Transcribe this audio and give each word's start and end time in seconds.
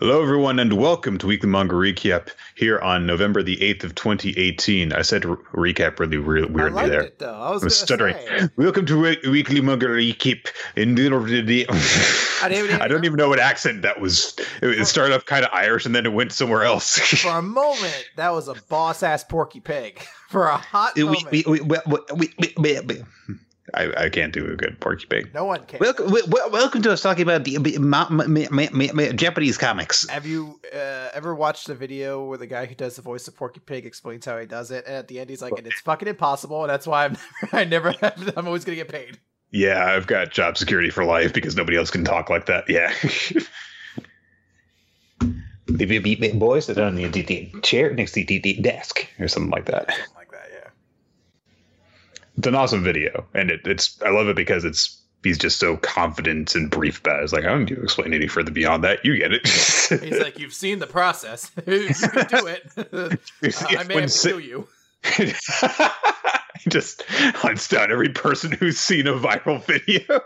Hello, 0.00 0.22
everyone, 0.22 0.58
and 0.58 0.72
welcome 0.72 1.18
to 1.18 1.26
Weekly 1.26 1.50
Manga 1.50 1.74
Recap 1.74 2.30
here 2.54 2.78
on 2.78 3.04
November 3.04 3.42
the 3.42 3.58
8th 3.58 3.84
of 3.84 3.94
2018. 3.96 4.94
I 4.94 5.02
said 5.02 5.26
re- 5.26 5.74
recap 5.74 5.98
really 5.98 6.16
re- 6.16 6.40
weirdly 6.46 6.62
I 6.62 6.68
liked 6.70 6.88
there. 6.88 7.02
it 7.02 7.18
though. 7.18 7.34
I 7.34 7.50
was, 7.50 7.62
I 7.62 7.66
was 7.66 7.78
stuttering. 7.78 8.14
say. 8.14 8.48
Welcome 8.56 8.86
to 8.86 8.98
we- 8.98 9.18
Weekly 9.30 9.60
Manga 9.60 9.88
Recap. 9.88 10.46
In 10.74 10.94
the 10.94 11.66
I 12.42 12.82
I 12.82 12.88
don't 12.88 13.04
even 13.04 13.18
know 13.18 13.28
what 13.28 13.40
accent 13.40 13.82
that 13.82 14.00
was. 14.00 14.34
It, 14.62 14.80
it 14.80 14.86
started 14.86 15.14
off 15.14 15.26
kind 15.26 15.44
of 15.44 15.50
Irish 15.52 15.84
and 15.84 15.94
then 15.94 16.06
it 16.06 16.14
went 16.14 16.32
somewhere 16.32 16.62
else. 16.62 16.96
For 16.98 17.32
a 17.32 17.42
moment, 17.42 18.08
that 18.16 18.30
was 18.30 18.48
a 18.48 18.54
boss 18.70 19.02
ass 19.02 19.22
Porky 19.22 19.60
Pig. 19.60 20.00
For 20.30 20.46
a 20.46 20.56
hot 20.56 20.96
moment, 20.96 21.30
I, 23.74 24.04
I 24.04 24.08
can't 24.08 24.32
do 24.32 24.46
a 24.52 24.56
good 24.56 24.80
Porky 24.80 25.06
Pig. 25.06 25.32
no 25.34 25.44
one 25.44 25.64
can. 25.66 25.78
Welcome, 25.80 26.10
wel- 26.10 26.50
welcome 26.50 26.82
to 26.82 26.92
us 26.92 27.00
talking 27.02 27.22
about 27.22 27.44
the 27.44 27.58
the- 27.58 27.78
ma- 27.78 28.08
ma- 28.10 28.24
ma- 28.26 28.46
ma- 28.72 28.92
ma- 28.92 29.12
Japanese 29.12 29.56
comics. 29.58 30.08
Have 30.08 30.26
you 30.26 30.60
uh, 30.74 31.08
ever 31.14 31.34
watched 31.34 31.66
the 31.66 31.74
video 31.74 32.24
where 32.24 32.38
the 32.38 32.46
guy 32.46 32.66
who 32.66 32.74
does 32.74 32.96
the 32.96 33.02
voice 33.02 33.28
of 33.28 33.36
Porky 33.36 33.60
Pig 33.60 33.86
explains 33.86 34.24
how 34.24 34.38
he 34.38 34.46
does 34.46 34.70
it, 34.70 34.84
and 34.86 34.96
at 34.96 35.08
the 35.08 35.20
end 35.20 35.30
he's 35.30 35.42
like, 35.42 35.52
"And 35.56 35.66
it's 35.66 35.80
fucking 35.82 36.08
impossible," 36.08 36.62
and 36.62 36.70
that's 36.70 36.86
why 36.86 37.04
I'm 37.04 37.16
never, 37.52 37.52
I 37.56 37.64
never, 37.64 37.92
have, 38.00 38.32
I'm 38.36 38.46
always 38.46 38.64
gonna 38.64 38.76
get 38.76 38.88
paid. 38.88 39.18
Yeah, 39.52 39.84
I've 39.84 40.06
got 40.06 40.30
job 40.30 40.56
security 40.58 40.90
for 40.90 41.04
life 41.04 41.32
because 41.32 41.56
nobody 41.56 41.76
else 41.76 41.90
can 41.90 42.04
talk 42.04 42.30
like 42.30 42.46
that. 42.46 42.68
Yeah. 42.68 42.92
The- 45.66 45.84
the- 45.86 45.98
the- 45.98 46.14
the 46.16 46.32
boys 46.32 46.66
that 46.66 46.78
are 46.78 46.84
on 46.84 46.96
the, 46.96 47.06
the, 47.06 47.22
the 47.22 47.50
chair 47.62 47.92
next 47.94 48.12
to 48.12 48.24
the, 48.24 48.38
the 48.40 48.54
desk. 48.60 49.06
or 49.20 49.28
something 49.28 49.50
like 49.50 49.66
that. 49.66 49.88
Something 49.90 50.14
like 50.16 50.30
that, 50.32 50.48
yeah. 50.52 50.70
It's 52.40 52.46
an 52.46 52.54
awesome 52.54 52.82
video, 52.82 53.26
and 53.34 53.50
it, 53.50 53.66
it's 53.66 54.00
I 54.00 54.08
love 54.08 54.26
it 54.28 54.34
because 54.34 54.64
it's 54.64 54.98
he's 55.22 55.36
just 55.36 55.60
so 55.60 55.76
confident 55.76 56.54
and 56.54 56.70
brief 56.70 57.00
about 57.00 57.20
it. 57.20 57.24
It's 57.24 57.34
like 57.34 57.44
I 57.44 57.48
don't 57.48 57.66
need 57.66 57.74
to 57.74 57.82
explain 57.82 58.14
any 58.14 58.28
further 58.28 58.50
beyond 58.50 58.82
that. 58.82 59.04
You 59.04 59.18
get 59.18 59.34
it. 59.34 59.46
He's 60.02 60.18
like, 60.18 60.38
"You've 60.38 60.54
seen 60.54 60.78
the 60.78 60.86
process. 60.86 61.50
you 61.66 61.90
can 61.90 62.26
do 62.28 62.46
it. 62.46 62.62
Uh, 62.94 63.14
I 63.78 63.82
may 63.84 64.00
have 64.00 64.10
si- 64.10 64.30
kill 64.30 64.40
you." 64.40 64.66
just 66.70 67.02
hunts 67.10 67.68
down 67.68 67.92
every 67.92 68.08
person 68.08 68.52
who's 68.52 68.78
seen 68.78 69.06
a 69.06 69.12
viral 69.12 69.62
video. 69.62 70.22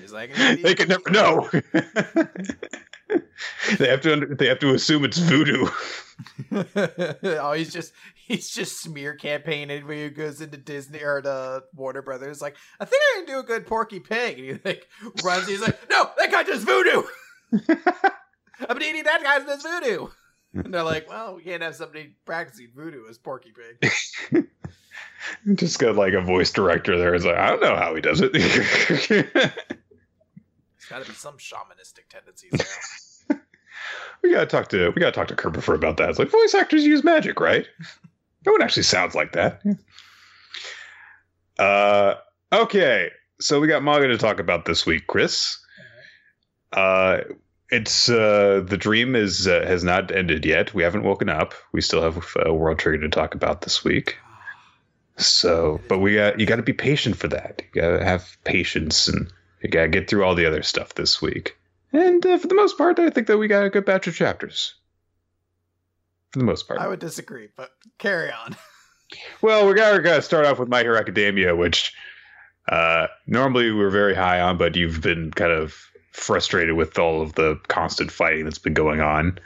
He's 0.00 0.14
like, 0.14 0.34
they 0.34 0.74
can 0.74 0.88
never 0.88 1.10
know. 1.10 1.50
they 3.78 3.88
have 3.88 4.00
to 4.02 4.26
they 4.26 4.46
have 4.46 4.58
to 4.60 4.74
assume 4.74 5.04
it's 5.04 5.18
voodoo. 5.18 5.68
oh, 7.22 7.52
he's 7.52 7.72
just 7.72 7.92
he's 8.14 8.50
just 8.50 8.80
smear 8.80 9.14
campaigning 9.14 9.86
when 9.86 9.98
he 9.98 10.08
goes 10.10 10.40
into 10.40 10.56
Disney 10.56 11.02
or 11.02 11.20
the 11.20 11.64
Warner 11.74 12.02
Brothers. 12.02 12.40
Like, 12.40 12.56
I 12.78 12.84
think 12.84 13.02
I 13.02 13.18
can 13.18 13.26
do 13.26 13.40
a 13.40 13.44
good 13.44 13.66
Porky 13.66 14.00
Pig, 14.00 14.38
and 14.38 14.46
he 14.46 14.60
like 14.64 14.86
runs. 15.24 15.48
He's 15.48 15.60
like, 15.60 15.78
no, 15.90 16.10
that 16.18 16.30
guy 16.30 16.42
does 16.42 16.64
voodoo. 16.64 17.02
I've 17.52 18.78
been 18.78 18.82
eating 18.82 19.04
that 19.04 19.22
guy 19.22 19.38
does 19.40 19.62
voodoo. 19.62 20.08
And 20.52 20.74
they're 20.74 20.82
like, 20.82 21.08
well, 21.08 21.36
we 21.36 21.42
can't 21.42 21.62
have 21.62 21.76
somebody 21.76 22.16
practicing 22.24 22.68
voodoo 22.74 23.08
as 23.08 23.18
Porky 23.18 23.52
Pig. 23.52 24.48
Just 25.54 25.78
got 25.78 25.96
like 25.96 26.12
a 26.12 26.20
voice 26.20 26.50
director 26.50 26.98
there. 26.98 27.14
It's 27.14 27.24
like 27.24 27.36
I 27.36 27.50
don't 27.50 27.62
know 27.62 27.76
how 27.76 27.94
he 27.94 28.00
does 28.00 28.20
it. 28.22 29.54
Got 30.90 31.04
to 31.04 31.08
be 31.08 31.16
some 31.16 31.36
shamanistic 31.38 32.08
tendencies 32.08 32.50
there. 33.28 33.40
we 34.22 34.32
gotta 34.32 34.46
talk 34.46 34.68
to 34.70 34.90
we 34.90 35.00
gotta 35.00 35.12
talk 35.12 35.28
to 35.28 35.36
Kerber 35.36 35.74
about 35.74 35.98
that. 35.98 36.10
It's 36.10 36.18
like 36.18 36.30
voice 36.30 36.52
actors 36.52 36.84
use 36.84 37.04
magic, 37.04 37.40
right? 37.40 37.66
No 38.46 38.52
one 38.52 38.62
actually 38.62 38.84
sounds 38.84 39.14
like 39.14 39.32
that. 39.32 39.60
Uh, 41.58 42.14
okay, 42.50 43.10
so 43.38 43.60
we 43.60 43.68
got 43.68 43.82
manga 43.82 44.08
to 44.08 44.16
talk 44.16 44.40
about 44.40 44.64
this 44.64 44.86
week, 44.86 45.06
Chris. 45.06 45.58
Uh, 46.72 47.18
it's 47.68 48.08
uh, 48.08 48.64
the 48.66 48.78
dream 48.78 49.14
is 49.14 49.46
uh, 49.46 49.62
has 49.66 49.84
not 49.84 50.10
ended 50.10 50.46
yet. 50.46 50.72
We 50.72 50.82
haven't 50.82 51.02
woken 51.02 51.28
up. 51.28 51.52
We 51.72 51.82
still 51.82 52.00
have 52.00 52.34
uh, 52.46 52.54
World 52.54 52.78
Trigger 52.78 53.02
to 53.02 53.10
talk 53.10 53.34
about 53.34 53.60
this 53.60 53.84
week. 53.84 54.16
So, 55.18 55.78
but 55.86 55.98
we 55.98 56.14
got 56.14 56.40
you 56.40 56.46
got 56.46 56.56
to 56.56 56.62
be 56.62 56.72
patient 56.72 57.16
for 57.16 57.28
that. 57.28 57.60
You 57.74 57.82
got 57.82 57.98
to 57.98 58.02
have 58.02 58.38
patience, 58.44 59.06
and 59.06 59.30
you 59.62 59.68
got 59.68 59.82
to 59.82 59.88
get 59.88 60.08
through 60.08 60.24
all 60.24 60.34
the 60.34 60.46
other 60.46 60.62
stuff 60.62 60.94
this 60.94 61.20
week. 61.20 61.56
And 61.92 62.24
uh, 62.24 62.38
for 62.38 62.46
the 62.46 62.54
most 62.54 62.78
part, 62.78 62.98
I 62.98 63.10
think 63.10 63.26
that 63.26 63.38
we 63.38 63.48
got 63.48 63.64
a 63.64 63.70
good 63.70 63.84
batch 63.84 64.06
of 64.06 64.14
chapters. 64.14 64.74
For 66.30 66.38
the 66.38 66.44
most 66.44 66.68
part. 66.68 66.80
I 66.80 66.88
would 66.88 67.00
disagree, 67.00 67.48
but 67.56 67.70
carry 67.98 68.30
on. 68.30 68.56
Well, 69.42 69.66
we're 69.66 69.74
gonna, 69.74 70.22
start 70.22 70.46
off 70.46 70.60
with 70.60 70.68
My 70.68 70.82
Hero 70.82 70.96
Academia, 70.96 71.56
which 71.56 71.92
uh, 72.68 73.08
normally 73.26 73.72
we're 73.72 73.90
very 73.90 74.14
high 74.14 74.40
on, 74.40 74.56
but 74.56 74.76
you've 74.76 75.00
been 75.00 75.32
kind 75.32 75.50
of 75.50 75.74
frustrated 76.12 76.76
with 76.76 76.96
all 76.96 77.20
of 77.20 77.34
the 77.34 77.58
constant 77.66 78.12
fighting 78.12 78.44
that's 78.44 78.60
been 78.60 78.72
going 78.72 79.00
on. 79.00 79.36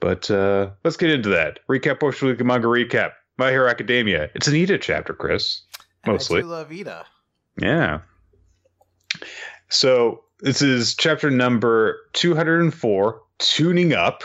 But 0.00 0.30
uh, 0.30 0.70
let's 0.84 0.98
get 0.98 1.10
into 1.10 1.30
that. 1.30 1.60
Recap 1.66 2.00
Post 2.00 2.20
Week 2.20 2.44
Manga 2.44 2.66
Recap. 2.66 3.12
My 3.38 3.50
Hero 3.50 3.70
Academia. 3.70 4.28
It's 4.34 4.48
an 4.48 4.54
Ida 4.54 4.76
chapter, 4.76 5.14
Chris. 5.14 5.62
And 6.04 6.12
Mostly. 6.12 6.40
I 6.40 6.42
do 6.42 6.48
love 6.48 6.70
Ida. 6.70 7.06
Yeah. 7.58 8.00
So 9.68 10.24
this 10.40 10.62
is 10.62 10.94
chapter 10.94 11.30
number 11.30 11.98
204, 12.14 13.22
Tuning 13.38 13.92
Up, 13.92 14.22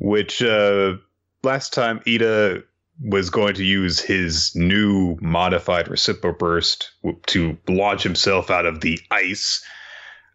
which 0.00 0.42
uh, 0.42 0.94
last 1.42 1.72
time 1.72 2.00
Ida 2.06 2.62
was 3.02 3.30
going 3.30 3.54
to 3.54 3.64
use 3.64 4.00
his 4.00 4.54
new 4.54 5.16
modified 5.20 5.86
Recipro 5.86 6.36
Burst 6.38 6.92
to 7.26 7.58
launch 7.68 8.02
himself 8.02 8.50
out 8.50 8.66
of 8.66 8.80
the 8.80 8.98
ice. 9.10 9.64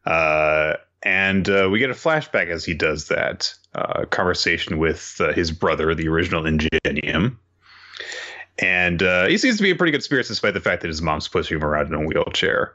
Uh, 0.06 0.74
and 1.04 1.50
uh, 1.50 1.70
we 1.72 1.80
get 1.80 1.90
a 1.90 1.94
flashback 1.94 2.48
as 2.48 2.66
he 2.66 2.74
does 2.74 3.08
that. 3.08 3.54
Uh, 3.76 4.06
conversation 4.06 4.80
with 4.80 5.16
uh, 5.20 5.32
his 5.32 5.52
brother, 5.52 5.94
the 5.96 6.08
original 6.08 6.46
Ingenium. 6.46 7.40
And 8.58 9.02
uh, 9.02 9.28
he 9.28 9.38
seems 9.38 9.58
to 9.58 9.64
be 9.64 9.70
in 9.70 9.78
pretty 9.78 9.92
good 9.92 10.04
spirits 10.04 10.28
despite 10.28 10.54
the 10.54 10.60
fact 10.60 10.82
that 10.82 10.90
his 10.90 11.02
mom's 11.02 11.28
pushing 11.28 11.58
him 11.58 11.64
around 11.64 11.88
in 11.88 11.94
a 11.94 12.06
wheelchair. 12.06 12.74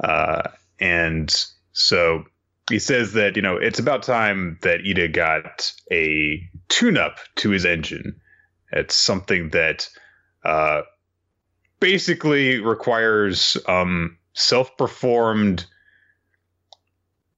Uh, 0.00 0.42
and 0.80 1.46
so 1.72 2.24
he 2.68 2.78
says 2.78 3.12
that, 3.12 3.36
you 3.36 3.42
know, 3.42 3.56
it's 3.56 3.78
about 3.78 4.02
time 4.02 4.58
that 4.62 4.80
Ida 4.88 5.08
got 5.08 5.72
a 5.92 6.42
tune 6.68 6.96
up 6.96 7.18
to 7.36 7.50
his 7.50 7.64
engine. 7.64 8.20
It's 8.72 8.96
something 8.96 9.50
that 9.50 9.88
uh, 10.44 10.82
basically 11.80 12.60
requires 12.60 13.56
um, 13.68 14.16
self 14.32 14.76
performed 14.76 15.66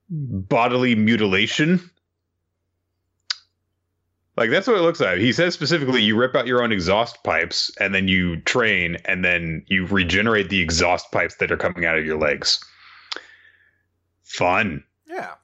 bodily 0.09 0.94
mutilation. 0.94 1.91
Like 4.37 4.51
that's 4.51 4.67
what 4.67 4.77
it 4.77 4.83
looks 4.83 5.01
like. 5.01 5.19
He 5.19 5.33
says 5.33 5.55
specifically 5.55 6.03
you 6.03 6.17
rip 6.17 6.35
out 6.35 6.47
your 6.47 6.63
own 6.63 6.73
exhaust 6.73 7.23
pipes 7.25 7.71
and 7.81 7.95
then 7.95 8.07
you 8.07 8.41
train 8.43 8.97
and 9.07 9.25
then 9.25 9.65
you 9.67 9.87
regenerate 9.87 10.51
the 10.51 10.61
exhaust 10.61 11.11
pipes 11.11 11.37
that 11.37 11.51
are 11.51 11.57
coming 11.57 11.87
out 11.87 11.97
of 11.97 12.05
your 12.05 12.19
legs. 12.19 12.63
Fun. 14.25 14.85
Yeah, 15.07 15.35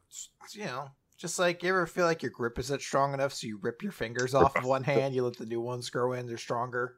you 0.52 0.64
know, 0.64 0.90
just 1.16 1.38
like 1.38 1.62
you 1.62 1.70
ever 1.70 1.86
feel 1.86 2.04
like 2.04 2.22
your 2.22 2.32
grip 2.32 2.58
isn't 2.58 2.82
strong 2.82 3.14
enough, 3.14 3.32
so 3.32 3.46
you 3.46 3.58
rip 3.62 3.82
your 3.82 3.92
fingers 3.92 4.34
off 4.34 4.56
of 4.56 4.64
one 4.64 4.82
hand, 4.84 5.14
you 5.14 5.24
let 5.24 5.38
the 5.38 5.46
new 5.46 5.60
ones 5.60 5.88
grow 5.88 6.12
in, 6.12 6.26
they're 6.26 6.36
stronger. 6.36 6.96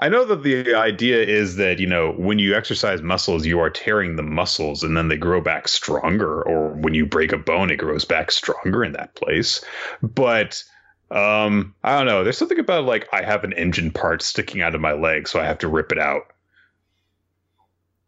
I 0.00 0.08
know 0.08 0.24
that 0.24 0.42
the 0.42 0.74
idea 0.74 1.22
is 1.22 1.54
that, 1.56 1.78
you 1.78 1.86
know, 1.86 2.14
when 2.14 2.40
you 2.40 2.56
exercise 2.56 3.00
muscles, 3.00 3.46
you 3.46 3.60
are 3.60 3.70
tearing 3.70 4.16
the 4.16 4.24
muscles 4.24 4.82
and 4.82 4.96
then 4.96 5.06
they 5.06 5.16
grow 5.16 5.40
back 5.40 5.68
stronger. 5.68 6.42
Or 6.42 6.70
when 6.74 6.94
you 6.94 7.06
break 7.06 7.30
a 7.30 7.38
bone, 7.38 7.70
it 7.70 7.76
grows 7.76 8.04
back 8.04 8.32
stronger 8.32 8.82
in 8.82 8.92
that 8.94 9.14
place. 9.14 9.64
But 10.02 10.64
um, 11.10 11.74
I 11.82 11.96
don't 11.96 12.06
know. 12.06 12.24
There's 12.24 12.38
something 12.38 12.58
about 12.58 12.84
like 12.84 13.08
I 13.12 13.22
have 13.22 13.44
an 13.44 13.52
engine 13.52 13.90
part 13.90 14.22
sticking 14.22 14.62
out 14.62 14.74
of 14.74 14.80
my 14.80 14.92
leg, 14.92 15.28
so 15.28 15.40
I 15.40 15.44
have 15.44 15.58
to 15.58 15.68
rip 15.68 15.92
it 15.92 15.98
out. 15.98 16.32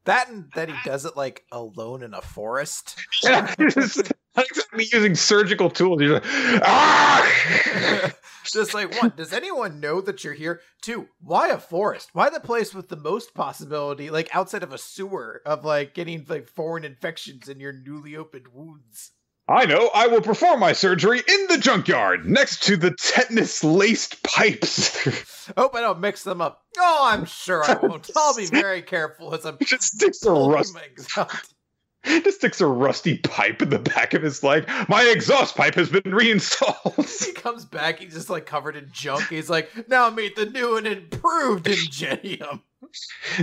That 0.07 0.29
and 0.29 0.51
that 0.55 0.69
he 0.69 0.75
does 0.85 1.05
it 1.05 1.17
like 1.17 1.45
alone 1.51 2.05
in 2.05 2.15
a 2.15 2.23
forest. 2.23 2.97
Yeah, 3.25 3.53
exactly 3.59 4.87
using 4.93 5.17
surgical 5.17 5.69
tools. 5.69 6.01
You're 6.01 6.15
like, 6.15 6.25
ah! 6.63 8.13
just 8.45 8.73
like 8.73 9.01
one, 9.03 9.13
does 9.17 9.33
anyone 9.33 9.81
know 9.81 10.01
that 10.01 10.23
you're 10.23 10.33
here? 10.33 10.61
Two, 10.81 11.09
why 11.21 11.49
a 11.49 11.59
forest? 11.59 12.11
Why 12.13 12.31
the 12.31 12.39
place 12.39 12.73
with 12.73 12.89
the 12.89 12.97
most 12.97 13.35
possibility, 13.35 14.09
like 14.11 14.35
outside 14.35 14.63
of 14.63 14.73
a 14.73 14.79
sewer, 14.79 15.43
of 15.45 15.65
like 15.65 15.93
getting 15.93 16.25
like 16.29 16.49
foreign 16.49 16.85
infections 16.85 17.49
in 17.49 17.59
your 17.59 17.73
newly 17.73 18.17
opened 18.17 18.47
wounds? 18.53 19.11
I 19.49 19.65
know. 19.65 19.91
I 19.95 20.09
will 20.09 20.21
perform 20.21 20.59
my 20.59 20.73
surgery 20.73 21.19
in 21.27 21.47
the 21.49 21.59
junkyard 21.59 22.27
next 22.27 22.65
to 22.65 22.77
the 22.77 22.91
tetanus 22.91 23.63
laced 23.63 24.23
pipes. 24.25 25.53
Hope 25.57 25.77
I 25.77 25.81
don't 25.81 26.01
mix 26.01 26.25
them 26.25 26.41
up. 26.41 26.65
Oh, 26.79 27.09
I'm 27.09 27.25
sure 27.27 27.63
I 27.63 27.75
won't. 27.75 28.11
I'll 28.17 28.35
be 28.35 28.47
very 28.47 28.83
careful 28.83 29.33
as 29.35 29.45
I'm 29.45 29.57
just 29.63 29.95
sticks 29.95 30.23
a 30.23 30.27
pulling 30.27 30.51
rust, 30.51 30.75
my 30.75 30.81
exhaust. 30.81 31.55
just 32.05 32.39
sticks 32.39 32.61
a 32.61 32.67
rusty 32.67 33.19
pipe 33.19 33.63
in 33.63 33.69
the 33.69 33.79
back 33.79 34.15
of 34.15 34.23
his 34.23 34.43
leg. 34.43 34.69
My 34.89 35.05
exhaust 35.05 35.55
pipe 35.55 35.77
has 35.77 35.91
been 35.91 36.13
reinstalled. 36.13 37.07
He 37.25 37.33
comes 37.33 37.65
back, 37.65 38.01
he's 38.01 38.15
just 38.15 38.31
like 38.31 38.47
covered 38.47 38.75
in 38.75 38.89
junk. 38.91 39.29
He's 39.29 39.49
like, 39.49 39.89
now 39.89 40.11
meet 40.11 40.35
the 40.35 40.47
new 40.47 40.77
and 40.77 40.89
improved 40.89 41.69
Ingenium. 41.69 42.63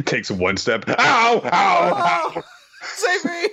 Takes 0.06 0.30
one 0.30 0.58
step. 0.58 0.84
Ow! 0.90 0.96
Ow! 0.98 1.42
Oh, 1.44 1.52
ow. 1.52 2.34
Oh, 2.36 2.44
save 2.96 3.26
me! 3.26 3.48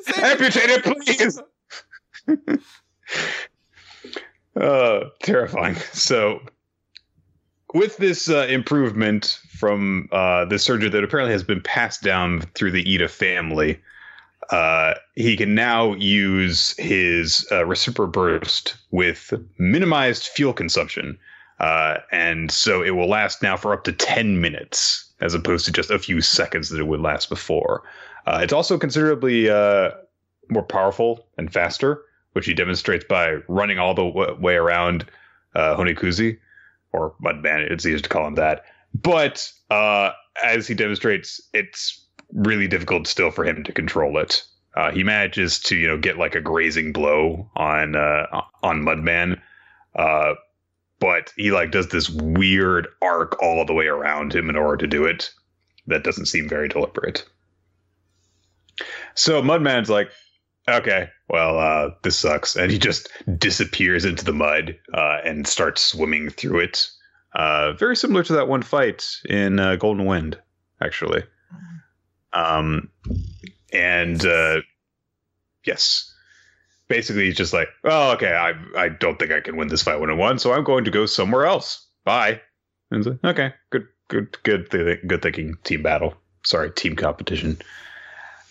Save 0.00 0.18
me! 0.18 0.22
Amputate 0.22 0.70
it, 0.70 0.84
please. 0.84 1.40
Uh, 4.60 5.04
terrifying. 5.22 5.76
So, 5.92 6.40
with 7.74 7.96
this 7.98 8.28
uh, 8.28 8.46
improvement 8.48 9.38
from 9.50 10.08
uh, 10.10 10.46
the 10.46 10.58
surgery 10.58 10.88
that 10.88 11.04
apparently 11.04 11.32
has 11.32 11.44
been 11.44 11.60
passed 11.60 12.02
down 12.02 12.40
through 12.54 12.72
the 12.72 12.94
Ida 12.94 13.08
family, 13.08 13.80
uh, 14.50 14.94
he 15.14 15.36
can 15.36 15.54
now 15.54 15.94
use 15.94 16.74
his 16.78 17.46
uh, 17.50 17.62
Recipro 17.62 18.10
Burst 18.10 18.76
with 18.90 19.32
minimized 19.58 20.24
fuel 20.24 20.52
consumption. 20.52 21.18
Uh, 21.60 21.98
and 22.10 22.50
so 22.50 22.82
it 22.82 22.90
will 22.90 23.08
last 23.08 23.42
now 23.42 23.56
for 23.56 23.72
up 23.72 23.84
to 23.84 23.92
10 23.92 24.40
minutes, 24.40 25.12
as 25.20 25.34
opposed 25.34 25.66
to 25.66 25.72
just 25.72 25.90
a 25.90 25.98
few 25.98 26.20
seconds 26.20 26.68
that 26.70 26.80
it 26.80 26.86
would 26.86 27.00
last 27.00 27.28
before. 27.28 27.82
Uh, 28.26 28.40
it's 28.42 28.52
also 28.52 28.78
considerably 28.78 29.50
uh, 29.50 29.90
more 30.50 30.62
powerful 30.62 31.26
and 31.36 31.52
faster, 31.52 32.02
which 32.38 32.46
he 32.46 32.54
demonstrates 32.54 33.04
by 33.08 33.34
running 33.48 33.80
all 33.80 33.94
the 33.94 34.04
w- 34.04 34.40
way 34.40 34.54
around 34.54 35.04
uh, 35.56 35.76
Honikuzi, 35.76 36.38
or 36.92 37.12
Mudman, 37.20 37.68
it's 37.68 37.84
easier 37.84 37.98
to 37.98 38.08
call 38.08 38.28
him 38.28 38.36
that. 38.36 38.64
But 38.94 39.50
uh, 39.72 40.12
as 40.44 40.68
he 40.68 40.74
demonstrates, 40.74 41.40
it's 41.52 42.00
really 42.32 42.68
difficult 42.68 43.08
still 43.08 43.32
for 43.32 43.44
him 43.44 43.64
to 43.64 43.72
control 43.72 44.18
it. 44.18 44.44
Uh, 44.76 44.92
he 44.92 45.02
manages 45.02 45.58
to, 45.58 45.76
you 45.76 45.88
know, 45.88 45.98
get 45.98 46.16
like 46.16 46.36
a 46.36 46.40
grazing 46.40 46.92
blow 46.92 47.50
on 47.56 47.96
uh, 47.96 48.42
on 48.62 48.82
Mudman, 48.82 49.40
uh, 49.96 50.34
but 51.00 51.32
he 51.36 51.50
like 51.50 51.72
does 51.72 51.88
this 51.88 52.08
weird 52.08 52.86
arc 53.02 53.42
all 53.42 53.64
the 53.64 53.74
way 53.74 53.88
around 53.88 54.32
him 54.32 54.48
in 54.48 54.54
order 54.54 54.76
to 54.76 54.86
do 54.86 55.04
it. 55.04 55.32
That 55.88 56.04
doesn't 56.04 56.26
seem 56.26 56.48
very 56.48 56.68
deliberate. 56.68 57.28
So 59.16 59.42
Mudman's 59.42 59.90
like, 59.90 60.12
okay, 60.68 61.10
well, 61.28 61.58
uh, 61.58 61.90
this 62.02 62.18
sucks, 62.18 62.56
and 62.56 62.70
he 62.70 62.78
just 62.78 63.08
disappears 63.38 64.04
into 64.04 64.24
the 64.24 64.32
mud 64.32 64.76
uh, 64.94 65.18
and 65.24 65.46
starts 65.46 65.82
swimming 65.82 66.30
through 66.30 66.60
it. 66.60 66.88
Uh, 67.34 67.72
very 67.72 67.96
similar 67.96 68.22
to 68.22 68.32
that 68.34 68.48
one 68.48 68.62
fight 68.62 69.08
in 69.28 69.58
uh, 69.60 69.76
Golden 69.76 70.06
Wind, 70.06 70.38
actually. 70.80 71.22
Um, 72.32 72.88
and 73.72 74.24
uh, 74.24 74.60
yes, 75.64 76.12
basically 76.88 77.26
he's 77.26 77.36
just 77.36 77.52
like, 77.52 77.68
oh, 77.84 78.12
okay, 78.12 78.34
I 78.34 78.54
I 78.76 78.88
don't 78.88 79.18
think 79.18 79.32
I 79.32 79.40
can 79.40 79.56
win 79.56 79.68
this 79.68 79.82
fight 79.82 80.00
one 80.00 80.10
on 80.10 80.18
one, 80.18 80.38
so 80.38 80.52
I'm 80.52 80.64
going 80.64 80.84
to 80.84 80.90
go 80.90 81.06
somewhere 81.06 81.46
else. 81.46 81.86
Bye. 82.04 82.40
And 82.90 83.04
like, 83.04 83.24
okay, 83.24 83.54
good, 83.70 83.86
good, 84.08 84.42
good, 84.42 84.70
th- 84.70 85.06
good 85.06 85.22
thinking. 85.22 85.56
Team 85.64 85.82
battle. 85.82 86.14
Sorry, 86.44 86.70
team 86.70 86.96
competition. 86.96 87.58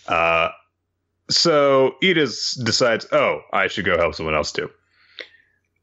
Uh, 0.07 0.49
so 1.29 1.95
Edith 2.01 2.57
decides, 2.63 3.07
oh, 3.11 3.41
I 3.51 3.67
should 3.67 3.85
go 3.85 3.97
help 3.97 4.15
someone 4.15 4.35
else 4.35 4.51
too. 4.51 4.69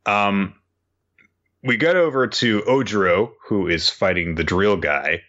Um, 0.06 0.54
we 1.62 1.76
get 1.76 1.96
over 1.96 2.26
to 2.26 2.60
Ojiro, 2.62 3.32
who 3.48 3.68
is 3.68 3.88
fighting 3.88 4.34
the 4.34 4.44
drill 4.44 4.76
guy, 4.76 5.22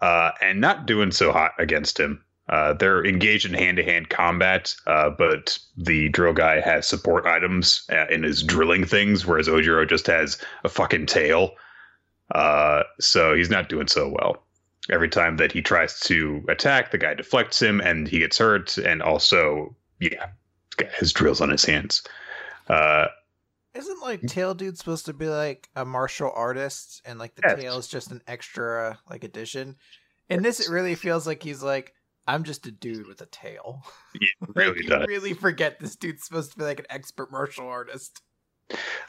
uh, 0.00 0.30
and 0.40 0.60
not 0.60 0.86
doing 0.86 1.10
so 1.10 1.32
hot 1.32 1.52
against 1.58 1.98
him. 1.98 2.24
Uh, 2.48 2.74
they're 2.74 3.04
engaged 3.04 3.46
in 3.46 3.54
hand-to-hand 3.54 4.10
combat, 4.10 4.74
uh, 4.86 5.08
but 5.10 5.58
the 5.78 6.10
drill 6.10 6.34
guy 6.34 6.60
has 6.60 6.86
support 6.86 7.24
items 7.26 7.86
and 7.88 8.24
is 8.24 8.42
drilling 8.42 8.84
things, 8.84 9.24
whereas 9.24 9.48
Ojiro 9.48 9.88
just 9.88 10.06
has 10.06 10.38
a 10.62 10.68
fucking 10.68 11.06
tail. 11.06 11.52
Uh, 12.34 12.82
so 13.00 13.34
he's 13.34 13.50
not 13.50 13.68
doing 13.68 13.86
so 13.86 14.08
well. 14.08 14.44
Every 14.90 15.08
time 15.08 15.36
that 15.38 15.52
he 15.52 15.62
tries 15.62 15.98
to 16.00 16.44
attack, 16.48 16.90
the 16.90 16.98
guy 16.98 17.14
deflects 17.14 17.60
him, 17.60 17.80
and 17.80 18.06
he 18.06 18.18
gets 18.18 18.36
hurt. 18.38 18.76
And 18.76 19.02
also, 19.02 19.74
yeah, 20.00 20.26
has 20.98 21.12
drills 21.12 21.40
on 21.40 21.48
his 21.50 21.64
hands. 21.64 22.02
Uh, 22.68 23.06
Isn't 23.74 24.02
like 24.02 24.20
Tail 24.22 24.54
Dude 24.54 24.76
supposed 24.78 25.06
to 25.06 25.12
be 25.14 25.26
like 25.28 25.68
a 25.74 25.84
martial 25.84 26.30
artist, 26.34 27.00
and 27.06 27.18
like 27.18 27.34
the 27.34 27.42
Yes. 27.46 27.60
tail 27.60 27.78
is 27.78 27.88
just 27.88 28.10
an 28.10 28.20
extra 28.26 28.98
like 29.08 29.24
addition? 29.24 29.76
In 30.28 30.42
this, 30.42 30.60
it 30.60 30.70
really 30.70 30.94
feels 30.94 31.26
like 31.26 31.42
he's 31.42 31.62
like, 31.62 31.94
I'm 32.26 32.44
just 32.44 32.66
a 32.66 32.70
dude 32.70 33.06
with 33.06 33.20
a 33.20 33.26
tail. 33.26 33.82
Like, 34.40 34.56
really 34.56 34.78
you 34.82 34.88
does. 34.88 35.06
really 35.06 35.34
forget 35.34 35.80
this 35.80 35.96
dude's 35.96 36.24
supposed 36.24 36.52
to 36.52 36.58
be 36.58 36.64
like 36.64 36.78
an 36.80 36.86
expert 36.90 37.30
martial 37.32 37.66
artist. 37.68 38.20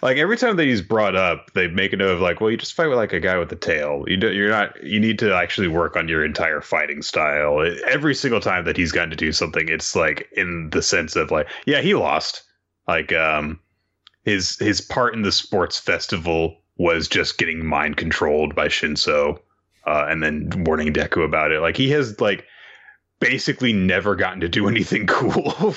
Like 0.02 0.18
every 0.18 0.38
time 0.38 0.58
that 0.58 0.66
he's 0.66 0.82
brought 0.82 1.16
up, 1.16 1.52
they 1.54 1.68
make 1.68 1.94
a 1.94 1.98
note 1.98 2.12
of 2.12 2.20
like, 2.20 2.42
well, 2.42 2.52
you 2.52 2.58
just 2.58 2.74
fight 2.74 2.88
with 2.88 2.98
like 2.98 3.14
a 3.14 3.20
guy 3.20 3.38
with 3.38 3.52
a 3.52 3.56
tail. 3.56 4.04
You 4.08 4.18
do, 4.18 4.32
you're 4.32 4.50
not. 4.50 4.82
You 4.84 5.00
need 5.00 5.20
to 5.20 5.34
actually 5.34 5.68
work 5.68 5.96
on 5.96 6.08
your 6.08 6.24
entire 6.26 6.62
fighting 6.62 7.02
style. 7.02 7.66
Every 7.88 8.14
single 8.14 8.42
time 8.42 8.66
that 8.66 8.78
he's 8.78 8.92
gotten 8.92 9.10
to 9.12 9.16
do 9.16 9.32
something, 9.32 9.68
it's 9.70 9.96
like 9.96 10.30
in 10.36 10.70
the 10.72 10.82
sense 10.82 11.16
of 11.16 11.32
like, 11.32 11.48
yeah, 11.66 11.82
he 11.82 11.96
lost. 11.96 12.44
Like, 12.88 13.14
um, 13.14 13.60
his 14.26 14.58
his 14.60 14.82
part 14.82 15.14
in 15.14 15.22
the 15.22 15.32
sports 15.32 15.80
festival 15.80 16.58
was 16.78 17.08
just 17.08 17.38
getting 17.38 17.66
mind 17.66 17.96
controlled 17.98 18.54
by 18.56 18.68
Shinso, 18.68 19.40
uh, 19.86 20.06
and 20.10 20.22
then 20.22 20.52
warning 20.66 20.92
Deku 20.92 21.24
about 21.24 21.52
it. 21.52 21.62
Like 21.62 21.78
he 21.78 21.90
has 21.92 22.20
like 22.20 22.46
basically 23.20 23.72
never 23.72 24.16
gotten 24.16 24.42
to 24.42 24.50
do 24.50 24.68
anything 24.76 25.08
cool. 25.08 25.76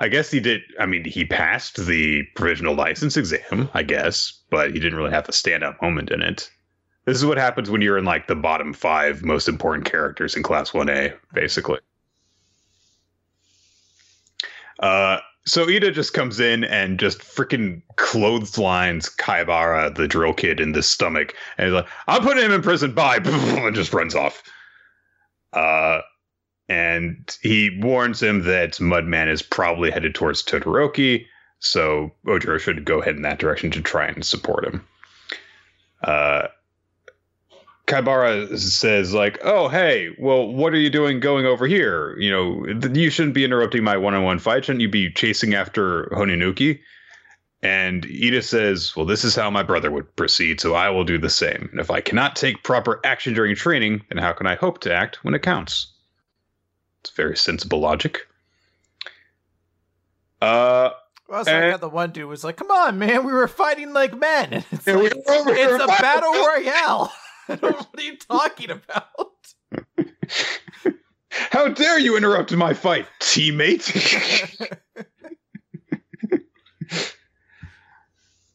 I 0.00 0.08
guess 0.08 0.30
he 0.30 0.40
did. 0.40 0.62
I 0.80 0.86
mean, 0.86 1.04
he 1.04 1.26
passed 1.26 1.76
the 1.76 2.24
provisional 2.34 2.74
license 2.74 3.18
exam, 3.18 3.68
I 3.74 3.82
guess, 3.82 4.32
but 4.50 4.72
he 4.72 4.80
didn't 4.80 4.96
really 4.96 5.10
have 5.10 5.28
a 5.28 5.32
standout 5.32 5.80
moment 5.82 6.10
in 6.10 6.22
it. 6.22 6.50
This 7.04 7.18
is 7.18 7.26
what 7.26 7.36
happens 7.36 7.70
when 7.70 7.82
you're 7.82 7.98
in 7.98 8.04
like 8.04 8.26
the 8.26 8.34
bottom 8.34 8.72
five 8.72 9.22
most 9.22 9.46
important 9.46 9.84
characters 9.84 10.36
in 10.36 10.42
Class 10.42 10.70
1A, 10.70 11.16
basically. 11.34 11.80
Uh, 14.78 15.18
so 15.44 15.68
Ida 15.68 15.90
just 15.90 16.14
comes 16.14 16.40
in 16.40 16.64
and 16.64 16.98
just 16.98 17.18
freaking 17.18 17.82
clotheslines 17.96 19.14
Kaibara, 19.14 19.94
the 19.94 20.08
drill 20.08 20.32
kid, 20.32 20.60
in 20.60 20.72
the 20.72 20.82
stomach, 20.82 21.34
and 21.58 21.66
he's 21.66 21.74
like, 21.74 21.88
"I'm 22.06 22.22
putting 22.22 22.44
him 22.44 22.52
in 22.52 22.62
prison." 22.62 22.92
Bye, 22.92 23.16
and 23.24 23.74
just 23.74 23.92
runs 23.92 24.14
off. 24.14 24.42
Uh, 25.52 26.00
and 26.70 27.36
he 27.42 27.80
warns 27.82 28.22
him 28.22 28.44
that 28.44 28.74
Mudman 28.74 29.28
is 29.28 29.42
probably 29.42 29.90
headed 29.90 30.14
towards 30.14 30.44
Todoroki, 30.44 31.26
so 31.58 32.12
Ojiro 32.26 32.60
should 32.60 32.84
go 32.84 33.00
ahead 33.00 33.16
in 33.16 33.22
that 33.22 33.40
direction 33.40 33.72
to 33.72 33.82
try 33.82 34.06
and 34.06 34.24
support 34.24 34.64
him. 34.64 34.86
Uh, 36.04 36.46
Kaibara 37.88 38.56
says, 38.56 39.12
like, 39.12 39.40
oh, 39.42 39.66
hey, 39.66 40.10
well, 40.16 40.46
what 40.46 40.72
are 40.72 40.78
you 40.78 40.90
doing 40.90 41.18
going 41.18 41.44
over 41.44 41.66
here? 41.66 42.16
You 42.20 42.30
know, 42.30 42.88
you 42.94 43.10
shouldn't 43.10 43.34
be 43.34 43.44
interrupting 43.44 43.82
my 43.82 43.96
one 43.96 44.14
on 44.14 44.22
one 44.22 44.38
fight. 44.38 44.64
Shouldn't 44.64 44.80
you 44.80 44.88
be 44.88 45.10
chasing 45.10 45.54
after 45.54 46.04
Honenuki? 46.12 46.78
And 47.64 48.06
Ida 48.06 48.42
says, 48.42 48.94
well, 48.94 49.06
this 49.06 49.24
is 49.24 49.34
how 49.34 49.50
my 49.50 49.64
brother 49.64 49.90
would 49.90 50.14
proceed, 50.14 50.60
so 50.60 50.74
I 50.74 50.88
will 50.90 51.04
do 51.04 51.18
the 51.18 51.30
same. 51.30 51.68
And 51.72 51.80
if 51.80 51.90
I 51.90 52.00
cannot 52.00 52.36
take 52.36 52.62
proper 52.62 53.00
action 53.02 53.34
during 53.34 53.56
training, 53.56 54.02
then 54.08 54.18
how 54.18 54.32
can 54.34 54.46
I 54.46 54.54
hope 54.54 54.78
to 54.82 54.94
act 54.94 55.24
when 55.24 55.34
it 55.34 55.42
counts? 55.42 55.92
It's 57.02 57.10
very 57.10 57.36
sensible 57.36 57.80
logic. 57.80 58.26
Uh, 60.42 60.90
Well, 61.28 61.40
it's 61.40 61.48
like 61.48 61.62
Eh. 61.62 61.70
how 61.70 61.76
the 61.76 61.88
one 61.88 62.10
dude 62.10 62.26
was 62.26 62.42
like, 62.44 62.56
"Come 62.56 62.70
on, 62.70 62.98
man, 62.98 63.24
we 63.24 63.32
were 63.32 63.46
fighting 63.48 63.92
like 63.92 64.16
men." 64.18 64.52
And 64.52 64.64
it's 64.72 64.86
Yeah, 64.86 64.96
we 64.96 65.02
were 65.08 65.30
over 65.32 65.54
here 65.54 65.74
it's 65.76 65.84
a 65.84 65.86
battle 65.86 66.32
royale. 66.32 67.12
I 67.48 67.54
what 67.56 67.88
are 67.98 68.02
you 68.02 68.16
talking 68.16 68.70
about? 68.70 69.54
how 71.30 71.68
dare 71.68 71.98
you 71.98 72.16
interrupt 72.16 72.52
my 72.52 72.74
fight, 72.74 73.06
teammate? 73.20 74.68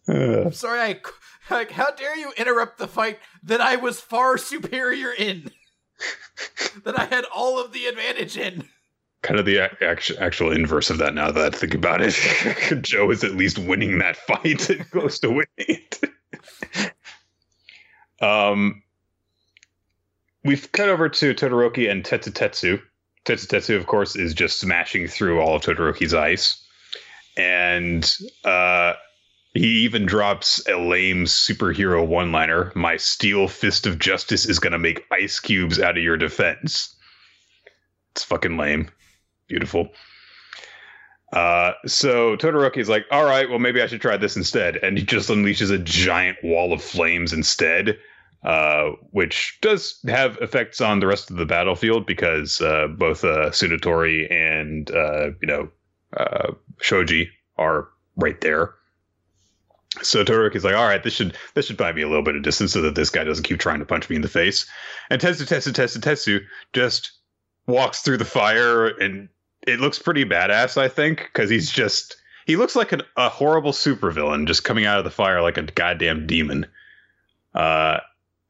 Uh, 0.08 0.44
I'm 0.46 0.54
sorry, 0.54 0.80
I 0.80 1.00
like. 1.50 1.72
How 1.72 1.92
dare 1.92 2.16
you 2.18 2.32
interrupt 2.38 2.78
the 2.78 2.88
fight 2.88 3.20
that 3.44 3.60
I 3.62 3.75
was 3.75 4.00
far 4.00 4.38
superior 4.38 5.12
in? 5.12 5.52
that 6.84 7.00
I 7.00 7.06
had 7.06 7.25
all 7.34 7.60
of 7.64 7.72
the 7.74 7.86
advantage 7.86 8.38
in. 8.38 8.68
kind 9.22 9.40
of 9.40 9.46
the 9.46 9.58
ac- 9.82 10.18
actual 10.20 10.52
inverse 10.52 10.90
of 10.90 10.98
that 11.00 11.14
now 11.16 11.32
that 11.32 11.54
I 11.54 11.58
think 11.58 11.74
about 11.74 12.02
it. 12.02 12.14
Joe 12.82 13.10
is 13.12 13.24
at 13.24 13.36
least 13.36 13.58
winning 13.60 14.00
that 14.00 14.18
fight 14.18 14.70
close 14.92 15.20
to 15.20 15.30
winning 15.30 15.48
it. 15.58 16.00
um, 18.22 18.84
we've 20.44 20.72
cut 20.72 20.90
over 20.90 21.10
to 21.10 21.34
Todoroki 21.34 21.90
and 21.90 22.04
Tetsutetsu. 22.04 22.82
Tetsutetsu, 23.25 23.75
of 23.75 23.88
course, 23.88 24.16
is 24.16 24.34
just 24.34 24.60
smashing 24.60 25.08
through 25.08 25.42
all 25.42 25.56
of 25.56 25.64
Todoroki's 25.64 26.14
ice. 26.14 26.62
And 27.38 28.10
uh, 28.44 28.94
he 29.56 29.84
even 29.84 30.06
drops 30.06 30.62
a 30.68 30.78
lame 30.78 31.26
superhero 31.26 32.06
one 32.06 32.32
liner 32.32 32.72
My 32.76 32.98
steel 32.98 33.48
fist 33.48 33.88
of 33.88 34.00
justice 34.00 34.46
is 34.46 34.60
going 34.60 34.74
to 34.74 34.80
make 34.80 35.06
ice 35.12 35.40
cubes 35.40 35.80
out 35.80 35.98
of 35.98 36.04
your 36.04 36.18
defense. 36.18 36.94
It's 38.12 38.24
fucking 38.24 38.58
lame. 38.58 38.90
Beautiful. 39.48 39.90
Uh, 41.32 41.72
so 41.86 42.36
Todoroki 42.36 42.78
is 42.78 42.90
like, 42.90 43.06
all 43.12 43.26
right, 43.26 43.50
well, 43.50 43.60
maybe 43.60 43.82
I 43.82 43.88
should 43.88 44.02
try 44.02 44.18
this 44.18 44.38
instead. 44.38 44.78
And 44.78 44.98
he 44.98 45.06
just 45.06 45.30
unleashes 45.30 45.72
a 45.72 45.78
giant 45.78 46.38
wall 46.44 46.74
of 46.74 46.84
flames 46.84 47.34
instead, 47.34 47.98
uh, 48.44 48.92
which 49.12 49.58
does 49.62 50.00
have 50.08 50.38
effects 50.42 50.82
on 50.82 51.00
the 51.00 51.08
rest 51.08 51.32
of 51.32 51.38
the 51.38 51.46
battlefield 51.46 52.06
because 52.06 52.60
uh, 52.62 52.88
both 52.88 53.24
uh, 53.24 53.50
Tsunotori 53.50 54.32
and, 54.32 54.92
uh, 54.92 55.28
you 55.42 55.48
know, 55.48 55.70
uh, 56.18 56.52
Shoji 56.82 57.30
are 57.58 57.88
right 58.18 58.40
there. 58.42 58.76
So 60.02 60.24
Todoroki's 60.24 60.64
like, 60.64 60.75
all 60.75 60.88
right, 60.88 61.04
this 61.04 61.14
should 61.14 61.38
this 61.54 61.66
should 61.68 61.78
buy 61.78 61.92
me 61.92 62.02
a 62.02 62.08
little 62.08 62.24
bit 62.24 62.36
of 62.36 62.44
distance 62.44 62.74
so 62.74 62.82
that 62.82 62.96
this 62.96 63.10
guy 63.10 63.24
doesn't 63.24 63.44
keep 63.44 63.60
trying 63.60 63.80
to 63.80 63.86
punch 63.86 64.10
me 64.10 64.16
in 64.16 64.22
the 64.22 64.28
face. 64.28 64.66
And 65.10 65.22
Tetsu 65.22 65.46
Tetsu 65.46 65.72
Tetsu 65.72 66.00
Tetsu 66.00 66.46
just 66.74 67.12
walks 67.68 68.02
through 68.02 68.18
the 68.18 68.25
fire 68.25 68.88
and 68.88 69.30
it 69.66 69.80
looks 69.80 70.00
pretty 70.00 70.25
badass, 70.25 70.78
I 70.78 70.88
think, 70.88 71.30
because 71.34 71.50
he's 71.50 71.72
just 71.72 72.18
he 72.46 72.56
looks 72.56 72.75
like 72.75 72.92
an, 72.92 73.02
a 73.18 73.30
horrible 73.30 73.72
supervillain 73.72 74.48
just 74.48 74.64
coming 74.64 74.86
out 74.86 75.00
of 75.00 75.04
the 75.04 75.12
fire 75.12 75.42
like 75.42 75.58
a 75.58 75.64
goddamn 75.64 76.28
demon. 76.28 76.66
Uh, 77.54 78.00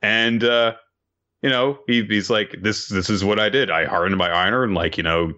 and 0.01 0.43
uh, 0.43 0.73
you 1.41 1.49
know, 1.49 1.79
he, 1.87 2.03
he's 2.03 2.29
like, 2.29 2.55
this 2.61 2.89
this 2.89 3.09
is 3.09 3.23
what 3.23 3.39
I 3.39 3.49
did. 3.49 3.69
I 3.69 3.85
hardened 3.85 4.17
my 4.17 4.29
iron 4.29 4.63
and 4.63 4.73
like 4.73 4.97
you 4.97 5.03
know, 5.03 5.33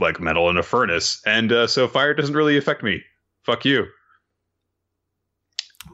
like 0.00 0.20
metal 0.20 0.50
in 0.50 0.56
a 0.56 0.62
furnace, 0.62 1.20
and 1.26 1.52
uh, 1.52 1.66
so 1.66 1.86
fire 1.86 2.14
doesn't 2.14 2.34
really 2.34 2.56
affect 2.56 2.82
me. 2.82 3.02
Fuck 3.42 3.64
you. 3.64 3.86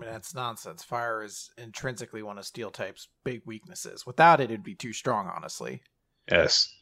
I 0.00 0.04
mean, 0.04 0.12
that's 0.12 0.34
nonsense. 0.34 0.82
Fire 0.82 1.22
is 1.22 1.50
intrinsically 1.58 2.22
one 2.22 2.38
of 2.38 2.46
Steel 2.46 2.70
type's 2.70 3.08
big 3.22 3.42
weaknesses. 3.44 4.06
Without 4.06 4.40
it, 4.40 4.44
it'd 4.44 4.62
be 4.62 4.74
too 4.74 4.94
strong, 4.94 5.30
honestly. 5.34 5.82
Yes. 6.30 6.72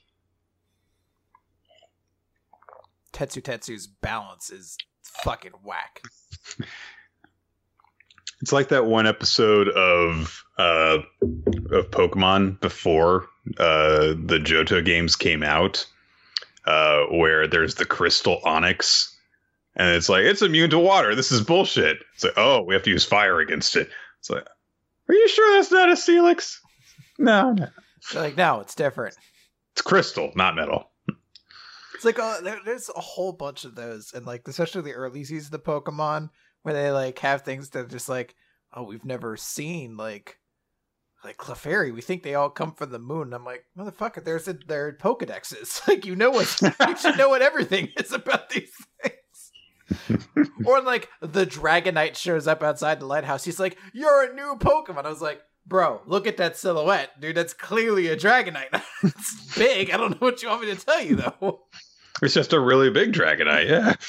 Tetsu 3.12 3.42
Tetsu's 3.42 3.88
balance 3.88 4.50
is 4.50 4.76
fucking 5.02 5.52
whack. 5.64 6.02
It's 8.40 8.52
like 8.52 8.68
that 8.68 8.86
one 8.86 9.06
episode 9.06 9.68
of 9.68 10.44
uh, 10.58 10.98
of 11.72 11.90
Pokemon 11.90 12.60
before 12.60 13.26
uh, 13.58 14.14
the 14.14 14.40
Johto 14.40 14.84
games 14.84 15.16
came 15.16 15.42
out, 15.42 15.84
uh, 16.64 17.06
where 17.10 17.48
there's 17.48 17.74
the 17.74 17.84
Crystal 17.84 18.40
Onyx, 18.44 19.17
and 19.76 19.88
it's 19.94 20.08
like 20.08 20.24
it's 20.24 20.42
immune 20.42 20.70
to 20.70 20.78
water. 20.78 21.14
This 21.14 21.30
is 21.32 21.40
bullshit. 21.40 21.98
It's 22.14 22.24
like, 22.24 22.34
oh, 22.36 22.62
we 22.62 22.74
have 22.74 22.82
to 22.84 22.90
use 22.90 23.04
fire 23.04 23.40
against 23.40 23.76
it. 23.76 23.88
It's 24.20 24.30
like, 24.30 24.46
are 25.08 25.14
you 25.14 25.28
sure 25.28 25.56
that's 25.56 25.70
not 25.70 25.88
a 25.88 25.92
Steelix? 25.92 26.58
No, 27.18 27.52
no, 27.52 27.66
They're 28.12 28.22
like, 28.22 28.36
no, 28.36 28.60
it's 28.60 28.74
different. 28.74 29.16
it's 29.72 29.82
crystal, 29.82 30.30
not 30.36 30.54
metal. 30.56 30.90
It's 31.94 32.04
like 32.04 32.18
uh, 32.20 32.40
there, 32.42 32.60
there's 32.64 32.88
a 32.94 33.00
whole 33.00 33.32
bunch 33.32 33.64
of 33.64 33.74
those, 33.74 34.12
and 34.14 34.24
like 34.24 34.46
especially 34.46 34.82
the 34.82 34.92
early 34.92 35.24
seasons 35.24 35.52
of 35.52 35.64
Pokemon, 35.64 36.30
where 36.62 36.74
they 36.74 36.90
like 36.92 37.18
have 37.20 37.42
things 37.42 37.70
that 37.70 37.80
are 37.80 37.88
just 37.88 38.08
like, 38.08 38.36
oh, 38.72 38.84
we've 38.84 39.04
never 39.04 39.36
seen 39.36 39.96
like 39.96 40.38
like 41.24 41.36
Clefairy. 41.38 41.92
We 41.92 42.00
think 42.00 42.22
they 42.22 42.36
all 42.36 42.50
come 42.50 42.72
from 42.72 42.90
the 42.90 43.00
moon. 43.00 43.32
I'm 43.32 43.44
like, 43.44 43.64
motherfucker, 43.76 44.24
there's 44.24 44.46
a 44.46 44.52
they're 44.52 44.92
Pokedexes. 44.92 45.82
Like 45.88 46.06
you 46.06 46.14
know 46.14 46.30
what 46.30 46.60
you 46.62 46.96
should 46.96 47.18
know 47.18 47.30
what 47.30 47.42
everything 47.42 47.88
is 47.98 48.12
about 48.12 48.50
these 48.50 48.70
things. 49.02 49.16
or 50.64 50.80
like 50.82 51.08
the 51.20 51.46
Dragonite 51.46 52.16
shows 52.16 52.46
up 52.46 52.62
outside 52.62 53.00
the 53.00 53.06
lighthouse. 53.06 53.44
He's 53.44 53.60
like, 53.60 53.78
"You're 53.92 54.30
a 54.30 54.34
new 54.34 54.56
Pokemon." 54.58 55.04
I 55.04 55.10
was 55.10 55.22
like, 55.22 55.40
"Bro, 55.66 56.02
look 56.06 56.26
at 56.26 56.36
that 56.38 56.56
silhouette, 56.56 57.20
dude. 57.20 57.36
That's 57.36 57.54
clearly 57.54 58.08
a 58.08 58.16
Dragonite. 58.16 58.82
it's 59.02 59.56
big. 59.56 59.90
I 59.90 59.96
don't 59.96 60.10
know 60.12 60.16
what 60.26 60.42
you 60.42 60.48
want 60.48 60.62
me 60.62 60.74
to 60.74 60.84
tell 60.84 61.02
you 61.02 61.16
though." 61.16 61.62
It's 62.22 62.34
just 62.34 62.52
a 62.52 62.60
really 62.60 62.90
big 62.90 63.12
Dragonite. 63.12 63.68
Yeah. 63.68 63.94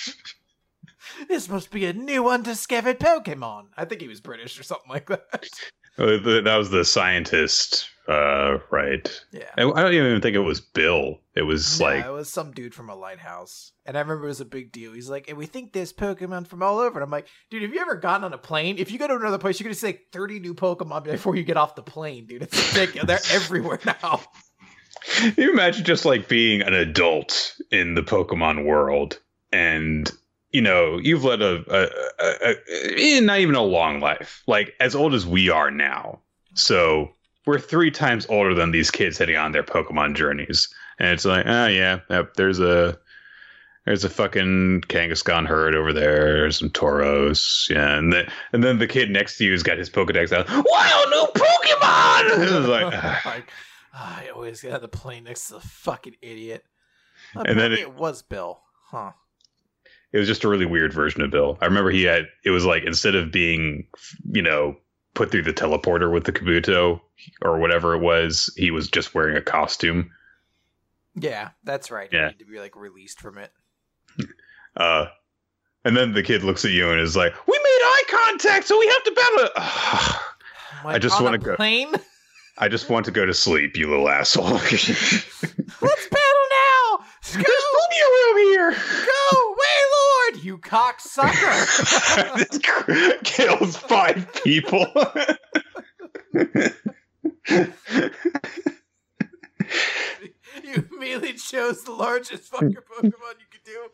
This 1.28 1.50
must 1.50 1.70
be 1.70 1.86
a 1.86 1.92
new 1.92 2.30
undiscovered 2.30 2.98
Pokemon. 2.98 3.66
I 3.76 3.84
think 3.84 4.00
he 4.00 4.08
was 4.08 4.22
British 4.22 4.58
or 4.58 4.64
something 4.64 4.90
like 4.90 5.08
that. 5.08 5.50
Uh, 5.98 6.18
That 6.44 6.56
was 6.58 6.70
the 6.70 6.86
scientist, 6.86 7.90
uh, 8.10 8.58
right? 8.72 9.08
Yeah. 9.32 9.44
I 9.56 9.62
I 9.62 9.84
don't 9.84 9.94
even 9.94 10.20
think 10.20 10.36
it 10.36 10.40
was 10.40 10.60
Bill. 10.60 11.20
It 11.36 11.44
was 11.44 11.80
yeah, 11.80 11.86
like 11.86 12.06
it 12.06 12.12
was 12.12 12.28
some 12.28 12.52
dude 12.52 12.74
from 12.74 12.90
a 12.90 12.96
lighthouse. 12.96 13.72
And 13.86 13.96
I 13.96 14.02
remember 14.02 14.26
it 14.26 14.30
was 14.30 14.42
a 14.42 14.46
big 14.46 14.72
deal. 14.72 14.94
He's 14.94 15.10
like, 15.10 15.30
and 15.30 15.38
we 15.38 15.46
think 15.46 15.74
there's 15.74 15.94
Pokemon 15.94 16.48
from 16.48 16.64
all 16.64 16.80
over. 16.80 17.00
And 17.00 17.04
I'm 17.04 17.12
like, 17.12 17.28
dude, 17.52 17.62
have 17.62 17.74
you 17.74 17.80
ever 17.80 17.96
gotten 17.96 18.24
on 18.24 18.34
a 18.34 18.38
plane? 18.38 18.78
If 18.80 18.92
you 18.92 18.98
go 18.98 19.08
to 19.08 19.16
another 19.16 19.38
place, 19.38 19.60
you're 19.60 19.66
gonna 19.66 19.76
see 19.76 19.88
like 19.88 20.08
30 20.12 20.40
new 20.40 20.56
Pokemon 20.56 21.04
before 21.04 21.36
you 21.36 21.44
get 21.44 21.56
off 21.56 21.76
the 21.76 21.84
plane, 21.84 22.26
dude. 22.26 22.42
It's 22.42 22.74
ridiculous. 22.74 23.08
They're 23.08 23.36
everywhere 23.42 23.80
now. 23.86 24.22
Can 25.06 25.36
you 25.38 25.54
imagine 25.54 25.86
just 25.86 26.04
like 26.04 26.28
being 26.28 26.62
an 26.62 26.74
adult 26.74 27.56
in 27.72 27.94
the 27.94 28.02
Pokemon 28.02 28.66
world 28.66 29.20
and 29.52 30.12
you 30.52 30.62
know 30.62 30.98
you've 30.98 31.24
led 31.24 31.42
a, 31.44 31.64
a, 31.68 31.90
a, 32.26 32.52
a 32.52 33.18
eh, 33.18 33.20
not 33.20 33.40
even 33.40 33.56
a 33.56 33.62
long 33.62 34.00
life 34.00 34.44
like 34.48 34.74
as 34.80 34.96
old 34.96 35.14
as 35.14 35.26
we 35.26 35.50
are 35.50 35.72
now 35.72 36.20
so 36.54 37.12
we're 37.46 37.60
three 37.60 37.92
times 37.92 38.26
older 38.30 38.54
than 38.54 38.72
these 38.72 38.92
kids 38.92 39.18
heading 39.18 39.38
on 39.38 39.52
their 39.52 39.64
Pokemon 39.64 40.16
journeys 40.16 40.68
and 41.00 41.10
it's 41.10 41.26
like 41.26 41.46
oh 41.48 41.68
yeah 41.68 42.00
yep, 42.10 42.34
there's 42.36 42.60
a 42.60 42.98
there's 43.86 44.04
a 44.04 44.10
fucking 44.10 44.82
Kangaskhan 44.88 45.48
herd 45.48 45.74
over 45.74 45.92
there. 45.94 46.34
There's 46.42 46.60
some 46.60 46.70
Tauros, 46.70 47.68
yeah, 47.70 47.98
and 47.98 48.14
then 48.14 48.30
and 48.54 48.64
then 48.64 48.78
the 48.78 48.86
kid 48.86 49.10
next 49.10 49.38
to 49.38 49.46
you's 49.46 49.64
got 49.64 49.80
his 49.80 49.90
Pokedex 49.90 50.32
out. 50.32 50.48
Wow, 50.48 51.04
new 51.10 51.28
Pokemon! 51.34 52.68
Like, 52.68 52.94
ah, 53.94 54.22
I 54.22 54.30
always 54.30 54.62
get 54.62 54.74
on 54.74 54.82
the 54.82 54.88
plane 54.90 55.24
next 55.24 55.48
to 55.48 55.54
the 55.56 55.60
fucking 55.62 56.18
idiot. 56.22 56.66
And 57.34 57.58
then 57.60 57.72
it- 57.72 57.80
it 57.80 57.94
was 57.96 58.22
Bill. 58.22 58.62
Huh. 58.92 59.14
it 60.12 60.18
was 60.20 60.28
just 60.28 60.44
a 60.44 60.50
really 60.50 60.66
weird 60.68 60.94
version 60.94 61.22
of 61.22 61.32
Bill. 61.32 61.58
I 61.62 61.66
remember 61.66 61.90
he 61.90 62.04
had 62.04 62.26
it 62.44 62.52
was 62.52 62.66
like 62.66 62.84
instead 62.84 63.16
of 63.16 63.32
being, 63.32 63.88
you 64.30 64.42
know, 64.44 64.76
put 65.20 65.32
through 65.32 65.44
the 65.44 65.52
teleporter 65.54 66.10
with 66.10 66.24
the 66.24 66.32
Kabuto 66.32 67.02
or 67.42 67.60
whatever 67.60 67.94
it 67.94 68.00
was, 68.00 68.50
he 68.56 68.72
was 68.72 68.88
just 68.90 69.14
wearing 69.14 69.36
a 69.36 69.42
costume. 69.42 70.12
Yeah, 71.14 71.50
that's 71.66 71.92
right. 71.92 72.08
Yeah. 72.10 72.32
To 72.32 72.46
be 72.46 72.58
like 72.58 72.78
released 72.78 73.20
from 73.20 73.38
it. 73.38 73.52
Uh 74.78 75.08
and 75.84 75.98
then 75.98 76.14
the 76.14 76.22
kid 76.22 76.44
looks 76.44 76.64
at 76.64 76.72
you 76.72 76.92
and 76.92 77.02
is 77.02 77.16
like, 77.16 77.34
"We 77.48 77.58
made 77.58 77.82
eye 77.82 78.04
contact, 78.08 78.68
so 78.68 78.78
we 78.80 78.88
have 78.88 79.04
to 79.04 79.12
battle." 79.12 79.44
it." 79.46 79.52
I'm 79.58 80.86
like, 80.86 80.96
I 80.96 81.00
just 81.00 81.22
wanna 81.22 81.40
go- 81.40 81.56
plane. 81.56 81.92
I 82.60 82.68
just 82.70 82.88
want 82.88 83.06
to 83.08 83.12
go 83.12 83.26
to 83.26 83.34
sleep, 83.34 83.76
you 83.76 83.90
little 83.90 84.08
asshole. 84.08 84.46
Let's 84.52 84.72
battle 84.72 86.46
now. 86.62 86.98
Go, 87.34 87.42
plenty 87.42 88.00
of 88.06 88.10
room 88.14 88.38
here. 88.38 88.72
go, 88.72 89.49
you 90.44 90.58
cocksucker. 90.58 91.66
kills 93.24 93.78
five 93.78 94.28
people. 94.44 94.86
you 100.64 100.88
immediately 100.92 101.34
chose 101.34 101.84
the 101.84 101.92
largest 101.92 102.44
fucking 102.44 102.76
Pokemon 102.76 103.36
you 103.40 103.48
could 103.52 103.64
do. 103.64 103.90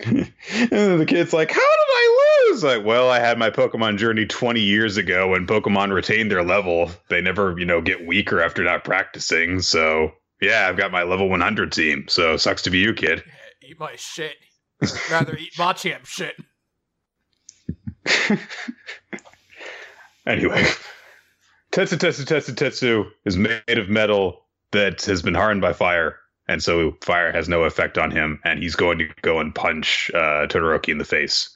and 0.04 0.70
then 0.70 0.98
the 0.98 1.06
kid's 1.06 1.34
like, 1.34 1.50
"How 1.50 1.60
did 1.60 1.60
I 1.60 2.46
lose?" 2.48 2.64
Like, 2.64 2.84
well, 2.84 3.10
I 3.10 3.20
had 3.20 3.38
my 3.38 3.50
Pokemon 3.50 3.98
journey 3.98 4.24
20 4.24 4.60
years 4.60 4.96
ago, 4.96 5.34
and 5.34 5.46
Pokemon 5.46 5.92
retain 5.92 6.28
their 6.28 6.42
level. 6.42 6.90
They 7.08 7.20
never, 7.20 7.58
you 7.58 7.66
know, 7.66 7.82
get 7.82 8.06
weaker 8.06 8.40
after 8.40 8.64
not 8.64 8.82
practicing. 8.82 9.60
So, 9.60 10.12
yeah, 10.40 10.66
I've 10.68 10.78
got 10.78 10.90
my 10.90 11.02
level 11.02 11.28
100 11.28 11.70
team. 11.70 12.06
So, 12.08 12.38
sucks 12.38 12.62
to 12.62 12.70
be 12.70 12.78
you, 12.78 12.94
kid. 12.94 13.22
Yeah, 13.26 13.68
eat 13.68 13.78
my 13.78 13.94
shit. 13.96 14.36
Rather 15.10 15.36
eat 15.36 15.54
Machamp 15.54 16.06
shit. 16.06 16.36
Anyway, 20.26 20.64
Tetsu 21.72 21.96
Tetsu 21.96 22.24
Tetsu 22.24 22.54
Tetsu 22.54 23.10
is 23.24 23.36
made 23.36 23.78
of 23.78 23.88
metal 23.88 24.44
that 24.72 25.02
has 25.06 25.22
been 25.22 25.34
hardened 25.34 25.62
by 25.62 25.72
fire. 25.72 26.16
And 26.46 26.62
so 26.62 26.96
fire 27.00 27.32
has 27.32 27.48
no 27.48 27.62
effect 27.64 27.96
on 27.96 28.10
him, 28.10 28.40
and 28.44 28.60
he's 28.62 28.74
going 28.74 28.98
to 28.98 29.08
go 29.22 29.38
and 29.38 29.54
punch 29.54 30.10
uh, 30.14 30.46
Todoroki 30.46 30.88
in 30.88 30.98
the 30.98 31.04
face. 31.04 31.48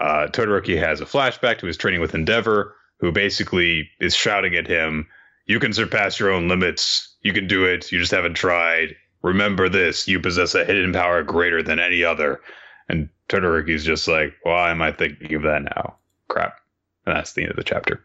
Uh, 0.00 0.26
Todoroki 0.26 0.78
has 0.78 1.00
a 1.00 1.04
flashback 1.04 1.58
to 1.58 1.66
his 1.66 1.76
training 1.76 2.00
with 2.00 2.14
Endeavor, 2.14 2.74
who 2.98 3.12
basically 3.12 3.88
is 4.00 4.14
shouting 4.14 4.54
at 4.54 4.66
him, 4.66 5.06
You 5.46 5.60
can 5.60 5.72
surpass 5.72 6.18
your 6.18 6.30
own 6.30 6.48
limits. 6.48 7.16
You 7.22 7.32
can 7.32 7.46
do 7.46 7.64
it. 7.64 7.92
You 7.92 7.98
just 7.98 8.12
haven't 8.12 8.34
tried. 8.34 8.96
Remember 9.22 9.68
this 9.68 10.06
you 10.08 10.20
possess 10.20 10.54
a 10.54 10.64
hidden 10.64 10.92
power 10.92 11.22
greater 11.22 11.62
than 11.62 11.78
any 11.78 12.04
other. 12.04 12.40
And 12.88 13.08
Todoroki's 13.28 13.84
just 13.84 14.08
like, 14.08 14.34
Why 14.42 14.70
am 14.70 14.82
I 14.82 14.92
thinking 14.92 15.34
of 15.34 15.42
that 15.42 15.62
now? 15.62 15.96
Crap. 16.28 16.60
And 17.06 17.16
that's 17.16 17.32
the 17.32 17.42
end 17.42 17.50
of 17.50 17.56
the 17.56 17.64
chapter. 17.64 18.04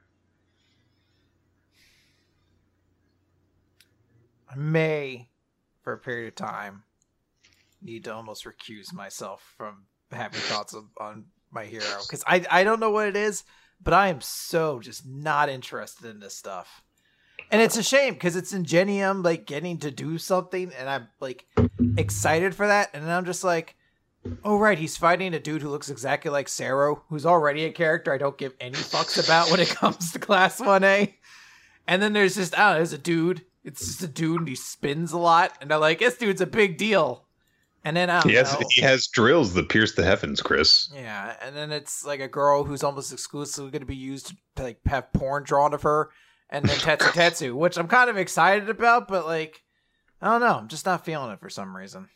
I 4.50 4.56
may, 4.56 5.30
for 5.82 5.94
a 5.94 5.98
period 5.98 6.28
of 6.28 6.36
time, 6.36 6.84
need 7.82 8.04
to 8.06 8.14
almost 8.14 8.46
recuse 8.46 8.94
myself 8.94 9.54
from 9.58 9.86
having 10.12 10.40
thoughts 10.42 10.74
of, 10.74 10.86
on 11.00 11.26
my 11.52 11.66
hero 11.66 11.84
because 12.02 12.24
I 12.26 12.46
I 12.50 12.64
don't 12.64 12.80
know 12.80 12.92
what 12.92 13.08
it 13.08 13.16
is, 13.16 13.44
but 13.82 13.94
I 13.94 14.08
am 14.08 14.22
so 14.22 14.80
just 14.80 15.06
not 15.06 15.50
interested 15.50 16.10
in 16.10 16.20
this 16.20 16.36
stuff, 16.36 16.84
and 17.52 17.62
it's 17.62 17.78
a 17.78 17.84
shame 17.84 18.14
because 18.14 18.36
it's 18.36 18.54
Ingenium 18.54 19.24
like 19.24 19.46
getting 19.46 19.80
to 19.80 19.92
do 19.92 20.18
something, 20.18 20.72
and 20.78 20.90
I'm 20.90 21.08
like 21.20 21.46
excited 21.98 22.56
for 22.56 22.68
that, 22.68 22.90
and 22.94 23.04
then 23.04 23.12
I'm 23.12 23.26
just 23.26 23.44
like. 23.44 23.76
Oh 24.44 24.58
right, 24.58 24.78
he's 24.78 24.96
fighting 24.98 25.34
a 25.34 25.40
dude 25.40 25.62
who 25.62 25.70
looks 25.70 25.90
exactly 25.90 26.32
like 26.32 26.48
Sero, 26.48 27.04
who's 27.10 27.26
already 27.26 27.66
a 27.66 27.72
character 27.72 28.14
I 28.14 28.18
don't 28.18 28.38
give 28.38 28.54
any 28.60 28.76
fucks 28.76 29.22
about 29.24 29.52
when 29.52 29.60
it 29.60 29.70
comes 29.76 30.12
to 30.14 30.20
Class 30.20 30.60
One 30.62 30.84
A. 30.84 31.16
And 31.88 32.02
then 32.02 32.14
there's 32.14 32.36
just 32.36 32.58
I 32.58 32.62
don't 32.62 32.72
know, 32.72 32.76
there's 32.78 32.94
a 32.94 32.98
dude. 32.98 33.42
It's 33.66 33.86
just 33.86 34.04
a 34.04 34.08
dude 34.08 34.40
and 34.40 34.48
he 34.48 34.56
spins 34.56 35.12
a 35.14 35.18
lot, 35.18 35.58
and 35.62 35.72
I'm 35.72 35.80
like, 35.82 36.00
this 36.00 36.18
dude's 36.18 36.42
a 36.42 36.46
big 36.46 36.78
deal. 36.78 37.26
And 37.86 37.98
then 37.98 38.10
I 38.10 38.22
don't 38.22 38.30
He 38.30 38.36
has 38.38 38.54
know. 38.54 38.66
he 38.72 38.82
has 38.82 39.08
drills 39.08 39.54
that 39.56 39.68
pierce 39.68 39.94
the 39.96 40.06
heavens, 40.06 40.42
Chris. 40.42 40.90
Yeah, 40.94 41.36
and 41.42 41.54
then 41.56 41.72
it's 41.74 42.06
like 42.06 42.22
a 42.22 42.30
girl 42.30 42.64
who's 42.64 42.84
almost 42.84 43.12
exclusively 43.12 43.72
going 43.72 43.82
to 43.82 43.86
be 43.86 43.96
used 43.96 44.34
to 44.56 44.64
like 44.64 44.80
have 44.86 45.12
porn 45.12 45.44
drawn 45.44 45.74
of 45.74 45.82
her, 45.84 46.12
and 46.50 46.64
then 46.66 46.78
Tetsu 46.78 46.98
Tetsu, 47.14 47.54
which 47.56 47.78
I'm 47.78 47.90
kind 47.90 48.10
of 48.10 48.18
excited 48.18 48.70
about, 48.70 49.10
but 49.10 49.26
like 49.26 49.64
I 50.22 50.28
don't 50.28 50.40
know, 50.40 50.56
I'm 50.60 50.70
just 50.70 50.86
not 50.86 51.04
feeling 51.04 51.32
it 51.32 51.42
for 51.42 51.50
some 51.50 51.76
reason. 51.76 52.08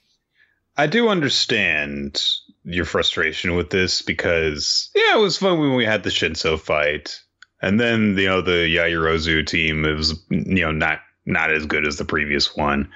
I 0.78 0.88
do 0.88 1.10
understand 1.10 2.22
your 2.64 2.86
frustration 2.86 3.56
with 3.56 3.70
this 3.72 4.02
because 4.02 4.90
yeah, 4.96 5.16
it 5.18 5.22
was 5.22 5.38
fun 5.38 5.60
when 5.60 5.76
we 5.76 5.86
had 5.86 6.04
the 6.04 6.10
Shinso 6.10 6.60
fight, 6.60 7.20
and 7.62 7.80
then 7.80 8.18
you 8.18 8.28
know 8.28 8.42
the 8.42 8.74
Yaoyorozu 8.76 9.46
team 9.48 9.86
it 9.86 9.94
was 9.94 10.20
you 10.30 10.62
know 10.62 10.72
not 10.72 11.00
not 11.26 11.52
as 11.52 11.66
good 11.66 11.86
as 11.86 11.98
the 11.98 12.06
previous 12.06 12.56
one, 12.56 12.90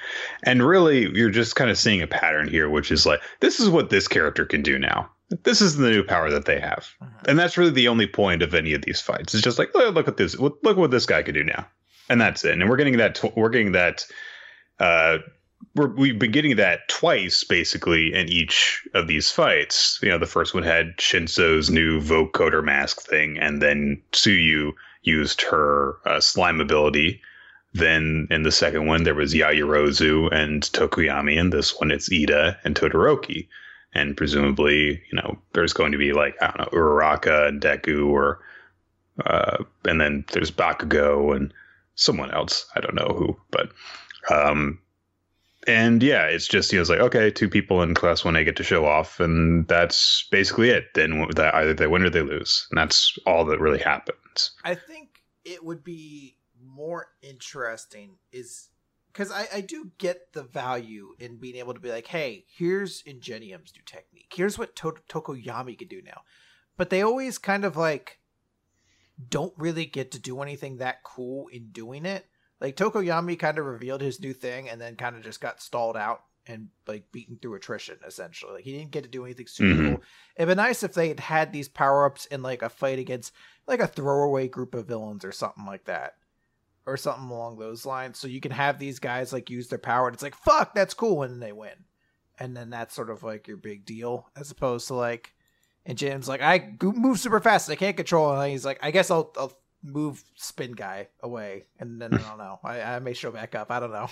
and 0.44 0.66
really 0.66 1.10
you're 1.18 1.30
just 1.30 1.56
kind 1.56 1.70
of 1.72 1.78
seeing 1.78 2.02
a 2.02 2.08
pattern 2.08 2.48
here, 2.48 2.70
which 2.70 2.92
is 2.92 3.06
like 3.06 3.22
this 3.40 3.60
is 3.60 3.70
what 3.70 3.90
this 3.90 4.08
character 4.08 4.46
can 4.46 4.62
do 4.62 4.78
now. 4.78 5.10
This 5.44 5.62
is 5.62 5.78
the 5.78 5.90
new 5.90 6.04
power 6.04 6.30
that 6.30 6.46
they 6.46 6.60
have, 6.60 6.90
Mhm. 7.02 7.28
and 7.28 7.40
that's 7.40 7.58
really 7.58 7.72
the 7.72 7.88
only 7.88 8.06
point 8.08 8.42
of 8.42 8.54
any 8.54 8.74
of 8.74 8.82
these 8.84 9.00
fights. 9.02 9.34
It's 9.34 9.44
just 9.44 9.58
like 9.60 9.72
oh, 9.76 9.90
look 9.90 10.08
at 10.08 10.18
this, 10.18 10.38
look 10.38 10.62
what 10.64 10.92
this 10.92 11.06
guy 11.06 11.24
can 11.24 11.34
do 11.34 11.44
now, 11.44 11.68
and 12.10 12.20
that's 12.22 12.44
it. 12.46 12.52
And 12.60 12.70
we're 12.70 12.78
getting 12.78 12.98
that 12.98 13.22
we're 13.36 13.50
getting 13.50 13.72
that. 13.72 14.06
Uh, 14.80 15.20
we're, 15.76 15.94
we've 15.96 16.20
been 16.20 16.32
getting 16.32 16.56
that 16.58 16.88
twice 16.88 17.44
basically 17.44 18.14
in 18.14 18.30
each 18.30 18.88
of 18.94 19.08
these 19.08 19.32
fights. 19.32 20.00
You 20.02 20.10
know, 20.10 20.18
the 20.18 20.26
first 20.26 20.54
one 20.54 20.64
had 20.64 20.98
Shinso's 20.98 21.70
new 21.70 22.02
vocoder 22.02 22.64
mask 22.64 23.02
thing, 23.02 23.38
and 23.38 23.62
then 23.62 24.02
Tsuyu 24.12 24.74
used 25.04 25.42
her 25.44 25.98
uh, 26.06 26.20
slime 26.20 26.60
ability. 26.62 27.22
Then 27.74 28.28
in 28.30 28.44
the 28.44 28.52
second 28.52 28.88
one, 28.88 29.04
there 29.04 29.16
was 29.16 29.34
Yaoyorozu 29.34 30.32
and 30.34 30.64
Tokoyami, 30.64 31.40
and 31.40 31.54
this 31.54 31.80
one 31.80 31.92
it's 31.92 32.12
Ida 32.12 32.60
and 32.64 32.76
Todoroki. 32.76 33.48
And 33.94 34.16
presumably, 34.16 35.02
you 35.12 35.16
know, 35.16 35.38
there's 35.54 35.74
going 35.74 35.92
to 35.92 35.98
be 35.98 36.14
like, 36.14 36.36
I 36.42 36.48
don't 36.48 36.60
know, 36.60 36.80
Uraraka 36.80 37.48
and 37.48 37.62
Deku, 37.62 38.08
or, 38.10 38.40
uh, 39.26 39.64
and 39.86 40.00
then 40.00 40.26
there's 40.32 40.52
Bakugo 40.52 41.36
and 41.36 41.54
someone 41.96 42.32
else. 42.32 42.66
I 42.76 42.80
don't 42.80 42.96
know 42.96 43.14
who, 43.18 43.38
but, 43.52 43.70
um, 44.34 44.80
and 45.68 46.02
yeah, 46.02 46.26
it's 46.26 46.48
just, 46.48 46.72
know, 46.74 46.82
it's 46.82 46.90
like, 46.90 47.00
okay, 47.00 47.30
two 47.30 47.50
people 47.50 47.82
in 47.82 47.94
class 47.94 48.24
1A 48.24 48.46
get 48.46 48.56
to 48.58 48.64
show 48.64 48.86
off, 48.86 49.20
and 49.20 49.68
that's 49.68 50.28
basically 50.32 50.70
it. 50.70 50.94
Then 50.96 51.26
either 51.38 51.74
they 51.74 51.88
win 51.88 52.04
or 52.04 52.10
they 52.10 52.22
lose. 52.22 52.68
And 52.72 52.78
that's 52.78 53.18
all 53.26 53.46
that 53.46 53.60
really 53.60 53.80
happens. 53.80 54.52
I 54.64 54.76
think 54.76 55.22
it 55.46 55.64
would 55.64 55.84
be 55.84 56.38
more 56.64 57.08
interesting 57.22 58.18
is 58.32 58.70
because 59.12 59.32
I, 59.32 59.48
I 59.56 59.62
do 59.62 59.92
get 59.98 60.32
the 60.34 60.44
value 60.44 61.10
in 61.20 61.38
being 61.38 61.58
able 61.58 61.74
to 61.74 61.80
be 61.80 61.92
like, 61.92 62.08
hey, 62.08 62.46
here's 62.48 63.04
Ingenium's 63.06 63.74
new 63.76 63.84
technique. 63.86 64.32
Here's 64.34 64.58
what 64.58 64.76
to- 64.78 64.96
Tokoyami 65.10 65.78
can 65.78 65.88
do 65.88 66.02
now. 66.02 66.22
But 66.78 66.90
they 66.90 67.02
always 67.02 67.38
kind 67.38 67.66
of 67.66 67.76
like 67.76 68.20
don't 69.30 69.54
really 69.58 69.86
get 69.86 70.12
to 70.12 70.20
do 70.20 70.42
anything 70.42 70.78
that 70.78 71.04
cool 71.04 71.48
in 71.50 71.72
doing 71.72 72.06
it. 72.06 72.26
Like 72.62 72.78
Tokoyami 72.78 73.38
kind 73.38 73.58
of 73.58 73.66
revealed 73.66 74.02
his 74.02 74.20
new 74.22 74.34
thing 74.34 74.70
and 74.70 74.80
then 74.80 74.96
kind 74.96 75.16
of 75.18 75.24
just 75.24 75.42
got 75.42 75.62
stalled 75.62 75.98
out 75.98 76.22
and 76.48 76.70
like 76.88 77.12
beaten 77.12 77.38
through 77.42 77.56
attrition 77.56 77.98
essentially. 78.08 78.54
Like 78.54 78.64
he 78.64 78.72
didn't 78.78 78.92
get 78.92 79.04
to 79.04 79.10
do 79.10 79.26
anything 79.26 79.48
super 79.48 79.74
Mhm. 79.74 79.96
cool. 79.96 80.04
It'd 80.38 80.48
be 80.48 80.56
nice 80.56 80.84
if 80.84 80.94
they 80.94 81.08
had 81.10 81.20
had 81.20 81.52
these 81.52 81.68
power 81.68 82.06
ups 82.06 82.26
in 82.28 82.42
like 82.42 82.62
a 82.62 82.70
fight 82.70 83.00
against 83.00 83.34
like 83.68 83.80
a 83.80 83.88
throwaway 83.88 84.48
group 84.48 84.74
of 84.76 84.88
villains 84.88 85.26
or 85.26 85.32
something 85.32 85.66
like 85.66 85.86
that. 85.86 86.16
Or 86.88 86.98
something 86.98 87.30
along 87.30 87.60
those 87.60 87.86
lines. 87.86 88.18
So 88.18 88.28
you 88.28 88.42
can 88.42 88.52
have 88.52 88.80
these 88.80 88.98
guys 89.00 89.32
like 89.34 89.50
use 89.52 89.68
their 89.68 89.78
power 89.78 90.08
and 90.08 90.14
it's 90.16 90.24
like, 90.24 90.36
fuck, 90.36 90.74
that's 90.74 90.96
cool, 90.96 91.22
and 91.22 91.42
they 91.42 91.52
win. 91.52 91.86
And 92.40 92.58
then 92.58 92.72
that's 92.72 92.96
sort 92.96 93.12
of 93.12 93.22
like 93.22 93.48
your 93.48 93.58
big 93.58 93.86
deal, 93.86 94.28
as 94.36 94.50
opposed 94.50 94.88
to 94.88 94.96
like 94.96 95.36
and 95.86 95.98
Jim's 95.98 96.28
like, 96.28 96.42
I 96.42 96.74
move 96.82 97.20
super 97.20 97.40
fast, 97.40 97.70
I 97.70 97.76
can't 97.76 97.98
control 97.98 98.32
it. 98.34 98.44
And 98.44 98.52
he's 98.52 98.66
like, 98.66 98.80
I 98.84 98.90
guess 98.90 99.12
I'll 99.12 99.32
I'll 99.38 99.56
move 99.84 100.24
spin 100.36 100.74
guy 100.74 101.08
away. 101.22 101.64
And 101.80 102.02
then 102.02 102.14
I 102.14 102.18
don't 102.18 102.38
know. 102.38 102.60
I, 102.64 102.82
I 102.82 103.00
may 103.00 103.14
show 103.14 103.32
back 103.32 103.56
up. 103.56 103.72
I 103.72 103.80
don't 103.80 103.92
know. 103.92 104.10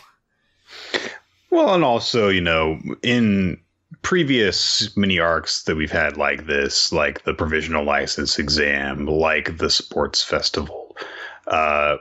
Well, 1.51 1.73
and 1.73 1.83
also, 1.83 2.29
you 2.29 2.41
know, 2.41 2.79
in 3.01 3.59
previous 4.01 4.95
mini 4.95 5.19
arcs 5.19 5.63
that 5.63 5.75
we've 5.75 5.91
had 5.91 6.17
like 6.17 6.45
this, 6.45 6.91
like 6.91 7.23
the 7.23 7.33
provisional 7.33 7.83
license 7.83 8.37
exam, 8.37 9.05
like 9.07 9.57
the 9.57 9.69
sports 9.69 10.23
festival, 10.23 10.95
uh, 11.47 11.97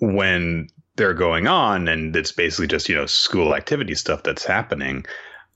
when 0.00 0.68
they're 0.96 1.14
going 1.14 1.46
on 1.46 1.88
and 1.88 2.14
it's 2.16 2.32
basically 2.32 2.66
just, 2.66 2.88
you 2.88 2.94
know, 2.94 3.06
school 3.06 3.54
activity 3.54 3.94
stuff 3.94 4.22
that's 4.22 4.44
happening, 4.44 5.04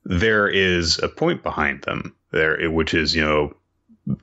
there 0.05 0.49
is 0.49 0.99
a 1.03 1.09
point 1.09 1.43
behind 1.43 1.83
them 1.83 2.15
there, 2.31 2.71
which 2.71 2.93
is, 2.93 3.15
you 3.15 3.23
know, 3.23 3.55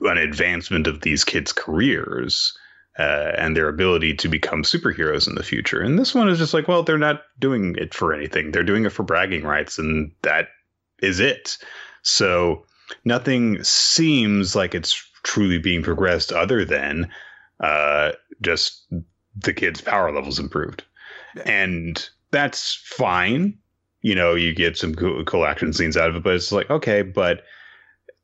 an 0.01 0.17
advancement 0.17 0.87
of 0.87 1.01
these 1.01 1.23
kids' 1.23 1.53
careers 1.53 2.57
uh, 2.97 3.31
and 3.37 3.55
their 3.55 3.67
ability 3.67 4.13
to 4.15 4.29
become 4.29 4.63
superheroes 4.63 5.27
in 5.27 5.35
the 5.35 5.43
future. 5.43 5.81
And 5.81 5.99
this 5.99 6.15
one 6.15 6.29
is 6.29 6.37
just 6.37 6.53
like, 6.53 6.67
well, 6.67 6.83
they're 6.83 6.97
not 6.97 7.23
doing 7.39 7.75
it 7.77 7.93
for 7.93 8.13
anything. 8.13 8.51
They're 8.51 8.63
doing 8.63 8.85
it 8.85 8.91
for 8.91 9.03
bragging 9.03 9.43
rights, 9.43 9.77
and 9.77 10.11
that 10.21 10.49
is 11.01 11.19
it. 11.19 11.57
So 12.03 12.65
nothing 13.03 13.63
seems 13.63 14.55
like 14.55 14.73
it's 14.75 14.93
truly 15.23 15.57
being 15.57 15.83
progressed 15.83 16.31
other 16.31 16.63
than 16.63 17.09
uh, 17.59 18.11
just 18.41 18.85
the 19.35 19.53
kids' 19.53 19.81
power 19.81 20.11
levels 20.11 20.39
improved. 20.39 20.83
And 21.45 22.07
that's 22.31 22.75
fine. 22.85 23.57
You 24.01 24.15
know, 24.15 24.35
you 24.35 24.53
get 24.53 24.77
some 24.77 24.95
cool, 24.95 25.23
cool 25.25 25.45
action 25.45 25.73
scenes 25.73 25.97
out 25.97 26.09
of 26.09 26.15
it, 26.15 26.23
but 26.23 26.35
it's 26.35 26.51
like, 26.51 26.69
okay, 26.69 27.01
but 27.01 27.41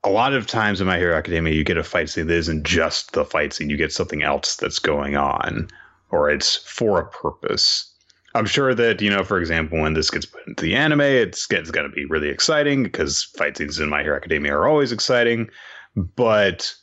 a 0.04 0.10
lot 0.10 0.34
of 0.34 0.48
times 0.48 0.82
in 0.82 0.88
My 0.88 0.98
Hero 0.98 1.16
Academia, 1.16 1.54
you 1.54 1.64
get 1.64 1.78
a 1.78 1.84
fight 1.84 2.10
scene 2.10 2.28
that 2.28 2.36
isn't 2.36 2.64
just 2.64 3.14
the 3.14 3.26
fight 3.26 3.54
scene. 3.54 3.70
You 3.70 3.78
get 3.78 3.94
something 3.94 4.24
else 4.24 4.56
that's 4.56 4.80
going 4.80 5.16
on, 5.16 5.68
or 6.10 6.30
it's 6.30 6.56
for 6.56 7.00
a 7.00 7.08
purpose. 7.10 7.88
I'm 8.34 8.46
sure 8.46 8.74
that, 8.74 9.02
you 9.02 9.10
know, 9.10 9.24
for 9.24 9.40
example, 9.40 9.80
when 9.80 9.94
this 9.94 10.10
gets 10.10 10.26
put 10.26 10.48
into 10.48 10.64
the 10.64 10.76
anime, 10.76 11.02
it's, 11.02 11.46
it's 11.52 11.72
going 11.72 11.88
to 11.88 11.94
be 11.94 12.06
really 12.06 12.30
exciting 12.30 12.84
because 12.84 13.24
fight 13.38 13.58
scenes 13.58 13.80
in 13.80 13.90
My 13.90 14.04
Hero 14.04 14.16
Academia 14.16 14.56
are 14.56 14.68
always 14.68 14.92
exciting. 14.92 15.50
But 15.96 16.74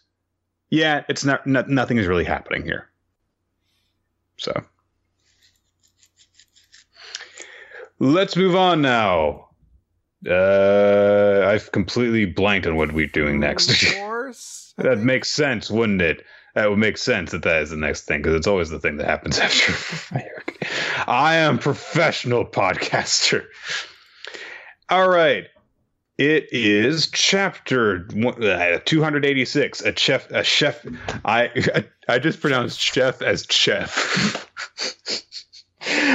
yeah, 0.70 1.04
it's 1.08 1.24
not, 1.24 1.46
not 1.46 1.68
nothing 1.70 1.96
is 1.96 2.06
really 2.06 2.24
happening 2.24 2.64
here. 2.64 2.90
So 4.36 4.62
let's 7.98 8.36
move 8.36 8.54
on 8.54 8.82
now. 8.82 9.47
Uh, 10.26 11.44
I've 11.46 11.70
completely 11.72 12.24
blanked 12.24 12.66
on 12.66 12.76
what 12.76 12.92
we're 12.92 13.06
doing 13.06 13.40
next. 13.40 13.70
Of 13.82 13.94
course. 13.96 14.74
That 14.76 14.94
think. 14.96 15.04
makes 15.04 15.30
sense, 15.30 15.70
wouldn't 15.70 16.02
it? 16.02 16.24
That 16.54 16.70
would 16.70 16.78
make 16.78 16.96
sense 16.98 17.30
that 17.30 17.42
that 17.42 17.62
is 17.62 17.70
the 17.70 17.76
next 17.76 18.02
thing 18.02 18.20
because 18.20 18.34
it's 18.34 18.46
always 18.46 18.68
the 18.70 18.80
thing 18.80 18.96
that 18.96 19.06
happens 19.06 19.38
after. 19.40 19.72
I 21.06 21.36
am 21.36 21.58
professional 21.58 22.44
podcaster. 22.44 23.44
All 24.88 25.08
right. 25.08 25.44
It 26.16 26.48
is 26.50 27.08
chapter 27.12 28.08
uh, 28.26 28.78
286. 28.84 29.82
A 29.82 29.96
chef, 29.96 30.28
a 30.32 30.42
chef. 30.42 30.84
I 31.24 31.84
I 32.08 32.18
just 32.18 32.40
pronounced 32.40 32.80
chef 32.80 33.22
as 33.22 33.46
chef. 33.48 34.48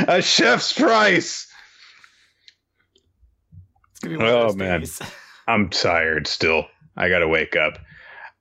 a 0.07 0.21
chef's 0.21 0.73
price. 0.73 1.47
Gonna 4.03 4.17
be 4.17 4.23
one 4.23 4.27
Oh, 4.33 4.53
man. 4.53 4.81
days. 4.81 5.01
I'm 5.47 5.69
tired 5.69 6.27
still. 6.27 6.65
I 6.95 7.09
gotta 7.09 7.27
wake 7.27 7.55
up. 7.55 7.79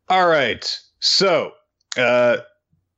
All 0.09 0.27
right. 0.29 0.65
So, 1.01 1.53
uh, 1.97 2.39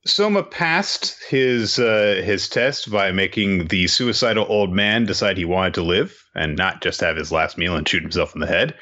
Soma 0.06 0.42
passed 0.42 1.16
his 1.28 1.78
uh, 1.78 2.20
his 2.24 2.48
test 2.48 2.90
by 2.90 3.10
making 3.12 3.68
the 3.68 3.86
suicidal 3.86 4.44
old 4.48 4.72
man 4.72 5.06
decide 5.06 5.38
he 5.38 5.44
wanted 5.46 5.74
to 5.74 5.82
live 5.82 6.14
and 6.34 6.56
not 6.56 6.82
just 6.82 7.00
have 7.00 7.16
his 7.16 7.32
last 7.32 7.56
meal 7.56 7.76
and 7.76 7.88
shoot 7.88 8.02
himself 8.02 8.34
in 8.34 8.40
the 8.40 8.46
head. 8.46 8.74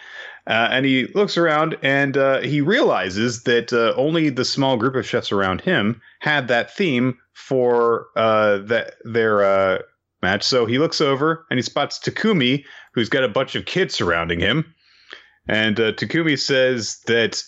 Uh, 0.49 0.69
and 0.73 0.85
he 0.85 1.07
looks 1.15 1.37
around 1.37 1.77
and 1.83 2.17
uh, 2.17 2.41
he 2.41 2.61
realizes 2.61 3.45
that 3.45 3.73
uh, 3.73 3.95
only 3.97 4.29
the 4.29 4.45
small 4.45 4.77
group 4.77 4.97
of 4.97 5.07
chefs 5.07 5.31
around 5.31 5.61
him 5.61 6.01
had 6.19 6.49
that 6.49 6.75
theme 6.75 7.17
for 7.35 8.07
uh, 8.17 8.59
that 8.59 8.95
their 9.05 9.45
uh, 9.45 9.79
match. 10.23 10.45
So 10.45 10.67
he 10.67 10.79
looks 10.79 11.01
over 11.01 11.47
and 11.51 11.59
he 11.59 11.63
spots 11.63 11.99
Takumi, 11.99 12.65
who's 12.95 13.09
got 13.09 13.25
a 13.25 13.29
bunch 13.29 13.55
of 13.55 13.67
kids 13.67 13.95
surrounding 13.95 14.41
him. 14.41 14.75
And 15.49 15.79
uh, 15.79 15.93
Takumi 15.93 16.39
says 16.39 17.01
that 17.07 17.43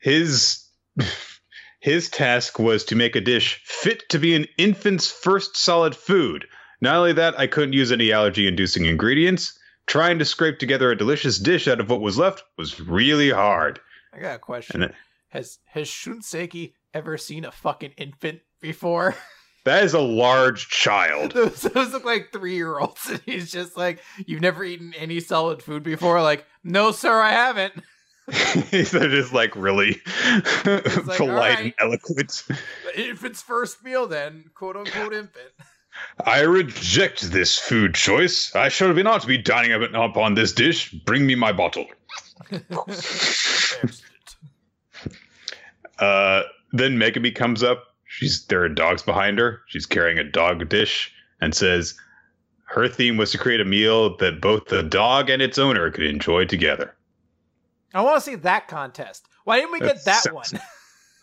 his 0.00 0.64
his 1.80 2.08
task 2.10 2.58
was 2.58 2.84
to 2.86 2.96
make 2.96 3.14
a 3.16 3.20
dish 3.20 3.60
fit 3.64 4.08
to 4.08 4.18
be 4.18 4.34
an 4.34 4.46
infant's 4.58 5.10
first 5.10 5.56
solid 5.56 5.94
food. 5.94 6.46
Not 6.80 6.96
only 6.96 7.12
that, 7.14 7.38
I 7.38 7.46
couldn't 7.46 7.72
use 7.72 7.92
any 7.92 8.12
allergy-inducing 8.12 8.84
ingredients. 8.84 9.58
Trying 9.86 10.18
to 10.18 10.24
scrape 10.24 10.58
together 10.58 10.90
a 10.90 10.96
delicious 10.96 11.38
dish 11.38 11.68
out 11.68 11.78
of 11.78 11.88
what 11.88 12.00
was 12.00 12.18
left 12.18 12.42
was 12.58 12.80
really 12.80 13.30
hard. 13.30 13.78
I 14.12 14.18
got 14.18 14.34
a 14.34 14.38
question. 14.38 14.82
It- 14.82 14.94
has 15.28 15.58
has 15.66 15.86
Shun 15.88 16.20
Saeki 16.20 16.72
ever 16.94 17.18
seen 17.18 17.44
a 17.44 17.52
fucking 17.52 17.92
infant 17.98 18.40
before? 18.60 19.14
That 19.66 19.82
is 19.82 19.94
a 19.94 20.00
large 20.00 20.68
child. 20.68 21.32
Those, 21.34 21.62
those 21.62 21.92
look 21.92 22.04
like 22.04 22.30
three 22.32 22.54
year 22.54 22.78
olds. 22.78 23.10
And 23.10 23.20
he's 23.26 23.50
just 23.50 23.76
like, 23.76 24.00
You've 24.24 24.40
never 24.40 24.62
eaten 24.62 24.94
any 24.96 25.18
solid 25.18 25.60
food 25.60 25.82
before? 25.82 26.22
Like, 26.22 26.46
no, 26.62 26.92
sir, 26.92 27.20
I 27.20 27.32
haven't. 27.32 27.74
They're 28.70 29.08
just 29.08 29.32
like 29.32 29.56
really 29.56 30.00
like, 30.64 31.16
polite 31.16 31.20
"Alright." 31.20 31.58
and 31.60 31.74
eloquent. 31.80 32.44
Infant's 32.94 33.42
first 33.42 33.84
meal, 33.84 34.06
then, 34.06 34.44
quote 34.54 34.76
unquote 34.76 35.12
infant. 35.12 35.50
I 36.24 36.40
reject 36.42 37.32
this 37.32 37.58
food 37.58 37.94
choice. 37.94 38.54
I 38.54 38.68
shall 38.68 38.94
be 38.94 39.02
not 39.02 39.26
be 39.26 39.38
dining 39.38 39.72
up 39.72 39.92
upon 39.94 40.34
this 40.34 40.52
dish. 40.52 40.92
Bring 40.92 41.26
me 41.26 41.34
my 41.34 41.52
bottle. 41.52 41.86
Uh, 45.98 46.42
then 46.72 46.96
Megumi 46.98 47.34
comes 47.34 47.62
up. 47.62 47.95
She's 48.16 48.46
there 48.46 48.62
are 48.62 48.68
dogs 48.70 49.02
behind 49.02 49.38
her. 49.38 49.60
She's 49.68 49.84
carrying 49.84 50.18
a 50.18 50.24
dog 50.24 50.66
dish 50.70 51.12
and 51.42 51.54
says 51.54 51.94
her 52.64 52.88
theme 52.88 53.18
was 53.18 53.30
to 53.32 53.38
create 53.38 53.60
a 53.60 53.64
meal 53.66 54.16
that 54.16 54.40
both 54.40 54.66
the 54.68 54.82
dog 54.82 55.28
and 55.28 55.42
its 55.42 55.58
owner 55.58 55.90
could 55.90 56.04
enjoy 56.04 56.46
together. 56.46 56.94
I 57.92 58.00
want 58.00 58.16
to 58.16 58.20
see 58.22 58.34
that 58.36 58.68
contest. 58.68 59.26
Why 59.44 59.58
didn't 59.60 59.72
we 59.72 59.80
get 59.80 60.02
That 60.06 60.24
that 60.24 60.34
one? 60.34 60.44
sounds- 60.46 60.62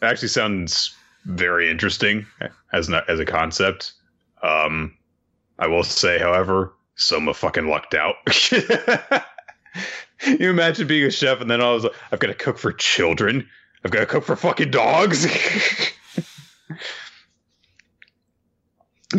It 0.02 0.06
actually 0.06 0.28
sounds 0.28 0.96
very 1.26 1.68
interesting 1.68 2.28
as 2.74 2.90
not 2.90 3.10
as 3.10 3.20
a 3.20 3.26
concept. 3.26 3.94
Um, 4.44 4.96
I 5.58 5.66
will 5.66 5.84
say, 5.84 6.20
however, 6.20 6.74
Soma 6.96 7.34
fucking 7.34 7.68
lucked 7.68 7.96
out. 7.96 8.16
you 10.28 10.50
imagine 10.50 10.86
being 10.86 11.06
a 11.06 11.12
chef 11.12 11.42
and 11.42 11.50
then 11.50 11.60
I 11.60 11.72
was 11.72 11.86
like, 11.86 11.94
I've 12.12 12.20
got 12.20 12.28
to 12.28 12.34
cook 12.36 12.60
for 12.60 12.72
children. 12.72 13.48
I've 13.84 13.90
got 13.92 14.02
to 14.02 14.06
cook 14.06 14.24
for 14.26 14.36
fucking 14.36 14.70
dogs. 14.70 15.26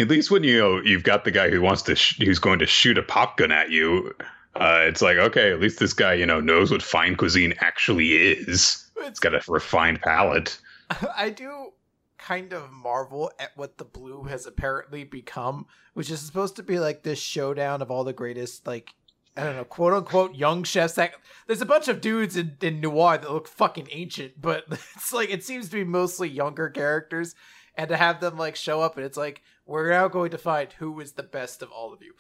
at 0.00 0.08
least 0.08 0.30
when 0.30 0.44
you 0.44 0.58
know 0.58 0.80
you've 0.82 1.04
got 1.04 1.24
the 1.24 1.30
guy 1.30 1.50
who 1.50 1.60
wants 1.60 1.82
to 1.82 1.94
sh- 1.94 2.18
who's 2.18 2.38
going 2.38 2.58
to 2.58 2.66
shoot 2.66 2.98
a 2.98 3.02
pop 3.02 3.36
gun 3.36 3.52
at 3.52 3.70
you, 3.70 4.14
uh, 4.56 4.80
it's 4.82 5.02
like 5.02 5.16
okay, 5.16 5.50
at 5.52 5.60
least 5.60 5.78
this 5.78 5.92
guy 5.92 6.14
you 6.14 6.26
know 6.26 6.40
knows 6.40 6.70
what 6.70 6.82
fine 6.82 7.16
cuisine 7.16 7.54
actually 7.60 8.12
is. 8.12 8.90
It's 8.98 9.20
got 9.20 9.34
a 9.34 9.42
refined 9.48 10.00
palate. 10.00 10.58
I 11.16 11.30
do 11.30 11.72
kind 12.18 12.52
of 12.54 12.70
marvel 12.70 13.30
at 13.38 13.50
what 13.56 13.76
the 13.76 13.84
blue 13.84 14.24
has 14.24 14.46
apparently 14.46 15.04
become, 15.04 15.66
which 15.92 16.10
is 16.10 16.20
supposed 16.20 16.56
to 16.56 16.62
be 16.62 16.78
like 16.78 17.02
this 17.02 17.18
showdown 17.18 17.82
of 17.82 17.90
all 17.90 18.04
the 18.04 18.12
greatest, 18.12 18.66
like 18.66 18.94
I 19.36 19.42
don't 19.44 19.56
know, 19.56 19.64
quote 19.64 19.92
unquote 19.92 20.34
young 20.34 20.62
chefs. 20.62 20.94
That 20.94 21.12
there's 21.46 21.60
a 21.60 21.66
bunch 21.66 21.88
of 21.88 22.00
dudes 22.00 22.36
in, 22.36 22.56
in 22.62 22.80
noir 22.80 23.18
that 23.18 23.30
look 23.30 23.48
fucking 23.48 23.88
ancient, 23.90 24.40
but 24.40 24.64
it's 24.70 25.12
like 25.12 25.30
it 25.30 25.42
seems 25.44 25.68
to 25.70 25.76
be 25.76 25.84
mostly 25.84 26.28
younger 26.28 26.68
characters, 26.68 27.34
and 27.76 27.88
to 27.88 27.96
have 27.96 28.20
them 28.20 28.36
like 28.38 28.56
show 28.56 28.80
up 28.80 28.96
and 28.96 29.04
it's 29.04 29.16
like 29.16 29.42
we're 29.66 29.90
now 29.90 30.08
going 30.08 30.30
to 30.30 30.38
find 30.38 30.72
who 30.74 31.00
is 31.00 31.12
the 31.12 31.22
best 31.22 31.62
of 31.62 31.70
all 31.70 31.92
of 31.92 32.02
you. 32.02 32.12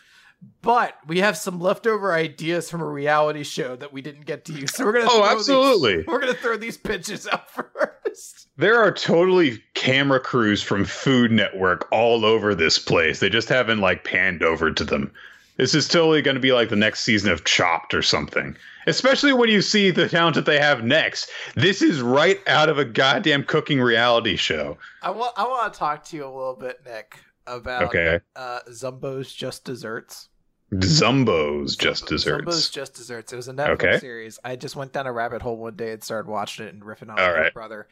But 0.60 0.98
we 1.06 1.20
have 1.20 1.38
some 1.38 1.60
leftover 1.60 2.12
ideas 2.12 2.68
from 2.68 2.80
a 2.82 2.86
reality 2.86 3.44
show 3.44 3.76
that 3.76 3.92
we 3.92 4.02
didn't 4.02 4.26
get 4.26 4.44
to 4.46 4.52
use, 4.52 4.74
so 4.74 4.84
we're 4.84 4.92
gonna. 4.92 5.04
Oh, 5.10 5.18
throw 5.18 5.22
these- 5.22 5.32
absolutely. 5.38 6.04
we're 6.08 6.20
gonna 6.20 6.34
throw 6.34 6.56
these 6.56 6.76
pitches 6.76 7.26
out 7.28 7.48
first. 7.50 8.48
There 8.56 8.78
are 8.78 8.92
totally 8.92 9.62
camera 9.74 10.20
crews 10.20 10.62
from 10.62 10.84
Food 10.84 11.32
Network 11.32 11.88
all 11.90 12.24
over 12.24 12.54
this 12.54 12.78
place. 12.78 13.20
They 13.20 13.28
just 13.30 13.48
haven't 13.48 13.80
like 13.80 14.04
panned 14.04 14.42
over 14.42 14.70
to 14.70 14.84
them. 14.84 15.12
This 15.56 15.74
is 15.74 15.86
totally 15.86 16.20
going 16.20 16.34
to 16.34 16.40
be 16.40 16.52
like 16.52 16.68
the 16.68 16.76
next 16.76 17.00
season 17.04 17.30
of 17.30 17.44
Chopped 17.44 17.94
or 17.94 18.02
something. 18.02 18.56
Especially 18.86 19.32
when 19.32 19.48
you 19.48 19.62
see 19.62 19.90
the 19.90 20.08
talent 20.08 20.34
that 20.34 20.46
they 20.46 20.58
have 20.58 20.84
next. 20.84 21.30
This 21.54 21.80
is 21.80 22.00
right 22.02 22.38
out 22.48 22.68
of 22.68 22.78
a 22.78 22.84
goddamn 22.84 23.44
cooking 23.44 23.80
reality 23.80 24.36
show. 24.36 24.76
I 25.02 25.10
want 25.10 25.32
I 25.36 25.44
want 25.46 25.72
to 25.72 25.78
talk 25.78 26.04
to 26.06 26.16
you 26.16 26.24
a 26.24 26.28
little 26.28 26.56
bit, 26.56 26.80
Nick, 26.84 27.18
about 27.46 27.84
Okay. 27.84 28.20
uh, 28.36 28.60
Zumbo's 28.70 29.32
Just 29.32 29.64
Desserts. 29.64 30.28
Zumbo's 30.72 31.76
Just 31.76 32.06
Desserts. 32.06 32.44
Zumbo's 32.44 32.70
Just 32.70 32.94
Desserts. 32.94 33.32
It 33.32 33.36
was 33.36 33.48
a 33.48 33.52
Netflix 33.52 33.72
Okay. 33.74 33.98
series. 33.98 34.38
I 34.44 34.56
just 34.56 34.76
went 34.76 34.92
down 34.92 35.06
a 35.06 35.12
rabbit 35.12 35.40
hole 35.42 35.56
one 35.56 35.76
day 35.76 35.92
and 35.92 36.02
started 36.02 36.28
watching 36.28 36.66
it 36.66 36.74
and 36.74 36.82
riffing 36.82 37.10
on 37.10 37.18
All 37.18 37.32
my 37.32 37.40
right. 37.40 37.54
brother. 37.54 37.86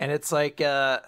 And 0.00 0.10
it's 0.10 0.32
like 0.32 0.60
uh, 0.60 1.00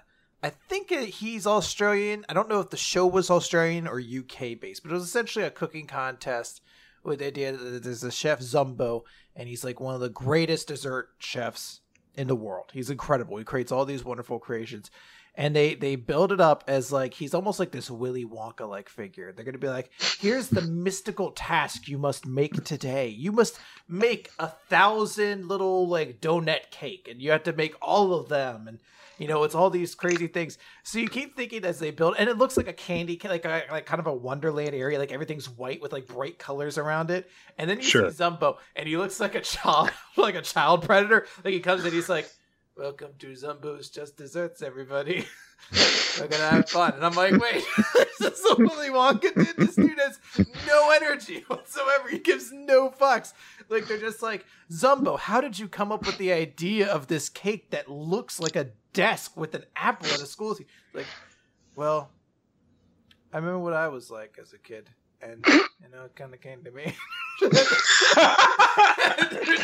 I 0.42 0.51
think 0.51 0.90
he's 0.90 1.46
Australian. 1.46 2.25
I 2.29 2.35
don't 2.35 2.49
know 2.49 2.61
if 2.61 2.70
the 2.70 2.77
show 2.77 3.07
was 3.07 3.31
Australian 3.31 3.88
or 3.88 4.01
UK 4.01 4.61
based, 4.61 4.83
but 4.83 4.90
it 4.90 4.94
was 4.94 5.05
essentially 5.05 5.44
a 5.44 5.51
cooking 5.51 5.87
contest 5.87 6.61
with 7.03 7.20
the 7.20 7.27
idea 7.27 7.53
that 7.53 7.83
there's 7.83 8.05
a 8.05 8.11
chef 8.11 8.40
Zumbo, 8.40 9.03
and 9.35 9.49
he's 9.49 9.64
like 9.64 9.81
one 9.81 9.94
of 9.94 10.01
the 10.01 10.09
greatest 10.09 10.68
dessert 10.68 11.11
chefs 11.18 11.81
in 12.14 12.27
the 12.27 12.37
world. 12.37 12.70
He's 12.72 12.90
incredible. 12.90 13.37
He 13.37 13.44
creates 13.44 13.72
all 13.72 13.85
these 13.85 14.05
wonderful 14.05 14.38
creations. 14.38 14.90
And 15.38 15.55
they 15.55 15.75
they 15.75 15.96
build 15.96 16.33
it 16.33 16.40
up 16.40 16.64
as 16.66 16.90
like 16.90 17.12
he's 17.12 17.35
almost 17.35 17.59
like 17.59 17.70
this 17.70 17.90
Willy 17.90 18.25
Wonka 18.25 18.66
like 18.66 18.88
figure. 18.88 19.33
They're 19.33 19.44
gonna 19.44 19.59
be 19.59 19.68
like, 19.68 19.90
here's 20.18 20.49
the 20.49 20.62
mystical 20.62 21.31
task 21.33 21.88
you 21.88 21.99
must 21.99 22.27
make 22.27 22.64
today. 22.64 23.09
You 23.09 23.33
must 23.33 23.59
make 23.87 24.31
a 24.38 24.49
thousand 24.49 25.46
little 25.46 25.87
like 25.88 26.22
donut 26.22 26.70
cake, 26.70 27.07
and 27.11 27.20
you 27.20 27.33
have 27.33 27.42
to 27.42 27.53
make 27.53 27.75
all 27.83 28.14
of 28.14 28.31
them. 28.31 28.66
And 28.66 28.79
you 29.18 29.29
know, 29.29 29.44
it's 29.44 29.55
all 29.55 29.70
these 29.70 29.94
crazy 29.94 30.26
things. 30.26 30.59
So 30.83 30.98
you 30.98 31.09
keep 31.09 31.37
thinking 31.37 31.64
as 31.64 31.79
they 31.79 31.90
build, 31.90 32.16
and 32.18 32.29
it 32.29 32.37
looks 32.38 32.57
like 32.57 32.68
a 32.68 32.72
candy, 32.72 33.20
like 33.24 33.44
a, 33.44 33.64
like 33.70 33.87
kind 33.87 34.00
of 34.00 34.07
a 34.07 34.12
Wonderland 34.14 34.74
area. 34.74 34.98
Like 34.98 35.12
everything's 35.12 35.48
white 35.48 35.81
with 35.81 35.92
like 35.92 36.07
bright 36.07 36.38
colors 36.38 36.79
around 36.79 37.11
it. 37.11 37.29
And 37.59 37.68
then 37.70 37.79
you 37.79 37.85
Sure. 37.85 38.11
see 38.11 38.22
Zumbo, 38.22 38.59
and 38.74 38.87
he 38.88 38.96
looks 38.96 39.18
like 39.20 39.35
a 39.35 39.40
child, 39.40 39.90
like 40.16 40.35
a 40.35 40.42
child 40.42 40.83
predator. 40.83 41.26
Like 41.44 41.55
he 41.55 41.61
comes 41.61 41.85
in, 41.85 41.92
he's 41.92 42.09
like, 42.09 42.29
"Welcome 42.76 43.12
to 43.20 43.29
Zumbo's 43.33 43.88
Just 43.90 44.16
Desserts, 44.16 44.61
everybody. 44.62 45.26
We're 46.20 46.29
gonna 46.29 46.50
have 46.50 46.68
fun." 46.68 46.92
And 46.94 47.05
I'm 47.05 47.14
like, 47.14 47.33
"Wait, 47.40 47.64
this 48.20 48.38
is 48.38 48.50
a 48.50 48.57
Willy 48.57 48.88
Wonka 48.88 49.35
dude. 49.35 49.57
This 49.57 49.76
dude 49.76 49.98
has 49.98 50.18
no 50.66 50.90
energy 50.90 51.44
whatsoever. 51.46 52.09
He 52.09 52.18
gives 52.18 52.52
no 52.52 52.90
fucks. 52.90 53.33
Like 53.68 53.87
they're 53.87 53.98
just 53.98 54.22
like, 54.22 54.46
Zumbo, 54.70 55.18
how 55.18 55.40
did 55.40 55.59
you 55.59 55.68
come 55.68 55.92
up 55.92 56.07
with 56.07 56.18
the 56.18 56.33
idea 56.33 56.88
of 56.88 57.07
this 57.07 57.29
cake 57.29 57.70
that 57.70 57.90
looks 57.90 58.40
like 58.40 58.57
a 58.57 58.70
desk 58.92 59.37
with 59.37 59.55
an 59.55 59.64
apple 59.74 60.09
at 60.09 60.22
a 60.22 60.26
school? 60.26 60.57
Like, 60.94 61.07
well, 61.74 62.11
I 63.33 63.38
remember 63.38 63.59
what 63.59 63.74
I 63.74 63.88
was 63.88 64.11
like 64.11 64.38
as 64.40 64.52
a 64.52 64.59
kid, 64.59 64.88
and 65.20 65.44
you 65.46 65.88
know, 65.92 66.05
it 66.05 66.16
kind 66.16 66.33
of 66.33 66.40
came 66.40 66.62
to 66.64 66.70
me. 66.70 66.94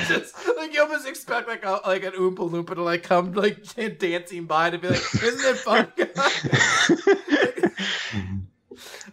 Just, 0.08 0.34
like 0.58 0.74
you 0.74 0.82
almost 0.82 1.06
expect 1.08 1.48
like 1.48 1.64
a 1.64 1.80
like 1.86 2.04
an 2.04 2.12
oompa 2.12 2.50
loompa 2.50 2.74
to 2.74 2.82
like 2.82 3.02
come 3.02 3.32
like 3.32 3.58
dancing 3.98 4.44
by 4.44 4.68
to 4.70 4.78
be 4.78 4.88
like, 4.88 5.14
isn't 5.22 5.54
it 5.54 5.58
fun? 5.58 5.90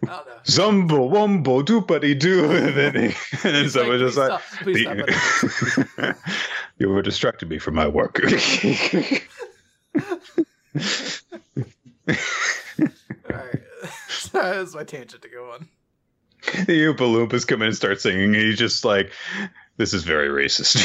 Don't 0.09 0.27
know. 0.27 0.33
Zumbo, 0.43 1.09
wumbo, 1.09 1.63
doopity 1.63 2.17
doo. 2.17 2.51
And 2.51 2.75
then, 2.75 2.93
he, 2.95 3.15
and 3.43 3.55
then 3.55 3.69
someone 3.69 3.99
like, 3.99 4.07
just 4.07 4.17
like, 4.17 4.41
please 4.61 4.81
stop, 4.81 4.95
please 5.05 5.91
stop 5.95 6.17
you 6.77 6.89
were 6.89 7.01
distracting 7.01 7.49
me 7.49 7.59
from 7.59 7.75
my 7.75 7.87
work. 7.87 8.19
All 8.23 8.31
right, 13.29 13.61
that's 14.33 14.73
my 14.73 14.83
tangent 14.83 15.21
to 15.21 15.29
go 15.29 15.51
on. 15.51 15.67
the 16.65 16.85
Oompa 16.85 16.97
Loompas 16.97 17.45
come 17.45 17.61
in 17.61 17.67
and 17.67 17.75
start 17.75 18.01
singing, 18.01 18.35
and 18.35 18.43
he's 18.43 18.57
just 18.57 18.85
like, 18.85 19.11
"This 19.77 19.93
is 19.93 20.03
very 20.03 20.29
racist." 20.29 20.77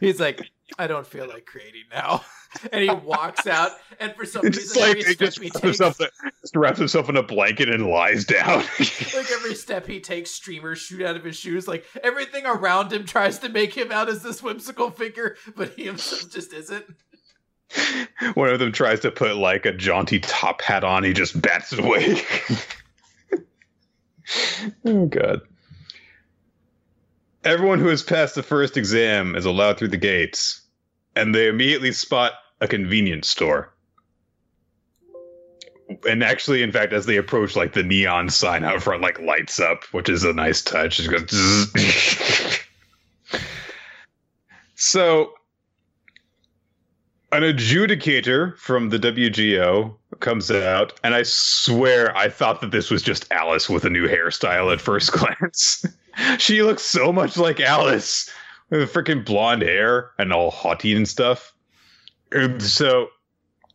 He's 0.00 0.18
like, 0.20 0.50
I 0.78 0.86
don't 0.86 1.06
feel 1.06 1.28
like 1.28 1.46
creating 1.46 1.84
now, 1.92 2.22
and 2.72 2.82
he 2.82 2.90
walks 2.90 3.46
out. 3.46 3.72
And 4.00 4.14
for 4.14 4.24
some 4.24 4.46
It's 4.46 4.58
reason, 4.58 4.82
like 4.82 4.90
every 4.90 5.02
he 5.04 5.12
step 5.12 5.18
just 5.18 5.38
he 5.38 5.44
wraps, 5.46 5.60
takes, 5.60 5.78
himself, 5.78 5.98
just 6.40 6.56
wraps 6.56 6.78
himself 6.78 7.08
in 7.08 7.16
a 7.16 7.22
blanket 7.22 7.68
and 7.68 7.86
lies 7.86 8.24
down. 8.24 8.58
like 8.78 9.30
every 9.30 9.54
step 9.54 9.86
he 9.86 10.00
takes, 10.00 10.30
streamers 10.30 10.78
shoot 10.78 11.02
out 11.02 11.16
of 11.16 11.24
his 11.24 11.36
shoes. 11.36 11.68
Like 11.68 11.84
everything 12.02 12.46
around 12.46 12.92
him 12.92 13.04
tries 13.04 13.38
to 13.40 13.48
make 13.48 13.74
him 13.74 13.92
out 13.92 14.08
as 14.08 14.22
this 14.22 14.42
whimsical 14.42 14.90
figure, 14.90 15.36
but 15.56 15.74
he 15.74 15.84
himself 15.84 16.30
just 16.30 16.52
isn't. 16.52 16.84
One 18.34 18.50
of 18.50 18.58
them 18.58 18.72
tries 18.72 19.00
to 19.00 19.10
put 19.10 19.36
like 19.36 19.64
a 19.66 19.72
jaunty 19.72 20.20
top 20.20 20.60
hat 20.60 20.84
on. 20.84 21.04
He 21.04 21.12
just 21.12 21.40
bats 21.40 21.72
it 21.72 21.78
away. 21.78 22.22
oh 24.84 25.06
god. 25.06 25.40
Everyone 27.44 27.80
who 27.80 27.88
has 27.88 28.02
passed 28.02 28.34
the 28.34 28.42
first 28.42 28.76
exam 28.76 29.34
is 29.34 29.44
allowed 29.44 29.78
through 29.78 29.88
the 29.88 29.96
gates, 29.96 30.60
and 31.16 31.34
they 31.34 31.48
immediately 31.48 31.92
spot 31.92 32.34
a 32.62 32.68
convenience 32.68 33.28
store. 33.28 33.74
And 36.08 36.22
actually, 36.22 36.62
in 36.62 36.72
fact, 36.72 36.94
as 36.94 37.04
they 37.04 37.16
approach, 37.16 37.54
like 37.54 37.74
the 37.74 37.82
neon 37.82 38.30
sign 38.30 38.64
out 38.64 38.80
front, 38.82 39.02
like 39.02 39.20
lights 39.20 39.60
up, 39.60 39.84
which 39.92 40.08
is 40.08 40.24
a 40.24 40.32
nice 40.32 40.62
touch. 40.62 40.98
It 40.98 41.08
goes. 41.08 42.60
so 44.74 45.34
an 47.32 47.42
adjudicator 47.42 48.56
from 48.56 48.88
the 48.88 48.98
WGO 48.98 49.94
comes 50.20 50.50
out, 50.50 50.98
and 51.02 51.14
I 51.14 51.24
swear 51.24 52.16
I 52.16 52.28
thought 52.30 52.60
that 52.62 52.70
this 52.70 52.90
was 52.90 53.02
just 53.02 53.30
Alice 53.32 53.68
with 53.68 53.84
a 53.84 53.90
new 53.90 54.08
hairstyle 54.08 54.72
at 54.72 54.80
first 54.80 55.12
glance. 55.18 55.84
she 56.38 56.62
looks 56.62 56.84
so 56.84 57.12
much 57.12 57.36
like 57.36 57.60
Alice 57.60 58.30
with 58.70 58.90
freaking 58.92 59.24
blonde 59.24 59.62
hair 59.62 60.12
and 60.18 60.32
all 60.32 60.50
haughty 60.50 60.94
and 60.94 61.08
stuff. 61.08 61.52
And 62.34 62.62
so 62.62 63.08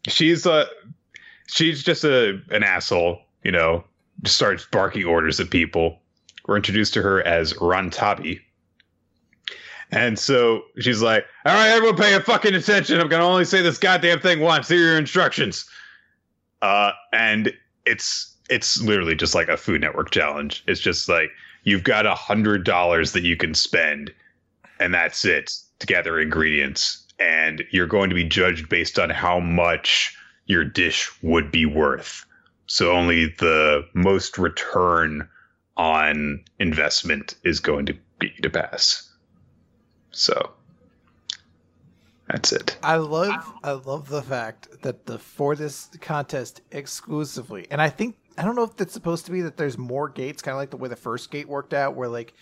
she's 0.08 0.46
uh 0.46 0.66
she's 1.48 1.84
just 1.84 2.04
a 2.04 2.40
an 2.50 2.64
asshole, 2.64 3.20
you 3.44 3.52
know, 3.52 3.84
just 4.24 4.36
starts 4.36 4.66
barking 4.72 5.06
orders 5.06 5.40
at 5.40 5.50
people. 5.50 6.00
We're 6.48 6.58
introduced 6.58 6.94
to 6.96 7.02
her 7.02 7.22
as 7.24 7.54
Rantabi. 7.54 8.40
And 9.92 10.20
so 10.20 10.64
she's 10.80 11.02
like, 11.02 11.26
All 11.46 11.54
right, 11.54 11.70
everyone 11.70 11.98
pay 11.98 12.14
a 12.14 12.22
fucking 12.22 12.54
attention. 12.54 13.00
I'm 13.00 13.08
gonna 13.08 13.26
only 13.26 13.46
say 13.46 13.62
this 13.62 13.78
goddamn 13.78 14.20
thing 14.20 14.40
once. 14.40 14.68
Here 14.68 14.80
are 14.80 14.88
your 14.92 14.98
instructions. 14.98 15.70
Uh, 16.62 16.92
and 17.14 17.54
it's 17.86 18.36
it's 18.50 18.82
literally 18.82 19.16
just 19.16 19.36
like 19.36 19.50
a 19.50 19.58
Food 19.58 19.82
Network 19.82 20.12
challenge. 20.12 20.64
It's 20.68 20.80
just 20.80 21.10
like 21.10 21.32
you've 21.64 21.84
got 21.84 22.06
a 22.06 22.16
hundred 22.16 22.64
dollars 22.64 23.12
that 23.14 23.24
you 23.24 23.38
can 23.38 23.54
spend, 23.54 24.14
and 24.80 24.94
that's 24.94 25.26
it 25.26 25.52
to 25.80 25.88
gather 25.88 26.20
ingredients. 26.20 27.07
And 27.20 27.64
you're 27.72 27.88
going 27.88 28.10
to 28.10 28.16
be 28.16 28.24
judged 28.24 28.70
based 28.70 29.00
on 29.00 29.10
how 29.10 29.40
much 29.40 30.16
your 30.46 30.64
dish 30.64 31.12
would 31.22 31.52
be 31.52 31.66
worth. 31.66 32.26
So 32.68 32.92
only 32.92 33.28
the 33.40 33.88
most 33.94 34.38
return 34.38 35.28
on 35.78 36.44
investment 36.60 37.36
is 37.44 37.60
going 37.60 37.86
to 37.88 37.98
you 38.22 38.30
to 38.42 38.50
pass. 38.50 39.10
So 40.12 40.52
that's 42.28 42.52
it. 42.52 42.78
I 42.84 42.98
love 42.98 43.54
I 43.64 43.72
love 43.72 44.10
the 44.10 44.22
fact 44.22 44.82
that 44.82 45.06
the 45.06 45.18
for 45.18 45.56
this 45.56 45.90
contest 46.02 46.62
exclusively, 46.72 47.68
and 47.72 47.82
I 47.82 47.90
think 47.90 48.18
I 48.38 48.44
don't 48.44 48.56
know 48.56 48.64
if 48.64 48.80
it's 48.82 48.94
supposed 48.94 49.26
to 49.28 49.32
be 49.32 49.42
that 49.42 49.58
there's 49.58 49.78
more 49.78 50.10
gates, 50.10 50.42
kind 50.42 50.54
of 50.54 50.60
like 50.60 50.72
the 50.72 50.78
way 50.78 50.90
the 50.90 50.96
first 50.96 51.32
gate 51.32 51.48
worked 51.48 51.74
out, 51.74 51.96
where 51.96 52.10
like 52.10 52.34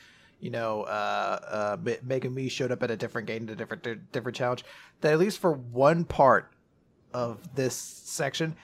you 0.46 0.52
know, 0.52 0.84
uh, 0.84 1.40
uh, 1.50 1.78
Megumi 1.78 2.52
showed 2.52 2.72
up 2.72 2.84
at 2.84 2.92
a 2.92 2.96
different 2.96 3.26
gate 3.26 3.42
in 3.42 3.50
a 3.50 3.56
different 3.56 4.12
different 4.12 4.38
challenge. 4.38 4.64
That 5.02 5.12
at 5.12 5.18
least 5.18 5.40
for 5.40 5.52
one 5.52 6.06
part 6.06 6.54
of 7.16 7.56
this 7.56 7.74
section, 7.76 8.56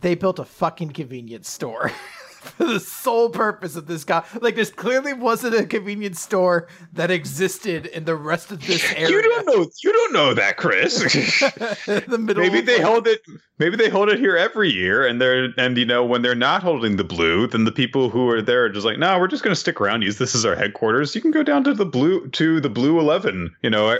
they 0.00 0.16
built 0.16 0.40
a 0.40 0.44
fucking 0.44 0.90
convenience 0.90 1.48
store. 1.48 1.92
for 2.40 2.64
the 2.66 2.80
sole 2.80 3.28
purpose 3.28 3.76
of 3.76 3.86
this 3.86 4.04
guy. 4.04 4.24
Like, 4.40 4.56
this 4.56 4.70
clearly 4.70 5.12
wasn't 5.12 5.54
a 5.54 5.66
convenience 5.66 6.20
store 6.20 6.68
that 6.92 7.10
existed 7.10 7.86
in 7.86 8.04
the 8.04 8.16
rest 8.16 8.50
of 8.50 8.66
this 8.66 8.84
area. 8.94 9.08
You 9.08 9.22
don't 9.22 9.46
know. 9.46 9.66
You 9.82 9.92
don't 9.92 10.12
know 10.12 10.34
that, 10.34 10.56
Chris. 10.56 11.00
the 11.86 12.18
middle. 12.18 12.42
maybe 12.42 12.60
they 12.60 12.80
hold 12.80 13.06
it. 13.06 13.20
Maybe 13.58 13.76
they 13.76 13.90
hold 13.90 14.08
it 14.08 14.18
here 14.18 14.36
every 14.36 14.70
year, 14.70 15.06
and 15.06 15.20
they're 15.20 15.50
and 15.58 15.76
you 15.76 15.84
know 15.84 16.04
when 16.04 16.22
they're 16.22 16.34
not 16.34 16.62
holding 16.62 16.96
the 16.96 17.04
blue, 17.04 17.46
then 17.46 17.64
the 17.64 17.72
people 17.72 18.08
who 18.08 18.28
are 18.30 18.40
there 18.40 18.64
are 18.64 18.70
just 18.70 18.86
like, 18.86 18.98
no, 18.98 19.18
we're 19.18 19.28
just 19.28 19.42
going 19.42 19.54
to 19.54 19.60
stick 19.60 19.80
around. 19.80 20.02
Use 20.02 20.18
this 20.18 20.34
as 20.34 20.46
our 20.46 20.56
headquarters. 20.56 21.14
You 21.14 21.20
can 21.20 21.30
go 21.30 21.42
down 21.42 21.64
to 21.64 21.74
the 21.74 21.86
blue 21.86 22.26
to 22.28 22.60
the 22.60 22.70
blue 22.70 22.98
eleven. 22.98 23.54
You 23.62 23.70
know, 23.70 23.98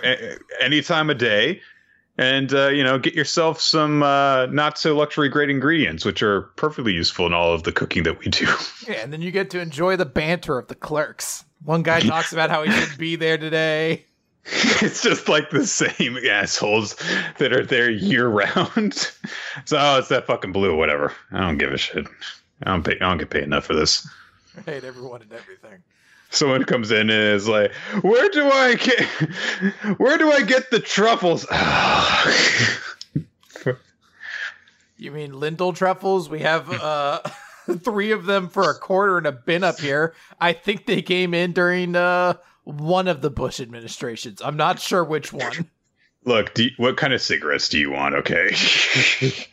any 0.61 0.83
time 0.83 1.11
of 1.11 1.19
day. 1.19 1.61
And 2.21 2.53
uh, 2.53 2.69
you 2.69 2.85
know, 2.85 2.99
get 2.99 3.15
yourself 3.15 3.63
some 3.63 4.03
uh, 4.03 4.45
not 4.47 4.77
so 4.77 4.95
luxury 4.95 5.31
great 5.31 5.49
ingredients, 5.49 6.05
which 6.05 6.23
are 6.23 6.43
perfectly 6.43 6.93
useful 6.93 7.25
in 7.25 7.33
all 7.33 7.55
of 7.55 7.63
the 7.63 7.73
cooking 7.73 8.03
that 8.03 8.19
we 8.19 8.27
do. 8.27 8.47
Yeah, 8.87 9.03
and 9.03 9.13
then 9.13 9.23
you 9.23 9.31
get 9.31 9.51
to 9.51 9.61
enjoy 9.61 9.97
the 9.97 10.05
banter 10.05 10.59
of 10.59 10.67
the 10.67 10.75
clerks. 10.75 11.45
One 11.65 11.83
guy 11.83 12.01
talks 12.01 12.33
about 12.33 12.51
how 12.51 12.65
he 12.65 12.73
should 12.73 12.99
be 12.99 13.15
there 13.15 13.39
today. 13.39 14.05
it's 14.45 15.03
just 15.03 15.29
like 15.29 15.51
the 15.51 15.67
same 15.67 16.17
assholes 16.29 16.97
that 17.39 17.53
are 17.53 17.65
there 17.65 17.91
year 17.91 18.27
round. 18.27 18.95
so 19.65 19.79
oh, 19.79 19.99
it's 19.99 20.09
that 20.09 20.27
fucking 20.27 20.53
blue, 20.53 20.77
whatever. 20.77 21.13
I 21.31 21.41
don't 21.41 21.59
give 21.59 21.73
a 21.73 21.79
shit. 21.79 22.07
I 22.65 22.73
don't 22.73 22.83
pay. 22.83 22.97
I 22.97 23.09
don't 23.09 23.19
get 23.19 23.31
paid 23.31 23.45
enough 23.45 23.65
for 23.65 23.75
this. 23.75 24.09
I 24.59 24.63
hate 24.69 24.85
everyone 24.85 25.23
and 25.23 25.33
everything. 25.33 25.83
Someone 26.31 26.65
comes 26.65 26.91
in 26.91 27.11
and 27.11 27.35
is 27.35 27.49
like, 27.49 27.73
"Where 28.03 28.29
do 28.31 28.49
I 28.51 28.75
get? 28.77 29.05
Where 29.99 30.17
do 30.17 30.31
I 30.31 30.43
get 30.43 30.71
the 30.71 30.81
truffles?" 30.81 31.47
You 34.97 35.13
mean 35.13 35.33
Lindor 35.33 35.75
truffles? 35.75 36.29
We 36.29 36.41
have 36.41 36.71
uh 36.71 37.21
three 37.79 38.13
of 38.13 38.27
them 38.27 38.49
for 38.49 38.71
a 38.71 38.75
quarter 38.79 39.17
in 39.19 39.25
a 39.27 39.33
bin 39.33 39.65
up 39.65 39.81
here. 39.81 40.15
I 40.39 40.53
think 40.53 40.85
they 40.87 41.01
came 41.01 41.33
in 41.33 41.53
during 41.53 41.97
uh 41.97 42.35
one 42.65 43.09
of 43.09 43.23
the 43.23 43.31
Bush 43.31 43.61
administrations. 43.61 44.43
I'm 44.45 44.59
not 44.59 44.79
sure 44.79 45.03
which 45.03 45.33
one. 45.33 45.71
Look, 46.25 46.57
you- 46.59 46.71
what 46.77 46.99
kind 46.99 47.15
of 47.15 47.23
cigarettes 47.23 47.71
do 47.71 47.79
you 47.79 47.91
want? 47.91 48.15
Okay. 48.15 48.55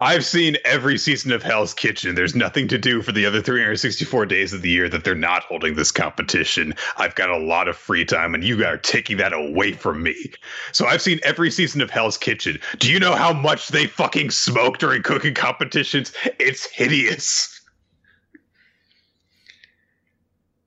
I've 0.00 0.24
seen 0.24 0.56
every 0.64 0.98
season 0.98 1.32
of 1.32 1.42
Hell's 1.42 1.74
Kitchen. 1.74 2.14
There's 2.14 2.34
nothing 2.34 2.68
to 2.68 2.78
do 2.78 3.02
for 3.02 3.12
the 3.12 3.26
other 3.26 3.42
364 3.42 4.26
days 4.26 4.52
of 4.52 4.62
the 4.62 4.70
year 4.70 4.88
that 4.88 5.04
they're 5.04 5.14
not 5.14 5.44
holding 5.44 5.74
this 5.74 5.90
competition. 5.90 6.74
I've 6.96 7.14
got 7.14 7.30
a 7.30 7.38
lot 7.38 7.68
of 7.68 7.76
free 7.76 8.04
time, 8.04 8.34
and 8.34 8.44
you 8.44 8.64
are 8.64 8.76
taking 8.76 9.16
that 9.18 9.32
away 9.32 9.72
from 9.72 10.02
me. 10.02 10.32
So 10.72 10.86
I've 10.86 11.02
seen 11.02 11.20
every 11.22 11.50
season 11.50 11.80
of 11.80 11.90
Hell's 11.90 12.18
Kitchen. 12.18 12.58
Do 12.78 12.90
you 12.90 12.98
know 12.98 13.14
how 13.14 13.32
much 13.32 13.68
they 13.68 13.86
fucking 13.86 14.30
smoke 14.30 14.78
during 14.78 15.02
cooking 15.02 15.34
competitions? 15.34 16.12
It's 16.38 16.66
hideous. 16.70 17.60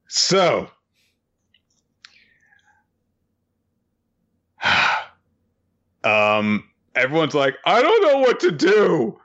So. 0.07 0.69
um 6.03 6.70
everyone's 6.95 7.33
like 7.33 7.55
i 7.65 7.81
don't 7.81 8.03
know 8.03 8.19
what 8.19 8.39
to 8.39 8.51
do. 8.51 9.17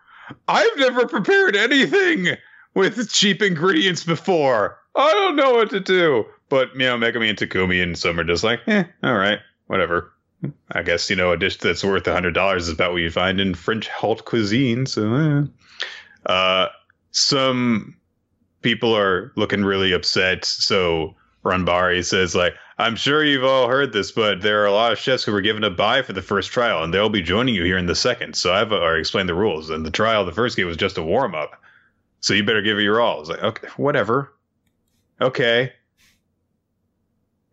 I've 0.49 0.77
never 0.77 1.07
prepared 1.07 1.55
anything 1.57 2.37
with 2.75 3.11
cheap 3.11 3.43
ingredients 3.43 4.05
before. 4.05 4.79
I 4.95 5.13
don't 5.13 5.37
know 5.37 5.53
what 5.53 5.71
to 5.71 5.81
do. 5.81 6.25
But 6.49 6.73
you 6.75 6.81
know 6.81 6.97
Megumi 6.97 7.29
and 7.29 7.39
takumi 7.39 7.83
and 7.83 7.99
Soma 7.99 8.23
are 8.23 8.25
just 8.25 8.45
like 8.45 8.61
eh 8.67 8.85
all 9.03 9.15
right 9.17 9.39
whatever. 9.67 10.13
I 10.73 10.83
guess 10.83 11.11
you 11.11 11.17
know 11.17 11.33
a 11.33 11.37
dish 11.37 11.57
that's 11.57 11.83
worth 11.85 12.07
a 12.07 12.13
hundred 12.13 12.35
dollars 12.35 12.69
is 12.69 12.75
about 12.75 12.93
what 12.93 13.03
you 13.03 13.11
find 13.11 13.41
in 13.41 13.55
french 13.55 13.89
haute 13.89 14.25
cuisine 14.25 14.87
so 14.87 15.15
eh. 15.15 15.43
uh 16.31 16.69
some 17.11 17.97
people 18.63 18.97
are 18.97 19.33
looking 19.37 19.65
really 19.65 19.93
upset. 19.93 20.45
So 20.45 21.15
Ranbari 21.45 22.05
says 22.05 22.35
like 22.35 22.55
I'm 22.79 22.97
sure 22.97 23.25
you've 23.25 23.45
all 23.45 23.69
heard 23.69 23.93
this, 23.93 24.12
but 24.12 24.43
there 24.43 24.62
are 24.62 24.67
a 24.67 24.73
lot 24.73 24.93
of 24.93 24.99
chefs 24.99 25.25
who 25.25 25.33
were 25.33 25.41
given 25.41 25.65
a 25.65 25.71
buy 25.71 26.03
for 26.03 26.12
the 26.12 26.21
first 26.21 26.51
trial, 26.51 26.85
and 26.85 26.93
they'll 26.93 27.09
be 27.09 27.23
joining 27.23 27.55
you 27.55 27.65
here 27.65 27.79
in 27.79 27.87
the 27.87 27.95
second. 27.95 28.37
So 28.37 28.53
I've 28.53 28.71
uh, 28.71 28.77
already 28.77 29.01
explained 29.01 29.31
the 29.31 29.35
rules. 29.35 29.71
And 29.71 29.85
the 29.87 29.91
trial, 29.91 30.27
the 30.27 30.33
first 30.33 30.57
game 30.57 30.67
was 30.67 30.77
just 30.77 30.99
a 30.99 31.03
warm 31.03 31.35
up. 31.35 31.62
So 32.21 32.35
you 32.35 32.45
better 32.45 32.61
give 32.61 32.79
it 32.79 32.83
your 32.83 33.01
all. 33.01 33.21
It's 33.21 33.31
like, 33.31 33.43
okay, 33.43 33.69
whatever. 33.77 34.35
Okay. 35.21 35.73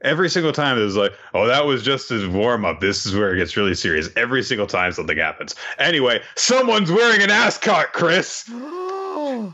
Every 0.02 0.30
single 0.30 0.52
time 0.52 0.78
it 0.78 0.84
was 0.84 0.98
like, 0.98 1.14
oh, 1.34 1.48
that 1.48 1.66
was 1.66 1.84
just 1.84 2.12
a 2.12 2.28
warm 2.30 2.66
up. 2.66 2.82
This 2.82 3.06
is 3.06 3.16
where 3.16 3.34
it 3.34 3.38
gets 3.38 3.56
really 3.56 3.76
serious. 3.76 4.10
Every 4.18 4.44
single 4.44 4.68
time 4.68 4.92
something 4.92 5.18
happens. 5.18 5.56
Anyway, 5.80 6.22
someone's 6.36 6.92
wearing 6.92 7.22
an 7.22 7.30
ascot, 7.32 7.94
Chris. 7.94 8.50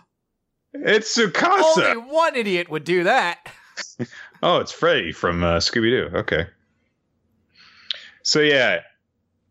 It's 0.72 1.18
Tsukasa. 1.18 1.96
Only 1.96 2.12
one 2.12 2.36
idiot 2.36 2.70
would 2.70 2.84
do 2.84 3.04
that. 3.04 3.52
Oh, 4.42 4.60
it's 4.60 4.72
Freddy 4.72 5.12
from 5.12 5.44
uh, 5.44 5.58
Scooby 5.58 5.90
Doo. 5.90 6.18
Okay. 6.18 6.48
So 8.24 8.40
yeah, 8.40 8.82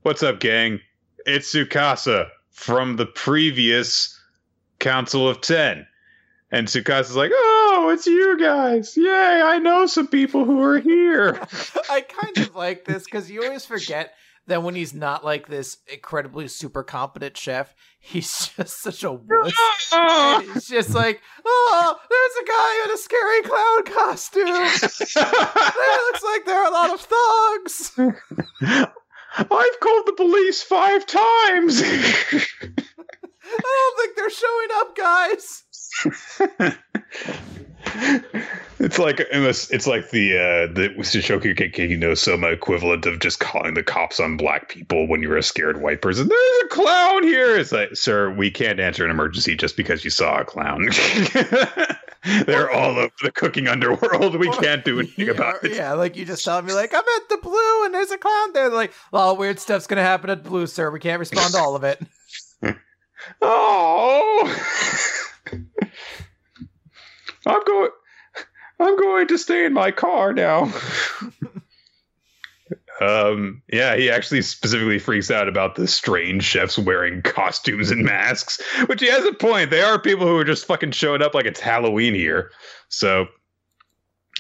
what's 0.02 0.22
up, 0.22 0.40
gang? 0.40 0.80
It's 1.26 1.52
Tsukasa 1.52 2.28
from 2.50 2.96
the 2.96 3.06
previous 3.06 4.18
Council 4.78 5.28
of 5.28 5.40
Ten, 5.40 5.86
and 6.50 6.68
Tsukasa's 6.68 7.16
like, 7.16 7.32
"Oh, 7.34 7.90
it's 7.92 8.06
you 8.06 8.38
guys! 8.38 8.96
Yay! 8.96 9.42
I 9.44 9.58
know 9.58 9.86
some 9.86 10.08
people 10.08 10.44
who 10.44 10.62
are 10.62 10.78
here." 10.78 11.38
I 11.90 12.00
kind 12.00 12.38
of 12.38 12.54
like 12.54 12.84
this 12.84 13.04
because 13.04 13.30
you 13.30 13.44
always 13.44 13.66
forget 13.66 14.14
that 14.48 14.62
when 14.62 14.74
he's 14.74 14.92
not 14.92 15.24
like 15.24 15.46
this 15.46 15.78
incredibly 15.92 16.48
super 16.48 16.82
competent 16.82 17.36
chef, 17.36 17.74
he's 18.00 18.50
just 18.56 18.82
such 18.82 19.04
a 19.04 19.12
wuss. 19.12 19.54
It's 19.92 20.68
just 20.68 20.94
like, 20.94 21.20
oh, 21.44 21.96
there's 22.10 22.36
a 22.42 22.46
guy 22.46 22.84
in 22.84 22.90
a 22.90 22.98
scary 22.98 23.42
clown 23.42 23.84
costume. 23.84 24.46
There 24.46 26.02
looks 26.06 26.24
like 26.24 26.44
there 26.44 26.60
are 26.60 26.66
a 26.66 26.70
lot 26.70 26.92
of 26.92 27.00
thugs. 27.00 27.92
I've 29.38 29.80
called 29.80 30.06
the 30.06 30.14
police 30.16 30.62
five 30.62 31.06
times. 31.06 31.82
I 31.82 32.44
don't 33.60 33.96
think 33.98 34.16
they're 34.16 34.30
showing 34.30 34.68
up, 34.74 34.96
guys. 34.96 35.64
It's 38.80 38.98
like 38.98 39.18
it's, 39.18 39.70
it's 39.70 39.86
like 39.86 40.10
the 40.10 40.34
uh 40.34 40.72
the 40.72 40.90
Shokugeki 40.98 41.98
no 41.98 42.14
Soma 42.14 42.48
equivalent 42.48 43.06
of 43.06 43.18
just 43.18 43.40
calling 43.40 43.74
the 43.74 43.82
cops 43.82 44.20
on 44.20 44.36
black 44.36 44.68
people 44.68 45.08
when 45.08 45.20
you're 45.20 45.36
a 45.36 45.42
scared 45.42 45.82
white 45.82 46.00
person. 46.00 46.28
There's 46.28 46.62
a 46.64 46.68
clown 46.68 47.24
here. 47.24 47.56
It's 47.56 47.72
like, 47.72 47.96
sir, 47.96 48.30
we 48.30 48.50
can't 48.50 48.78
answer 48.78 49.04
an 49.04 49.10
emergency 49.10 49.56
just 49.56 49.76
because 49.76 50.04
you 50.04 50.10
saw 50.10 50.38
a 50.40 50.44
clown. 50.44 50.88
They're 52.46 52.70
all 52.70 52.98
over 52.98 53.12
the 53.22 53.32
cooking 53.32 53.68
underworld. 53.68 54.36
We 54.36 54.50
can't 54.50 54.84
do 54.84 54.98
anything 54.98 55.28
about 55.28 55.64
it. 55.64 55.74
Yeah, 55.74 55.94
like 55.94 56.16
you 56.16 56.24
just 56.24 56.44
tell 56.44 56.60
me, 56.62 56.72
like, 56.72 56.92
I'm 56.92 56.98
at 56.98 57.28
the 57.28 57.38
blue 57.38 57.84
and 57.84 57.94
there's 57.94 58.10
a 58.10 58.18
clown 58.18 58.52
there. 58.52 58.68
Like, 58.68 58.92
a 59.12 59.16
lot 59.16 59.32
of 59.32 59.38
weird 59.38 59.58
stuff's 59.58 59.86
gonna 59.86 60.02
happen 60.02 60.28
at 60.28 60.42
blue, 60.42 60.66
sir. 60.66 60.90
We 60.90 61.00
can't 61.00 61.20
respond 61.20 61.54
to 61.54 61.60
all 61.60 61.76
of 61.76 61.84
it. 61.84 62.00
Oh, 63.42 64.56
I'm 67.48 67.64
going. 67.64 67.90
I'm 68.80 68.96
going 68.96 69.26
to 69.26 69.38
stay 69.38 69.64
in 69.64 69.72
my 69.72 69.90
car 69.90 70.32
now. 70.32 70.72
Um, 73.00 73.62
yeah, 73.72 73.94
he 73.96 74.10
actually 74.10 74.42
specifically 74.42 74.98
freaks 74.98 75.30
out 75.30 75.48
about 75.48 75.76
the 75.76 75.86
strange 75.86 76.42
chefs 76.42 76.76
wearing 76.76 77.22
costumes 77.22 77.90
and 77.90 78.04
masks, 78.04 78.60
which 78.86 79.00
he 79.00 79.08
has 79.08 79.24
a 79.24 79.32
point. 79.32 79.70
They 79.70 79.82
are 79.82 80.00
people 80.00 80.26
who 80.26 80.36
are 80.36 80.44
just 80.44 80.66
fucking 80.66 80.90
showing 80.90 81.22
up 81.22 81.34
like 81.34 81.46
it's 81.46 81.60
Halloween 81.60 82.14
here. 82.14 82.50
So, 82.88 83.26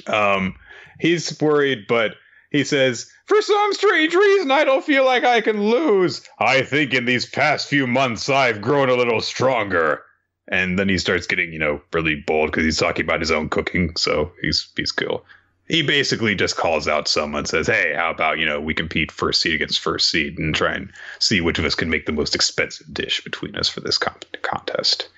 um, 0.08 0.56
he's 0.98 1.40
worried, 1.40 1.84
but 1.88 2.16
he 2.50 2.64
says, 2.64 3.08
For 3.26 3.40
some 3.40 3.74
strange 3.74 4.14
reason, 4.14 4.50
I 4.50 4.64
don't 4.64 4.84
feel 4.84 5.04
like 5.04 5.22
I 5.22 5.40
can 5.40 5.62
lose. 5.68 6.22
I 6.40 6.62
think 6.62 6.94
in 6.94 7.04
these 7.04 7.26
past 7.26 7.68
few 7.68 7.86
months, 7.86 8.28
I've 8.28 8.60
grown 8.60 8.88
a 8.88 8.96
little 8.96 9.20
stronger. 9.20 10.02
And 10.48 10.78
then 10.78 10.88
he 10.88 10.98
starts 10.98 11.26
getting, 11.26 11.52
you 11.52 11.58
know, 11.58 11.80
really 11.92 12.14
bold 12.14 12.50
because 12.50 12.64
he's 12.64 12.78
talking 12.78 13.04
about 13.04 13.20
his 13.20 13.30
own 13.30 13.48
cooking. 13.48 13.94
So 13.96 14.32
he's 14.40 14.68
he's 14.76 14.92
cool. 14.92 15.24
He 15.68 15.82
basically 15.82 16.34
just 16.34 16.56
calls 16.56 16.88
out 16.88 17.06
someone, 17.06 17.44
says, 17.44 17.66
"Hey, 17.66 17.92
how 17.94 18.10
about 18.10 18.38
you 18.38 18.46
know 18.46 18.58
we 18.58 18.72
compete 18.72 19.12
first 19.12 19.42
seed 19.42 19.54
against 19.54 19.80
first 19.80 20.10
seed 20.10 20.38
and 20.38 20.54
try 20.54 20.72
and 20.74 20.90
see 21.18 21.42
which 21.42 21.58
of 21.58 21.66
us 21.66 21.74
can 21.74 21.90
make 21.90 22.06
the 22.06 22.12
most 22.12 22.34
expensive 22.34 22.92
dish 22.92 23.22
between 23.22 23.54
us 23.56 23.68
for 23.68 23.80
this 23.80 23.98
comp- 23.98 24.24
contest." 24.42 25.08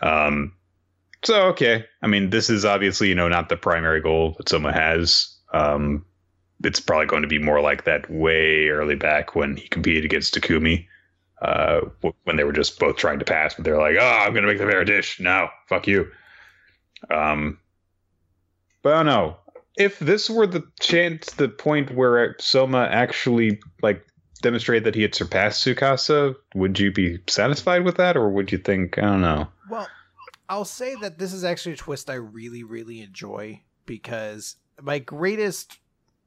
Um, 0.00 0.52
so 1.24 1.46
okay, 1.48 1.84
I 2.02 2.08
mean, 2.08 2.30
this 2.30 2.50
is 2.50 2.64
obviously 2.64 3.08
you 3.08 3.14
know 3.14 3.28
not 3.28 3.48
the 3.48 3.56
primary 3.56 4.00
goal 4.00 4.34
that 4.38 4.48
someone 4.48 4.74
has. 4.74 5.32
Um, 5.52 6.04
it's 6.64 6.80
probably 6.80 7.06
going 7.06 7.22
to 7.22 7.28
be 7.28 7.38
more 7.38 7.60
like 7.60 7.84
that 7.84 8.10
way 8.10 8.68
early 8.68 8.96
back 8.96 9.34
when 9.34 9.56
he 9.56 9.68
competed 9.68 10.04
against 10.04 10.34
Takumi, 10.34 10.86
uh, 11.42 11.80
when 12.24 12.36
they 12.36 12.44
were 12.44 12.52
just 12.52 12.78
both 12.78 12.96
trying 12.96 13.18
to 13.18 13.24
pass, 13.24 13.54
but 13.54 13.64
they're 13.64 13.78
like, 13.78 13.96
"Oh, 14.00 14.04
I'm 14.24 14.32
going 14.32 14.44
to 14.44 14.48
make 14.48 14.58
the 14.58 14.66
better 14.66 14.84
dish." 14.84 15.20
No, 15.20 15.48
fuck 15.68 15.86
you. 15.86 16.10
Um, 17.10 17.58
but 18.82 18.94
I 18.94 18.96
don't 18.96 19.06
know 19.06 19.36
if 19.76 19.98
this 19.98 20.30
were 20.30 20.46
the 20.46 20.64
chance, 20.80 21.32
the 21.32 21.48
point 21.48 21.94
where 21.94 22.34
Soma 22.40 22.88
actually 22.90 23.60
like 23.82 24.04
demonstrated 24.42 24.84
that 24.84 24.94
he 24.94 25.02
had 25.02 25.14
surpassed 25.14 25.64
Tsukasa. 25.64 26.34
Would 26.54 26.78
you 26.78 26.92
be 26.92 27.18
satisfied 27.28 27.84
with 27.84 27.96
that, 27.96 28.16
or 28.16 28.30
would 28.30 28.50
you 28.50 28.58
think 28.58 28.98
I 28.98 29.02
don't 29.02 29.20
know? 29.20 29.48
Well, 29.70 29.88
I'll 30.48 30.64
say 30.64 30.94
that 31.02 31.18
this 31.18 31.32
is 31.32 31.44
actually 31.44 31.72
a 31.72 31.76
twist 31.76 32.08
I 32.08 32.14
really, 32.14 32.62
really 32.62 33.02
enjoy 33.02 33.62
because 33.84 34.56
my 34.80 34.98
greatest 34.98 35.78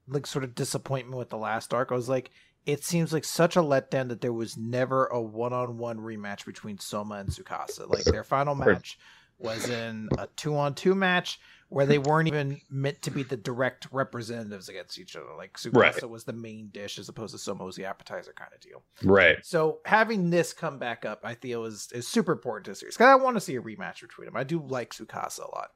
like 0.08 0.26
sort 0.26 0.44
of 0.44 0.56
disappointment 0.56 1.18
with 1.18 1.30
the 1.30 1.38
last 1.38 1.74
arc, 1.74 1.92
I 1.92 1.96
was 1.96 2.10
like, 2.10 2.32
it 2.66 2.84
seems 2.84 3.12
like 3.14 3.24
such 3.26 3.56
a 3.56 3.62
letdown 3.62 4.10
that 4.10 4.22
there 4.22 4.34
was 4.34 4.58
never 4.58 5.06
a 5.08 5.22
one-on-one 5.22 5.98
rematch 5.98 6.46
between 6.46 6.78
Soma 6.78 7.16
and 7.16 7.30
Tsukasa. 7.30 7.90
Like 7.90 8.04
their 8.04 8.24
final 8.24 8.56
match 8.56 9.00
was 9.38 9.70
in 9.70 10.10
a 10.18 10.28
two-on-two 10.36 10.94
match 10.94 11.40
where 11.70 11.86
they 11.86 12.00
weren't 12.00 12.28
even 12.28 12.60
meant 12.70 13.00
to 13.04 13.12
be 13.12 13.22
the 13.24 13.38
direct 13.38 13.88
representatives 13.92 14.70
against 14.70 14.98
each 15.00 15.16
other. 15.16 15.28
Like 15.38 15.54
Tsukasa 15.54 15.74
Right. 16.02 16.10
was 16.10 16.24
the 16.24 16.34
main 16.34 16.70
dish 16.74 16.98
as 17.00 17.10
opposed 17.10 17.34
to 17.34 17.38
Soma 17.38 17.64
was 17.64 17.76
the 17.76 17.86
appetizer 17.86 18.34
kind 18.36 18.52
of 18.54 18.60
deal. 18.60 18.84
Right. 19.04 19.38
So 19.46 19.80
having 19.86 20.30
this 20.30 20.52
come 20.52 20.80
back 20.80 21.06
up, 21.06 21.22
I 21.24 21.36
feel 21.36 21.66
is 21.66 21.90
is 21.94 22.08
super 22.08 22.32
important 22.34 22.66
to 22.66 22.72
the 22.72 22.76
series. 22.76 22.98
'Cause 22.98 23.06
I 23.08 23.16
want 23.16 23.38
to 23.38 23.42
see 23.42 23.56
a 23.56 23.62
rematch 23.62 24.02
between 24.02 24.26
them. 24.26 24.36
I 24.36 24.44
do 24.44 24.62
like 24.68 24.94
Tsukasa 24.94 25.40
a 25.48 25.56
lot. 25.56 25.72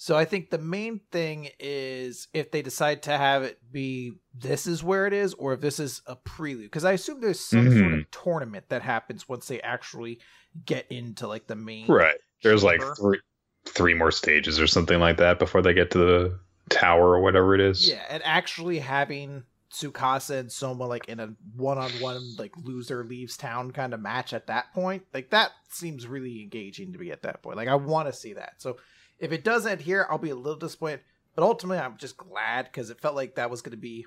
So 0.00 0.16
I 0.16 0.24
think 0.24 0.50
the 0.50 0.58
main 0.58 1.00
thing 1.10 1.50
is 1.58 2.28
if 2.32 2.52
they 2.52 2.62
decide 2.62 3.02
to 3.02 3.10
have 3.10 3.42
it 3.42 3.58
be 3.72 4.12
this 4.32 4.68
is 4.68 4.82
where 4.82 5.08
it 5.08 5.12
is, 5.12 5.34
or 5.34 5.54
if 5.54 5.60
this 5.60 5.80
is 5.80 6.02
a 6.06 6.14
prelude. 6.14 6.66
Because 6.66 6.84
I 6.84 6.92
assume 6.92 7.20
there's 7.20 7.40
some 7.40 7.64
sort 7.64 7.92
of 7.92 7.98
mm-hmm. 7.98 8.24
tournament 8.24 8.66
that 8.68 8.82
happens 8.82 9.28
once 9.28 9.48
they 9.48 9.60
actually 9.60 10.20
get 10.64 10.86
into 10.90 11.26
like 11.26 11.48
the 11.48 11.56
main 11.56 11.88
Right. 11.88 12.14
There's 12.44 12.62
like 12.62 12.80
three 12.96 13.18
three 13.64 13.92
more 13.92 14.12
stages 14.12 14.60
or 14.60 14.68
something 14.68 15.00
like 15.00 15.16
that 15.16 15.40
before 15.40 15.62
they 15.62 15.74
get 15.74 15.90
to 15.90 15.98
the 15.98 16.38
tower 16.70 17.08
or 17.08 17.20
whatever 17.20 17.56
it 17.56 17.60
is. 17.60 17.88
Yeah, 17.88 18.04
and 18.08 18.22
actually 18.24 18.78
having 18.78 19.42
Tsukasa 19.72 20.38
and 20.38 20.52
Soma 20.52 20.86
like 20.86 21.08
in 21.08 21.18
a 21.18 21.34
one-on-one 21.56 22.36
like 22.38 22.52
loser 22.56 23.02
leaves 23.02 23.36
town 23.36 23.72
kind 23.72 23.92
of 23.92 24.00
match 24.00 24.32
at 24.32 24.46
that 24.46 24.72
point, 24.72 25.02
like 25.12 25.30
that 25.30 25.50
seems 25.68 26.06
really 26.06 26.40
engaging 26.40 26.92
to 26.92 27.00
me 27.00 27.10
at 27.10 27.22
that 27.22 27.42
point. 27.42 27.56
Like 27.56 27.66
I 27.66 27.74
want 27.74 28.06
to 28.06 28.12
see 28.12 28.34
that. 28.34 28.54
So 28.58 28.76
if 29.18 29.32
it 29.32 29.44
does 29.44 29.66
end 29.66 29.80
here, 29.80 30.06
I'll 30.08 30.18
be 30.18 30.30
a 30.30 30.36
little 30.36 30.58
disappointed, 30.58 31.00
but 31.34 31.42
ultimately 31.42 31.82
I'm 31.82 31.96
just 31.96 32.16
glad 32.16 32.66
because 32.66 32.90
it 32.90 33.00
felt 33.00 33.14
like 33.14 33.34
that 33.34 33.50
was 33.50 33.62
going 33.62 33.72
to 33.72 33.76
be 33.76 34.06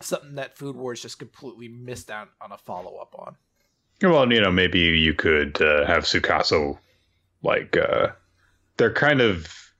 something 0.00 0.34
that 0.36 0.56
Food 0.56 0.76
Wars 0.76 1.02
just 1.02 1.18
completely 1.18 1.68
missed 1.68 2.10
out 2.10 2.28
on 2.40 2.52
a 2.52 2.58
follow-up 2.58 3.14
on. 3.18 3.36
Well, 4.02 4.32
you 4.32 4.40
know, 4.40 4.50
maybe 4.50 4.80
you 4.80 5.14
could 5.14 5.60
uh, 5.62 5.86
have 5.86 6.04
Tsukasa 6.04 6.76
like 7.42 7.76
uh 7.76 8.08
they're 8.76 8.92
kind 8.92 9.20
of 9.20 9.72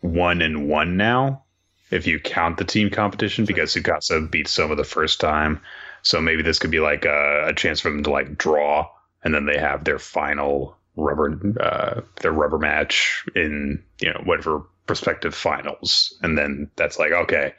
one 0.00 0.42
and 0.42 0.68
one 0.68 0.96
now 0.96 1.44
if 1.90 2.06
you 2.06 2.20
count 2.20 2.58
the 2.58 2.64
team 2.64 2.90
competition 2.90 3.44
because 3.44 3.74
Tsukasa 3.74 4.30
beat 4.30 4.48
Soma 4.48 4.76
the 4.76 4.84
first 4.84 5.20
time. 5.20 5.60
So 6.02 6.20
maybe 6.20 6.42
this 6.42 6.58
could 6.58 6.70
be 6.70 6.80
like 6.80 7.04
a, 7.04 7.48
a 7.48 7.54
chance 7.54 7.80
for 7.80 7.90
them 7.90 8.02
to 8.04 8.10
like 8.10 8.38
draw 8.38 8.88
and 9.24 9.34
then 9.34 9.46
they 9.46 9.58
have 9.58 9.84
their 9.84 9.98
final 9.98 10.76
rubber 10.96 11.38
uh 11.60 12.00
their 12.20 12.32
rubber 12.32 12.58
match 12.58 13.24
in, 13.34 13.82
you 14.00 14.12
know, 14.12 14.20
whatever 14.24 14.62
prospective 14.86 15.34
finals. 15.34 16.16
And 16.22 16.38
then 16.38 16.70
that's 16.76 16.98
like, 16.98 17.12
okay, 17.12 17.52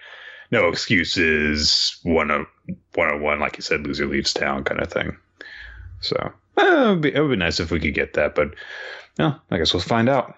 no 0.52 0.67
excuses, 0.67 2.00
one 2.04 2.32
on 2.32 2.47
one 2.95 3.10
on 3.10 3.21
one, 3.21 3.39
like 3.39 3.58
you 3.58 3.62
said, 3.62 3.86
loser 3.86 4.06
leaves 4.06 4.34
town 4.34 4.63
kind 4.63 4.82
of 4.82 4.91
thing. 4.91 5.15
So 6.02 6.15
eh, 6.58 6.62
it, 6.62 6.88
would 6.88 7.02
be, 7.02 7.13
it 7.13 7.19
would 7.19 7.32
be 7.32 7.36
nice 7.36 7.60
if 7.60 7.71
we 7.71 7.80
could 7.80 7.93
get 7.93 8.13
that, 8.13 8.36
but 8.36 8.54
no, 9.19 9.36
I 9.52 9.58
guess 9.58 9.73
we'll 9.73 9.82
find 9.82 10.10
out. 10.10 10.36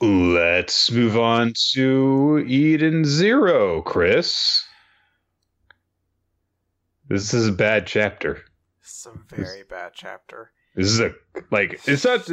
Let's 0.00 0.90
move 0.90 1.18
on 1.18 1.52
to 1.72 2.42
Eden 2.46 3.04
Zero, 3.04 3.82
Chris. 3.82 4.64
This 7.08 7.34
is 7.34 7.48
a 7.48 7.52
bad 7.52 7.86
chapter. 7.86 8.42
It's 8.82 9.06
a 9.06 9.34
very 9.34 9.62
bad 9.62 9.92
chapter. 9.94 10.52
This 10.74 10.86
is 10.86 11.00
a 11.00 11.14
like 11.50 11.80
it's 11.86 12.04
not 12.04 12.30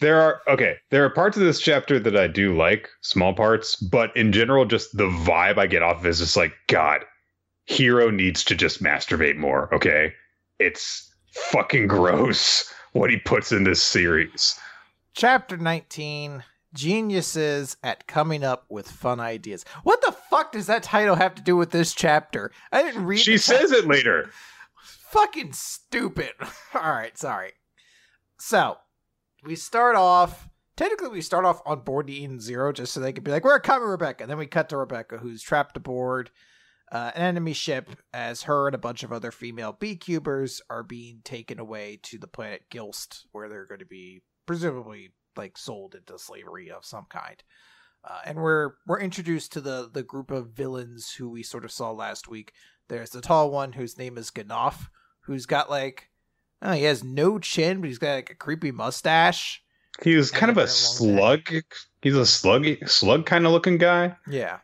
there 0.00 0.20
are 0.20 0.40
okay, 0.48 0.76
there 0.90 1.04
are 1.04 1.10
parts 1.10 1.36
of 1.36 1.42
this 1.42 1.60
chapter 1.60 1.98
that 1.98 2.16
I 2.16 2.26
do 2.26 2.56
like, 2.56 2.88
small 3.00 3.34
parts, 3.34 3.76
but 3.76 4.16
in 4.16 4.32
general 4.32 4.64
just 4.64 4.96
the 4.96 5.08
vibe 5.08 5.58
I 5.58 5.66
get 5.66 5.82
off 5.82 5.98
of 5.98 6.06
is 6.06 6.20
just 6.20 6.36
like 6.36 6.52
god, 6.68 7.04
hero 7.66 8.10
needs 8.10 8.44
to 8.44 8.54
just 8.54 8.82
masturbate 8.82 9.36
more, 9.36 9.72
okay? 9.74 10.14
It's 10.58 11.12
fucking 11.50 11.86
gross 11.86 12.72
what 12.92 13.10
he 13.10 13.16
puts 13.18 13.52
in 13.52 13.64
this 13.64 13.82
series. 13.82 14.58
Chapter 15.14 15.56
19 15.56 16.44
Geniuses 16.74 17.76
at 17.82 18.06
Coming 18.06 18.44
Up 18.44 18.66
with 18.68 18.90
Fun 18.90 19.20
Ideas. 19.20 19.64
What 19.82 20.00
the 20.02 20.12
fuck 20.12 20.52
does 20.52 20.66
that 20.66 20.82
title 20.82 21.16
have 21.16 21.34
to 21.34 21.42
do 21.42 21.56
with 21.56 21.70
this 21.70 21.94
chapter? 21.94 22.52
I 22.70 22.82
didn't 22.82 23.06
read 23.06 23.20
She 23.20 23.38
says 23.38 23.72
it 23.72 23.86
later. 23.86 24.30
Fucking 25.10 25.52
stupid. 25.52 26.32
All 26.74 26.92
right, 26.92 27.16
sorry. 27.16 27.52
So, 28.38 28.78
we 29.44 29.56
start 29.56 29.96
off. 29.96 30.48
Technically, 30.76 31.08
we 31.08 31.22
start 31.22 31.44
off 31.44 31.60
on 31.66 31.80
board 31.80 32.06
the 32.06 32.22
Eden 32.22 32.40
Zero 32.40 32.72
just 32.72 32.92
so 32.92 33.00
they 33.00 33.12
could 33.12 33.24
be 33.24 33.30
like, 33.30 33.44
"We're 33.44 33.60
coming, 33.60 33.88
Rebecca." 33.88 34.22
And 34.22 34.30
then 34.30 34.38
we 34.38 34.46
cut 34.46 34.68
to 34.68 34.76
Rebecca, 34.76 35.18
who's 35.18 35.42
trapped 35.42 35.76
aboard 35.76 36.30
uh, 36.92 37.10
an 37.14 37.22
enemy 37.22 37.52
ship, 37.52 37.90
as 38.12 38.44
her 38.44 38.68
and 38.68 38.74
a 38.74 38.78
bunch 38.78 39.02
of 39.02 39.12
other 39.12 39.30
female 39.30 39.72
beecubers 39.72 40.60
are 40.70 40.82
being 40.82 41.20
taken 41.24 41.58
away 41.58 41.98
to 42.04 42.18
the 42.18 42.28
planet 42.28 42.62
Gilst, 42.70 43.26
where 43.32 43.48
they're 43.48 43.66
going 43.66 43.80
to 43.80 43.86
be 43.86 44.22
presumably 44.46 45.10
like 45.36 45.58
sold 45.58 45.94
into 45.94 46.18
slavery 46.18 46.70
of 46.70 46.84
some 46.84 47.06
kind. 47.10 47.42
Uh, 48.08 48.20
and 48.24 48.38
we're 48.38 48.72
we're 48.86 49.00
introduced 49.00 49.52
to 49.52 49.60
the 49.60 49.90
the 49.92 50.02
group 50.02 50.30
of 50.30 50.50
villains 50.50 51.12
who 51.12 51.28
we 51.28 51.42
sort 51.42 51.64
of 51.64 51.72
saw 51.72 51.90
last 51.90 52.28
week. 52.28 52.52
There's 52.88 53.10
the 53.10 53.20
tall 53.20 53.50
one 53.50 53.72
whose 53.72 53.98
name 53.98 54.16
is 54.16 54.30
Ganoff, 54.30 54.88
who's 55.28 55.46
got 55.46 55.70
like 55.70 56.08
oh, 56.60 56.72
he 56.72 56.82
has 56.82 57.04
no 57.04 57.38
chin, 57.38 57.80
but 57.80 57.86
he's 57.86 57.98
got 57.98 58.14
like 58.16 58.30
a 58.30 58.34
creepy 58.34 58.72
mustache. 58.72 59.62
He 60.02 60.16
was 60.16 60.32
kind 60.32 60.50
of 60.50 60.58
a 60.58 60.62
Yeah, 60.62 61.06
long 61.06 61.14
neck. 61.14 61.48
slug. 61.48 61.62
He's 62.02 62.16
a 62.16 62.26
slug 62.26 62.66
slug 62.88 63.26
kind 63.26 63.46
of 63.46 63.52
looking 63.52 63.78
guy. 63.78 64.16
Yeah. 64.28 64.58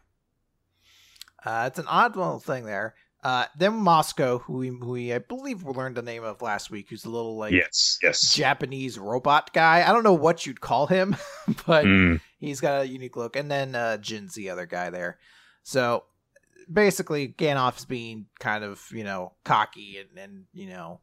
Uh, 1.44 1.64
it's 1.66 1.78
an 1.78 1.86
odd 1.88 2.16
little 2.16 2.38
thing 2.40 2.64
there. 2.64 2.94
Uh, 3.22 3.46
then 3.56 3.74
Moscow, 3.74 4.38
who 4.40 4.54
we, 4.58 4.68
who 4.68 4.90
we 4.90 5.12
I 5.14 5.18
believe 5.18 5.62
we 5.62 5.72
learned 5.72 5.96
the 5.96 6.02
name 6.02 6.24
of 6.24 6.42
last 6.42 6.70
week, 6.70 6.88
who's 6.90 7.04
a 7.06 7.10
little 7.10 7.36
like 7.36 7.52
yes, 7.52 7.98
yes. 8.02 8.34
Japanese 8.34 8.98
robot 8.98 9.52
guy. 9.54 9.82
I 9.88 9.92
don't 9.92 10.02
know 10.04 10.12
what 10.12 10.44
you'd 10.46 10.60
call 10.60 10.86
him, 10.86 11.16
but 11.66 11.84
Mm. 11.86 12.20
he's 12.38 12.60
got 12.60 12.82
a 12.82 12.88
unique 12.88 13.16
look. 13.16 13.36
And 13.36 13.50
then 13.50 13.74
uh, 13.74 13.96
Jin's 13.98 14.34
the 14.34 14.50
other 14.50 14.66
guy 14.66 14.90
there. 14.90 15.18
So 15.62 16.04
basically, 16.72 17.28
Ganoff's 17.28 17.84
being 17.84 18.26
kind 18.38 18.64
of 18.64 18.82
you 18.92 19.04
know 19.04 19.32
cocky 19.44 19.98
and 19.98 20.18
and 20.18 20.44
you 20.52 20.68
know 20.68 21.00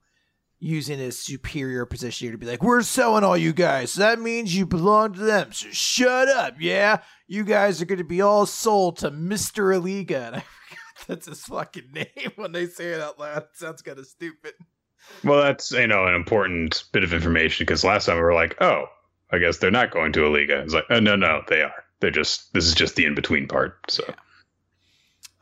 using 0.59 0.99
his 0.99 1.17
superior 1.17 1.87
position 1.87 2.25
here 2.25 2.31
to 2.31 2.37
be 2.37 2.45
like, 2.45 2.63
"We're 2.63 2.81
selling 2.83 3.23
all 3.23 3.37
you 3.37 3.53
guys, 3.53 3.93
so 3.93 4.01
that 4.01 4.19
means 4.19 4.55
you 4.55 4.65
belong 4.65 5.13
to 5.13 5.19
them. 5.19 5.51
So 5.51 5.67
shut 5.71 6.27
up, 6.27 6.55
yeah. 6.59 6.99
You 7.27 7.43
guys 7.43 7.81
are 7.81 7.85
going 7.85 7.97
to 7.97 8.03
be 8.03 8.21
all 8.21 8.45
sold 8.45 8.97
to 8.97 9.11
Mister 9.11 9.65
Aliga." 9.65 10.27
And 10.27 10.35
I 10.37 10.39
forgot 10.69 11.07
that's 11.07 11.25
his 11.27 11.43
fucking 11.45 11.91
name 11.93 12.31
when 12.35 12.51
they 12.51 12.67
say 12.67 12.89
it 12.89 13.01
out 13.01 13.19
loud. 13.19 13.43
It 13.43 13.49
sounds 13.53 13.81
kind 13.81 13.99
of 13.99 14.05
stupid. 14.05 14.53
Well, 15.23 15.41
that's 15.41 15.71
you 15.71 15.87
know 15.87 16.05
an 16.05 16.13
important 16.13 16.83
bit 16.91 17.03
of 17.03 17.13
information 17.13 17.65
because 17.65 17.83
last 17.83 18.05
time 18.05 18.17
we 18.17 18.21
were 18.21 18.33
like, 18.33 18.55
oh, 18.61 18.85
I 19.31 19.39
guess 19.39 19.57
they're 19.57 19.71
not 19.71 19.91
going 19.91 20.13
to 20.13 20.27
a 20.27 20.29
liga. 20.29 20.61
It's 20.61 20.73
like, 20.73 20.85
oh 20.89 20.99
no, 20.99 21.15
no, 21.15 21.41
they 21.47 21.61
are. 21.61 21.83
They're 21.99 22.11
just 22.11 22.53
this 22.53 22.65
is 22.65 22.75
just 22.75 22.95
the 22.95 23.05
in 23.05 23.15
between 23.15 23.47
part. 23.47 23.77
So 23.89 24.03
Yeah. 24.07 24.15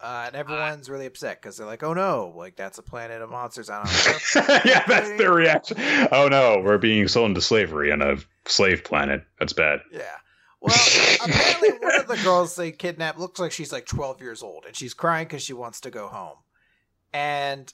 Uh, 0.01 0.23
and 0.27 0.35
everyone's 0.35 0.89
really 0.89 1.05
upset 1.05 1.41
because 1.41 1.57
they're 1.57 1.67
like, 1.67 1.83
"Oh 1.83 1.93
no! 1.93 2.33
Like 2.35 2.55
that's 2.55 2.77
a 2.77 2.81
planet 2.81 3.21
of 3.21 3.29
monsters." 3.29 3.69
I 3.69 3.83
don't 3.83 4.47
know. 4.47 4.59
yeah, 4.65 4.85
that's 4.87 5.09
their 5.17 5.33
reaction. 5.33 5.77
Oh 6.11 6.29
no, 6.29 6.61
we're 6.63 6.77
being 6.77 7.07
sold 7.09 7.29
into 7.29 7.41
slavery 7.41 7.91
on 7.91 8.01
a 8.01 8.15
slave 8.45 8.85
planet. 8.85 9.23
That's 9.39 9.51
bad. 9.51 9.81
Yeah. 9.91 10.15
Well, 10.61 10.75
apparently 11.23 11.69
one 11.79 11.99
of 11.99 12.07
the 12.07 12.17
girls 12.23 12.55
they 12.55 12.71
kidnapped 12.71 13.19
looks 13.19 13.39
like 13.39 13.51
she's 13.51 13.71
like 13.71 13.85
12 13.85 14.21
years 14.21 14.43
old 14.43 14.65
and 14.65 14.75
she's 14.75 14.93
crying 14.93 15.25
because 15.25 15.41
she 15.41 15.53
wants 15.53 15.79
to 15.81 15.89
go 15.89 16.07
home. 16.07 16.37
And 17.13 17.73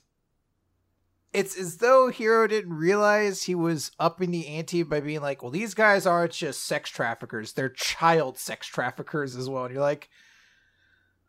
it's 1.33 1.57
as 1.57 1.77
though 1.77 2.09
Hero 2.09 2.47
didn't 2.47 2.73
realize 2.73 3.43
he 3.43 3.55
was 3.55 3.91
upping 3.99 4.31
the 4.31 4.47
ante 4.47 4.83
by 4.83 4.99
being 4.99 5.21
like, 5.21 5.41
well, 5.41 5.51
these 5.51 5.73
guys 5.73 6.05
aren't 6.05 6.31
just 6.31 6.63
sex 6.63 6.89
traffickers, 6.89 7.53
they're 7.53 7.69
child 7.69 8.37
sex 8.37 8.67
traffickers 8.67 9.35
as 9.35 9.49
well. 9.49 9.65
And 9.65 9.73
you're 9.73 9.83
like, 9.83 10.09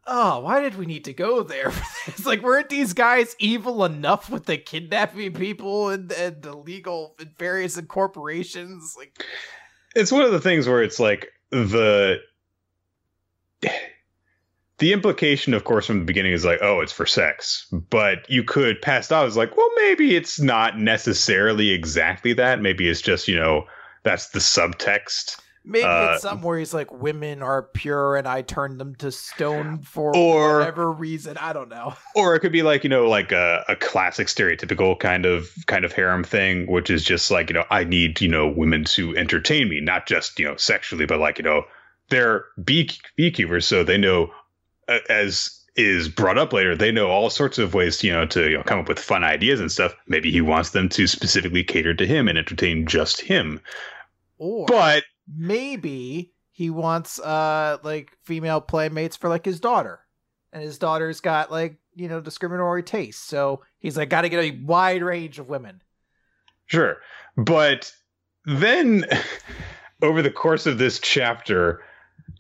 oh, 0.07 0.41
why 0.41 0.61
did 0.61 0.77
we 0.77 0.87
need 0.87 1.05
to 1.05 1.13
go 1.13 1.43
there? 1.43 1.73
it's 2.07 2.27
like, 2.27 2.43
weren't 2.43 2.69
these 2.69 2.93
guys 2.93 3.35
evil 3.39 3.85
enough 3.85 4.31
with 4.31 4.47
the 4.47 4.57
kidnapping 4.57 5.33
people 5.33 5.89
and, 5.89 6.13
and 6.13 6.43
the 6.43 6.57
legal 6.57 7.15
and 7.19 7.37
various 7.39 7.81
corporations? 7.89 8.95
Like, 8.97 9.25
it's 9.95 10.13
one 10.13 10.23
of 10.23 10.33
the 10.33 10.41
things 10.41 10.69
where 10.69 10.83
it's 10.83 11.01
like 11.01 11.33
the 11.51 12.21
the 14.79 14.93
implication 14.93 15.55
of 15.55 15.65
course 15.65 15.87
from 15.87 16.01
the 16.01 16.05
beginning 16.05 16.33
is 16.33 16.45
like 16.45 16.59
oh 16.61 16.83
it's 16.83 16.93
for 16.93 17.07
sex 17.07 17.67
but 17.73 18.29
you 18.29 18.45
could 18.45 18.83
pass 18.83 19.11
it 19.11 19.15
off 19.15 19.27
as 19.27 19.37
like 19.37 19.57
well 19.57 19.71
maybe 19.77 20.15
it's 20.15 20.39
not 20.39 20.79
necessarily 20.79 21.71
exactly 21.71 22.35
that 22.35 22.61
maybe 22.61 22.87
it's 22.87 23.01
just 23.01 23.27
you 23.27 23.35
know 23.35 23.65
that's 24.03 24.29
the 24.29 24.39
subtext 24.39 25.41
Maybe 25.69 25.85
Uh, 25.85 26.13
it's 26.13 26.23
something 26.23 26.47
where 26.47 26.59
he's 26.61 26.73
like, 26.73 26.93
women 26.93 27.43
are 27.43 27.65
pure 27.65 28.15
and 28.17 28.29
I 28.29 28.43
turned 28.43 28.79
them 28.79 28.95
to 28.97 29.11
stone 29.11 29.81
for 29.83 30.17
Or- 30.17 30.61
whatever 30.61 30.93
reason. 30.93 31.37
I 31.39 31.53
don't 31.53 31.69
know. 31.69 31.95
or 32.15 32.37
it 32.37 32.41
could 32.41 32.53
be 32.53 32.63
like 32.63 32.85
you 32.85 32.91
know 32.91 33.09
like 33.09 33.33
a, 33.33 33.65
a 33.69 33.75
classic 33.77 34.29
stereotypical 34.29 34.99
kind 34.99 35.27
of 35.27 35.51
kind 35.67 35.85
of 35.85 35.93
harem 35.93 36.23
thing 36.23 36.67
which 36.71 36.89
is 36.89 37.03
just 37.03 37.31
like 37.31 37.51
you 37.51 37.55
know 37.55 37.65
i 37.71 37.83
need 37.85 38.21
you 38.21 38.29
know 38.29 38.47
women 38.49 38.85
to 38.85 39.17
entertain 39.17 39.69
me 39.69 39.81
not 39.81 40.07
just 40.07 40.39
you 40.39 40.45
know 40.47 40.57
sexually 40.57 41.05
but 41.05 41.19
like 41.19 41.39
you 41.39 41.45
know 41.45 41.63
they're 42.09 42.45
bee 42.65 42.89
beekeepers 43.17 43.67
so 43.67 43.83
they 43.83 43.99
know 43.99 44.31
uh, 44.89 44.99
as 45.11 45.63
is 45.77 46.09
brought 46.09 46.39
up 46.39 46.53
later 46.53 46.77
they 46.77 46.93
know 46.93 47.09
all 47.09 47.29
sorts 47.29 47.59
of 47.59 47.75
ways 47.75 48.03
you 48.05 48.13
know 48.13 48.25
to 48.25 48.49
you 48.51 48.57
know 48.57 48.63
come 48.63 48.79
up 48.79 48.89
with 48.89 48.99
fun 48.99 49.25
ideas 49.25 49.61
and 49.61 49.71
stuff 49.73 49.95
maybe 50.07 50.31
he 50.31 50.41
wants 50.41 50.71
them 50.71 50.89
to 50.89 51.07
specifically 51.07 51.65
cater 51.65 51.93
to 51.95 52.07
him 52.07 52.29
and 52.29 52.39
entertain 52.39 52.87
just 52.87 53.21
him 53.21 53.61
Or 54.39 54.65
but 54.67 55.05
maybe 55.29 56.33
he 56.51 56.71
wants 56.71 57.19
uh 57.19 57.79
like 57.83 58.17
female 58.25 58.61
playmates 58.61 59.17
for 59.17 59.29
like 59.29 59.45
his 59.45 59.61
daughter. 59.61 60.01
And 60.53 60.63
his 60.63 60.79
daughter's 60.79 61.21
got 61.21 61.51
like, 61.51 61.77
you 61.95 62.09
know, 62.09 62.21
discriminatory 62.21 62.83
tastes. 62.83 63.23
So 63.23 63.63
he's 63.79 63.97
like 63.97 64.09
gotta 64.09 64.29
get 64.29 64.43
a 64.43 64.59
wide 64.65 65.03
range 65.03 65.39
of 65.39 65.49
women. 65.49 65.83
Sure. 66.67 66.97
But 67.37 67.93
then 68.45 69.05
over 70.03 70.23
the 70.23 70.31
course 70.31 70.67
of 70.67 70.79
this 70.79 70.99
chapter, 70.99 71.83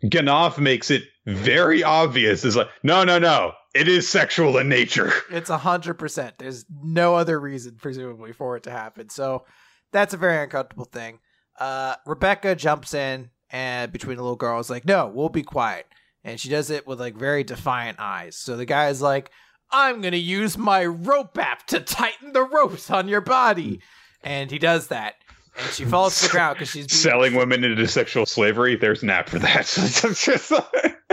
Ganoff 0.05 0.59
makes 0.59 0.91
it 0.91 1.05
very 1.26 1.82
obvious. 1.82 2.45
Is 2.45 2.57
like, 2.57 2.68
no, 2.82 3.05
no, 3.05 3.18
no. 3.18 3.53
It 3.74 3.89
is 3.89 4.09
sexual 4.09 4.57
in 4.57 4.68
nature. 4.68 5.12
It's 5.30 5.51
a 5.51 5.59
hundred 5.59 5.95
percent. 5.95 6.39
There's 6.39 6.64
no 6.82 7.14
other 7.14 7.39
reason, 7.39 7.76
presumably, 7.76 8.32
for 8.32 8.57
it 8.57 8.62
to 8.62 8.70
happen. 8.70 9.11
So 9.11 9.45
that's 9.93 10.14
a 10.14 10.16
very 10.16 10.43
uncomfortable 10.43 10.87
thing. 10.87 11.18
Uh, 11.59 11.97
Rebecca 12.07 12.55
jumps 12.55 12.95
in 12.95 13.31
and 13.51 13.93
between 13.93 14.17
the 14.17 14.23
little 14.23 14.37
girls, 14.37 14.69
like, 14.71 14.85
no, 14.85 15.07
we'll 15.07 15.29
be 15.29 15.43
quiet. 15.43 15.87
And 16.25 16.41
she 16.41 16.49
does 16.49 16.71
it 16.71 16.87
with 16.87 16.99
like 16.99 17.17
very 17.17 17.45
defiant 17.45 17.99
eyes. 18.01 18.37
So 18.37 18.57
the 18.57 18.65
guy 18.65 18.89
is 18.89 19.01
like, 19.01 19.31
I'm 19.71 20.01
gonna 20.01 20.17
use 20.17 20.59
my 20.59 20.85
rope 20.85 21.39
app 21.39 21.67
to 21.69 21.81
tighten 21.81 22.33
the 22.33 22.43
ropes 22.43 22.91
on 22.91 23.09
your 23.09 23.21
body. 23.21 23.81
And 24.23 24.51
he 24.51 24.59
does 24.59 24.89
that. 24.89 25.15
And 25.59 25.71
she 25.73 25.85
falls 25.85 26.21
to 26.21 26.27
the 26.27 26.33
ground 26.33 26.57
because 26.57 26.71
she's 26.71 26.87
being 26.87 26.99
Selling 26.99 27.35
women 27.35 27.65
into 27.65 27.87
sexual 27.87 28.27
slavery. 28.27 28.77
There's 28.77 29.03
an 29.03 29.11
app 29.11 29.29
for 29.29 29.39
that. 29.39 29.67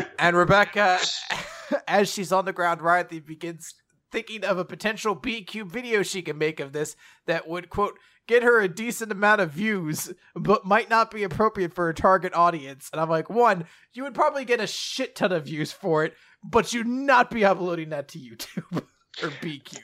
And 0.20 0.38
Rebecca, 0.38 1.00
as 1.88 2.12
she's 2.12 2.32
on 2.32 2.46
the 2.46 2.54
ground, 2.54 2.82
rightly 2.82 3.20
begins 3.20 3.74
thinking 4.14 4.46
of 4.46 4.60
a 4.60 4.64
potential 4.64 5.16
B 5.16 5.44
Cube 5.44 5.72
video 5.72 6.04
she 6.04 6.22
can 6.22 6.38
make 6.38 6.60
of 6.60 6.72
this 6.72 6.96
that 7.26 7.48
would, 7.48 7.70
quote, 7.70 7.98
get 8.28 8.44
her 8.44 8.62
a 8.62 8.68
decent 8.70 9.12
amount 9.12 9.42
of 9.42 9.52
views, 9.52 10.14
but 10.36 10.66
might 10.66 10.90
not 10.90 11.12
be 11.12 11.24
appropriate 11.24 11.74
for 11.74 11.90
a 11.90 11.94
target 11.94 12.34
audience. 12.34 12.90
And 12.94 13.02
I'm 13.02 13.10
like, 13.10 13.30
one, 13.30 13.66
you 13.92 14.04
would 14.04 14.14
probably 14.14 14.46
get 14.46 14.62
a 14.62 14.68
shit 14.68 15.16
ton 15.16 15.32
of 15.32 15.46
views 15.46 15.72
for 15.72 16.06
it, 16.06 16.14
but 16.44 16.72
you'd 16.72 16.88
not 16.88 17.32
be 17.32 17.44
uploading 17.44 17.90
that 17.90 18.08
to 18.10 18.20
YouTube 18.20 18.84
or 19.24 19.34
B 19.42 19.60
Cube. 19.60 19.84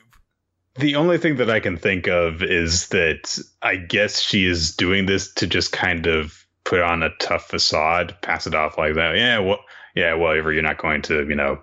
The 0.75 0.95
only 0.95 1.17
thing 1.17 1.37
that 1.37 1.49
I 1.49 1.59
can 1.59 1.75
think 1.75 2.07
of 2.07 2.43
is 2.43 2.87
that 2.89 3.37
I 3.63 3.75
guess 3.75 4.21
she 4.21 4.45
is 4.45 4.75
doing 4.75 5.07
this 5.07 5.33
to 5.33 5.47
just 5.47 5.71
kind 5.71 6.05
of 6.05 6.45
put 6.63 6.81
on 6.81 7.01
a 7.01 7.09
tough 7.19 7.47
facade, 7.47 8.15
pass 8.21 8.45
it 8.45 8.53
off 8.53 8.77
like 8.77 8.93
that. 8.93 9.17
Yeah, 9.17 9.39
well, 9.39 9.59
yeah, 9.95 10.13
whatever. 10.13 10.53
You're 10.53 10.61
not 10.61 10.77
going 10.77 11.01
to, 11.03 11.27
you 11.27 11.35
know, 11.35 11.59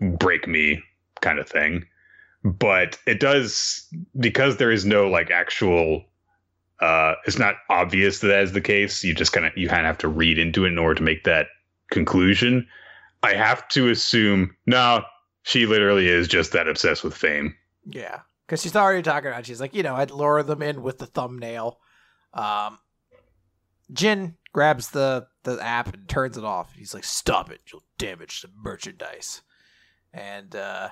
break 0.00 0.46
me, 0.46 0.82
kind 1.22 1.38
of 1.38 1.48
thing. 1.48 1.86
But 2.44 2.98
it 3.06 3.20
does 3.20 3.86
because 4.18 4.56
there 4.56 4.70
is 4.70 4.84
no 4.84 5.08
like 5.08 5.30
actual. 5.30 6.04
Uh, 6.80 7.14
it's 7.26 7.38
not 7.38 7.54
obvious 7.70 8.18
that 8.18 8.26
that 8.26 8.42
is 8.42 8.52
the 8.52 8.60
case. 8.60 9.04
You 9.04 9.14
just 9.14 9.32
kind 9.32 9.46
of 9.46 9.56
you 9.56 9.68
kind 9.68 9.80
of 9.80 9.86
have 9.86 9.98
to 9.98 10.08
read 10.08 10.38
into 10.38 10.64
it 10.64 10.72
in 10.72 10.78
order 10.78 10.96
to 10.96 11.02
make 11.02 11.24
that 11.24 11.46
conclusion. 11.90 12.66
I 13.22 13.34
have 13.34 13.68
to 13.68 13.88
assume 13.88 14.56
no, 14.66 15.04
she 15.42 15.66
literally 15.66 16.08
is 16.08 16.28
just 16.28 16.52
that 16.52 16.68
obsessed 16.68 17.04
with 17.04 17.14
fame. 17.14 17.54
Yeah. 17.86 18.20
Because 18.46 18.62
she's 18.62 18.76
already 18.76 19.02
talking 19.02 19.28
about, 19.28 19.46
she's 19.46 19.60
like, 19.60 19.74
you 19.74 19.82
know, 19.82 19.94
I'd 19.94 20.10
lure 20.10 20.42
them 20.42 20.62
in 20.62 20.82
with 20.82 20.98
the 20.98 21.06
thumbnail. 21.06 21.78
Um, 22.34 22.78
Jin 23.92 24.36
grabs 24.52 24.90
the, 24.90 25.26
the 25.44 25.58
app 25.62 25.94
and 25.94 26.08
turns 26.08 26.36
it 26.36 26.44
off. 26.44 26.74
He's 26.74 26.94
like, 26.94 27.04
stop 27.04 27.50
it. 27.50 27.60
You'll 27.72 27.84
damage 27.98 28.42
the 28.42 28.48
merchandise. 28.54 29.42
And, 30.12 30.54
uh, 30.54 30.90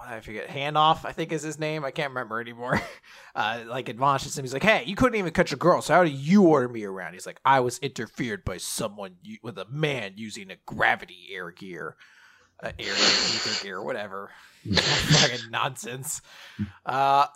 I 0.00 0.20
forget, 0.20 0.48
Handoff, 0.48 1.04
I 1.04 1.12
think 1.12 1.32
is 1.32 1.42
his 1.42 1.58
name. 1.58 1.84
I 1.84 1.90
can't 1.90 2.10
remember 2.10 2.40
anymore. 2.40 2.80
Uh, 3.34 3.62
like 3.68 3.88
admonishes 3.88 4.36
him. 4.36 4.42
He's 4.44 4.52
like, 4.52 4.64
"Hey, 4.64 4.82
you 4.84 4.96
couldn't 4.96 5.16
even 5.16 5.32
catch 5.32 5.52
a 5.52 5.56
girl, 5.56 5.80
so 5.80 5.94
how 5.94 6.02
do 6.02 6.10
you 6.10 6.42
order 6.42 6.68
me 6.68 6.82
around?" 6.82 7.12
He's 7.12 7.26
like, 7.26 7.40
"I 7.44 7.60
was 7.60 7.78
interfered 7.78 8.44
by 8.44 8.56
someone 8.56 9.14
with 9.44 9.58
a 9.58 9.66
man 9.70 10.14
using 10.16 10.50
a 10.50 10.56
gravity 10.66 11.28
air 11.32 11.52
gear, 11.52 11.94
uh, 12.60 12.72
air 12.80 12.94
ether 12.94 13.62
gear, 13.62 13.80
whatever." 13.80 14.30
fucking 14.74 15.50
nonsense. 15.50 16.20
Uh, 16.84 17.26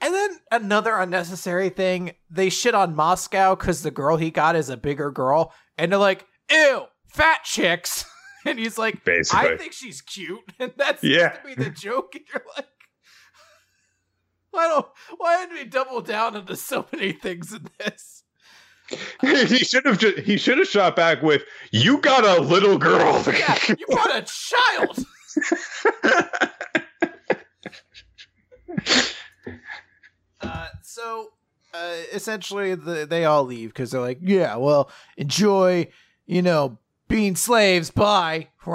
and 0.00 0.14
then 0.14 0.38
another 0.52 0.94
unnecessary 0.94 1.70
thing: 1.70 2.12
they 2.30 2.48
shit 2.48 2.76
on 2.76 2.94
Moscow 2.94 3.56
because 3.56 3.82
the 3.82 3.90
girl 3.90 4.16
he 4.16 4.30
got 4.30 4.54
is 4.54 4.68
a 4.68 4.76
bigger 4.76 5.10
girl, 5.10 5.52
and 5.76 5.90
they're 5.90 5.98
like, 5.98 6.26
"Ew, 6.48 6.84
fat 7.08 7.42
chicks." 7.42 8.04
And 8.46 8.58
he's 8.58 8.78
like, 8.78 9.04
Basically. 9.04 9.48
I 9.54 9.56
think 9.56 9.72
she's 9.72 10.00
cute, 10.00 10.40
and 10.58 10.72
that's 10.76 11.02
Yeah. 11.02 11.30
to 11.30 11.44
be 11.44 11.54
the 11.54 11.70
joke. 11.70 12.12
And 12.14 12.24
you're 12.32 12.44
like, 12.56 12.66
why 14.50 14.66
don't 14.68 14.86
why 15.18 15.44
did 15.46 15.52
we 15.54 15.64
double 15.64 16.00
down 16.00 16.34
into 16.36 16.56
so 16.56 16.86
many 16.92 17.12
things 17.12 17.52
in 17.52 17.66
this? 17.78 18.24
he 19.20 19.58
should 19.58 19.84
have 19.84 19.98
just, 19.98 20.18
he 20.20 20.38
should 20.38 20.56
have 20.58 20.66
shot 20.66 20.96
back 20.96 21.22
with 21.22 21.42
you 21.70 22.00
got 22.00 22.24
a 22.24 22.40
little 22.40 22.78
girl 22.78 23.22
Yeah, 23.26 23.58
you 23.68 23.86
got 23.94 24.16
a 24.16 24.22
child. 24.26 25.04
Uh, 30.40 30.66
so 30.82 31.28
uh, 31.74 31.94
essentially, 32.12 32.74
the, 32.74 33.06
they 33.08 33.24
all 33.24 33.44
leave 33.44 33.70
because 33.70 33.90
they're 33.90 34.00
like, 34.00 34.18
yeah, 34.22 34.56
well, 34.56 34.90
enjoy, 35.16 35.88
you 36.26 36.42
know, 36.42 36.78
being 37.08 37.36
slaves. 37.36 37.90
Bye. 37.90 38.48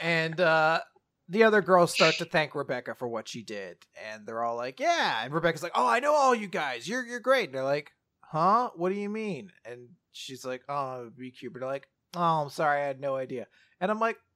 and 0.00 0.40
uh, 0.40 0.80
the 1.28 1.44
other 1.44 1.62
girls 1.62 1.92
start 1.92 2.16
to 2.16 2.24
thank 2.24 2.54
Rebecca 2.54 2.94
for 2.94 3.08
what 3.08 3.28
she 3.28 3.42
did, 3.42 3.76
and 4.10 4.26
they're 4.26 4.42
all 4.42 4.56
like, 4.56 4.80
"Yeah." 4.80 5.24
And 5.24 5.32
Rebecca's 5.32 5.62
like, 5.62 5.72
"Oh, 5.74 5.86
I 5.86 6.00
know 6.00 6.14
all 6.14 6.34
you 6.34 6.48
guys. 6.48 6.88
You're 6.88 7.04
you're 7.04 7.20
great." 7.20 7.46
And 7.46 7.54
they're 7.54 7.64
like, 7.64 7.92
"Huh? 8.20 8.70
What 8.76 8.90
do 8.90 8.96
you 8.96 9.08
mean?" 9.08 9.52
And 9.64 9.88
she's 10.12 10.44
like, 10.44 10.62
"Oh, 10.68 11.10
be 11.16 11.30
cute." 11.30 11.52
But 11.52 11.60
they're 11.60 11.68
like, 11.68 11.88
"Oh, 12.16 12.42
I'm 12.42 12.50
sorry, 12.50 12.82
I 12.82 12.86
had 12.86 13.00
no 13.00 13.16
idea." 13.16 13.46
And 13.80 13.90
I'm 13.90 14.00
like, 14.00 14.16
"It's 14.16 14.31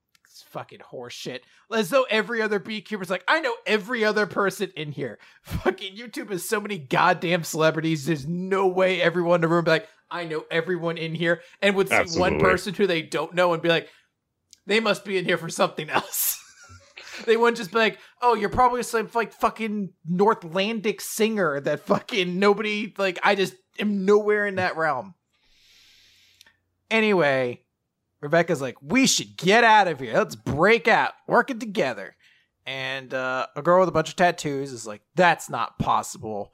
fucking 0.49 0.81
horse 0.81 1.15
shit." 1.15 1.45
As 1.73 1.91
though 1.91 2.07
every 2.11 2.43
other 2.43 2.59
beekeeper's 2.59 3.11
like, 3.11 3.25
"I 3.29 3.41
know 3.41 3.55
every 3.67 4.05
other 4.05 4.27
person 4.27 4.73
in 4.77 4.93
here." 4.93 5.19
Fucking 5.43 5.97
YouTube 5.97 6.31
has 6.31 6.49
so 6.49 6.61
many 6.61 6.79
goddamn 6.79 7.45
celebrities. 7.45 8.07
There's 8.07 8.27
no 8.27 8.67
way 8.67 9.01
everyone 9.01 9.37
in 9.37 9.41
the 9.43 9.49
room 9.49 9.65
be 9.65 9.71
like, 9.73 9.89
"I 10.11 10.25
know 10.25 10.45
everyone 10.51 10.99
in 10.99 11.15
here," 11.15 11.43
and 11.61 11.77
would 11.77 11.89
see 11.89 12.19
one 12.19 12.39
person 12.41 12.75
who 12.75 12.87
they 12.87 13.03
don't 13.03 13.35
know 13.35 13.53
and 13.53 13.63
be 13.63 13.69
like, 13.69 13.89
"They 14.67 14.81
must 14.81 15.05
be 15.05 15.19
in 15.19 15.25
here 15.25 15.39
for 15.39 15.49
something 15.49 15.91
else." 15.91 16.43
They 17.25 17.39
wouldn't 17.39 17.57
just 17.57 17.73
be 17.73 17.79
like, 17.79 17.99
"Oh, 18.21 18.35
you're 18.35 18.51
probably 18.51 18.83
some 18.83 19.09
like 19.15 19.33
fucking 19.33 19.95
Northlandic 20.07 21.01
singer 21.01 21.61
that 21.61 21.81
fucking 21.81 22.39
nobody 22.39 22.93
like." 22.99 23.19
I 23.23 23.35
just 23.35 23.55
am 23.79 24.05
nowhere 24.05 24.47
in 24.47 24.57
that 24.57 24.77
realm. 24.77 25.15
Anyway, 26.91 27.63
Rebecca's 28.27 28.61
like, 28.61 28.75
we 28.83 29.07
should 29.07 29.37
get 29.37 29.63
out 29.63 29.87
of 29.87 30.01
here. 30.01 30.15
Let's 30.15 30.35
break 30.35 30.89
out, 30.89 31.13
working 31.29 31.61
together. 31.61 32.17
And 32.67 33.15
uh, 33.15 33.47
a 33.55 33.63
girl 33.63 33.79
with 33.79 33.89
a 33.89 33.93
bunch 33.93 34.09
of 34.09 34.17
tattoos 34.17 34.73
is 34.73 34.85
like, 34.85 35.03
that's 35.15 35.49
not 35.49 35.79
possible. 35.79 36.53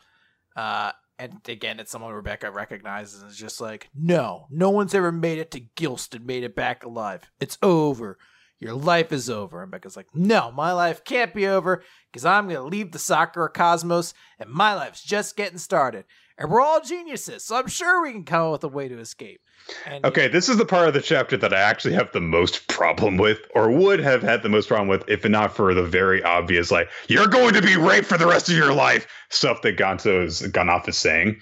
Uh, 0.54 0.92
and 1.18 1.40
again, 1.48 1.80
it's 1.80 1.90
someone 1.90 2.12
Rebecca 2.12 2.50
recognizes 2.50 3.22
and 3.22 3.30
is 3.30 3.38
just 3.38 3.58
like, 3.58 3.88
no, 3.94 4.48
no 4.50 4.68
one's 4.68 4.94
ever 4.94 5.10
made 5.10 5.38
it 5.38 5.50
to 5.52 5.60
Gilston, 5.60 6.26
made 6.26 6.44
it 6.44 6.54
back 6.54 6.84
alive. 6.84 7.22
It's 7.40 7.56
over. 7.62 8.18
Your 8.58 8.74
life 8.74 9.10
is 9.10 9.30
over. 9.30 9.62
And 9.62 9.70
Becca's 9.70 9.96
like, 9.96 10.14
no, 10.14 10.52
my 10.52 10.72
life 10.72 11.04
can't 11.04 11.32
be 11.32 11.46
over 11.46 11.82
because 12.12 12.26
I'm 12.26 12.48
going 12.48 12.56
to 12.56 12.62
leave 12.64 12.92
the 12.92 12.98
Sakura 12.98 13.48
cosmos 13.48 14.12
and 14.38 14.50
my 14.50 14.74
life's 14.74 15.02
just 15.02 15.38
getting 15.38 15.56
started. 15.56 16.04
And 16.42 16.50
we're 16.50 16.60
all 16.60 16.80
geniuses, 16.80 17.44
so 17.44 17.54
I'm 17.54 17.68
sure 17.68 18.02
we 18.02 18.10
can 18.10 18.24
come 18.24 18.46
up 18.46 18.50
with 18.50 18.64
a 18.64 18.68
way 18.68 18.88
to 18.88 18.98
escape. 18.98 19.40
And 19.86 20.04
Okay, 20.04 20.26
this 20.26 20.48
is 20.48 20.56
the 20.56 20.64
part 20.64 20.88
of 20.88 20.92
the 20.94 21.00
chapter 21.00 21.36
that 21.36 21.54
I 21.54 21.60
actually 21.60 21.94
have 21.94 22.10
the 22.10 22.20
most 22.20 22.66
problem 22.66 23.16
with, 23.16 23.38
or 23.54 23.70
would 23.70 24.00
have 24.00 24.22
had 24.22 24.42
the 24.42 24.48
most 24.48 24.66
problem 24.66 24.88
with, 24.88 25.08
if 25.08 25.24
not 25.24 25.54
for 25.54 25.72
the 25.72 25.84
very 25.84 26.20
obvious, 26.24 26.72
like, 26.72 26.90
you're 27.06 27.28
going 27.28 27.54
to 27.54 27.62
be 27.62 27.76
raped 27.76 28.08
for 28.08 28.18
the 28.18 28.26
rest 28.26 28.48
of 28.48 28.56
your 28.56 28.72
life 28.72 29.06
stuff 29.30 29.62
that 29.62 29.76
Gonzo's 29.76 30.42
gone 30.48 30.68
off 30.68 30.88
is 30.88 30.98
saying. 30.98 31.40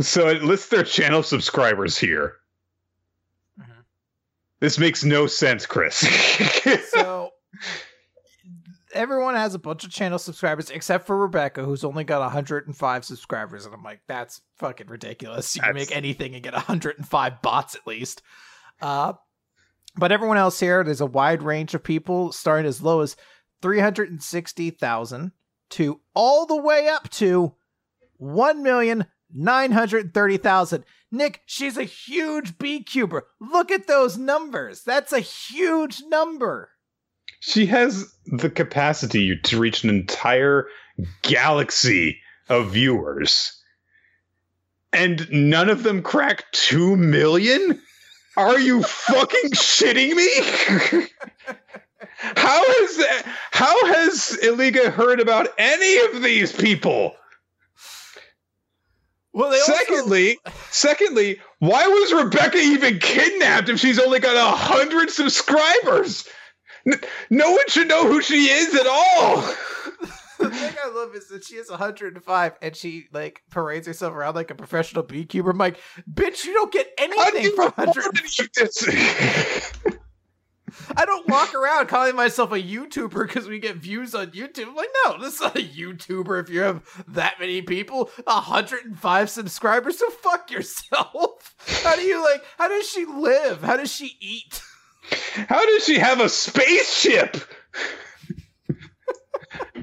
So 0.00 0.26
it 0.26 0.42
lists 0.42 0.68
their 0.68 0.84
channel 0.84 1.22
subscribers 1.22 1.98
here. 1.98 2.36
Mhm. 3.60 3.84
This 4.60 4.78
makes 4.78 5.04
no 5.04 5.26
sense, 5.26 5.66
Chris. 5.66 5.96
so 6.88 7.11
everyone 8.92 9.34
has 9.34 9.54
a 9.54 9.58
bunch 9.58 9.84
of 9.84 9.90
channel 9.90 10.18
subscribers 10.18 10.70
except 10.70 11.06
for 11.06 11.16
Rebecca, 11.16 11.64
who's 11.64 11.84
only 11.84 12.04
got 12.04 12.20
105 12.20 13.04
subscribers. 13.04 13.66
And 13.66 13.74
I'm 13.74 13.82
like, 13.82 14.00
that's 14.06 14.40
fucking 14.58 14.88
ridiculous. 14.88 15.56
You 15.56 15.62
can 15.62 15.74
make 15.74 15.94
anything 15.94 16.34
and 16.34 16.42
get 16.42 16.52
105 16.52 17.42
bots 17.42 17.74
at 17.74 17.86
least. 17.86 18.22
Uh, 18.80 19.14
but 19.96 20.12
everyone 20.12 20.38
else 20.38 20.58
here, 20.58 20.82
there's 20.84 21.00
a 21.00 21.06
wide 21.06 21.42
range 21.42 21.74
of 21.74 21.82
people 21.82 22.32
starting 22.32 22.66
as 22.66 22.82
low 22.82 23.00
as 23.00 23.16
360,000 23.60 25.32
to 25.70 26.00
all 26.14 26.46
the 26.46 26.56
way 26.56 26.88
up 26.88 27.08
to 27.10 27.54
1,930,000. 28.20 30.84
Nick, 31.10 31.42
she's 31.46 31.76
a 31.76 31.84
huge 31.84 32.58
beecuber. 32.58 33.22
Look 33.40 33.70
at 33.70 33.86
those 33.86 34.16
numbers. 34.16 34.82
That's 34.82 35.12
a 35.12 35.20
huge 35.20 36.02
number. 36.08 36.70
She 37.44 37.66
has 37.66 38.06
the 38.26 38.48
capacity 38.48 39.36
to 39.36 39.58
reach 39.58 39.82
an 39.82 39.90
entire 39.90 40.68
galaxy 41.22 42.20
of 42.48 42.70
viewers. 42.70 43.60
And 44.92 45.26
none 45.32 45.68
of 45.68 45.82
them 45.82 46.02
crack 46.02 46.44
2 46.52 46.94
million? 46.96 47.82
Are 48.36 48.60
you 48.60 48.84
fucking 48.84 49.50
shitting 49.54 50.14
me? 50.14 51.08
how 52.36 52.62
has 52.64 53.24
how 53.50 53.86
has 53.86 54.38
Iliga 54.40 54.90
heard 54.92 55.18
about 55.18 55.48
any 55.58 55.98
of 56.06 56.22
these 56.22 56.52
people? 56.52 57.16
Well, 59.32 59.50
they 59.50 59.58
also- 59.58 59.72
Secondly, 59.72 60.38
secondly, 60.70 61.40
why 61.58 61.88
was 61.88 62.12
Rebecca 62.24 62.58
even 62.58 63.00
kidnapped 63.00 63.68
if 63.68 63.80
she's 63.80 63.98
only 63.98 64.20
got 64.20 64.36
a 64.36 64.56
hundred 64.56 65.10
subscribers? 65.10 66.28
No 67.30 67.50
one 67.50 67.68
should 67.68 67.88
know 67.88 68.06
who 68.06 68.20
she 68.22 68.46
is 68.46 68.74
at 68.74 68.86
all. 68.86 69.36
the 70.38 70.50
thing 70.50 70.74
I 70.82 70.88
love 70.88 71.14
is 71.14 71.28
that 71.28 71.44
she 71.44 71.56
has 71.56 71.70
105 71.70 72.52
and 72.60 72.76
she 72.76 73.06
like 73.12 73.42
parades 73.50 73.86
herself 73.86 74.14
around 74.14 74.34
like 74.34 74.50
a 74.50 74.54
professional 74.54 75.02
beekeeper. 75.02 75.50
I'm 75.50 75.58
like, 75.58 75.78
bitch, 76.12 76.44
you 76.44 76.52
don't 76.54 76.72
get 76.72 76.88
do 76.96 77.04
anything 77.04 77.44
you 77.44 77.56
for 77.56 77.66
afford 77.66 77.96
100. 77.96 78.50
any? 78.60 79.98
I 80.96 81.04
don't 81.04 81.28
walk 81.28 81.54
around 81.54 81.88
calling 81.88 82.16
myself 82.16 82.52
a 82.52 82.62
YouTuber 82.62 83.26
because 83.26 83.46
we 83.46 83.58
get 83.58 83.76
views 83.76 84.14
on 84.14 84.28
YouTube. 84.28 84.68
I'm 84.68 84.74
like, 84.74 84.88
no, 85.04 85.18
this 85.18 85.34
is 85.34 85.40
not 85.40 85.56
a 85.56 85.62
YouTuber 85.62 86.42
if 86.42 86.48
you 86.48 86.60
have 86.60 86.82
that 87.08 87.34
many 87.38 87.62
people. 87.62 88.10
105 88.24 89.30
subscribers, 89.30 89.98
so 89.98 90.08
fuck 90.10 90.50
yourself. 90.50 91.54
How 91.82 91.94
do 91.94 92.02
you 92.02 92.22
like, 92.22 92.42
how 92.58 92.68
does 92.68 92.88
she 92.88 93.04
live? 93.04 93.62
How 93.62 93.76
does 93.76 93.92
she 93.92 94.16
eat? 94.20 94.62
How 95.48 95.64
does 95.64 95.84
she 95.84 95.98
have 95.98 96.20
a 96.20 96.28
spaceship? 96.28 97.36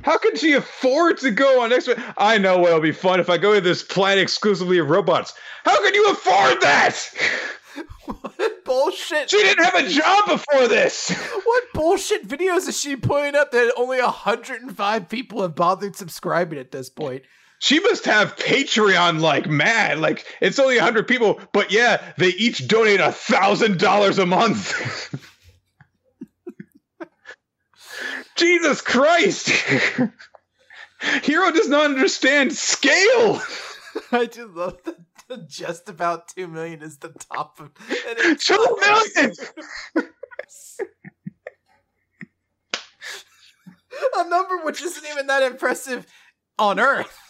How 0.04 0.18
can 0.18 0.36
she 0.36 0.54
afford 0.54 1.18
to 1.20 1.32
go 1.32 1.62
on 1.62 1.74
X? 1.74 1.90
I 2.18 2.38
know 2.38 2.58
what'll 2.58 2.80
be 2.80 2.92
fun 2.92 3.20
if 3.20 3.30
I 3.30 3.38
go 3.38 3.54
to 3.54 3.62
this 3.62 3.84
planet 3.84 4.22
exclusively 4.22 4.78
of 4.80 4.90
robots. 4.90 5.34
How 5.66 5.82
can 5.84 5.94
you 5.94 6.10
afford 6.10 6.62
that? 6.62 6.96
what 8.06 8.64
bullshit? 8.66 9.30
She 9.30 9.38
didn't 9.38 9.64
have 9.64 9.76
a 9.76 9.90
job 9.90 10.30
before 10.30 10.68
this. 10.68 11.10
What 11.44 11.64
bullshit 11.74 12.28
videos 12.28 12.68
is 12.68 12.80
she 12.80 12.96
putting 12.96 13.36
up 13.36 13.52
that 13.52 13.74
only 13.76 14.02
105 14.02 15.10
people 15.10 15.42
have 15.42 15.56
bothered 15.56 15.96
subscribing 15.96 16.60
at 16.60 16.72
this 16.72 16.90
point? 16.90 17.24
She 17.60 17.80
must 17.82 18.06
have 18.06 18.38
Patreon 18.38 19.20
like 19.20 19.48
mad. 19.48 20.00
Like 20.00 20.26
it's 20.42 20.60
only 20.60 20.78
hundred 20.78 21.08
people, 21.08 21.40
but 21.52 21.72
yeah, 21.72 22.02
they 22.18 22.30
each 22.30 22.68
donate 22.68 23.02
a 23.02 23.12
thousand 23.12 23.80
dollars 23.80 24.18
a 24.18 24.26
month. 24.26 25.14
Jesus 28.36 28.80
Christ! 28.80 29.50
Hero 31.24 31.52
does 31.52 31.68
not 31.68 31.86
understand 31.86 32.54
scale. 32.54 33.42
I 34.12 34.26
just 34.26 34.52
love 34.52 34.78
that 34.84 34.98
just 35.48 35.90
about 35.90 36.30
2 36.30 36.48
million 36.48 36.82
is 36.82 36.98
the 36.98 37.10
top 37.10 37.60
of 37.60 37.72
and 38.08 38.40
Two 38.40 38.78
million. 38.80 39.36
a 44.16 44.30
number 44.30 44.58
which 44.64 44.82
isn't 44.82 45.06
even 45.12 45.28
that 45.28 45.44
impressive 45.44 46.08
on 46.58 46.80
Earth. 46.80 47.29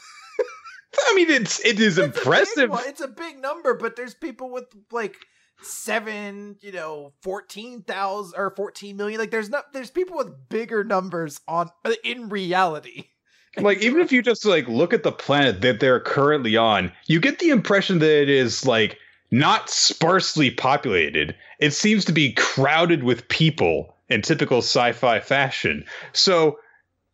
I 0.98 1.14
mean, 1.16 1.30
it's 1.30 1.60
it 1.64 1.80
is 1.80 1.98
It's 1.98 2.18
impressive. 2.18 2.70
one. 2.70 2.84
It's 2.88 3.02
a 3.02 3.08
big 3.08 3.40
number, 3.40 3.74
but 3.74 3.96
there's 3.96 4.14
people 4.14 4.50
with 4.50 4.66
like 4.92 5.16
seven, 5.62 6.58
you 6.62 6.72
know, 6.72 7.14
fourteen 7.22 7.84
thousand 7.84 8.40
or 8.40 8.52
fourteen 8.56 8.98
million. 8.98 9.20
Like 9.20 9.32
there's 9.32 9.50
not 9.50 9.72
there's 9.74 9.92
people 9.92 10.18
with 10.18 10.50
bigger 10.50 10.84
numbers 10.84 11.42
on 11.48 11.70
in 12.04 12.30
reality. 12.30 13.06
like 13.58 13.82
even 13.82 14.00
if 14.00 14.12
you 14.12 14.22
just 14.22 14.46
like 14.46 14.68
look 14.68 14.94
at 14.94 15.04
the 15.04 15.12
planet 15.12 15.62
that 15.62 15.80
they're 15.80 16.00
currently 16.00 16.56
on 16.56 16.92
you 17.08 17.20
get 17.20 17.40
the 17.40 17.50
impression 17.50 17.98
that 17.98 18.22
it 18.22 18.30
is 18.30 18.64
like 18.66 18.98
not 19.32 19.70
sparsely 19.72 20.52
populated 20.52 21.36
it 21.60 21.72
seems 21.72 22.06
to 22.06 22.12
be 22.12 22.32
crowded 22.34 23.04
with 23.04 23.28
people 23.28 23.96
in 24.08 24.22
typical 24.22 24.60
sci-fi 24.60 25.20
fashion 25.20 25.84
so 26.14 26.60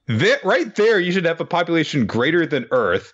that 0.08 0.44
right 0.44 0.76
there 0.76 1.00
you 1.00 1.12
should 1.14 1.26
have 1.26 1.40
a 1.40 1.46
population 1.46 2.06
greater 2.06 2.46
than 2.46 2.68
earth 2.72 3.14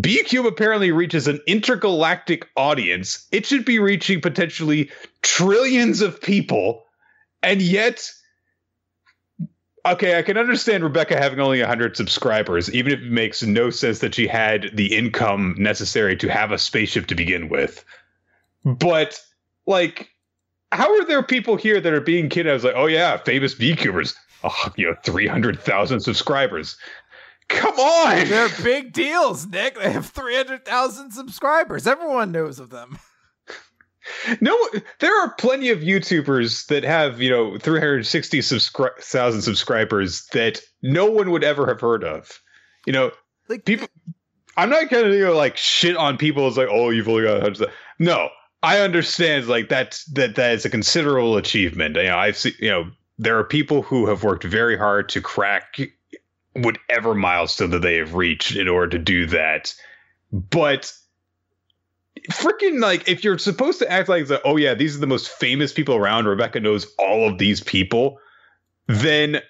BCube 0.00 0.46
apparently 0.46 0.90
reaches 0.90 1.28
an 1.28 1.40
intergalactic 1.46 2.48
audience. 2.56 3.26
It 3.30 3.46
should 3.46 3.64
be 3.64 3.78
reaching 3.78 4.20
potentially 4.20 4.90
trillions 5.22 6.00
of 6.00 6.20
people, 6.20 6.84
and 7.42 7.60
yet 7.60 8.10
okay, 9.86 10.18
I 10.18 10.22
can 10.22 10.38
understand 10.38 10.84
Rebecca 10.84 11.16
having 11.16 11.40
only 11.40 11.60
100 11.60 11.96
subscribers, 11.96 12.72
even 12.72 12.92
if 12.92 13.00
it 13.00 13.10
makes 13.10 13.42
no 13.42 13.70
sense 13.70 13.98
that 14.00 14.14
she 14.14 14.26
had 14.26 14.70
the 14.74 14.94
income 14.96 15.54
necessary 15.58 16.16
to 16.16 16.28
have 16.28 16.52
a 16.52 16.58
spaceship 16.58 17.06
to 17.08 17.14
begin 17.14 17.48
with. 17.48 17.84
But, 18.64 19.20
like, 19.66 20.10
how 20.70 20.88
are 20.98 21.04
there 21.04 21.22
people 21.22 21.56
here 21.56 21.80
that 21.80 21.92
are 21.92 22.00
being 22.00 22.28
kidnapped? 22.28 22.64
Like, 22.64 22.76
oh, 22.76 22.86
yeah, 22.86 23.16
famous 23.18 23.54
beekeepers. 23.54 24.14
Oh, 24.44 24.72
you 24.76 24.86
know, 24.86 24.96
300,000 25.04 26.00
subscribers. 26.00 26.76
Come 27.52 27.78
on! 27.78 28.28
They're 28.28 28.48
big 28.62 28.92
deals, 28.92 29.46
Nick. 29.46 29.76
They 29.76 29.90
have 29.90 30.06
three 30.06 30.36
hundred 30.36 30.64
thousand 30.64 31.12
subscribers. 31.12 31.86
Everyone 31.86 32.32
knows 32.32 32.58
of 32.58 32.70
them. 32.70 32.98
No, 34.40 34.56
there 34.98 35.16
are 35.22 35.32
plenty 35.34 35.70
of 35.70 35.78
YouTubers 35.78 36.66
that 36.66 36.82
have, 36.82 37.20
you 37.20 37.30
know, 37.30 37.56
360,000 37.56 38.58
subscri- 38.58 39.40
subscribers 39.42 40.26
that 40.32 40.60
no 40.82 41.06
one 41.06 41.30
would 41.30 41.44
ever 41.44 41.68
have 41.68 41.80
heard 41.80 42.02
of. 42.02 42.40
You 42.84 42.92
know, 42.92 43.12
Like 43.48 43.64
people 43.64 43.86
i'm 44.56 44.70
not 44.70 44.90
gonna 44.90 45.10
you 45.10 45.24
know, 45.24 45.36
like 45.36 45.56
shit 45.56 45.96
on 45.96 46.16
people 46.16 46.46
it's 46.46 46.56
like 46.56 46.68
oh 46.70 46.90
you've 46.90 47.08
only 47.08 47.24
got 47.24 47.42
100 47.42 47.70
no 47.98 48.28
i 48.62 48.80
understand 48.80 49.46
like 49.46 49.68
that's 49.68 50.04
that 50.06 50.34
that 50.34 50.52
is 50.52 50.64
a 50.64 50.70
considerable 50.70 51.36
achievement 51.36 51.96
you 51.96 52.04
know 52.04 52.16
i've 52.16 52.36
seen 52.36 52.52
you 52.58 52.68
know 52.70 52.84
there 53.18 53.38
are 53.38 53.44
people 53.44 53.82
who 53.82 54.06
have 54.06 54.24
worked 54.24 54.44
very 54.44 54.76
hard 54.76 55.08
to 55.08 55.20
crack 55.20 55.78
whatever 56.54 57.14
milestone 57.14 57.70
that 57.70 57.82
they 57.82 57.96
have 57.96 58.14
reached 58.14 58.56
in 58.56 58.68
order 58.68 58.88
to 58.88 58.98
do 58.98 59.26
that 59.26 59.74
but 60.32 60.92
freaking 62.30 62.80
like 62.80 63.08
if 63.08 63.24
you're 63.24 63.38
supposed 63.38 63.78
to 63.78 63.90
act 63.90 64.08
like, 64.08 64.28
oh 64.44 64.56
yeah 64.56 64.74
these 64.74 64.96
are 64.96 65.00
the 65.00 65.06
most 65.06 65.28
famous 65.28 65.72
people 65.72 65.94
around 65.94 66.26
rebecca 66.26 66.60
knows 66.60 66.86
all 66.98 67.28
of 67.28 67.38
these 67.38 67.62
people 67.62 68.18
then 68.86 69.40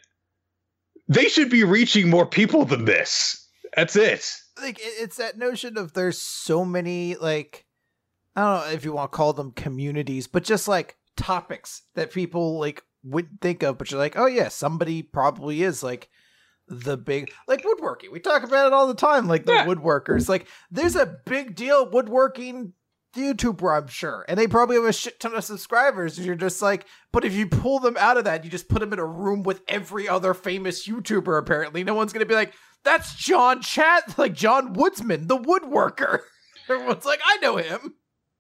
they 1.09 1.29
should 1.29 1.51
be 1.51 1.65
reaching 1.65 2.09
more 2.09 2.27
people 2.27 2.65
than 2.65 2.85
this 2.85 3.49
that's 3.77 3.97
it. 3.97 4.31
like 4.61 4.79
it's 4.81 5.17
that 5.17 5.39
notion 5.39 5.77
of 5.79 5.95
there's 5.95 6.21
so 6.21 6.65
many 6.65 7.17
like 7.17 7.67
I 8.35 8.41
don't 8.41 8.67
know 8.67 8.73
if 8.73 8.85
you 8.85 8.93
want 8.93 9.13
to 9.13 9.17
call 9.17 9.33
them 9.33 9.53
communities, 9.53 10.27
but 10.27 10.45
just 10.45 10.69
like 10.69 10.97
topics 11.17 11.83
that 11.95 12.13
people 12.13 12.59
like 12.59 12.83
wouldn't 13.05 13.41
think 13.41 13.63
of, 13.63 13.79
but 13.79 13.91
you're 13.91 14.01
like, 14.01 14.17
oh 14.17 14.27
yeah, 14.27 14.49
somebody 14.49 15.03
probably 15.03 15.63
is 15.63 15.83
like 15.83 16.09
the 16.69 16.97
big 16.97 17.33
like 17.49 17.65
woodworking. 17.65 18.11
We 18.13 18.21
talk 18.21 18.43
about 18.45 18.67
it 18.67 18.73
all 18.73 18.87
the 18.87 18.95
time, 18.95 19.27
like 19.29 19.45
the 19.47 19.53
Yeah. 19.53 19.67
woodworkers. 19.67 20.29
Like 20.29 20.47
there's 20.71 20.97
a 20.97 21.19
big 21.27 21.55
deal 21.55 21.89
woodworking 21.91 22.73
YouTuber, 23.15 23.77
I'm 23.83 23.89
sure, 23.89 24.25
and 24.27 24.39
they 24.39 24.47
probably 24.47 24.77
have 24.77 24.87
a 24.87 24.93
shit 24.93 25.21
ton 25.21 25.35
of 25.35 25.45
subscribers. 25.45 26.17
And 26.17 26.27
you're 26.27 26.35
just 26.35 26.63
like, 26.63 26.87
but 27.13 27.25
if 27.27 27.35
you 27.35 27.47
pull 27.47 27.79
them 27.79 27.97
out 27.99 28.17
of 28.17 28.25
that, 28.25 28.43
you 28.45 28.51
just 28.51 28.69
put 28.69 28.81
them 28.81 28.93
in 28.93 28.99
a 28.99 29.05
room 29.05 29.43
with 29.43 29.61
every 29.69 30.09
other 30.09 30.33
famous 30.33 30.89
YouTuber. 30.89 31.39
Apparently, 31.39 31.85
no 31.85 31.95
one's 31.95 32.13
gonna 32.15 32.25
be 32.25 32.35
like, 32.35 32.55
that's 32.85 33.15
John 33.15 33.61
Chat, 33.61 34.15
like 34.19 34.33
John 34.35 34.73
Woodsman, 34.73 35.27
the 35.27 35.37
woodworker. 35.39 36.21
Everyone's 36.69 37.05
like, 37.05 37.21
I 37.25 37.37
know 37.39 37.57
him. 37.57 37.95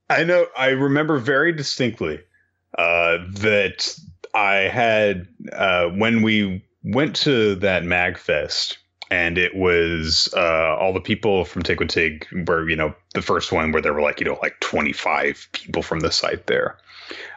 I 0.08 0.24
know. 0.24 0.46
I 0.56 0.68
remember 0.68 1.18
very 1.18 1.52
distinctly 1.52 2.20
uh, 2.78 3.18
that 3.40 3.94
I 4.34 4.54
had 4.68 5.26
uh, 5.52 5.88
when 5.88 6.22
we 6.22 6.64
went 6.84 7.16
to 7.16 7.54
that 7.56 7.82
Magfest, 7.84 8.76
and 9.10 9.38
it 9.38 9.54
was 9.54 10.32
uh, 10.36 10.76
all 10.78 10.92
the 10.92 11.00
people 11.00 11.44
from 11.44 11.62
Tig 11.62 11.86
Tig 11.88 12.26
were 12.46 12.68
you 12.68 12.76
know 12.76 12.94
the 13.14 13.22
first 13.22 13.52
one 13.52 13.72
where 13.72 13.82
there 13.82 13.92
were 13.92 14.02
like 14.02 14.20
you 14.20 14.26
know 14.26 14.38
like 14.42 14.58
twenty 14.60 14.92
five 14.92 15.48
people 15.52 15.82
from 15.82 16.00
the 16.00 16.12
site 16.12 16.46
there. 16.46 16.78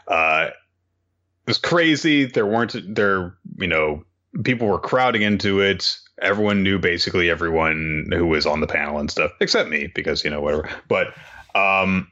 Uh, 0.08 0.48
it 0.50 1.50
was 1.50 1.58
crazy. 1.58 2.26
There 2.26 2.46
weren't 2.46 2.76
there 2.96 3.36
you 3.58 3.68
know 3.68 4.04
people 4.44 4.68
were 4.68 4.80
crowding 4.80 5.22
into 5.22 5.62
it. 5.62 5.98
Everyone 6.22 6.64
knew 6.64 6.80
basically 6.80 7.30
everyone 7.30 8.08
who 8.12 8.26
was 8.26 8.46
on 8.46 8.62
the 8.62 8.68
panel 8.68 9.00
and 9.00 9.12
stuff, 9.12 9.32
except 9.42 9.70
me 9.70 9.92
because 9.94 10.24
you 10.24 10.30
know 10.30 10.42
whatever. 10.42 10.70
But 10.88 11.14
um, 11.56 12.10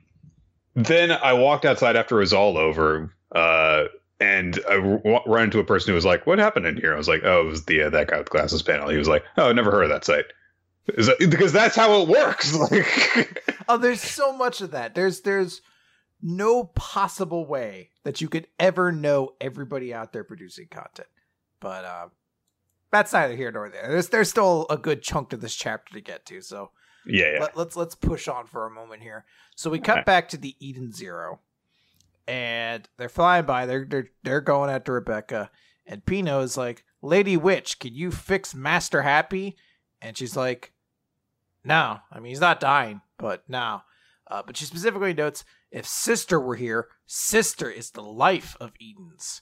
then 0.75 1.11
I 1.11 1.33
walked 1.33 1.65
outside 1.65 1.95
after 1.95 2.17
it 2.17 2.21
was 2.21 2.33
all 2.33 2.57
over, 2.57 3.13
uh, 3.33 3.85
and 4.23 4.59
I 4.69 4.75
w- 4.75 5.19
run 5.25 5.43
into 5.43 5.59
a 5.59 5.63
person 5.63 5.91
who 5.91 5.95
was 5.95 6.05
like, 6.05 6.25
"What 6.25 6.39
happened 6.39 6.65
in 6.65 6.77
here?" 6.77 6.93
I 6.93 6.97
was 6.97 7.07
like, 7.07 7.21
"Oh, 7.23 7.41
it 7.41 7.49
was 7.49 7.65
the 7.65 7.83
uh, 7.83 7.89
that 7.89 8.07
guy 8.07 8.17
with 8.17 8.29
glasses 8.29 8.63
panel." 8.63 8.89
He 8.89 8.97
was 8.97 9.07
like, 9.07 9.23
"Oh, 9.37 9.49
I 9.49 9.53
never 9.53 9.71
heard 9.71 9.83
of 9.83 9.89
that 9.89 10.05
site." 10.05 10.25
Is 10.87 11.07
that, 11.07 11.17
because 11.19 11.53
that's 11.53 11.75
how 11.75 12.01
it 12.01 12.07
works. 12.07 12.53
Like, 12.71 13.53
Oh, 13.69 13.77
there's 13.77 14.01
so 14.01 14.33
much 14.35 14.59
of 14.61 14.71
that. 14.71 14.95
There's 14.95 15.21
there's 15.21 15.61
no 16.21 16.65
possible 16.65 17.45
way 17.45 17.89
that 18.03 18.21
you 18.21 18.27
could 18.29 18.47
ever 18.59 18.91
know 18.91 19.33
everybody 19.39 19.93
out 19.93 20.11
there 20.13 20.23
producing 20.23 20.67
content. 20.67 21.07
But 21.59 21.85
um 21.85 22.11
that's 22.91 23.13
neither 23.13 23.35
here 23.35 23.51
nor 23.51 23.69
there. 23.69 23.87
There's 23.89 24.09
there's 24.09 24.29
still 24.29 24.65
a 24.69 24.77
good 24.77 25.01
chunk 25.01 25.29
to 25.29 25.37
this 25.37 25.55
chapter 25.55 25.93
to 25.93 26.01
get 26.01 26.25
to. 26.27 26.41
So 26.41 26.71
yeah, 27.05 27.33
yeah. 27.33 27.39
let, 27.41 27.57
let's 27.57 27.75
let's 27.75 27.95
push 27.95 28.27
on 28.27 28.45
for 28.47 28.65
a 28.65 28.71
moment 28.71 29.01
here. 29.01 29.25
So 29.55 29.69
we 29.69 29.79
cut 29.79 30.05
back 30.05 30.29
to 30.29 30.37
the 30.37 30.55
Eden 30.59 30.91
Zero, 30.91 31.39
and 32.27 32.87
they're 32.97 33.09
flying 33.09 33.45
by. 33.45 33.65
They're 33.65 33.85
they're 33.85 34.07
they're 34.23 34.41
going 34.41 34.69
after 34.69 34.93
Rebecca, 34.93 35.49
and 35.85 36.05
Pino 36.05 36.41
is 36.41 36.57
like, 36.57 36.83
"Lady 37.01 37.37
Witch, 37.37 37.79
can 37.79 37.95
you 37.95 38.11
fix 38.11 38.55
Master 38.55 39.01
Happy?" 39.01 39.57
And 40.01 40.17
she's 40.17 40.35
like, 40.35 40.73
"No, 41.63 41.99
I 42.11 42.19
mean 42.19 42.29
he's 42.29 42.39
not 42.39 42.59
dying, 42.59 43.01
but 43.17 43.43
no." 43.47 43.81
Uh, 44.29 44.41
but 44.45 44.57
she 44.57 44.65
specifically 44.65 45.13
notes, 45.13 45.43
"If 45.71 45.85
Sister 45.85 46.39
were 46.39 46.55
here, 46.55 46.87
Sister 47.05 47.69
is 47.69 47.91
the 47.91 48.03
life 48.03 48.55
of 48.59 48.71
Eden's." 48.81 49.41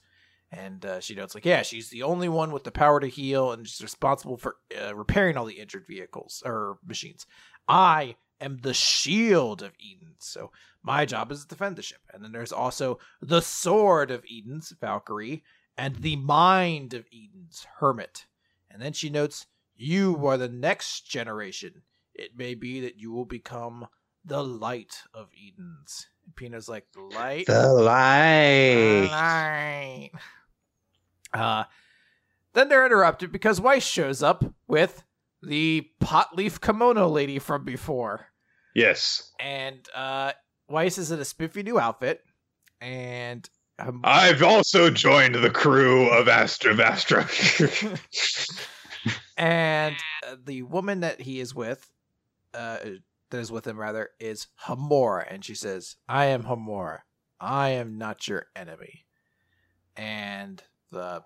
And 0.53 0.85
uh, 0.85 0.99
she 0.99 1.15
notes, 1.15 1.33
like, 1.33 1.45
yeah, 1.45 1.61
she's 1.61 1.89
the 1.91 2.03
only 2.03 2.27
one 2.27 2.51
with 2.51 2.65
the 2.65 2.71
power 2.71 2.99
to 2.99 3.07
heal, 3.07 3.53
and 3.53 3.65
she's 3.65 3.81
responsible 3.81 4.35
for 4.35 4.57
uh, 4.81 4.93
repairing 4.93 5.37
all 5.37 5.45
the 5.45 5.59
injured 5.59 5.87
vehicles 5.87 6.43
or 6.45 6.77
machines. 6.85 7.25
I 7.69 8.17
am 8.41 8.59
the 8.61 8.73
shield 8.73 9.61
of 9.61 9.73
Eden, 9.79 10.15
so 10.19 10.51
my 10.83 11.05
job 11.05 11.31
is 11.31 11.41
to 11.41 11.47
defend 11.47 11.75
the 11.75 11.81
ship. 11.81 12.01
And 12.13 12.23
then 12.23 12.31
there's 12.31 12.51
also 12.51 12.99
the 13.21 13.41
sword 13.41 14.11
of 14.11 14.23
Eden's, 14.29 14.73
Valkyrie, 14.79 15.43
and 15.77 15.97
the 15.97 16.15
mind 16.17 16.93
of 16.93 17.05
Eden's, 17.13 17.65
Hermit. 17.79 18.25
And 18.69 18.81
then 18.81 18.93
she 18.93 19.09
notes, 19.09 19.47
You 19.75 20.25
are 20.27 20.37
the 20.37 20.49
next 20.49 21.07
generation. 21.07 21.83
It 22.13 22.37
may 22.37 22.55
be 22.55 22.81
that 22.81 22.97
you 22.97 23.11
will 23.11 23.25
become 23.25 23.87
the 24.25 24.43
light 24.43 25.03
of 25.13 25.29
Eden's. 25.33 26.07
And 26.25 26.35
Pino's 26.35 26.69
like, 26.69 26.87
The 26.93 27.01
light? 27.01 27.45
The 27.47 27.67
light. 27.73 29.01
The 29.01 29.07
Light. 29.11 30.11
Uh, 31.33 31.63
then 32.53 32.67
they're 32.67 32.85
interrupted 32.85 33.31
because 33.31 33.61
Weiss 33.61 33.85
shows 33.85 34.21
up 34.21 34.43
with 34.67 35.03
the 35.41 35.89
pot 35.99 36.35
leaf 36.35 36.59
kimono 36.59 37.07
lady 37.07 37.39
from 37.39 37.63
before. 37.63 38.30
Yes. 38.73 39.31
And 39.39 39.87
uh, 39.93 40.33
Weiss 40.69 40.97
is 40.97 41.11
in 41.11 41.19
a 41.19 41.25
spiffy 41.25 41.63
new 41.63 41.79
outfit. 41.79 42.23
And 42.79 43.47
um, 43.79 44.01
I've 44.03 44.43
also 44.43 44.89
joined 44.89 45.35
the 45.35 45.49
crew 45.49 46.09
of 46.09 46.27
Astra 46.27 46.73
Vastra. 46.73 47.27
and 49.37 49.95
uh, 50.27 50.35
the 50.43 50.63
woman 50.63 51.01
that 51.01 51.21
he 51.21 51.39
is 51.39 51.55
with, 51.55 51.91
uh, 52.53 52.77
that 53.29 53.39
is 53.39 53.51
with 53.51 53.65
him 53.65 53.77
rather, 53.77 54.09
is 54.19 54.47
Homura, 54.65 55.25
and 55.29 55.43
she 55.43 55.55
says, 55.55 55.95
"I 56.07 56.25
am 56.25 56.43
Homura. 56.43 56.99
I 57.39 57.69
am 57.69 57.97
not 57.97 58.27
your 58.27 58.47
enemy." 58.55 59.05
And 59.95 60.61
the 60.91 61.23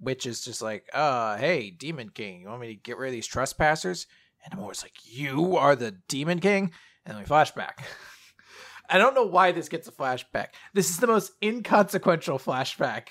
witch 0.00 0.26
is 0.26 0.44
just 0.44 0.62
like, 0.62 0.88
"Uh, 0.92 1.36
hey, 1.36 1.70
Demon 1.70 2.10
King, 2.10 2.40
you 2.40 2.48
want 2.48 2.60
me 2.60 2.68
to 2.68 2.80
get 2.80 2.98
rid 2.98 3.08
of 3.08 3.12
these 3.12 3.26
trespassers?" 3.26 4.06
And 4.44 4.54
Homura's 4.54 4.82
like, 4.82 4.94
"You 5.04 5.56
are 5.56 5.76
the 5.76 5.92
Demon 6.08 6.40
King," 6.40 6.72
and 7.04 7.14
then 7.14 7.22
we 7.22 7.28
flashback. 7.28 7.82
I 8.90 8.96
don't 8.96 9.14
know 9.14 9.24
why 9.24 9.52
this 9.52 9.68
gets 9.68 9.86
a 9.88 9.92
flashback. 9.92 10.48
This 10.72 10.88
is 10.88 10.98
the 10.98 11.06
most 11.06 11.32
inconsequential 11.42 12.38
flashback 12.38 13.08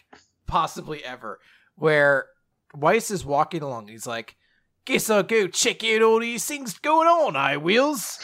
possibly 0.47 1.03
ever, 1.05 1.39
where 1.75 2.25
Weiss 2.73 3.11
is 3.11 3.23
walking 3.23 3.61
along. 3.61 3.87
He's 3.87 4.07
like, 4.07 4.35
Guess 4.87 5.09
I'll 5.09 5.21
go 5.21 5.47
check 5.47 5.83
out 5.83 6.01
all 6.01 6.21
these 6.21 6.45
things 6.45 6.79
going 6.79 7.09
on, 7.09 7.35
I 7.35 7.57
wills. 7.57 8.19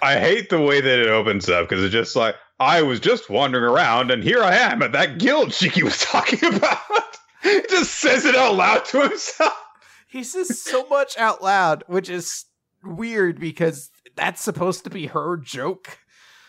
I 0.00 0.18
hate 0.18 0.48
the 0.48 0.58
way 0.58 0.80
that 0.80 0.98
it 1.00 1.08
opens 1.08 1.50
up 1.50 1.68
because 1.68 1.84
it's 1.84 1.92
just 1.92 2.16
like 2.16 2.34
I 2.58 2.80
was 2.80 2.98
just 2.98 3.28
wandering 3.28 3.64
around 3.64 4.10
and 4.10 4.24
here 4.24 4.42
I 4.42 4.56
am 4.56 4.82
at 4.82 4.92
that 4.92 5.18
guild 5.18 5.50
Shiki 5.50 5.82
was 5.82 5.98
talking 6.00 6.42
about. 6.42 6.78
just 7.68 7.96
says 7.96 8.24
it 8.24 8.34
out 8.34 8.54
loud 8.54 8.86
to 8.86 9.02
himself. 9.02 9.52
He 10.08 10.24
says 10.24 10.60
so 10.60 10.86
much 10.88 11.16
out 11.18 11.42
loud, 11.42 11.84
which 11.86 12.08
is 12.08 12.46
weird 12.82 13.38
because 13.38 13.90
that's 14.16 14.42
supposed 14.42 14.84
to 14.84 14.90
be 14.90 15.06
her 15.06 15.36
joke. 15.36 15.98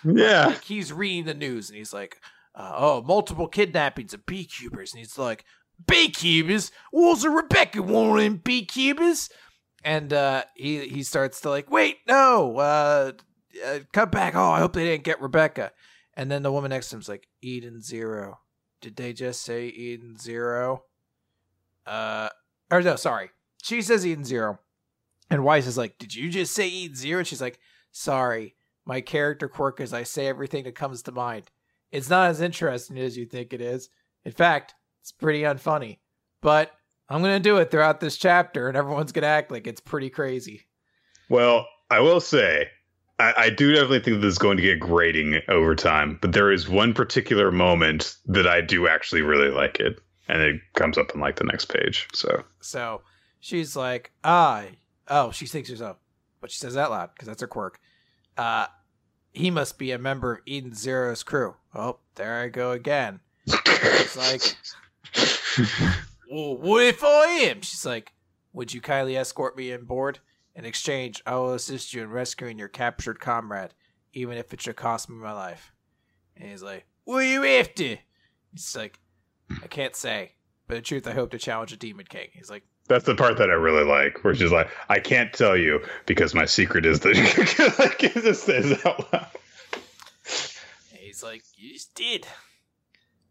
Yeah. 0.03 0.47
Like 0.47 0.63
he's 0.63 0.93
reading 0.93 1.25
the 1.25 1.33
news 1.33 1.69
and 1.69 1.77
he's 1.77 1.93
like, 1.93 2.17
uh, 2.55 2.73
oh, 2.75 3.01
multiple 3.01 3.47
kidnappings 3.47 4.13
of 4.13 4.25
beekeepers. 4.25 4.93
And 4.93 4.99
he's 4.99 5.17
like, 5.17 5.43
beekeepers? 5.85 6.71
Was 6.91 7.23
a 7.23 7.29
Rebecca 7.29 7.81
of 7.81 7.87
them 7.87 8.37
beekeepers? 8.37 9.29
And 9.83 10.11
uh, 10.13 10.43
he, 10.55 10.87
he 10.87 11.03
starts 11.03 11.41
to 11.41 11.49
like, 11.49 11.69
wait, 11.69 11.97
no, 12.07 12.57
uh, 12.57 13.11
uh, 13.65 13.79
come 13.91 14.09
back. 14.09 14.35
Oh, 14.35 14.51
I 14.51 14.59
hope 14.59 14.73
they 14.73 14.85
didn't 14.85 15.03
get 15.03 15.21
Rebecca. 15.21 15.71
And 16.15 16.29
then 16.29 16.43
the 16.43 16.51
woman 16.51 16.69
next 16.69 16.89
to 16.89 16.95
him's 16.95 17.09
like, 17.09 17.27
Eden 17.41 17.81
Zero. 17.81 18.39
Did 18.81 18.95
they 18.95 19.13
just 19.13 19.41
say 19.41 19.67
Eden 19.67 20.17
Zero? 20.17 20.83
Uh, 21.85 22.29
or 22.71 22.81
no, 22.81 22.95
sorry. 22.95 23.31
She 23.61 23.81
says 23.81 24.05
Eden 24.05 24.25
Zero. 24.25 24.59
And 25.29 25.43
Weiss 25.43 25.67
is 25.67 25.77
like, 25.77 25.97
Did 25.97 26.15
you 26.15 26.29
just 26.29 26.53
say 26.53 26.67
Eden 26.67 26.95
Zero? 26.95 27.19
And 27.19 27.27
she's 27.27 27.41
like, 27.41 27.59
Sorry. 27.91 28.55
My 28.85 29.01
character 29.01 29.47
quirk 29.47 29.79
is 29.79 29.93
I 29.93 30.03
say 30.03 30.27
everything 30.27 30.63
that 30.63 30.73
comes 30.73 31.03
to 31.03 31.11
mind. 31.11 31.51
It's 31.91 32.09
not 32.09 32.29
as 32.29 32.41
interesting 32.41 32.97
as 32.97 33.17
you 33.17 33.25
think 33.25 33.53
it 33.53 33.61
is. 33.61 33.89
In 34.25 34.31
fact, 34.31 34.73
it's 35.01 35.11
pretty 35.11 35.41
unfunny. 35.41 35.99
But 36.41 36.71
I'm 37.09 37.21
going 37.21 37.35
to 37.35 37.49
do 37.49 37.57
it 37.57 37.71
throughout 37.71 37.99
this 37.99 38.17
chapter, 38.17 38.67
and 38.67 38.77
everyone's 38.77 39.11
going 39.11 39.23
to 39.23 39.27
act 39.27 39.51
like 39.51 39.67
it's 39.67 39.81
pretty 39.81 40.09
crazy. 40.09 40.67
Well, 41.29 41.67
I 41.89 41.99
will 41.99 42.19
say, 42.19 42.67
I, 43.19 43.33
I 43.37 43.49
do 43.49 43.73
definitely 43.73 44.01
think 44.01 44.21
this 44.21 44.33
is 44.33 44.37
going 44.37 44.57
to 44.57 44.63
get 44.63 44.79
grating 44.79 45.41
over 45.47 45.75
time, 45.75 46.17
but 46.21 46.33
there 46.33 46.51
is 46.51 46.69
one 46.69 46.93
particular 46.93 47.51
moment 47.51 48.15
that 48.25 48.47
I 48.47 48.61
do 48.61 48.87
actually 48.87 49.21
really 49.21 49.49
like 49.49 49.79
it, 49.79 49.99
and 50.27 50.41
it 50.41 50.61
comes 50.75 50.97
up 50.97 51.11
on 51.13 51.21
like 51.21 51.37
the 51.37 51.43
next 51.45 51.65
page. 51.65 52.07
So 52.13 52.43
So 52.61 53.01
she's 53.39 53.75
like, 53.75 54.11
ah, 54.23 54.65
oh, 55.07 55.31
she 55.31 55.45
thinks 55.47 55.69
herself, 55.69 55.97
but 56.41 56.51
she 56.51 56.57
says 56.57 56.73
that 56.75 56.91
loud 56.91 57.11
because 57.13 57.27
that's 57.27 57.41
her 57.41 57.47
quirk. 57.47 57.79
Uh, 58.37 58.67
he 59.33 59.51
must 59.51 59.77
be 59.77 59.91
a 59.91 59.97
member 59.97 60.33
of 60.33 60.39
Eden 60.45 60.73
Zero's 60.73 61.23
crew. 61.23 61.55
Oh, 61.73 61.99
there 62.15 62.41
I 62.41 62.49
go 62.49 62.71
again. 62.71 63.19
It's 63.45 64.17
like, 64.17 64.41
well, 66.31 66.57
what 66.57 66.83
if 66.83 67.03
I 67.03 67.25
am? 67.49 67.61
She's 67.61 67.85
like, 67.85 68.13
would 68.53 68.73
you 68.73 68.81
kindly 68.81 69.15
escort 69.15 69.55
me 69.57 69.73
on 69.73 69.85
board? 69.85 70.19
In 70.55 70.65
exchange, 70.65 71.21
I 71.25 71.35
will 71.35 71.53
assist 71.53 71.93
you 71.93 72.01
in 72.03 72.09
rescuing 72.09 72.59
your 72.59 72.67
captured 72.67 73.19
comrade, 73.19 73.73
even 74.13 74.37
if 74.37 74.53
it 74.53 74.61
should 74.61 74.75
cost 74.75 75.09
me 75.09 75.15
my 75.15 75.31
life. 75.31 75.71
And 76.35 76.49
he's 76.49 76.63
like, 76.63 76.85
what 77.05 77.19
are 77.19 77.23
you 77.23 77.45
after? 77.45 77.99
He's 78.51 78.75
like, 78.75 78.99
I 79.63 79.67
can't 79.67 79.95
say, 79.95 80.33
but 80.67 80.77
in 80.77 80.83
truth, 80.83 81.07
I 81.07 81.13
hope 81.13 81.31
to 81.31 81.37
challenge 81.37 81.71
a 81.71 81.77
demon 81.77 82.05
king. 82.07 82.29
He's 82.33 82.49
like, 82.49 82.63
that's 82.89 83.05
the 83.05 83.15
part 83.15 83.37
that 83.37 83.49
I 83.49 83.53
really 83.53 83.85
like, 83.85 84.23
where 84.23 84.35
she's 84.35 84.51
like, 84.51 84.69
"I 84.89 84.99
can't 84.99 85.31
tell 85.31 85.55
you 85.55 85.81
because 86.05 86.33
my 86.33 86.45
secret 86.45 86.85
is 86.85 86.99
that." 87.01 87.75
like 87.79 88.03
it 88.03 88.13
just 88.13 88.43
says 88.43 88.85
out 88.85 89.13
loud. 89.13 89.27
And 90.91 90.99
he's 90.99 91.23
like, 91.23 91.43
You 91.55 91.73
just 91.73 91.93
did. 91.95 92.27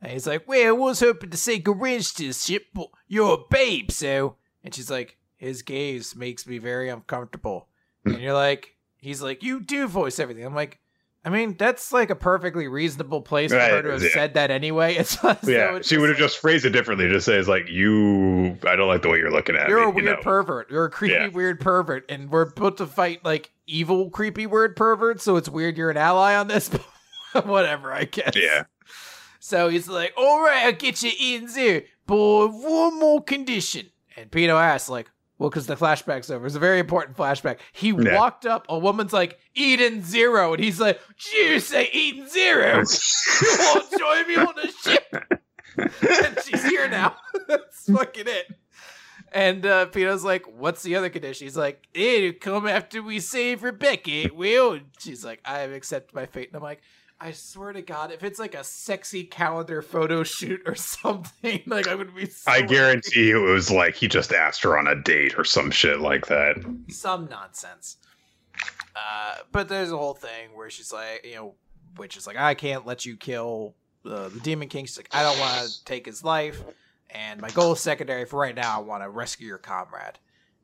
And 0.01 0.13
he's 0.13 0.27
like, 0.27 0.47
Well, 0.47 0.69
I 0.69 0.71
was 0.73 1.01
hoping 1.01 1.31
to 1.31 1.37
say 1.37 1.59
to 1.59 2.11
this 2.19 2.45
ship, 2.45 2.67
but 2.75 2.89
you're 3.07 3.35
a 3.35 3.45
babe, 3.51 3.91
so. 3.91 4.37
And 4.65 4.75
she's 4.75 4.91
like, 4.91 5.17
His 5.37 5.63
gaze 5.63 6.17
makes 6.17 6.47
me 6.47 6.59
very 6.59 6.89
uncomfortable. 6.89 7.69
and 8.05 8.21
you're 8.21 8.35
like, 8.35 8.77
He's 8.97 9.23
like, 9.23 9.43
You 9.43 9.61
do 9.61 9.87
voice 9.87 10.19
everything. 10.19 10.45
I'm 10.45 10.55
like, 10.55 10.81
I 11.25 11.31
mean, 11.31 11.57
that's 11.59 11.93
like 11.93 12.11
a 12.11 12.15
perfectly 12.15 12.69
reasonable 12.69 13.21
place 13.21 13.51
for 13.51 13.59
her 13.59 13.83
to 13.83 13.91
have 13.91 14.03
yeah. 14.03 14.09
said 14.15 14.35
that 14.35 14.51
anyway. 14.51 14.95
It's 14.99 15.19
Yeah, 15.23 15.77
it's 15.77 15.89
she 15.89 15.99
would 15.99 16.09
have 16.09 16.19
just 16.19 16.39
phrased 16.39 16.65
it 16.65 16.71
differently. 16.71 17.09
Just 17.09 17.27
says 17.27 17.49
like, 17.49 17.69
"You, 17.69 18.57
I 18.67 18.77
don't 18.77 18.89
like 18.89 19.03
the 19.03 19.09
way 19.09 19.19
you're 19.19 19.31
looking 19.33 19.57
at 19.57 19.69
You're 19.69 19.81
me." 19.81 19.85
a 19.87 19.91
weird 19.91 20.05
you 20.07 20.13
know? 20.17 20.23
pervert. 20.23 20.71
You're 20.71 20.85
a 20.87 20.91
creepy, 20.91 21.15
Yeah. 21.15 21.29
weird 21.29 21.61
pervert, 21.61 22.05
and 22.09 22.31
we're 22.31 22.43
about 22.43 22.77
to 22.79 22.87
fight 22.87 23.25
like 23.25 23.53
evil, 23.67 24.11
creepy, 24.11 24.47
weird 24.47 24.77
perverts. 24.77 25.25
So 25.25 25.37
it's 25.37 25.49
weird 25.49 25.77
you're 25.77 25.91
an 25.91 25.97
ally 25.97 26.35
on 26.37 26.47
this. 26.49 26.69
Whatever, 27.45 27.93
I 27.93 28.05
guess. 28.05 28.35
Yeah. 28.35 28.65
So 29.41 29.69
he's 29.69 29.89
like, 29.89 30.15
"All 30.17 30.41
right, 30.41 30.67
I'll 30.67 30.73
get 30.73 31.03
you 31.03 31.11
in 31.21 31.47
there, 31.53 31.83
but 32.07 32.49
one 32.49 32.99
more 32.99 33.23
condition." 33.23 33.91
And 34.17 34.31
Pino 34.31 34.57
asks, 34.57 34.89
like, 34.89 35.11
"Well, 35.39 35.49
because 35.51 35.67
the 35.67 35.77
flashback's 35.77 36.31
over. 36.31 36.47
It's 36.47 36.55
a 36.57 36.59
very 36.61 36.79
important 36.79 37.17
flashback." 37.17 37.59
He 37.73 37.89
Yeah. 37.91 38.17
walked 38.17 38.45
up. 38.47 38.67
A 38.69 38.79
woman's 38.79 39.13
like, 39.13 39.39
"Eden 39.55 40.03
Zero. 40.05 40.53
and 40.55 40.63
he's 40.63 40.81
like, 40.81 41.01
"You 41.35 41.61
say 41.61 41.89
Eden 41.93 42.29
zero? 42.29 42.83
you 43.43 43.57
won't 43.61 43.91
join 43.99 44.29
me 44.29 44.37
on 44.37 44.55
the 44.57 44.73
ship?" 44.83 45.41
and 45.77 46.39
she's 46.45 46.65
here 46.65 46.89
now. 46.89 47.17
That's 47.49 47.91
fucking 47.91 48.27
it. 48.27 48.47
And 49.31 49.65
uh, 49.67 49.87
Pino's 49.87 50.25
like, 50.25 50.47
"What's 50.47 50.83
the 50.83 50.97
other 50.97 51.11
condition?" 51.11 51.47
He's 51.47 51.57
like, 51.57 51.87
"It'll 51.95 52.33
come 52.41 52.67
after 52.67 53.03
we 53.03 53.21
save 53.21 53.63
Rebecca, 53.63 54.11
it 54.11 54.35
will." 54.35 54.79
She's 54.99 55.25
like, 55.25 55.41
"I 55.45 55.59
have 55.59 55.71
accepted 55.73 56.15
my 56.15 56.27
fate." 56.27 56.49
And 56.49 56.57
I'm 56.57 56.63
like, 56.63 56.81
"I 57.21 57.33
swear 57.33 57.73
to 57.73 57.83
God, 57.83 58.13
if 58.13 58.23
it's 58.23 58.39
like 58.39 58.55
a 58.55 58.65
sexy 58.65 59.25
calendar 59.25 59.83
photo 59.83 60.23
shoot 60.23 60.63
or 60.67 60.75
something, 60.77 61.63
like 61.67 61.89
I 61.89 61.95
would 61.95 62.15
be." 62.15 62.27
So 62.27 62.51
I 62.51 62.63
guarantee 62.63 63.29
you, 63.29 63.49
it 63.49 63.53
was 63.53 63.71
like 63.71 63.95
he 63.95 64.09
just 64.09 64.33
asked 64.33 64.63
her 64.63 64.79
on 64.79 64.87
a 64.87 64.95
date 64.95 65.39
or 65.39 65.45
some 65.45 65.71
shit 65.71 66.01
like 66.01 66.27
that. 66.27 66.57
some 66.89 67.29
nonsense. 67.29 67.97
Uh, 68.97 69.37
but 69.53 69.69
there's 69.69 69.93
a 69.93 69.97
whole 69.97 70.15
thing 70.15 70.49
where 70.55 70.71
she's 70.71 70.93
like, 70.93 71.25
you 71.25 71.37
know, 71.37 71.55
which 71.97 72.17
is 72.17 72.27
like, 72.27 72.37
I 72.37 72.55
can't 72.55 72.85
let 72.85 73.07
you 73.07 73.17
kill 73.17 73.75
uh, 74.05 74.29
the 74.29 74.41
Demon 74.41 74.69
King. 74.69 74.87
She's 74.87 74.97
like, 74.97 75.09
I 75.13 75.23
don't 75.23 75.39
want 75.39 75.69
to 75.69 75.85
take 75.85 76.07
his 76.07 76.25
life, 76.25 76.63
and 77.11 77.41
my 77.41 77.51
goal 77.51 77.73
is 77.73 77.81
secondary 77.81 78.25
for 78.25 78.39
right 78.41 78.55
now. 78.55 78.77
I 78.77 78.83
want 78.83 79.03
to 79.03 79.09
rescue 79.09 79.47
your 79.47 79.59
comrade. 79.59 80.19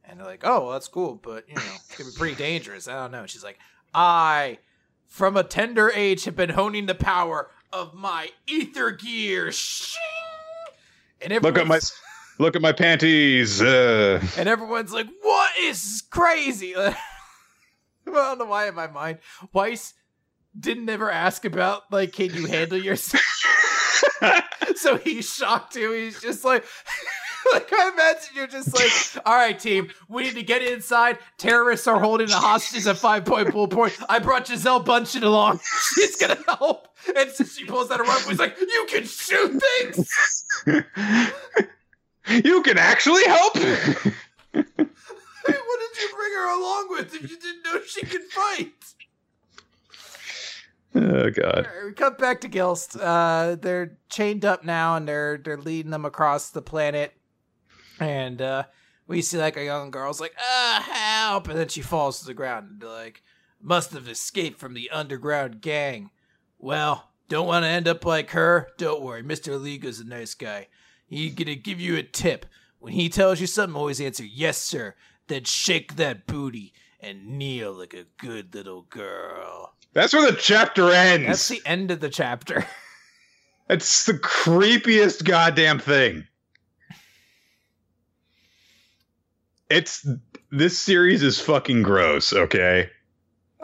And 0.04 0.18
they're 0.18 0.26
like, 0.26 0.42
oh, 0.44 0.64
well, 0.64 0.72
that's 0.72 0.88
cool, 0.88 1.14
but 1.14 1.48
you 1.48 1.54
know, 1.54 1.62
it's 1.76 1.96
gonna 1.96 2.10
be 2.10 2.16
pretty 2.16 2.34
dangerous. 2.36 2.88
I 2.88 2.94
don't 2.94 3.10
know. 3.10 3.20
And 3.20 3.30
she's 3.30 3.44
like, 3.44 3.58
I, 3.94 4.58
from 5.06 5.36
a 5.36 5.44
tender 5.44 5.90
age, 5.90 6.24
have 6.24 6.36
been 6.36 6.50
honing 6.50 6.86
the 6.86 6.94
power 6.94 7.50
of 7.72 7.94
my 7.94 8.30
ether 8.46 8.90
gear. 8.90 9.50
Shing! 9.52 10.00
And 11.20 11.42
Look 11.42 11.58
at 11.58 11.66
my, 11.66 11.80
look 12.38 12.56
at 12.56 12.62
my 12.62 12.72
panties. 12.72 13.62
Uh, 13.62 14.20
and 14.36 14.48
everyone's 14.48 14.92
like, 14.92 15.06
"What 15.22 15.50
is 15.60 16.02
crazy?" 16.10 16.74
I 16.76 16.96
don't 18.06 18.38
know 18.38 18.44
why 18.44 18.68
in 18.68 18.74
my 18.74 18.86
mind, 18.86 19.18
Weiss 19.52 19.94
didn't 20.58 20.88
ever 20.88 21.10
ask 21.10 21.44
about 21.44 21.82
like, 21.90 22.12
"Can 22.12 22.34
you 22.34 22.46
handle 22.46 22.78
yourself?" 22.78 23.24
so 24.76 24.98
he's 24.98 25.32
shocked 25.32 25.74
too. 25.74 25.92
He's 25.92 26.20
just 26.20 26.44
like. 26.44 26.64
Like 27.52 27.72
I 27.72 27.90
imagine 27.90 28.30
you're 28.34 28.46
just 28.46 28.74
like, 28.74 29.26
all 29.26 29.34
right, 29.34 29.58
team, 29.58 29.90
we 30.08 30.24
need 30.24 30.34
to 30.34 30.42
get 30.42 30.62
inside. 30.62 31.18
Terrorists 31.38 31.86
are 31.86 32.00
holding 32.00 32.26
the 32.28 32.36
hostages 32.36 32.86
at 32.86 32.96
five 32.96 33.24
point 33.24 33.52
bull 33.52 33.68
point. 33.68 33.96
I 34.08 34.18
brought 34.18 34.46
Gisele 34.46 34.82
Bündchen 34.82 35.22
along. 35.22 35.60
She's 35.94 36.16
gonna 36.16 36.38
help. 36.46 36.88
And 37.16 37.30
so 37.30 37.44
she 37.44 37.64
pulls 37.64 37.90
out 37.90 38.00
a 38.00 38.02
rifle. 38.02 38.30
He's 38.30 38.38
like, 38.38 38.58
you 38.58 38.86
can 38.88 39.04
shoot 39.04 39.62
things. 39.62 40.44
you 42.44 42.62
can 42.62 42.78
actually 42.78 43.24
help. 43.24 43.56
Hey, 43.56 43.92
what 44.52 45.80
did 45.80 46.02
you 46.02 46.08
bring 46.16 46.32
her 46.32 46.58
along 46.58 46.86
with 46.90 47.14
if 47.14 47.30
you 47.30 47.38
didn't 47.38 47.64
know 47.64 47.80
she 47.86 48.06
could 48.06 48.22
fight? 48.22 48.72
oh 50.94 51.30
god. 51.30 51.66
Alright, 51.66 51.84
we 51.86 51.92
cut 51.92 52.18
back 52.18 52.40
to 52.42 52.48
Gilst. 52.48 52.96
Uh, 53.00 53.56
they're 53.56 53.98
chained 54.08 54.44
up 54.44 54.64
now, 54.64 54.96
and 54.96 55.06
they're 55.06 55.38
they're 55.38 55.58
leading 55.58 55.90
them 55.90 56.04
across 56.04 56.50
the 56.50 56.62
planet. 56.62 57.14
And 58.00 58.42
uh, 58.42 58.64
we 59.06 59.22
see 59.22 59.38
like 59.38 59.56
a 59.56 59.64
young 59.64 59.90
girl's 59.90 60.20
like, 60.20 60.34
"Ah, 60.38 60.84
help!" 61.30 61.48
And 61.48 61.58
then 61.58 61.68
she 61.68 61.80
falls 61.82 62.20
to 62.20 62.26
the 62.26 62.34
ground. 62.34 62.68
And 62.70 62.82
like, 62.82 63.22
"Must 63.60 63.92
have 63.92 64.08
escaped 64.08 64.58
from 64.58 64.74
the 64.74 64.90
underground 64.90 65.60
gang." 65.60 66.10
Well, 66.58 67.10
don't 67.28 67.46
want 67.46 67.64
to 67.64 67.68
end 67.68 67.88
up 67.88 68.04
like 68.04 68.30
her. 68.30 68.68
Don't 68.78 69.02
worry, 69.02 69.22
Mister 69.22 69.56
Liga's 69.56 70.00
a 70.00 70.04
nice 70.04 70.34
guy. 70.34 70.68
He's 71.06 71.34
gonna 71.34 71.54
give 71.54 71.80
you 71.80 71.96
a 71.96 72.02
tip. 72.02 72.46
When 72.78 72.92
he 72.92 73.08
tells 73.08 73.40
you 73.40 73.46
something, 73.46 73.76
always 73.76 74.00
answer 74.00 74.24
yes, 74.24 74.58
sir. 74.58 74.94
Then 75.28 75.44
shake 75.44 75.96
that 75.96 76.26
booty 76.26 76.74
and 77.00 77.38
kneel 77.38 77.72
like 77.72 77.94
a 77.94 78.06
good 78.18 78.54
little 78.54 78.82
girl. 78.82 79.74
That's 79.94 80.12
where 80.12 80.30
the 80.30 80.36
chapter 80.36 80.90
ends. 80.90 81.26
That's 81.26 81.48
the 81.48 81.62
end 81.64 81.90
of 81.90 82.00
the 82.00 82.10
chapter. 82.10 82.66
It's 83.70 84.04
the 84.04 84.12
creepiest 84.12 85.24
goddamn 85.24 85.78
thing. 85.78 86.26
It's 89.74 90.06
this 90.50 90.78
series 90.78 91.22
is 91.22 91.40
fucking 91.40 91.82
gross. 91.82 92.32
Okay, 92.32 92.88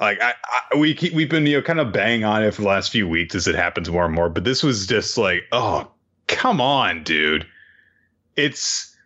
like 0.00 0.20
I, 0.20 0.34
I 0.72 0.76
we 0.76 0.94
keep 0.94 1.12
we've 1.12 1.30
been 1.30 1.46
you 1.46 1.56
know 1.58 1.62
kind 1.62 1.80
of 1.80 1.92
banging 1.92 2.24
on 2.24 2.42
it 2.42 2.52
for 2.54 2.62
the 2.62 2.68
last 2.68 2.90
few 2.90 3.06
weeks 3.08 3.34
as 3.34 3.46
it 3.46 3.54
happens 3.54 3.88
more 3.90 4.04
and 4.06 4.14
more, 4.14 4.28
but 4.28 4.44
this 4.44 4.62
was 4.62 4.86
just 4.86 5.16
like, 5.18 5.44
oh 5.52 5.90
come 6.26 6.61
on, 6.61 7.02
dude. 7.04 7.46
It's 8.36 8.96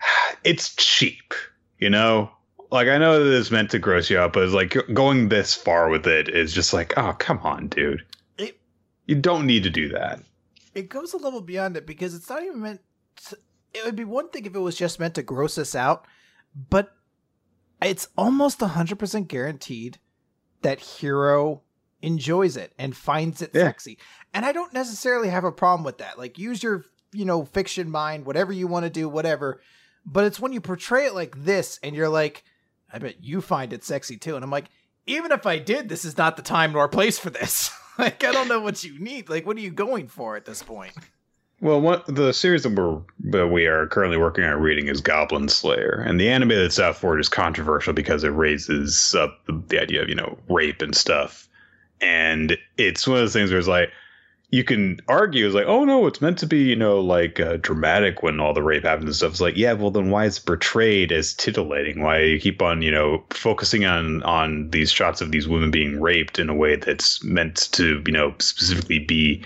it's 0.44 0.74
cheap, 0.76 1.34
you 1.78 1.90
know. 1.90 2.30
Like 2.70 2.88
I 2.88 2.98
know 2.98 3.24
that 3.24 3.38
it's 3.38 3.50
meant 3.50 3.70
to 3.70 3.78
gross 3.78 4.10
you 4.10 4.18
out, 4.18 4.34
but 4.34 4.42
it's 4.42 4.52
like 4.52 4.76
going 4.92 5.30
this 5.30 5.54
far 5.54 5.88
with 5.88 6.06
it 6.06 6.28
is 6.28 6.52
just 6.52 6.72
like, 6.74 6.92
oh 6.98 7.14
come 7.18 7.38
on, 7.38 7.68
dude. 7.68 8.04
It- 8.36 8.58
You 9.06 9.14
don't 9.14 9.46
need 9.46 9.62
to 9.62 9.70
do 9.70 9.88
that. 9.90 10.20
it 10.74 10.90
goes 10.90 11.14
a 11.14 11.16
level 11.16 11.40
beyond 11.40 11.76
it 11.78 11.86
because 11.86 12.14
it's 12.14 12.28
not 12.28 12.42
even 12.42 12.60
meant 12.60 12.80
to, 13.28 13.38
it 13.74 13.84
would 13.84 13.96
be 13.96 14.04
one 14.04 14.28
thing 14.30 14.44
if 14.46 14.54
it 14.54 14.58
was 14.60 14.76
just 14.76 14.98
meant 15.00 15.14
to 15.14 15.22
gross 15.22 15.58
us 15.58 15.74
out 15.74 16.06
but 16.70 16.92
it's 17.80 18.08
almost 18.16 18.58
100% 18.60 19.28
guaranteed 19.28 19.98
that 20.62 20.80
hero 20.80 21.62
enjoys 22.02 22.56
it 22.56 22.72
and 22.78 22.96
finds 22.96 23.40
it 23.42 23.50
Yeah. 23.54 23.64
sexy. 23.64 23.98
And 24.34 24.44
i 24.44 24.52
don't 24.52 24.72
necessarily 24.72 25.28
have 25.28 25.44
a 25.44 25.52
problem 25.52 25.84
with 25.84 25.98
that. 25.98 26.18
Like 26.18 26.38
use 26.38 26.62
your 26.62 26.84
you 27.12 27.24
know 27.24 27.44
fiction 27.44 27.90
mind 27.90 28.26
whatever 28.26 28.52
you 28.52 28.66
want 28.66 28.84
to 28.84 28.90
do 28.90 29.08
whatever. 29.08 29.60
But 30.04 30.24
it's 30.24 30.40
when 30.40 30.52
you 30.52 30.60
portray 30.60 31.06
it 31.06 31.14
like 31.14 31.44
this 31.44 31.78
and 31.82 31.94
you're 31.94 32.08
like 32.08 32.44
i 32.92 32.98
bet 32.98 33.22
you 33.22 33.40
find 33.40 33.72
it 33.72 33.84
sexy 33.84 34.16
too. 34.16 34.34
And 34.34 34.44
i'm 34.44 34.50
like 34.50 34.70
even 35.06 35.30
if 35.32 35.46
i 35.46 35.58
did 35.58 35.88
this 35.88 36.04
is 36.04 36.18
not 36.18 36.36
the 36.36 36.42
time 36.42 36.72
nor 36.72 36.88
place 36.88 37.18
for 37.18 37.30
this. 37.30 37.70
Like 37.98 38.22
i 38.22 38.30
don't 38.30 38.46
know 38.48 38.60
what 38.60 38.84
you 38.84 38.96
need. 39.00 39.28
Like 39.28 39.44
what 39.44 39.56
are 39.56 39.60
you 39.60 39.72
going 39.72 40.06
for 40.06 40.36
at 40.36 40.44
this 40.44 40.62
point 40.62 40.92
Well, 41.60 41.80
what 41.80 42.06
the 42.06 42.32
series 42.32 42.62
that 42.62 42.74
we're 42.74 43.00
that 43.30 43.48
we 43.48 43.66
are 43.66 43.88
currently 43.88 44.16
working 44.16 44.44
on 44.44 44.60
reading 44.60 44.86
is 44.86 45.00
Goblin 45.00 45.48
Slayer, 45.48 46.04
and 46.06 46.20
the 46.20 46.28
anime 46.28 46.50
that's 46.50 46.78
out 46.78 46.96
for 46.96 47.16
it 47.16 47.20
is 47.20 47.28
controversial 47.28 47.92
because 47.92 48.22
it 48.22 48.28
raises 48.28 49.14
up 49.16 49.44
the, 49.46 49.60
the 49.66 49.82
idea 49.82 50.02
of 50.02 50.08
you 50.08 50.14
know 50.14 50.38
rape 50.48 50.82
and 50.82 50.94
stuff, 50.94 51.48
and 52.00 52.56
it's 52.76 53.08
one 53.08 53.16
of 53.16 53.22
those 53.22 53.32
things 53.32 53.50
where 53.50 53.58
it's 53.58 53.66
like 53.66 53.90
you 54.50 54.62
can 54.62 55.00
argue 55.08 55.44
it's 55.46 55.54
like 55.54 55.66
oh 55.66 55.84
no 55.84 56.06
it's 56.06 56.22
meant 56.22 56.38
to 56.38 56.46
be 56.46 56.62
you 56.62 56.76
know 56.76 57.00
like 57.00 57.40
uh, 57.40 57.56
dramatic 57.60 58.22
when 58.22 58.38
all 58.38 58.54
the 58.54 58.62
rape 58.62 58.84
happens 58.84 59.06
and 59.06 59.16
stuff. 59.16 59.32
It's 59.32 59.40
like 59.40 59.56
yeah 59.56 59.72
well 59.72 59.90
then 59.90 60.10
why 60.10 60.26
is 60.26 60.38
it 60.38 60.46
portrayed 60.46 61.10
as 61.10 61.34
titillating? 61.34 62.02
Why 62.02 62.20
you 62.20 62.38
keep 62.38 62.62
on 62.62 62.82
you 62.82 62.92
know 62.92 63.24
focusing 63.30 63.84
on 63.84 64.22
on 64.22 64.70
these 64.70 64.92
shots 64.92 65.20
of 65.20 65.32
these 65.32 65.48
women 65.48 65.72
being 65.72 66.00
raped 66.00 66.38
in 66.38 66.48
a 66.48 66.54
way 66.54 66.76
that's 66.76 67.24
meant 67.24 67.68
to 67.72 68.00
you 68.06 68.12
know 68.12 68.32
specifically 68.38 69.00
be 69.00 69.44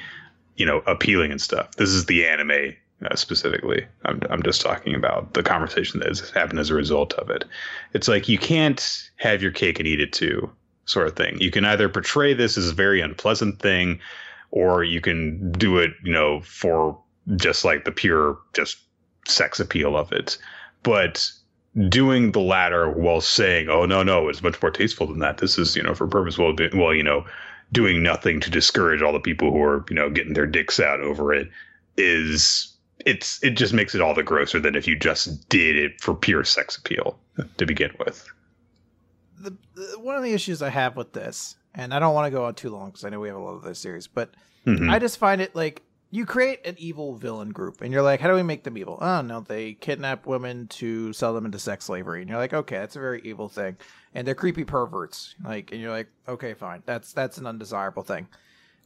you 0.63 0.67
know 0.67 0.79
appealing 0.87 1.33
and 1.33 1.41
stuff. 1.41 1.75
This 1.75 1.89
is 1.91 2.07
the 2.07 2.25
anime 2.25 2.77
uh, 3.05 3.17
specifically. 3.17 3.85
I'm 4.05 4.21
I'm 4.31 4.45
just 4.45 4.61
talking 4.61 4.95
about 4.95 5.35
the 5.35 5.43
conversation 5.43 5.99
that 5.99 6.09
has 6.09 6.31
happened 6.31 6.61
as 6.61 6.71
a 6.71 6.75
result 6.75 7.15
of 7.15 7.31
it. 7.31 7.45
It's 7.95 8.07
like 8.07 8.29
you 8.29 8.39
can't 8.39 9.11
have 9.17 9.43
your 9.43 9.51
cake 9.51 9.81
and 9.81 9.89
eat 9.89 10.01
it 10.01 10.13
too, 10.13 10.49
sort 10.85 11.09
of 11.09 11.17
thing. 11.17 11.41
You 11.41 11.51
can 11.51 11.65
either 11.65 11.89
portray 11.89 12.33
this 12.33 12.57
as 12.57 12.69
a 12.69 12.75
very 12.75 13.01
unpleasant 13.01 13.59
thing, 13.59 13.99
or 14.53 14.85
you 14.85 15.01
can 15.01 15.51
do 15.51 15.79
it, 15.79 15.91
you 16.05 16.13
know, 16.13 16.43
for 16.43 16.97
just 17.35 17.65
like 17.65 17.85
the 17.85 17.91
pure 17.91 18.39
just 18.53 18.79
sex 19.27 19.59
appeal 19.59 19.97
of 19.97 20.13
it. 20.13 20.39
But 20.85 21.29
doing 21.89 22.31
the 22.31 22.41
latter 22.41 22.89
while 22.89 23.21
saying, 23.21 23.69
"Oh 23.69 23.85
no, 23.85 24.05
no, 24.05 24.29
it's 24.29 24.45
much 24.45 24.63
more 24.63 24.71
tasteful 24.71 25.09
than 25.09 25.19
that. 25.19 25.39
This 25.39 25.59
is, 25.59 25.75
you 25.75 25.83
know, 25.83 25.97
for 25.97 26.07
purpose 26.07 26.39
well, 26.39 26.55
well, 26.73 26.95
you 26.95 27.03
know, 27.03 27.27
doing 27.73 28.03
nothing 28.03 28.39
to 28.41 28.51
discourage 28.51 29.03
all 29.03 29.13
the 29.13 29.21
people 29.21 29.51
who 29.51 29.63
are, 29.63 29.85
you 29.89 29.97
know, 29.97 30.11
getting 30.11 30.35
their 30.35 30.47
dicks 30.47 30.79
out 30.79 31.01
over 31.01 31.33
it 31.33 31.49
is 31.97 32.69
it's 33.05 33.43
it 33.43 33.51
just 33.51 33.73
makes 33.73 33.95
it 33.95 34.01
all 34.01 34.15
the 34.15 34.23
grosser 34.23 34.61
than 34.61 34.75
if 34.75 34.87
you 34.87 34.97
just 34.97 35.49
did 35.49 35.77
it 35.77 36.01
for 36.01 36.15
pure 36.15 36.45
sex 36.45 36.77
appeal 36.77 37.19
to 37.57 37.67
begin 37.67 37.91
with. 37.99 38.25
the, 39.41 39.57
the 39.75 39.99
one 39.99 40.17
of 40.17 40.23
the 40.23 40.33
issues 40.33 40.63
I 40.63 40.69
have 40.71 40.97
with 40.97 41.13
this, 41.13 41.57
and 41.75 41.93
I 41.93 41.99
don't 41.99 42.15
want 42.15 42.27
to 42.27 42.31
go 42.31 42.45
on 42.45 42.55
too 42.55 42.71
long 42.71 42.91
because 42.91 43.05
I 43.05 43.09
know 43.09 43.19
we 43.21 43.29
have 43.29 43.37
a 43.37 43.41
lot 43.41 43.55
of 43.55 43.63
this 43.63 43.79
series, 43.79 44.07
but 44.07 44.31
Mhm. 44.67 44.89
I 44.91 45.01
just 45.01 45.19
find 45.19 45.41
it 45.41 45.57
like 45.57 45.83
you 46.13 46.27
create 46.27 46.65
an 46.67 46.75
evil 46.77 47.17
villain 47.17 47.49
group 47.53 47.81
and 47.81 47.91
you're 47.91 48.03
like, 48.03 48.21
how 48.21 48.29
do 48.29 48.35
we 48.35 48.43
make 48.43 48.65
them 48.65 48.77
evil? 48.77 48.99
Oh 49.01 49.23
no, 49.23 49.41
they 49.41 49.73
kidnap 49.73 50.27
women 50.27 50.69
to 50.69 51.15
sell 51.15 51.33
them 51.33 51.47
into 51.47 51.59
sex 51.59 51.87
slavery. 51.87 52.21
And 52.21 52.29
you're 52.29 52.39
like, 52.39 52.53
okay, 52.53 52.77
that's 52.77 52.97
a 52.97 53.01
very 53.01 53.23
evil 53.23 53.49
thing. 53.49 53.79
And 54.15 54.27
they're 54.27 54.35
creepy 54.35 54.65
perverts. 54.65 55.35
Like 55.43 55.73
and 55.73 55.81
you're 55.81 55.91
like, 55.91 56.09
okay, 56.29 56.53
fine. 56.53 56.83
That's 56.85 57.15
that's 57.15 57.39
an 57.39 57.47
undesirable 57.47 58.03
thing. 58.03 58.29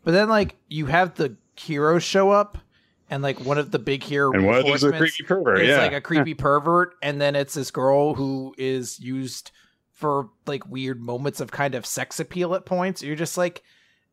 But 0.04 0.12
then 0.12 0.28
like 0.28 0.54
you 0.68 0.86
have 0.86 1.16
the 1.16 1.36
heroes 1.56 2.04
show 2.04 2.30
up 2.30 2.58
and 3.10 3.24
like 3.24 3.40
one 3.40 3.58
of 3.58 3.72
the 3.72 3.80
big 3.80 4.04
hero 4.04 4.30
and 4.30 4.46
one 4.46 4.54
of 4.54 4.64
those 4.64 4.84
is 4.84 4.84
a 4.84 4.92
creepy 4.92 5.24
pervert. 5.24 5.58
it's 5.58 5.68
yeah. 5.68 5.78
like 5.78 5.92
a 5.92 6.00
creepy 6.00 6.34
pervert 6.34 6.94
and 7.02 7.20
then 7.20 7.34
it's 7.34 7.54
this 7.54 7.72
girl 7.72 8.14
who 8.14 8.54
is 8.56 9.00
used 9.00 9.50
for 9.92 10.30
like 10.46 10.66
weird 10.68 11.00
moments 11.00 11.40
of 11.40 11.50
kind 11.50 11.74
of 11.74 11.86
sex 11.86 12.20
appeal 12.20 12.54
at 12.54 12.66
points 12.66 13.02
you're 13.02 13.16
just 13.16 13.38
like 13.38 13.62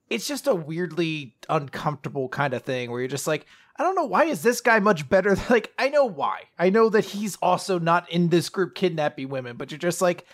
it's 0.09 0.27
just 0.27 0.47
a 0.47 0.55
weirdly 0.55 1.35
uncomfortable 1.49 2.29
kind 2.29 2.53
of 2.53 2.63
thing 2.63 2.91
where 2.91 2.99
you're 2.99 3.07
just 3.07 3.27
like 3.27 3.45
i 3.77 3.83
don't 3.83 3.95
know 3.95 4.05
why 4.05 4.25
is 4.25 4.41
this 4.41 4.61
guy 4.61 4.79
much 4.79 5.07
better 5.09 5.35
like 5.49 5.73
i 5.77 5.89
know 5.89 6.05
why. 6.05 6.41
I 6.57 6.69
know 6.69 6.89
that 6.89 7.05
he's 7.05 7.35
also 7.37 7.79
not 7.79 8.09
in 8.11 8.29
this 8.29 8.49
group 8.49 8.75
kidnapping 8.75 9.29
women 9.29 9.57
but 9.57 9.71
you're 9.71 9.77
just 9.77 10.01
like 10.01 10.25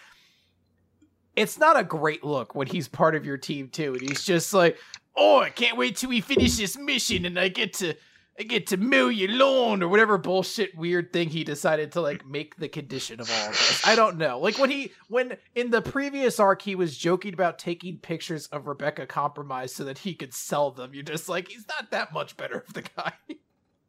it's 1.36 1.58
not 1.58 1.80
a 1.80 1.84
great 1.84 2.24
look 2.24 2.56
when 2.56 2.68
he's 2.68 2.88
part 2.88 3.16
of 3.16 3.26
your 3.26 3.38
team 3.38 3.70
too 3.70 3.94
and 3.94 4.02
he's 4.02 4.24
just 4.24 4.54
like 4.54 4.78
oh 5.16 5.40
i 5.40 5.50
can't 5.50 5.78
wait 5.78 5.96
till 5.96 6.10
we 6.10 6.22
finish 6.22 6.58
this 6.58 6.78
mission 6.78 7.26
and 7.26 7.40
i 7.40 7.48
get 7.48 7.74
to 7.74 7.94
I 8.40 8.44
get 8.44 8.68
to 8.68 8.78
mow 8.78 9.10
your 9.10 9.32
lawn 9.32 9.84
or 9.84 9.90
whatever 9.90 10.18
bullshit 10.18 10.74
weird 10.74 11.12
thing 11.12 11.30
he 11.30 11.44
decided 11.44 11.92
to 11.92 12.02
like 12.02 12.26
make 12.26 12.56
the 12.56 12.70
condition 12.70 13.20
of 13.20 13.30
all 13.30 13.50
of 13.50 13.52
this. 13.52 13.86
I 13.86 13.96
don't 13.96 14.18
know. 14.18 14.40
Like 14.40 14.58
when 14.58 14.70
he 14.70 14.94
when 15.10 15.36
in 15.56 15.72
the 15.72 15.82
previous 15.82 16.40
arc 16.40 16.62
he 16.62 16.74
was 16.74 16.98
joking 16.98 17.34
about 17.34 17.60
taking 17.60 17.98
pictures 17.98 18.48
of 18.48 18.66
Rebecca 18.66 19.06
compromised 19.06 19.76
so 19.76 19.84
that 19.84 19.98
he 19.98 20.14
could 20.14 20.34
sell 20.34 20.72
them. 20.72 20.94
You're 20.94 21.04
just 21.04 21.28
like 21.28 21.50
he's 21.50 21.68
not 21.68 21.92
that 21.92 22.14
much 22.14 22.38
better 22.38 22.64
of 22.66 22.74
the 22.74 22.84
guy. 22.84 23.14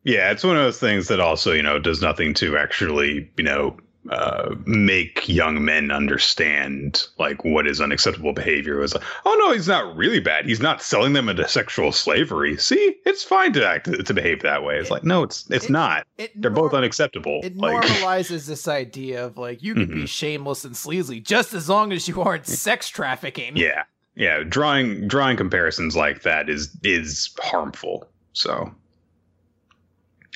Yeah, 0.03 0.33
it's 0.33 0.43
one 0.43 0.57
of 0.57 0.63
those 0.63 0.81
things 0.81 1.09
that 1.09 1.21
also, 1.21 1.53
you 1.53 1.63
know, 1.63 1.79
does 1.79 2.03
nothing 2.03 2.35
to 2.35 2.57
actually, 2.57 3.31
you 3.37 3.45
know, 3.45 3.77
uh, 4.09 4.55
make 4.65 5.29
young 5.29 5.63
men 5.63 5.91
understand 5.91 7.07
like 7.19 7.45
what 7.45 7.67
is 7.67 7.83
unacceptable 7.83 8.33
behavior. 8.33 8.79
Was, 8.79 8.95
like, 8.95 9.05
oh 9.27 9.37
no, 9.39 9.53
he's 9.53 9.69
not 9.69 9.95
really 9.95 10.21
bad. 10.21 10.47
He's 10.47 10.61
not 10.61 10.81
selling 10.81 11.13
them 11.13 11.29
into 11.29 11.47
sexual 11.47 11.93
slavery. 11.93 12.57
See, 12.57 12.97
it's 13.05 13.23
fine 13.23 13.53
to 13.53 13.67
act 13.67 13.85
to 14.07 14.15
behave 14.15 14.41
that 14.41 14.63
way. 14.65 14.79
It's 14.79 14.89
It- 14.89 14.93
like 14.93 15.05
no, 15.05 15.23
it's 15.23 15.49
it's 15.51 15.67
it- 15.67 15.71
not. 15.71 16.07
It 16.17 16.33
They're 16.41 16.51
both 16.51 16.73
unacceptable. 16.73 17.41
It 17.45 17.57
like 17.59 17.83
normalizes 17.87 18.47
this 18.47 18.67
idea 18.67 19.27
of 19.27 19.37
like 19.37 19.63
you 19.63 19.75
can 19.75 19.87
be 19.89 19.95
Mhm. 20.05 20.09
shameless 20.09 20.65
and 20.65 20.75
sleazy 20.75 21.21
just 21.21 21.53
as 21.53 21.69
long 21.69 21.93
as 21.93 22.09
you 22.09 22.23
aren't 22.23 22.47
sex 22.47 22.89
trafficking. 22.89 23.55
yeah, 23.57 23.83
yeah. 24.15 24.43
Drawing 24.45 25.09
drawing 25.09 25.37
comparisons 25.37 25.95
like 25.95 26.23
that 26.23 26.49
is 26.49 26.75
is 26.83 27.35
harmful. 27.43 28.09
So 28.33 28.75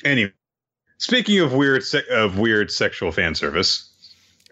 anyway, 0.03 0.31
speaking 0.97 1.39
of 1.39 1.53
weird 1.53 1.83
se- 1.83 2.07
of 2.11 2.37
weird 2.39 2.71
sexual 2.71 3.11
fan 3.11 3.35
service. 3.35 3.91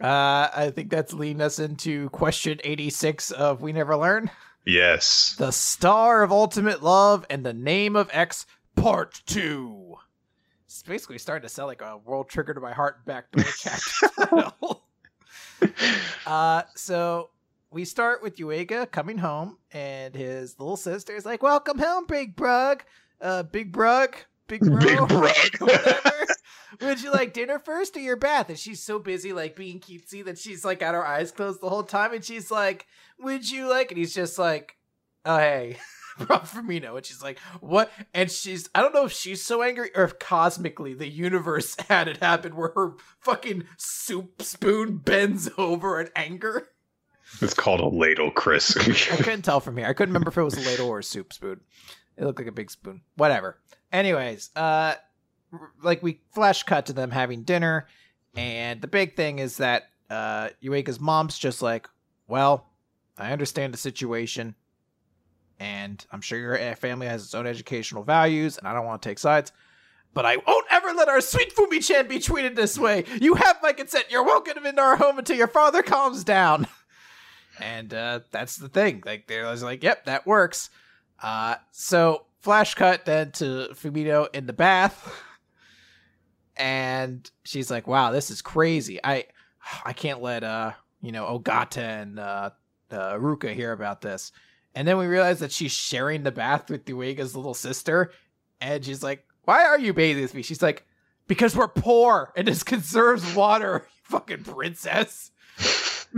Uh, 0.01 0.49
I 0.55 0.71
think 0.75 0.89
that's 0.89 1.13
leading 1.13 1.41
us 1.41 1.59
into 1.59 2.09
question 2.09 2.59
86 2.63 3.31
of 3.31 3.61
We 3.61 3.71
Never 3.73 3.95
Learn. 3.95 4.29
Yes. 4.65 5.35
The 5.37 5.51
Star 5.51 6.23
of 6.23 6.31
Ultimate 6.31 6.81
Love 6.81 7.25
and 7.29 7.45
the 7.45 7.53
Name 7.53 7.95
of 7.95 8.09
X 8.11 8.45
Part 8.75 9.21
2. 9.27 9.95
It's 10.65 10.81
basically 10.81 11.19
starting 11.19 11.47
to 11.47 11.53
sound 11.53 11.67
like 11.67 11.81
a 11.81 11.97
World 11.97 12.27
Trigger 12.29 12.53
to 12.55 12.59
My 12.59 12.73
Heart 12.73 13.05
backdoor 13.05 13.43
chat. 13.59 13.81
Uh, 16.25 16.63
so 16.75 17.29
we 17.71 17.85
start 17.85 18.21
with 18.23 18.37
Yuiga 18.37 18.89
coming 18.89 19.17
home, 19.17 19.57
and 19.71 20.15
his 20.15 20.57
little 20.59 20.77
sister 20.77 21.15
is 21.15 21.25
like, 21.25 21.43
Welcome 21.43 21.77
home, 21.79 22.05
Big 22.07 22.35
Brug. 22.35 22.83
Uh, 23.21 23.43
Big 23.43 23.71
Brug. 23.71 24.15
Big 24.47 24.61
Bro. 24.61 24.77
Big 24.79 24.99
whatever. 25.59 26.25
Would 26.81 27.03
you 27.03 27.11
like 27.11 27.33
dinner 27.33 27.59
first 27.59 27.95
or 27.95 27.99
your 27.99 28.15
bath? 28.15 28.49
And 28.49 28.57
she's 28.57 28.81
so 28.81 28.99
busy, 28.99 29.31
like 29.31 29.55
being 29.55 29.79
cutesy, 29.79 30.25
that 30.25 30.37
she's 30.37 30.65
like 30.65 30.79
got 30.79 30.95
her 30.95 31.05
eyes 31.05 31.31
closed 31.31 31.61
the 31.61 31.69
whole 31.69 31.83
time. 31.83 32.13
And 32.13 32.23
she's 32.23 32.49
like, 32.51 32.87
Would 33.19 33.49
you 33.49 33.69
like? 33.69 33.91
And 33.91 33.97
he's 33.97 34.13
just 34.13 34.39
like, 34.39 34.77
Oh, 35.25 35.37
hey, 35.37 35.77
Rob 36.19 36.43
Firmino. 36.45 36.97
And 36.97 37.05
she's 37.05 37.21
like, 37.21 37.39
What? 37.59 37.91
And 38.13 38.31
she's, 38.31 38.69
I 38.73 38.81
don't 38.81 38.93
know 38.93 39.05
if 39.05 39.11
she's 39.11 39.43
so 39.43 39.61
angry 39.61 39.91
or 39.95 40.03
if 40.03 40.19
cosmically 40.19 40.93
the 40.93 41.07
universe 41.07 41.75
had 41.89 42.07
it 42.07 42.17
happen 42.17 42.55
where 42.55 42.71
her 42.75 42.93
fucking 43.19 43.65
soup 43.77 44.41
spoon 44.41 44.97
bends 44.97 45.49
over 45.57 46.01
in 46.01 46.09
anger. 46.15 46.69
It's 47.41 47.53
called 47.53 47.79
a 47.79 47.87
ladle, 47.87 48.31
Chris. 48.31 48.75
I 48.77 49.17
couldn't 49.17 49.43
tell 49.43 49.59
from 49.59 49.77
here. 49.77 49.87
I 49.87 49.93
couldn't 49.93 50.13
remember 50.13 50.29
if 50.29 50.37
it 50.37 50.43
was 50.43 50.57
a 50.57 50.69
ladle 50.69 50.89
or 50.89 50.99
a 50.99 51.03
soup 51.03 51.33
spoon. 51.33 51.61
It 52.17 52.25
looked 52.25 52.37
like 52.37 52.47
a 52.47 52.51
big 52.51 52.69
spoon. 52.69 53.01
Whatever. 53.15 53.57
Anyways, 53.93 54.49
uh 54.55 54.95
like 55.81 56.03
we 56.03 56.19
flash 56.33 56.63
cut 56.63 56.87
to 56.87 56.93
them 56.93 57.11
having 57.11 57.43
dinner, 57.43 57.87
and 58.35 58.81
the 58.81 58.87
big 58.87 59.15
thing 59.15 59.39
is 59.39 59.57
that 59.57 59.83
uh 60.09 60.49
mom's 60.99 61.37
just 61.37 61.61
like, 61.61 61.87
Well, 62.27 62.69
I 63.17 63.31
understand 63.31 63.73
the 63.73 63.77
situation, 63.77 64.55
and 65.59 66.05
I'm 66.11 66.21
sure 66.21 66.39
your 66.39 66.75
family 66.75 67.07
has 67.07 67.23
its 67.23 67.35
own 67.35 67.47
educational 67.47 68.03
values, 68.03 68.57
and 68.57 68.67
I 68.67 68.73
don't 68.73 68.85
want 68.85 69.01
to 69.01 69.09
take 69.09 69.19
sides. 69.19 69.51
But 70.13 70.25
I 70.25 70.37
won't 70.37 70.67
ever 70.69 70.93
let 70.93 71.09
our 71.09 71.21
sweet 71.21 71.55
Fumi-chan 71.55 72.07
be 72.07 72.19
treated 72.19 72.55
this 72.55 72.77
way. 72.77 73.05
You 73.19 73.33
have 73.33 73.57
my 73.63 73.73
consent. 73.73 74.05
You're 74.09 74.23
welcome 74.23 74.53
to 74.53 74.59
come 74.59 74.67
into 74.67 74.81
our 74.81 74.95
home 74.95 75.17
until 75.17 75.37
your 75.37 75.47
father 75.47 75.81
calms 75.81 76.23
down. 76.23 76.67
And 77.59 77.93
uh, 77.93 78.21
that's 78.31 78.57
the 78.57 78.69
thing. 78.69 79.03
Like 79.05 79.27
they're 79.27 79.51
like, 79.55 79.83
yep, 79.83 80.05
that 80.05 80.25
works. 80.25 80.69
Uh, 81.21 81.55
so 81.71 82.25
flash 82.43 82.75
cut 82.75 83.05
then 83.05 83.31
to 83.31 83.69
Fumino 83.73 84.27
in 84.33 84.45
the 84.45 84.53
bath, 84.53 85.11
and 86.55 87.29
she's 87.43 87.71
like, 87.71 87.87
"Wow, 87.87 88.11
this 88.11 88.29
is 88.29 88.41
crazy. 88.41 88.99
I, 89.03 89.25
I 89.83 89.93
can't 89.93 90.21
let 90.21 90.43
uh, 90.43 90.73
you 91.01 91.11
know, 91.11 91.25
Ogata 91.25 92.01
and 92.01 92.19
uh, 92.19 92.51
uh, 92.91 93.13
Ruka 93.13 93.53
hear 93.53 93.71
about 93.71 94.01
this." 94.01 94.31
And 94.75 94.87
then 94.87 94.97
we 94.97 95.05
realize 95.05 95.39
that 95.39 95.51
she's 95.51 95.71
sharing 95.71 96.23
the 96.23 96.31
bath 96.31 96.69
with 96.69 96.85
Yuiga's 96.85 97.35
little 97.35 97.53
sister, 97.53 98.11
and 98.61 98.83
she's 98.85 99.01
like, 99.01 99.25
"Why 99.45 99.65
are 99.65 99.79
you 99.79 99.93
bathing 99.93 100.23
with 100.23 100.33
me?" 100.35 100.41
She's 100.43 100.61
like, 100.61 100.85
"Because 101.27 101.55
we're 101.55 101.67
poor 101.67 102.33
and 102.35 102.47
this 102.47 102.63
conserves 102.63 103.33
water, 103.33 103.87
you 104.11 104.17
fucking 104.17 104.43
princess." 104.43 105.31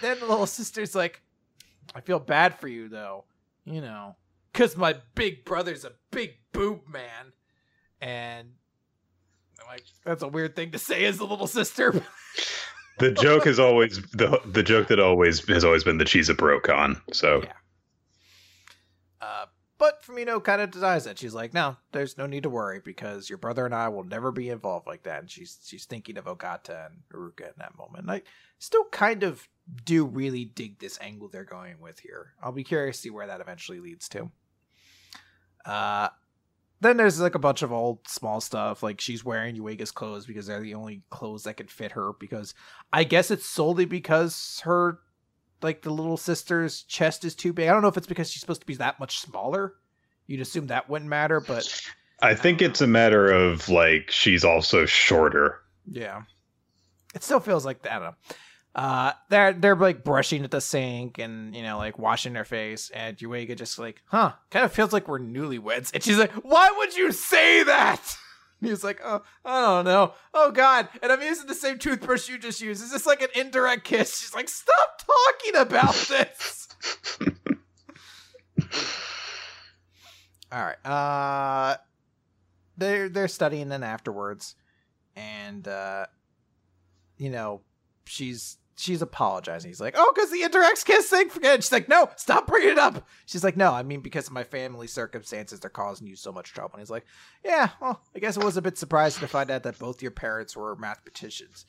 Then 0.00 0.18
the 0.18 0.26
little 0.26 0.46
sister's 0.46 0.94
like, 0.94 1.22
I 1.94 2.00
feel 2.00 2.18
bad 2.18 2.58
for 2.58 2.68
you 2.68 2.88
though, 2.88 3.24
you 3.64 3.80
know, 3.80 4.16
because 4.54 4.76
my 4.76 4.94
big 5.16 5.44
brother's 5.44 5.84
a 5.84 5.92
big 6.12 6.36
boob 6.52 6.88
man. 6.88 7.32
And 8.00 8.52
I'm 9.60 9.66
like, 9.66 9.82
that's 10.04 10.22
a 10.22 10.28
weird 10.28 10.54
thing 10.56 10.70
to 10.70 10.78
say 10.78 11.04
as 11.04 11.18
a 11.18 11.24
little 11.24 11.48
sister. 11.48 11.92
the 13.00 13.10
joke 13.10 13.44
has 13.44 13.58
always 13.58 14.00
the 14.12 14.40
the 14.46 14.62
joke 14.62 14.88
that 14.88 15.00
always 15.00 15.46
has 15.48 15.64
always 15.64 15.84
been 15.84 15.98
the 15.98 16.04
cheese 16.04 16.28
a 16.28 16.34
brocon. 16.34 17.00
So 17.12 17.42
Yeah. 17.42 17.52
uh, 19.20 19.46
but 19.76 20.02
Fumino 20.04 20.42
kind 20.42 20.60
of 20.62 20.70
denies 20.70 21.04
that. 21.04 21.18
She's 21.18 21.34
like, 21.34 21.52
no, 21.52 21.76
there's 21.90 22.16
no 22.16 22.26
need 22.26 22.44
to 22.44 22.48
worry 22.50 22.80
because 22.82 23.28
your 23.28 23.38
brother 23.38 23.66
and 23.66 23.74
I 23.74 23.88
will 23.88 24.04
never 24.04 24.30
be 24.30 24.48
involved 24.50 24.86
like 24.86 25.02
that. 25.02 25.20
And 25.20 25.30
she's 25.30 25.58
she's 25.64 25.84
thinking 25.84 26.16
of 26.16 26.26
Ogata 26.26 26.86
and 26.86 26.98
Uruka 27.12 27.48
in 27.48 27.54
that 27.58 27.76
moment. 27.76 28.02
And 28.04 28.10
I 28.12 28.22
still 28.58 28.84
kind 28.92 29.24
of 29.24 29.48
do 29.84 30.04
really 30.04 30.44
dig 30.44 30.78
this 30.78 30.98
angle 31.00 31.28
they're 31.28 31.44
going 31.44 31.80
with 31.80 31.98
here. 31.98 32.34
I'll 32.40 32.52
be 32.52 32.62
curious 32.64 32.98
to 32.98 33.02
see 33.02 33.10
where 33.10 33.26
that 33.26 33.40
eventually 33.40 33.80
leads 33.80 34.08
to. 34.10 34.30
Uh, 35.64 36.08
then 36.80 36.96
there's 36.96 37.20
like 37.20 37.34
a 37.34 37.40
bunch 37.40 37.62
of 37.62 37.72
old 37.72 38.06
small 38.06 38.40
stuff. 38.40 38.82
Like 38.82 39.00
she's 39.00 39.24
wearing 39.24 39.56
Yuiga's 39.56 39.90
clothes 39.90 40.26
because 40.26 40.46
they're 40.46 40.60
the 40.60 40.74
only 40.74 41.02
clothes 41.10 41.44
that 41.44 41.56
can 41.56 41.66
fit 41.66 41.92
her. 41.92 42.12
Because 42.18 42.54
I 42.92 43.04
guess 43.04 43.30
it's 43.30 43.46
solely 43.46 43.84
because 43.84 44.60
her 44.64 44.98
like 45.62 45.82
the 45.82 45.90
little 45.90 46.18
sister's 46.18 46.82
chest 46.82 47.24
is 47.24 47.34
too 47.34 47.52
big. 47.52 47.68
I 47.68 47.72
don't 47.72 47.82
know 47.82 47.88
if 47.88 47.96
it's 47.96 48.06
because 48.06 48.30
she's 48.30 48.40
supposed 48.40 48.60
to 48.60 48.66
be 48.66 48.74
that 48.74 49.00
much 49.00 49.20
smaller. 49.20 49.74
You'd 50.26 50.40
assume 50.40 50.68
that 50.68 50.88
wouldn't 50.88 51.08
matter, 51.08 51.40
but 51.40 51.66
I 52.20 52.34
think 52.34 52.62
it's 52.62 52.80
a 52.80 52.86
matter 52.86 53.30
of 53.30 53.68
like 53.68 54.10
she's 54.10 54.44
also 54.44 54.86
shorter. 54.86 55.60
yeah, 55.90 56.22
it 57.14 57.22
still 57.22 57.40
feels 57.40 57.64
like 57.64 57.82
that. 57.82 57.92
I 57.92 57.94
don't 57.94 58.04
know. 58.04 58.36
Uh, 58.74 59.12
they're 59.30 59.52
they're 59.52 59.76
like 59.76 60.02
brushing 60.02 60.42
at 60.42 60.50
the 60.50 60.60
sink 60.60 61.18
and 61.18 61.54
you 61.54 61.62
know 61.62 61.78
like 61.78 61.98
washing 61.98 62.32
their 62.32 62.44
face, 62.44 62.90
and 62.90 63.16
Yuiga 63.16 63.56
just 63.56 63.78
like, 63.78 64.02
huh, 64.06 64.32
kind 64.50 64.64
of 64.64 64.72
feels 64.72 64.92
like 64.92 65.06
we're 65.06 65.20
newlyweds. 65.20 65.92
And 65.94 66.02
she's 66.02 66.18
like, 66.18 66.32
why 66.32 66.72
would 66.78 66.96
you 66.96 67.12
say 67.12 67.62
that? 67.64 68.00
And 68.60 68.70
he's 68.70 68.84
like, 68.84 69.00
oh, 69.04 69.20
I 69.44 69.60
don't 69.60 69.84
know. 69.84 70.14
Oh 70.32 70.50
God, 70.50 70.88
and 71.02 71.12
I'm 71.12 71.20
using 71.20 71.46
the 71.46 71.54
same 71.54 71.76
toothbrush 71.78 72.30
you 72.30 72.38
just 72.38 72.62
used. 72.62 72.82
Is 72.82 72.92
this 72.92 73.04
like 73.04 73.20
an 73.20 73.28
indirect 73.34 73.84
kiss? 73.84 74.18
She's 74.18 74.34
like, 74.34 74.48
stop 74.48 75.02
talking 75.04 75.60
about 75.60 75.94
this. 76.08 76.68
All 80.50 80.64
right. 80.64 80.86
Uh 80.86 81.76
they're 82.78 83.08
they're 83.10 83.28
studying 83.28 83.68
then 83.68 83.82
afterwards 83.82 84.54
and 85.14 85.66
uh 85.68 86.06
you 87.18 87.30
know, 87.30 87.60
she's 88.04 88.58
she's 88.76 89.02
apologizing. 89.02 89.70
He's 89.70 89.80
like, 89.80 89.94
"Oh, 89.96 90.12
because 90.14 90.30
the 90.30 90.42
Interx 90.42 90.84
kiss 90.84 91.08
thing." 91.08 91.28
Forget. 91.28 91.62
She's 91.62 91.72
like, 91.72 91.88
"No, 91.88 92.10
stop 92.16 92.46
bringing 92.46 92.70
it 92.70 92.78
up." 92.78 93.06
She's 93.26 93.44
like, 93.44 93.56
"No, 93.56 93.72
I 93.72 93.82
mean 93.82 94.00
because 94.00 94.26
of 94.26 94.32
my 94.32 94.44
family 94.44 94.86
circumstances, 94.86 95.60
they're 95.60 95.70
causing 95.70 96.06
you 96.06 96.16
so 96.16 96.32
much 96.32 96.52
trouble." 96.52 96.74
And 96.74 96.80
he's 96.80 96.90
like, 96.90 97.06
"Yeah, 97.44 97.70
well, 97.80 98.02
I 98.14 98.18
guess 98.18 98.36
it 98.36 98.44
was 98.44 98.56
a 98.56 98.62
bit 98.62 98.78
surprising 98.78 99.20
to 99.20 99.28
find 99.28 99.50
out 99.50 99.62
that 99.62 99.78
both 99.78 100.02
your 100.02 100.10
parents 100.10 100.56
were 100.56 100.76
mathematicians." 100.76 101.66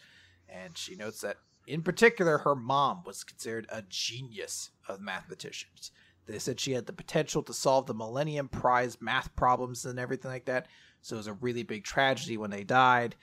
And 0.47 0.77
she 0.77 0.95
notes 0.95 1.21
that, 1.21 1.37
in 1.67 1.81
particular, 1.81 2.39
her 2.39 2.55
mom 2.55 3.03
was 3.05 3.23
considered 3.23 3.67
a 3.69 3.83
genius 3.87 4.71
of 4.87 5.01
mathematicians. 5.01 5.91
They 6.27 6.39
said 6.39 6.59
she 6.59 6.71
had 6.71 6.87
the 6.87 6.93
potential 6.93 7.43
to 7.43 7.53
solve 7.53 7.85
the 7.85 7.93
Millennium 7.93 8.47
Prize 8.47 8.97
math 8.99 9.35
problems 9.35 9.85
and 9.85 9.99
everything 9.99 10.31
like 10.31 10.45
that. 10.45 10.67
So 11.01 11.15
it 11.15 11.17
was 11.17 11.27
a 11.27 11.33
really 11.33 11.61
big 11.61 11.83
tragedy 11.83 12.35
when 12.35 12.49
they 12.49 12.63
died 12.63 13.15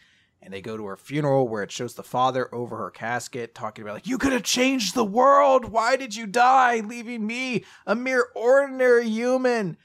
and 0.43 0.53
they 0.53 0.61
go 0.61 0.76
to 0.76 0.86
her 0.86 0.97
funeral 0.97 1.47
where 1.47 1.62
it 1.62 1.70
shows 1.70 1.95
the 1.95 2.03
father 2.03 2.53
over 2.53 2.76
her 2.76 2.90
casket 2.90 3.55
talking 3.55 3.82
about 3.82 3.95
like 3.95 4.07
you 4.07 4.18
could 4.18 4.32
have 4.32 4.43
changed 4.43 4.95
the 4.95 5.05
world. 5.05 5.66
Why 5.66 5.97
did 5.97 6.16
you 6.16 6.26
die 6.26 6.80
leaving 6.80 7.26
me 7.26 7.64
a 7.86 7.95
mere 7.95 8.26
ordinary 8.34 9.09
human? 9.09 9.76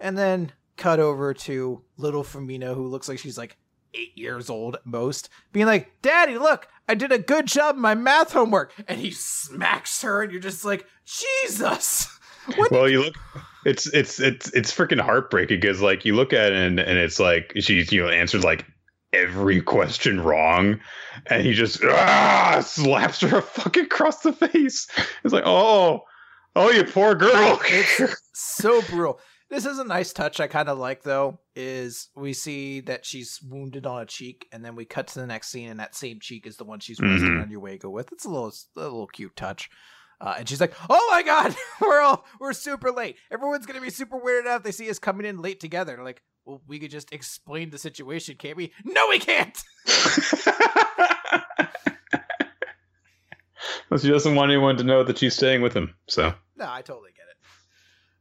And 0.00 0.16
then 0.16 0.52
cut 0.76 0.98
over 0.98 1.34
to 1.34 1.82
little 1.96 2.24
Fumino 2.24 2.74
who 2.74 2.86
looks 2.86 3.08
like 3.08 3.18
she's 3.18 3.38
like 3.38 3.56
eight 3.94 4.16
years 4.16 4.48
old 4.48 4.74
at 4.74 4.86
most 4.86 5.28
being 5.52 5.66
like 5.66 5.92
daddy 6.00 6.38
look 6.38 6.66
i 6.88 6.94
did 6.94 7.12
a 7.12 7.18
good 7.18 7.44
job 7.46 7.76
in 7.76 7.82
my 7.82 7.94
math 7.94 8.32
homework. 8.32 8.72
And 8.88 8.98
he 8.98 9.10
smacks 9.10 10.00
her 10.02 10.22
and 10.22 10.32
you're 10.32 10.40
just 10.40 10.64
like 10.64 10.86
jesus. 11.04 12.08
Well 12.72 12.88
you 12.88 13.04
look 13.04 13.14
it's 13.64 13.86
it's 13.94 14.18
it's 14.18 14.50
it's 14.52 14.74
freaking 14.74 15.00
heartbreaking 15.00 15.60
because 15.60 15.80
like 15.80 16.04
you 16.04 16.16
look 16.16 16.32
at 16.32 16.50
it 16.50 16.58
and, 16.58 16.80
and 16.80 16.98
it's 16.98 17.20
like 17.20 17.52
she's 17.60 17.92
you 17.92 18.02
know 18.02 18.08
answered 18.08 18.42
like 18.42 18.66
every 19.12 19.60
question 19.60 20.20
wrong, 20.20 20.80
and 21.26 21.42
he 21.42 21.52
just 21.52 21.82
ah, 21.84 22.62
slaps 22.64 23.20
her 23.20 23.40
fucking 23.40 23.84
across 23.84 24.20
the 24.20 24.32
face. 24.32 24.86
It's 25.24 25.32
like, 25.32 25.46
oh, 25.46 26.02
oh, 26.56 26.70
you 26.70 26.84
poor 26.84 27.14
girl. 27.14 27.60
it's 27.64 28.22
so 28.34 28.82
brutal. 28.82 29.20
This 29.50 29.66
is 29.66 29.78
a 29.78 29.84
nice 29.84 30.14
touch 30.14 30.40
I 30.40 30.46
kind 30.46 30.70
of 30.70 30.78
like 30.78 31.02
though. 31.02 31.38
Is 31.54 32.08
we 32.16 32.32
see 32.32 32.80
that 32.80 33.04
she's 33.04 33.38
wounded 33.42 33.84
on 33.84 34.00
a 34.00 34.06
cheek, 34.06 34.48
and 34.50 34.64
then 34.64 34.74
we 34.74 34.86
cut 34.86 35.08
to 35.08 35.20
the 35.20 35.26
next 35.26 35.48
scene, 35.48 35.68
and 35.68 35.80
that 35.80 35.94
same 35.94 36.20
cheek 36.20 36.46
is 36.46 36.56
the 36.56 36.64
one 36.64 36.80
she's 36.80 37.00
resting 37.00 37.28
mm-hmm. 37.28 37.54
on 37.54 37.62
Yuiga 37.62 37.90
with. 37.90 38.10
It's 38.12 38.24
a 38.24 38.30
little, 38.30 38.52
a 38.76 38.80
little 38.80 39.06
cute 39.06 39.36
touch. 39.36 39.68
Uh, 40.22 40.36
and 40.38 40.48
she's 40.48 40.60
like, 40.60 40.72
"Oh 40.88 41.08
my 41.10 41.22
god, 41.22 41.54
we're 41.80 42.00
all 42.00 42.24
we're 42.38 42.52
super 42.52 42.92
late. 42.92 43.16
Everyone's 43.30 43.66
gonna 43.66 43.80
be 43.80 43.90
super 43.90 44.18
weirded 44.18 44.46
out 44.46 44.58
if 44.58 44.62
they 44.62 44.70
see 44.70 44.88
us 44.88 45.00
coming 45.00 45.26
in 45.26 45.42
late 45.42 45.58
together." 45.58 45.96
They're 45.96 46.04
like, 46.04 46.22
well, 46.44 46.60
we 46.66 46.78
could 46.78 46.90
just 46.90 47.12
explain 47.12 47.70
the 47.70 47.78
situation, 47.78 48.36
can't 48.36 48.56
we? 48.56 48.72
No, 48.84 49.06
we 49.08 49.18
can't. 49.18 49.56
well, 53.90 53.98
she 53.98 54.08
doesn't 54.08 54.34
want 54.34 54.50
anyone 54.50 54.76
to 54.78 54.84
know 54.84 55.04
that 55.04 55.18
she's 55.18 55.34
staying 55.34 55.62
with 55.62 55.74
him. 55.74 55.94
So 56.08 56.34
no, 56.56 56.66
I 56.68 56.82
totally 56.82 57.10
get 57.12 57.26
it. 57.30 57.36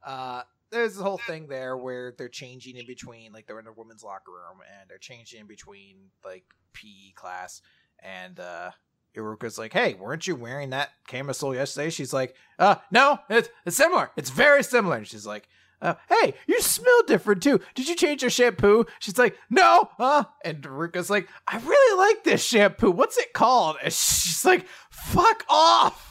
Uh, 0.05 0.43
there's 0.71 0.93
this 0.93 1.01
whole 1.01 1.17
thing 1.17 1.47
there 1.47 1.75
where 1.75 2.13
they're 2.17 2.29
changing 2.29 2.77
in 2.77 2.85
between, 2.85 3.33
like 3.33 3.47
they're 3.47 3.59
in 3.59 3.67
a 3.67 3.73
women's 3.73 4.03
locker 4.03 4.31
room 4.31 4.61
and 4.79 4.89
they're 4.89 4.97
changing 4.97 5.41
in 5.41 5.47
between 5.47 6.11
like 6.23 6.45
PE 6.73 7.13
class, 7.15 7.61
and 7.99 8.39
uh, 8.39 8.71
Uruka's 9.15 9.57
like, 9.57 9.73
"Hey, 9.73 9.93
weren't 9.95 10.27
you 10.27 10.35
wearing 10.35 10.71
that 10.71 10.89
camisole 11.07 11.55
yesterday?" 11.55 11.89
She's 11.89 12.13
like, 12.13 12.35
"Uh, 12.57 12.75
no, 12.91 13.19
it's, 13.29 13.49
it's 13.65 13.77
similar. 13.77 14.11
It's 14.15 14.29
very 14.29 14.63
similar." 14.63 14.97
And 14.97 15.07
she's 15.07 15.25
like, 15.25 15.47
uh, 15.81 15.95
hey, 16.09 16.33
you 16.47 16.61
smell 16.61 17.01
different 17.07 17.41
too. 17.41 17.59
Did 17.73 17.87
you 17.87 17.95
change 17.95 18.21
your 18.21 18.29
shampoo? 18.29 18.85
She's 18.99 19.17
like, 19.17 19.35
no, 19.49 19.89
huh? 19.97 20.25
And 20.45 20.61
Ruka's 20.61 21.09
like, 21.09 21.27
I 21.47 21.57
really 21.57 21.97
like 21.97 22.23
this 22.23 22.43
shampoo. 22.43 22.91
What's 22.91 23.17
it 23.17 23.33
called? 23.33 23.77
And 23.83 23.91
she's 23.91 24.45
like, 24.45 24.67
fuck 24.91 25.43
off. 25.49 26.07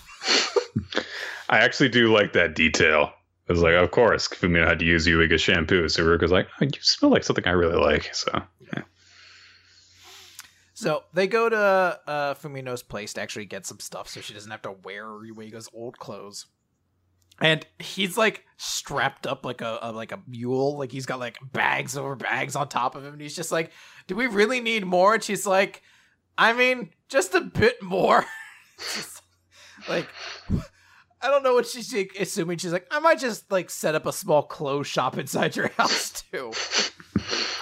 I 1.48 1.59
actually 1.59 1.88
do 1.88 2.12
like 2.12 2.32
that 2.32 2.55
detail. 2.55 3.12
I 3.48 3.53
was 3.53 3.62
like, 3.62 3.74
of 3.74 3.90
course, 3.90 4.28
Fumino 4.28 4.66
had 4.66 4.78
to 4.80 4.84
use 4.84 5.07
Yuiga 5.07 5.38
shampoo. 5.38 5.88
So 5.88 6.05
Ruka's 6.05 6.32
like, 6.32 6.48
oh, 6.61 6.64
you 6.64 6.80
smell 6.80 7.11
like 7.11 7.24
something 7.24 7.46
I 7.46 7.53
really 7.53 7.76
like. 7.76 8.14
So, 8.14 8.30
yeah. 8.74 8.82
So 10.80 11.04
they 11.12 11.26
go 11.26 11.46
to 11.46 12.00
uh, 12.06 12.34
Fumino's 12.36 12.82
place 12.82 13.12
to 13.12 13.20
actually 13.20 13.44
get 13.44 13.66
some 13.66 13.78
stuff 13.80 14.08
so 14.08 14.22
she 14.22 14.32
doesn't 14.32 14.50
have 14.50 14.62
to 14.62 14.72
wear 14.82 15.04
Yuiga's 15.04 15.68
old 15.74 15.98
clothes. 15.98 16.46
And 17.38 17.66
he's 17.78 18.16
like 18.16 18.46
strapped 18.56 19.26
up 19.26 19.44
like 19.44 19.60
a, 19.60 19.78
a, 19.82 19.92
like 19.92 20.10
a 20.10 20.20
mule. 20.26 20.78
Like 20.78 20.90
he's 20.90 21.04
got 21.04 21.18
like 21.18 21.36
bags 21.52 21.98
over 21.98 22.16
bags 22.16 22.56
on 22.56 22.66
top 22.68 22.94
of 22.94 23.04
him. 23.04 23.12
And 23.12 23.20
he's 23.20 23.36
just 23.36 23.52
like 23.52 23.72
do 24.06 24.16
we 24.16 24.26
really 24.26 24.60
need 24.60 24.86
more? 24.86 25.12
And 25.12 25.22
she's 25.22 25.46
like 25.46 25.82
i 26.38 26.54
mean 26.54 26.88
just 27.10 27.34
a 27.34 27.42
bit 27.42 27.82
more. 27.82 28.24
Like 29.88 30.08
i 31.22 31.28
don't 31.28 31.42
know 31.42 31.54
what 31.54 31.66
she's 31.66 31.94
assuming. 32.18 32.56
She's 32.56 32.72
like 32.72 32.86
i 32.90 33.00
might 33.00 33.18
just 33.18 33.50
like 33.52 33.68
set 33.68 33.94
up 33.94 34.06
a 34.06 34.12
small 34.12 34.42
clothes 34.42 34.86
shop 34.86 35.18
inside 35.18 35.56
your 35.56 35.68
house 35.76 36.22
too 36.30 36.52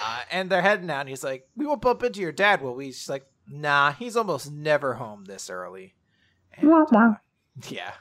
uh, 0.03 0.21
and 0.31 0.49
they're 0.49 0.61
heading 0.61 0.89
out 0.89 1.01
and 1.01 1.09
he's 1.09 1.23
like 1.23 1.47
we 1.55 1.65
won't 1.65 1.81
bump 1.81 2.03
into 2.03 2.19
your 2.19 2.31
dad 2.31 2.61
will 2.61 2.75
we 2.75 2.87
she's 2.87 3.09
like 3.09 3.25
nah 3.47 3.91
he's 3.91 4.15
almost 4.15 4.51
never 4.51 4.95
home 4.95 5.25
this 5.25 5.49
early 5.49 5.95
and, 6.53 6.69
uh, 6.93 7.13
yeah 7.69 7.93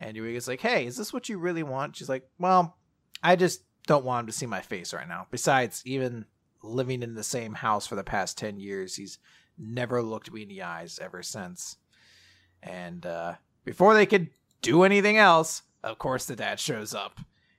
and 0.00 0.16
Yuiga's 0.16 0.48
like, 0.48 0.62
hey, 0.62 0.86
is 0.86 0.96
this 0.96 1.12
what 1.12 1.28
you 1.28 1.38
really 1.38 1.62
want? 1.62 1.94
She's 1.94 2.08
like, 2.08 2.26
well, 2.38 2.76
I 3.22 3.36
just 3.36 3.62
don't 3.86 4.04
want 4.04 4.24
him 4.24 4.26
to 4.28 4.32
see 4.32 4.46
my 4.46 4.62
face 4.62 4.94
right 4.94 5.06
now. 5.06 5.26
Besides, 5.30 5.82
even 5.84 6.24
living 6.62 7.02
in 7.02 7.14
the 7.14 7.22
same 7.22 7.52
house 7.54 7.86
for 7.86 7.96
the 7.96 8.02
past 8.02 8.38
10 8.38 8.58
years, 8.58 8.96
he's 8.96 9.18
never 9.58 10.02
looked 10.02 10.32
me 10.32 10.42
in 10.42 10.48
the 10.48 10.62
eyes 10.62 10.98
ever 11.02 11.22
since. 11.22 11.76
And 12.62 13.04
uh, 13.04 13.34
before 13.64 13.92
they 13.92 14.06
could 14.06 14.30
do 14.62 14.84
anything 14.84 15.18
else, 15.18 15.62
of 15.84 15.98
course, 15.98 16.24
the 16.24 16.36
dad 16.36 16.58
shows 16.58 16.94
up. 16.94 17.18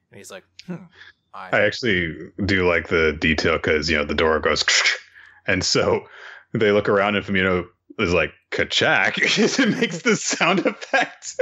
And 0.09 0.17
he's 0.17 0.31
like, 0.31 0.43
hmm, 0.65 0.85
I, 1.33 1.49
I 1.57 1.61
actually 1.61 2.13
do 2.45 2.67
like 2.67 2.89
the 2.89 3.13
detail 3.19 3.53
because, 3.53 3.89
you 3.89 3.97
know, 3.97 4.05
the 4.05 4.15
door 4.15 4.39
goes, 4.39 4.63
and 5.47 5.63
so 5.63 6.05
they 6.53 6.71
look 6.71 6.89
around 6.89 7.15
and 7.15 7.25
Fumino 7.25 7.65
is 7.99 8.13
like, 8.13 8.33
Kachak. 8.51 9.17
it 9.59 9.79
makes 9.79 10.01
the 10.01 10.15
sound 10.15 10.65
effect. 10.65 11.39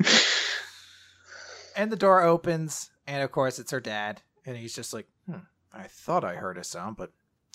and 1.76 1.92
the 1.92 1.96
door 1.96 2.22
opens, 2.22 2.90
and 3.06 3.22
of 3.22 3.32
course 3.32 3.58
it's 3.58 3.70
her 3.70 3.80
dad, 3.80 4.22
and 4.46 4.56
he's 4.56 4.74
just 4.74 4.92
like, 4.92 5.06
hmm, 5.26 5.38
I 5.72 5.84
thought 5.84 6.24
I 6.24 6.34
heard 6.34 6.58
a 6.58 6.64
sound, 6.64 6.96
but 6.96 7.12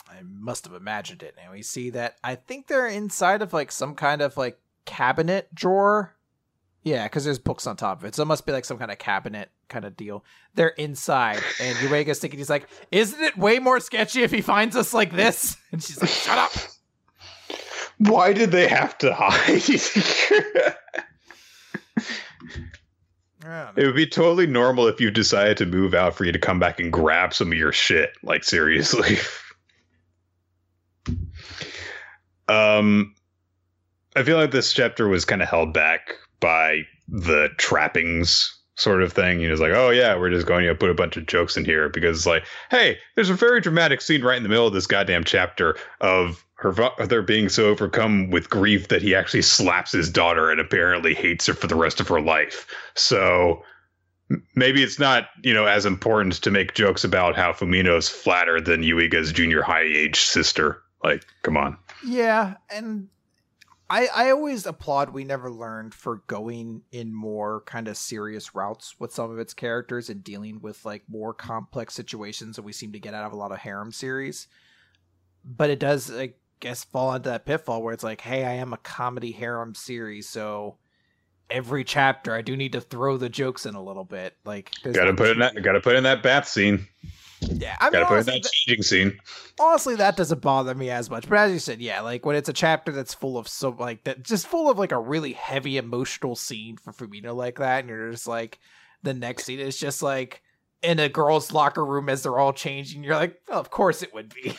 I 0.09 0.21
must 0.23 0.65
have 0.65 0.73
imagined 0.73 1.23
it. 1.23 1.35
And 1.41 1.51
we 1.51 1.61
see 1.61 1.89
that 1.91 2.17
I 2.23 2.35
think 2.35 2.67
they're 2.67 2.87
inside 2.87 3.41
of 3.41 3.53
like 3.53 3.71
some 3.71 3.95
kind 3.95 4.21
of 4.21 4.37
like 4.37 4.59
cabinet 4.85 5.53
drawer. 5.53 6.15
Yeah, 6.83 7.03
because 7.03 7.25
there's 7.25 7.39
books 7.39 7.67
on 7.67 7.75
top 7.75 7.99
of 7.99 8.05
it. 8.05 8.15
So 8.15 8.23
it 8.23 8.27
must 8.27 8.45
be 8.45 8.51
like 8.51 8.65
some 8.65 8.77
kind 8.77 8.91
of 8.91 8.97
cabinet 8.97 9.51
kind 9.69 9.85
of 9.85 9.95
deal. 9.95 10.23
They're 10.55 10.69
inside, 10.69 11.41
and 11.61 11.77
Yuiga's 11.77 12.19
thinking, 12.19 12.39
he's 12.39 12.49
like, 12.49 12.67
Isn't 12.91 13.21
it 13.21 13.37
way 13.37 13.59
more 13.59 13.79
sketchy 13.79 14.23
if 14.23 14.31
he 14.31 14.41
finds 14.41 14.75
us 14.75 14.93
like 14.93 15.13
this? 15.13 15.55
And 15.71 15.81
she's 15.83 16.01
like, 16.01 16.09
Shut 16.09 16.37
up. 16.37 16.51
Why 17.99 18.33
did 18.33 18.51
they 18.51 18.67
have 18.67 18.97
to 18.99 19.13
hide? 19.13 20.75
It 23.75 23.85
would 23.85 23.95
be 23.95 24.05
totally 24.05 24.45
normal 24.45 24.87
if 24.87 25.01
you 25.01 25.09
decided 25.09 25.57
to 25.57 25.65
move 25.65 25.93
out 25.93 26.13
for 26.13 26.25
you 26.25 26.31
to 26.31 26.39
come 26.39 26.59
back 26.59 26.79
and 26.79 26.91
grab 26.91 27.33
some 27.33 27.51
of 27.51 27.57
your 27.57 27.71
shit. 27.71 28.11
Like 28.21 28.43
seriously. 28.43 29.17
um, 32.47 33.15
I 34.15 34.23
feel 34.23 34.37
like 34.37 34.51
this 34.51 34.73
chapter 34.73 35.07
was 35.07 35.25
kind 35.25 35.41
of 35.41 35.47
held 35.47 35.73
back 35.73 36.15
by 36.39 36.85
the 37.07 37.49
trappings 37.57 38.58
sort 38.79 39.03
of 39.03 39.13
thing. 39.13 39.39
You 39.39 39.49
know, 39.49 39.55
like, 39.55 39.73
oh 39.73 39.89
yeah, 39.89 40.15
we're 40.15 40.29
just 40.29 40.47
going 40.47 40.65
to 40.65 40.75
put 40.75 40.89
a 40.89 40.95
bunch 40.95 41.17
of 41.17 41.25
jokes 41.25 41.57
in 41.57 41.65
here 41.65 41.89
because 41.89 42.17
it's 42.17 42.25
like, 42.25 42.45
hey, 42.71 42.97
there's 43.15 43.29
a 43.29 43.35
very 43.35 43.61
dramatic 43.61 44.01
scene 44.01 44.23
right 44.23 44.37
in 44.37 44.43
the 44.43 44.49
middle 44.49 44.67
of 44.67 44.73
this 44.73 44.87
goddamn 44.87 45.23
chapter 45.23 45.75
of 46.01 46.45
her 46.55 46.73
father 46.73 47.21
being 47.21 47.47
so 47.47 47.67
overcome 47.69 48.29
with 48.29 48.49
grief 48.49 48.89
that 48.89 49.01
he 49.01 49.15
actually 49.15 49.41
slaps 49.41 49.91
his 49.91 50.09
daughter 50.09 50.51
and 50.51 50.59
apparently 50.59 51.13
hates 51.13 51.45
her 51.45 51.53
for 51.53 51.67
the 51.67 51.75
rest 51.75 51.99
of 51.99 52.07
her 52.07 52.19
life. 52.19 52.67
So 52.95 53.63
maybe 54.55 54.83
it's 54.83 54.99
not, 54.99 55.29
you 55.41 55.53
know, 55.53 55.65
as 55.65 55.85
important 55.85 56.33
to 56.33 56.51
make 56.51 56.73
jokes 56.73 57.03
about 57.03 57.35
how 57.35 57.53
Fumino's 57.53 58.09
flatter 58.09 58.59
than 58.59 58.83
Yuiga's 58.83 59.31
junior 59.31 59.61
high 59.61 59.83
age 59.83 60.19
sister. 60.19 60.81
Like, 61.03 61.25
come 61.43 61.55
on. 61.55 61.77
Yeah, 62.05 62.55
and 62.69 63.07
I 63.89 64.07
I 64.07 64.31
always 64.31 64.65
applaud 64.65 65.11
we 65.11 65.23
never 65.23 65.49
learned 65.49 65.93
for 65.93 66.17
going 66.27 66.83
in 66.91 67.13
more 67.13 67.61
kind 67.61 67.87
of 67.87 67.97
serious 67.97 68.53
routes 68.53 68.95
with 68.99 69.13
some 69.13 69.31
of 69.31 69.39
its 69.39 69.53
characters 69.53 70.09
and 70.09 70.23
dealing 70.23 70.61
with 70.61 70.85
like 70.85 71.03
more 71.07 71.33
complex 71.33 71.93
situations 71.93 72.55
that 72.55 72.61
we 72.63 72.73
seem 72.73 72.91
to 72.93 72.99
get 72.99 73.13
out 73.13 73.25
of 73.25 73.33
a 73.33 73.37
lot 73.37 73.51
of 73.51 73.59
harem 73.59 73.91
series. 73.91 74.47
But 75.43 75.69
it 75.69 75.79
does 75.79 76.11
i 76.11 76.33
guess 76.59 76.83
fall 76.83 77.13
into 77.13 77.29
that 77.29 77.45
pitfall 77.45 77.81
where 77.81 77.93
it's 77.93 78.03
like, 78.03 78.21
hey, 78.21 78.45
I 78.45 78.53
am 78.53 78.73
a 78.73 78.77
comedy 78.77 79.31
harem 79.31 79.75
series, 79.75 80.27
so 80.27 80.77
every 81.49 81.83
chapter 81.83 82.33
I 82.33 82.41
do 82.41 82.55
need 82.55 82.73
to 82.73 82.81
throw 82.81 83.17
the 83.17 83.29
jokes 83.29 83.65
in 83.65 83.75
a 83.75 83.83
little 83.83 84.03
bit. 84.03 84.35
Like, 84.45 84.71
gotta 84.83 85.13
put 85.13 85.29
in 85.29 85.39
that, 85.39 85.61
gotta 85.61 85.81
put 85.81 85.95
in 85.95 86.03
that 86.03 86.23
bath 86.23 86.47
scene. 86.47 86.87
Yeah, 87.41 87.77
I 87.79 87.85
mean, 87.85 87.93
Gotta 87.93 88.05
put 88.05 88.19
in 88.19 88.25
that 88.25 88.49
changing 88.51 88.83
scene. 88.83 89.19
honestly, 89.59 89.95
that 89.95 90.17
doesn't 90.17 90.41
bother 90.41 90.75
me 90.75 90.89
as 90.89 91.09
much. 91.09 91.27
But 91.27 91.37
as 91.37 91.51
you 91.53 91.59
said, 91.59 91.81
yeah, 91.81 92.01
like 92.01 92.25
when 92.25 92.35
it's 92.35 92.49
a 92.49 92.53
chapter 92.53 92.91
that's 92.91 93.13
full 93.13 93.37
of 93.37 93.47
so 93.47 93.75
like 93.79 94.03
that, 94.03 94.23
just 94.23 94.47
full 94.47 94.69
of 94.69 94.77
like 94.77 94.91
a 94.91 94.99
really 94.99 95.33
heavy 95.33 95.77
emotional 95.77 96.35
scene 96.35 96.77
for 96.77 96.91
Fumino 96.91 97.35
like 97.35 97.59
that, 97.59 97.79
and 97.79 97.89
you're 97.89 98.11
just 98.11 98.27
like, 98.27 98.59
the 99.03 99.13
next 99.13 99.45
scene 99.45 99.59
is 99.59 99.77
just 99.77 100.03
like 100.03 100.41
in 100.81 100.99
a 100.99 101.09
girl's 101.09 101.51
locker 101.51 101.85
room 101.85 102.09
as 102.09 102.23
they're 102.23 102.37
all 102.37 102.53
changing. 102.53 103.03
You're 103.03 103.15
like, 103.15 103.39
oh, 103.49 103.59
of 103.59 103.69
course 103.69 104.01
it 104.03 104.13
would 104.13 104.33
be. 104.33 104.53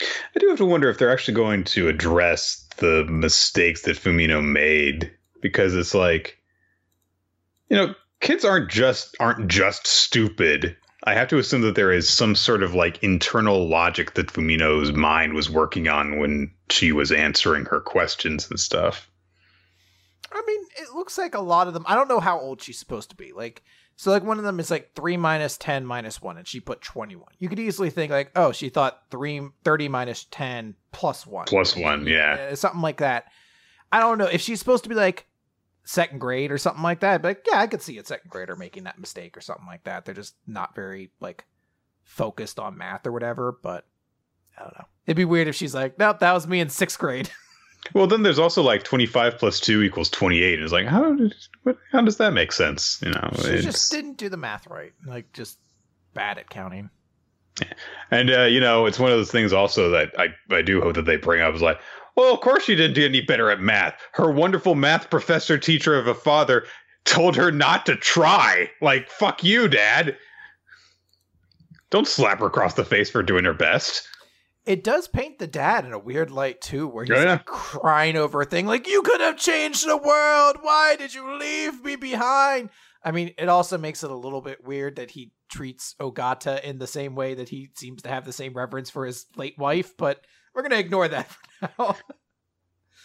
I 0.00 0.38
do 0.38 0.48
have 0.48 0.58
to 0.58 0.64
wonder 0.64 0.88
if 0.88 0.98
they're 0.98 1.12
actually 1.12 1.34
going 1.34 1.64
to 1.64 1.88
address 1.88 2.64
the 2.76 3.04
mistakes 3.06 3.82
that 3.82 3.96
Fumino 3.96 4.44
made 4.44 5.10
because 5.40 5.74
it's 5.74 5.94
like, 5.94 6.38
you 7.68 7.76
know, 7.76 7.94
kids 8.20 8.44
aren't 8.44 8.70
just 8.70 9.16
aren't 9.20 9.48
just 9.48 9.86
stupid. 9.86 10.76
I 11.04 11.14
have 11.14 11.28
to 11.28 11.38
assume 11.38 11.62
that 11.62 11.74
there 11.74 11.92
is 11.92 12.08
some 12.08 12.34
sort 12.34 12.62
of 12.62 12.74
like 12.74 13.02
internal 13.02 13.68
logic 13.68 14.14
that 14.14 14.26
Fumino's 14.28 14.92
mind 14.92 15.34
was 15.34 15.48
working 15.48 15.88
on 15.88 16.18
when 16.18 16.50
she 16.70 16.92
was 16.92 17.12
answering 17.12 17.64
her 17.66 17.80
questions 17.80 18.48
and 18.50 18.58
stuff. 18.58 19.08
I 20.30 20.42
mean, 20.46 20.60
it 20.78 20.94
looks 20.94 21.16
like 21.16 21.34
a 21.34 21.40
lot 21.40 21.68
of 21.68 21.74
them. 21.74 21.84
I 21.86 21.94
don't 21.94 22.08
know 22.08 22.20
how 22.20 22.38
old 22.38 22.60
she's 22.60 22.78
supposed 22.78 23.10
to 23.10 23.16
be. 23.16 23.32
Like, 23.32 23.62
so 23.96 24.10
like 24.10 24.24
one 24.24 24.38
of 24.38 24.44
them 24.44 24.60
is 24.60 24.70
like 24.70 24.94
3 24.94 25.16
minus 25.16 25.56
10 25.56 25.86
minus 25.86 26.20
1, 26.20 26.36
and 26.36 26.46
she 26.46 26.60
put 26.60 26.82
21. 26.82 27.26
You 27.38 27.48
could 27.48 27.58
easily 27.58 27.90
think, 27.90 28.12
like, 28.12 28.30
oh, 28.36 28.52
she 28.52 28.68
thought 28.68 29.02
3, 29.10 29.48
30 29.64 29.88
minus 29.88 30.26
10 30.30 30.74
plus 30.92 31.26
1. 31.26 31.46
Plus 31.46 31.76
one, 31.76 32.06
yeah. 32.06 32.48
Uh, 32.50 32.54
something 32.56 32.82
like 32.82 32.98
that. 32.98 33.26
I 33.90 34.00
don't 34.00 34.18
know. 34.18 34.26
If 34.26 34.42
she's 34.42 34.58
supposed 34.58 34.82
to 34.82 34.90
be 34.90 34.94
like 34.94 35.26
second 35.88 36.18
grade 36.18 36.52
or 36.52 36.58
something 36.58 36.82
like 36.82 37.00
that, 37.00 37.22
but 37.22 37.42
yeah, 37.50 37.60
I 37.60 37.66
could 37.66 37.80
see 37.80 37.96
a 37.96 38.04
second 38.04 38.28
grader 38.30 38.54
making 38.54 38.84
that 38.84 38.98
mistake 38.98 39.38
or 39.38 39.40
something 39.40 39.66
like 39.66 39.84
that. 39.84 40.04
They're 40.04 40.14
just 40.14 40.34
not 40.46 40.74
very 40.74 41.10
like 41.18 41.46
focused 42.04 42.58
on 42.58 42.76
math 42.76 43.06
or 43.06 43.12
whatever, 43.12 43.58
but 43.62 43.86
I 44.58 44.64
don't 44.64 44.78
know. 44.78 44.84
It'd 45.06 45.16
be 45.16 45.24
weird 45.24 45.48
if 45.48 45.54
she's 45.54 45.74
like, 45.74 45.98
nope, 45.98 46.18
that 46.18 46.32
was 46.32 46.46
me 46.46 46.60
in 46.60 46.68
sixth 46.68 46.98
grade. 46.98 47.30
Well, 47.94 48.08
then 48.08 48.24
there's 48.24 48.40
also 48.40 48.60
like 48.60 48.82
25 48.82 49.38
plus 49.38 49.60
2 49.60 49.82
equals 49.82 50.10
28. 50.10 50.54
And 50.54 50.64
it's 50.64 50.72
like, 50.72 50.86
how, 50.86 51.14
did, 51.14 51.32
what, 51.62 51.78
how 51.92 52.02
does 52.02 52.16
that 52.16 52.32
make 52.32 52.50
sense? 52.50 53.00
You 53.00 53.12
know, 53.12 53.30
she 53.36 53.50
it's, 53.50 53.64
just 53.64 53.92
didn't 53.92 54.18
do 54.18 54.28
the 54.28 54.36
math 54.36 54.66
right. 54.66 54.92
Like, 55.06 55.32
just 55.32 55.58
bad 56.12 56.38
at 56.38 56.50
counting. 56.50 56.90
and, 58.10 58.30
uh, 58.30 58.42
you 58.42 58.58
know, 58.58 58.86
it's 58.86 58.98
one 58.98 59.12
of 59.12 59.16
those 59.16 59.30
things 59.30 59.52
also 59.52 59.90
that 59.90 60.10
I, 60.18 60.34
I 60.50 60.60
do 60.60 60.80
hope 60.80 60.96
that 60.96 61.04
they 61.04 61.16
bring 61.16 61.40
up 61.40 61.54
is 61.54 61.62
like, 61.62 61.80
well, 62.18 62.34
of 62.34 62.40
course 62.40 62.64
she 62.64 62.74
didn't 62.74 62.94
do 62.94 63.04
any 63.04 63.20
better 63.20 63.50
at 63.50 63.60
math. 63.60 63.94
Her 64.12 64.30
wonderful 64.30 64.74
math 64.74 65.08
professor 65.08 65.56
teacher 65.56 65.98
of 65.98 66.06
a 66.06 66.14
father 66.14 66.64
told 67.04 67.36
her 67.36 67.50
not 67.50 67.86
to 67.86 67.96
try. 67.96 68.68
Like, 68.82 69.08
fuck 69.08 69.42
you, 69.44 69.68
dad. 69.68 70.16
Don't 71.90 72.06
slap 72.08 72.40
her 72.40 72.46
across 72.46 72.74
the 72.74 72.84
face 72.84 73.08
for 73.10 73.22
doing 73.22 73.44
her 73.44 73.54
best. 73.54 74.06
It 74.66 74.84
does 74.84 75.08
paint 75.08 75.38
the 75.38 75.46
dad 75.46 75.86
in 75.86 75.92
a 75.94 75.98
weird 75.98 76.30
light 76.30 76.60
too, 76.60 76.86
where 76.88 77.04
he's 77.04 77.16
Oh, 77.16 77.22
yeah. 77.22 77.32
like 77.32 77.46
crying 77.46 78.16
over 78.16 78.42
a 78.42 78.44
thing 78.44 78.66
like 78.66 78.86
"You 78.86 79.00
could 79.00 79.22
have 79.22 79.38
changed 79.38 79.86
the 79.88 79.96
world. 79.96 80.58
Why 80.60 80.96
did 80.96 81.14
you 81.14 81.38
leave 81.38 81.82
me 81.82 81.96
behind?" 81.96 82.68
I 83.02 83.12
mean, 83.12 83.32
it 83.38 83.48
also 83.48 83.78
makes 83.78 84.04
it 84.04 84.10
a 84.10 84.14
little 84.16 84.42
bit 84.42 84.64
weird 84.64 84.96
that 84.96 85.12
he 85.12 85.32
treats 85.50 85.94
Ogata 85.98 86.62
in 86.62 86.78
the 86.78 86.86
same 86.86 87.14
way 87.14 87.32
that 87.34 87.48
he 87.48 87.70
seems 87.76 88.02
to 88.02 88.10
have 88.10 88.26
the 88.26 88.32
same 88.32 88.52
reverence 88.52 88.90
for 88.90 89.06
his 89.06 89.24
late 89.36 89.56
wife. 89.56 89.96
But 89.96 90.20
we're 90.58 90.62
gonna 90.62 90.80
ignore 90.80 91.06
that 91.06 91.30
for 91.30 91.70
now. 91.78 91.96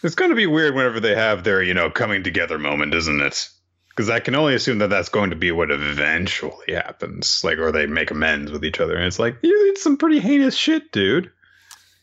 It's 0.02 0.16
going 0.16 0.30
to 0.30 0.36
be 0.36 0.46
weird 0.46 0.74
whenever 0.74 0.98
they 0.98 1.14
have 1.14 1.44
their, 1.44 1.62
you 1.62 1.72
know, 1.72 1.88
coming 1.88 2.24
together 2.24 2.58
moment, 2.58 2.92
isn't 2.92 3.20
it? 3.20 3.48
Because 3.88 4.10
I 4.10 4.18
can 4.18 4.34
only 4.34 4.54
assume 4.54 4.78
that 4.78 4.90
that's 4.90 5.08
going 5.08 5.30
to 5.30 5.36
be 5.36 5.52
what 5.52 5.70
eventually 5.70 6.74
happens. 6.74 7.42
Like, 7.44 7.58
or 7.58 7.72
they 7.72 7.86
make 7.86 8.10
amends 8.10 8.50
with 8.50 8.64
each 8.64 8.80
other. 8.80 8.96
And 8.96 9.06
it's 9.06 9.20
like, 9.20 9.36
you 9.40 9.66
did 9.66 9.78
some 9.78 9.96
pretty 9.96 10.18
heinous 10.18 10.56
shit, 10.56 10.92
dude. 10.92 11.30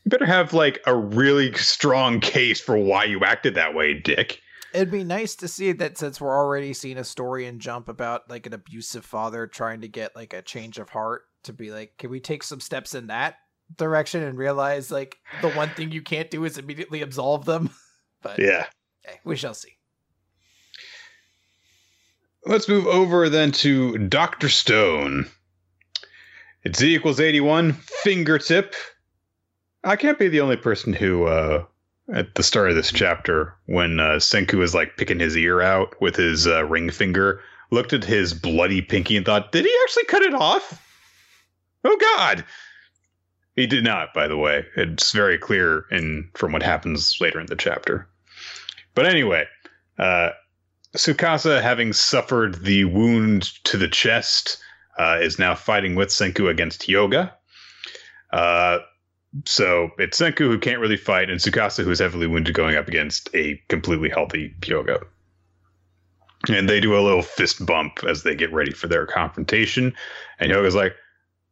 You 0.04 0.10
better 0.10 0.26
have, 0.26 0.54
like, 0.54 0.82
a 0.88 0.96
really 0.96 1.54
strong 1.54 2.22
case 2.22 2.60
for 2.60 2.76
why 2.76 3.04
you 3.04 3.20
acted 3.24 3.54
that 3.54 3.76
way, 3.76 3.94
dick. 3.94 4.42
It'd 4.74 4.90
be 4.90 5.04
nice 5.04 5.36
to 5.36 5.48
see 5.48 5.72
that 5.74 5.98
since 5.98 6.20
we're 6.20 6.36
already 6.36 6.74
seeing 6.74 6.98
a 6.98 7.04
story 7.04 7.46
in 7.46 7.60
Jump 7.60 7.90
about 7.90 8.28
like 8.30 8.48
an 8.48 8.54
abusive 8.54 9.06
father 9.06 9.46
trying 9.46 9.82
to 9.82 9.90
get 9.90 10.16
like 10.16 10.34
a 10.34 10.42
change 10.42 10.80
of 10.80 10.90
heart 10.90 11.24
to 11.44 11.54
be 11.54 11.72
like, 11.72 11.98
can 11.98 12.10
we 12.10 12.22
take 12.22 12.42
some 12.42 12.62
steps 12.62 12.96
in 12.96 13.08
that 13.08 13.36
direction 13.78 14.24
and 14.24 14.38
realize 14.38 14.92
like 14.92 15.18
the 15.42 15.50
one 15.50 15.70
thing 15.70 15.92
you 15.92 16.02
can't 16.02 16.30
do 16.30 16.44
is 16.46 16.58
immediately 16.58 17.02
absolve 17.02 17.46
them? 17.46 17.70
But 18.24 18.38
Yeah. 18.38 18.68
okay, 19.04 19.20
we 19.24 19.36
shall 19.36 19.56
see. 19.56 19.78
Let's 22.46 22.68
move 22.70 22.86
over 22.88 23.30
then 23.30 23.52
to 23.54 23.98
Dr. 23.98 24.48
Stone. 24.50 25.28
It's 26.64 26.78
Z 26.80 26.94
equals 26.94 27.20
81, 27.20 27.74
fingertip. 27.74 28.76
I 29.84 29.96
can't 29.96 30.20
be 30.20 30.28
the 30.28 30.42
only 30.42 30.58
person 30.58 30.94
who, 30.94 31.26
uh, 31.26 31.66
at 32.14 32.36
the 32.36 32.44
start 32.44 32.70
of 32.70 32.76
this 32.76 32.92
chapter, 32.92 33.56
when 33.66 34.00
uh, 34.00 34.18
Senku 34.20 34.62
is 34.62 34.76
like 34.76 34.98
picking 34.98 35.20
his 35.20 35.36
ear 35.36 35.62
out 35.62 36.00
with 36.00 36.16
his 36.16 36.46
uh, 36.46 36.64
ring 36.66 36.92
finger, 36.92 37.42
looked 37.72 37.94
at 37.94 38.04
his 38.04 38.34
bloody 38.36 38.82
pinky 38.82 39.18
and 39.18 39.26
thought, 39.26 39.52
did 39.52 39.66
he 39.66 39.76
actually 39.84 40.06
cut 40.06 40.22
it 40.22 40.34
off? 40.36 40.80
Oh, 41.84 41.98
God! 42.16 42.46
He 43.56 43.68
did 43.68 43.84
not, 43.84 44.14
by 44.14 44.28
the 44.28 44.38
way. 44.38 44.66
It's 44.76 45.12
very 45.12 45.38
clear 45.38 45.86
in 45.92 46.30
from 46.36 46.54
what 46.54 46.64
happens 46.64 47.18
later 47.20 47.40
in 47.40 47.48
the 47.48 47.56
chapter. 47.56 48.08
But 48.96 49.06
anyway, 49.06 49.46
uh, 50.00 50.30
Tsukasa, 50.96 51.62
having 51.62 51.94
suffered 51.94 52.64
the 52.64 52.86
wound 52.86 53.44
to 53.66 53.78
the 53.78 53.88
chest, 53.88 54.58
uh, 54.98 55.20
is 55.22 55.40
now 55.40 55.56
fighting 55.56 55.96
with 55.96 56.10
Senku 56.10 56.50
against 56.50 56.82
Hyoga. 56.82 57.32
Uh, 58.32 58.80
so 59.46 59.92
it's 59.98 60.20
Senku 60.20 60.40
who 60.40 60.60
can't 60.60 60.80
really 60.80 60.98
fight, 60.98 61.30
and 61.30 61.40
Tsukasa 61.40 61.84
who 61.84 61.92
is 61.92 62.00
heavily 62.00 62.28
wounded 62.28 62.54
going 62.54 62.76
up 62.76 62.88
against 62.88 63.30
a 63.34 63.62
completely 63.70 64.10
healthy 64.10 64.54
Hyoga. 64.62 65.02
And 66.50 66.68
they 66.68 66.80
do 66.80 66.98
a 66.98 67.02
little 67.02 67.22
fist 67.22 67.66
bump 67.66 68.04
as 68.08 68.24
they 68.24 68.36
get 68.36 68.52
ready 68.52 68.72
for 68.72 68.88
their 68.88 69.06
confrontation. 69.06 69.94
And 70.40 70.52
Hyoga's 70.52 70.76
like, 70.76 70.96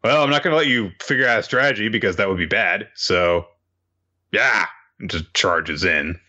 Well, 0.03 0.23
I'm 0.23 0.29
not 0.29 0.43
going 0.43 0.53
to 0.53 0.57
let 0.57 0.67
you 0.67 0.91
figure 1.01 1.27
out 1.27 1.39
a 1.39 1.43
strategy 1.43 1.89
because 1.89 2.15
that 2.15 2.29
would 2.29 2.37
be 2.37 2.45
bad. 2.45 2.87
So, 2.95 3.47
yeah, 4.31 4.65
and 4.99 5.09
just 5.09 5.33
charges 5.33 5.83
in. 5.83 6.19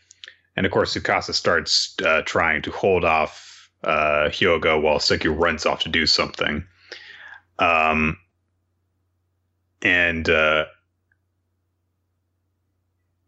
And 0.57 0.66
of 0.66 0.73
course, 0.73 0.95
Tsukasa 0.95 1.35
starts 1.35 1.95
uh, 2.05 2.23
trying 2.23 2.62
to 2.62 2.71
hold 2.73 3.05
off 3.05 3.71
uh, 3.85 4.29
Hyoga 4.29 4.81
while 4.81 4.99
Senku 4.99 5.39
runs 5.39 5.66
off 5.66 5.81
to 5.81 5.89
do 5.89 6.07
something. 6.07 6.64
Um, 7.59 8.16
and 9.83 10.29
uh, 10.29 10.64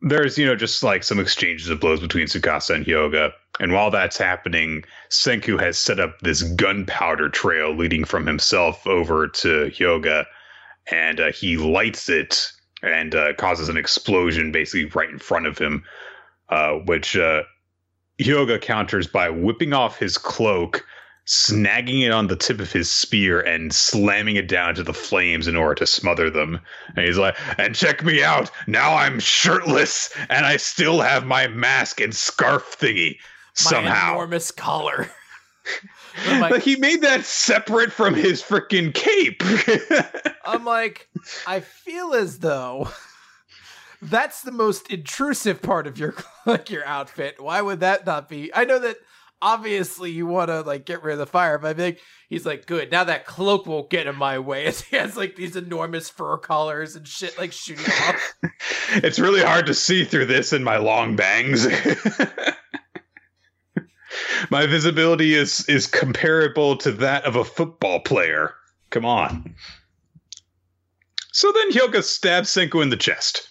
there's, 0.03 0.37
you 0.37 0.45
know, 0.45 0.57
just 0.57 0.83
like 0.83 1.05
some 1.05 1.19
exchanges 1.19 1.69
of 1.69 1.81
blows 1.81 2.01
between 2.01 2.27
Tsukasa 2.27 2.75
and 2.75 2.85
Hyoga. 2.85 3.33
And 3.61 3.73
while 3.73 3.91
that's 3.91 4.19
happening, 4.19 4.85
Senku 5.11 5.59
has 5.61 5.79
set 5.79 6.01
up 6.01 6.19
this 6.21 6.43
gunpowder 6.43 7.29
trail 7.29 7.75
leading 7.75 8.05
from 8.05 8.27
himself 8.27 8.87
over 8.87 9.29
to 9.29 9.71
Hyoga. 9.71 10.25
And 10.91 11.21
uh, 11.21 11.33
he 11.33 11.57
lights 11.57 12.09
it 12.09 12.51
and 12.83 13.15
uh, 13.15 13.35
causes 13.35 13.69
an 13.69 13.77
explosion 13.77 14.51
basically 14.51 14.87
right 14.87 15.09
in 15.09 15.19
front 15.19 15.47
of 15.47 15.57
him 15.57 15.85
uh, 16.53 16.75
which 16.85 17.17
uh, 17.17 17.43
Hyoga 18.21 18.61
counters 18.61 19.07
by 19.07 19.31
whipping 19.31 19.73
off 19.73 19.99
his 19.99 20.19
cloak, 20.19 20.85
snagging 21.27 22.03
it 22.03 22.11
on 22.11 22.27
the 22.27 22.37
tip 22.37 22.61
of 22.61 22.73
his 22.73 22.91
spear, 22.91 23.41
and 23.41 23.73
slamming 23.73 24.37
it 24.37 24.49
down 24.49 24.75
to 24.75 24.83
the 24.83 24.95
flames 24.95 25.47
in 25.49 25.57
order 25.57 25.77
to 25.77 25.87
smother 25.87 26.31
them. 26.31 26.61
And 26.97 27.07
he's 27.07 27.19
like, 27.19 27.37
and 27.59 27.75
check 27.75 28.05
me 28.05 28.23
out. 28.23 28.51
Now 28.67 28.95
I'm 28.95 29.21
shirtless, 29.21 30.15
and 30.29 30.47
I 30.47 30.57
still 30.57 31.01
have 31.01 31.25
my 31.25 31.49
mask 31.49 32.01
and 32.01 32.15
scarf 32.15 32.77
thingy. 32.79 33.19
Somehow. 33.55 34.07
My 34.07 34.13
enormous 34.13 34.51
collar. 34.51 35.11
Like, 36.27 36.51
like, 36.51 36.63
he 36.63 36.77
made 36.77 37.01
that 37.03 37.25
separate 37.25 37.91
from 37.91 38.15
his 38.15 38.43
freaking 38.43 38.93
cape. 38.93 39.43
I'm 40.45 40.63
like, 40.63 41.09
I 41.47 41.61
feel 41.61 42.13
as 42.13 42.41
though 42.41 42.91
that's 44.03 44.43
the 44.43 44.53
most 44.53 44.91
intrusive 44.91 45.63
part 45.63 45.87
of 45.87 45.99
your 45.99 46.15
like 46.47 46.71
your 46.71 46.85
outfit. 46.85 47.41
Why 47.41 47.63
would 47.63 47.81
that 47.81 48.05
not 48.05 48.29
be? 48.29 48.53
I 48.55 48.65
know 48.65 48.79
that 48.81 48.97
obviously 49.43 50.13
you 50.13 50.27
want 50.27 50.49
to 50.49 50.63
like 50.63 50.87
get 50.87 51.03
rid 51.03 51.15
of 51.15 51.19
the 51.19 51.27
fire, 51.27 51.59
but 51.59 51.69
I 51.69 51.75
think 51.75 51.99
he's 52.29 52.47
like, 52.47 52.65
good. 52.65 52.91
Now 52.91 53.05
that 53.05 53.27
cloak 53.27 53.67
won't 53.67 53.91
get 53.91 54.07
in 54.07 54.17
my 54.17 54.39
way. 54.39 54.65
As 54.67 54.81
he 54.81 54.97
has 54.97 55.15
like 55.17 55.37
these 55.37 55.57
enormous 55.57 56.09
fur 56.09 56.39
collars 56.39 56.97
and 56.97 57.07
shit 57.07 57.37
like 57.37 57.53
shooting 57.53 57.85
off. 57.85 58.35
it's 58.95 59.19
really 59.19 59.43
hard 59.43 59.67
to 59.67 59.75
see 59.75 60.05
through 60.05 60.27
this 60.27 60.55
in 60.55 60.65
my 60.65 60.79
long 60.79 61.17
bangs. 61.17 61.67
my 64.51 64.67
visibility 64.67 65.35
is 65.35 65.69
is 65.69 65.87
comparable 65.87 66.77
to 66.77 66.93
that 66.93 67.25
of 67.25 67.37
a 67.37 67.45
football 67.45 68.01
player. 68.01 68.55
Come 68.91 69.05
on. 69.05 69.55
So 71.33 71.51
then 71.51 71.73
Hyoga 71.73 72.05
stabs 72.05 72.51
Senku 72.51 72.83
in 72.83 72.91
the 72.91 72.97
chest. 72.97 73.49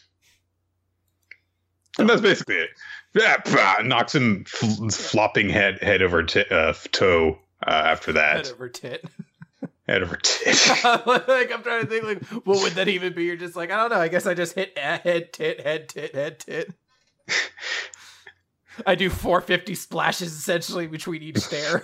And 1.97 2.07
that's 2.07 2.21
oh. 2.21 2.23
basically 2.23 2.55
it. 2.55 2.69
Yeah, 3.13 3.77
knocks 3.83 4.15
him 4.15 4.45
fl- 4.45 4.89
flopping 4.89 5.49
head 5.49 5.81
head 5.81 6.01
over 6.01 6.23
t- 6.23 6.45
uh, 6.49 6.73
toe 6.91 7.39
uh, 7.65 7.69
after 7.69 8.13
that. 8.13 8.47
Head 8.47 8.53
over 8.53 8.69
tit. 8.69 9.05
head 9.87 10.03
over 10.03 10.15
tit. 10.15 10.71
like 10.83 11.51
I'm 11.51 11.63
trying 11.63 11.81
to 11.81 11.87
think, 11.87 12.03
like, 12.03 12.23
what 12.45 12.61
would 12.63 12.73
that 12.73 12.87
even 12.87 13.13
be? 13.13 13.25
You're 13.25 13.35
just 13.35 13.55
like, 13.55 13.71
I 13.71 13.77
don't 13.77 13.89
know. 13.89 13.99
I 13.99 14.07
guess 14.07 14.25
I 14.25 14.33
just 14.33 14.55
hit 14.55 14.73
eh, 14.75 14.99
head, 14.99 15.33
tit, 15.33 15.59
head, 15.61 15.89
tit, 15.89 16.15
head, 16.15 16.39
tit. 16.39 16.73
I 18.85 18.95
do 18.95 19.09
450 19.09 19.75
splashes 19.75 20.33
essentially 20.33 20.87
between 20.87 21.21
each 21.21 21.39
stare. 21.39 21.83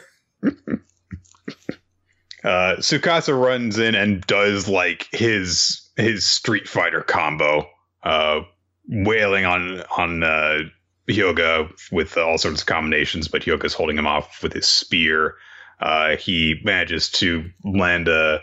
Uh, 2.43 2.77
Tsukasa 2.77 3.37
runs 3.37 3.77
in 3.77 3.93
and 3.93 4.21
does 4.21 4.69
like 4.69 5.07
his 5.11 5.81
his 5.97 6.25
Street 6.25 6.67
Fighter 6.67 7.01
combo, 7.01 7.67
uh, 8.03 8.41
wailing 8.87 9.43
on 9.43 9.81
on 9.97 10.23
uh, 10.23 10.59
Hyoga 11.09 11.69
with 11.91 12.17
all 12.17 12.37
sorts 12.37 12.61
of 12.61 12.67
combinations, 12.67 13.27
but 13.27 13.43
Hyoga's 13.43 13.73
holding 13.73 13.97
him 13.97 14.07
off 14.07 14.43
with 14.43 14.53
his 14.53 14.67
spear. 14.67 15.35
Uh, 15.79 16.17
he 16.17 16.59
manages 16.63 17.09
to 17.11 17.49
land 17.63 18.07
a 18.07 18.41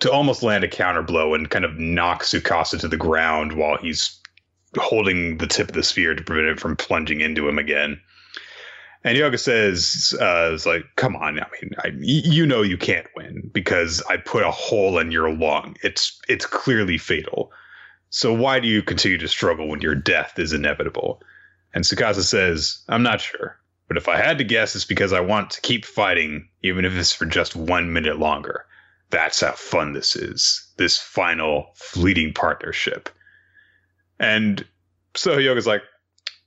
to 0.00 0.10
almost 0.10 0.42
land 0.42 0.64
a 0.64 0.68
counter 0.68 1.02
blow 1.02 1.34
and 1.34 1.50
kind 1.50 1.64
of 1.64 1.78
knock 1.78 2.24
Tsukasa 2.24 2.80
to 2.80 2.88
the 2.88 2.96
ground 2.96 3.52
while 3.52 3.76
he's 3.76 4.20
holding 4.76 5.38
the 5.38 5.46
tip 5.46 5.68
of 5.68 5.74
the 5.74 5.84
spear 5.84 6.14
to 6.14 6.22
prevent 6.24 6.48
it 6.48 6.58
from 6.58 6.74
plunging 6.74 7.20
into 7.20 7.48
him 7.48 7.58
again. 7.58 8.00
And 9.04 9.16
Hyoga 9.16 9.38
says, 9.38 10.14
uh, 10.20 10.50
"It's 10.52 10.66
like, 10.66 10.84
come 10.96 11.14
on. 11.14 11.38
I 11.38 11.46
mean, 11.60 11.70
I, 11.78 11.92
you 12.00 12.46
know 12.46 12.62
you 12.62 12.78
can't 12.78 13.06
win 13.14 13.50
because 13.52 14.02
I 14.08 14.16
put 14.16 14.42
a 14.42 14.50
hole 14.50 14.98
in 14.98 15.12
your 15.12 15.32
lung. 15.32 15.76
It's 15.82 16.18
it's 16.28 16.46
clearly 16.46 16.98
fatal. 16.98 17.52
So 18.10 18.32
why 18.32 18.58
do 18.60 18.66
you 18.66 18.82
continue 18.82 19.18
to 19.18 19.28
struggle 19.28 19.68
when 19.68 19.80
your 19.80 19.94
death 19.94 20.38
is 20.38 20.52
inevitable?" 20.52 21.22
And 21.74 21.84
Tsukasa 21.84 22.22
says, 22.22 22.82
"I'm 22.88 23.02
not 23.02 23.20
sure, 23.20 23.58
but 23.88 23.96
if 23.96 24.08
I 24.08 24.16
had 24.16 24.38
to 24.38 24.44
guess, 24.44 24.74
it's 24.74 24.84
because 24.84 25.12
I 25.12 25.20
want 25.20 25.50
to 25.50 25.60
keep 25.60 25.84
fighting, 25.84 26.48
even 26.62 26.84
if 26.84 26.94
it's 26.94 27.12
for 27.12 27.26
just 27.26 27.54
one 27.56 27.92
minute 27.92 28.18
longer. 28.18 28.64
That's 29.10 29.40
how 29.40 29.52
fun 29.52 29.92
this 29.92 30.16
is. 30.16 30.66
This 30.76 30.96
final 30.96 31.72
fleeting 31.74 32.32
partnership." 32.32 33.10
And 34.18 34.64
so 35.14 35.36
Hyoga's 35.36 35.66
like, 35.66 35.82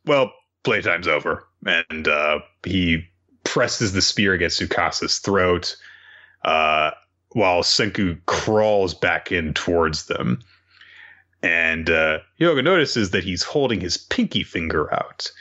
"Well, 0.06 0.34
playtime's 0.64 1.08
over." 1.08 1.48
and 1.66 2.08
uh, 2.08 2.40
he 2.64 3.06
presses 3.44 3.94
the 3.94 4.02
spear 4.02 4.34
against 4.34 4.60
Tsukasa's 4.60 5.20
throat, 5.20 5.76
uh, 6.44 6.92
while 7.30 7.62
Senku 7.62 8.20
crawls 8.26 8.94
back 8.94 9.32
in 9.32 9.54
towards 9.54 10.06
them. 10.06 10.40
And 11.44 11.90
uh, 11.90 12.20
Hyoga 12.40 12.64
notices 12.64 13.12
that 13.12 13.24
he's 13.24 13.44
holding 13.44 13.80
his 13.80 13.98
pinky 13.98 14.44
finger 14.44 14.94
out, 14.94 15.32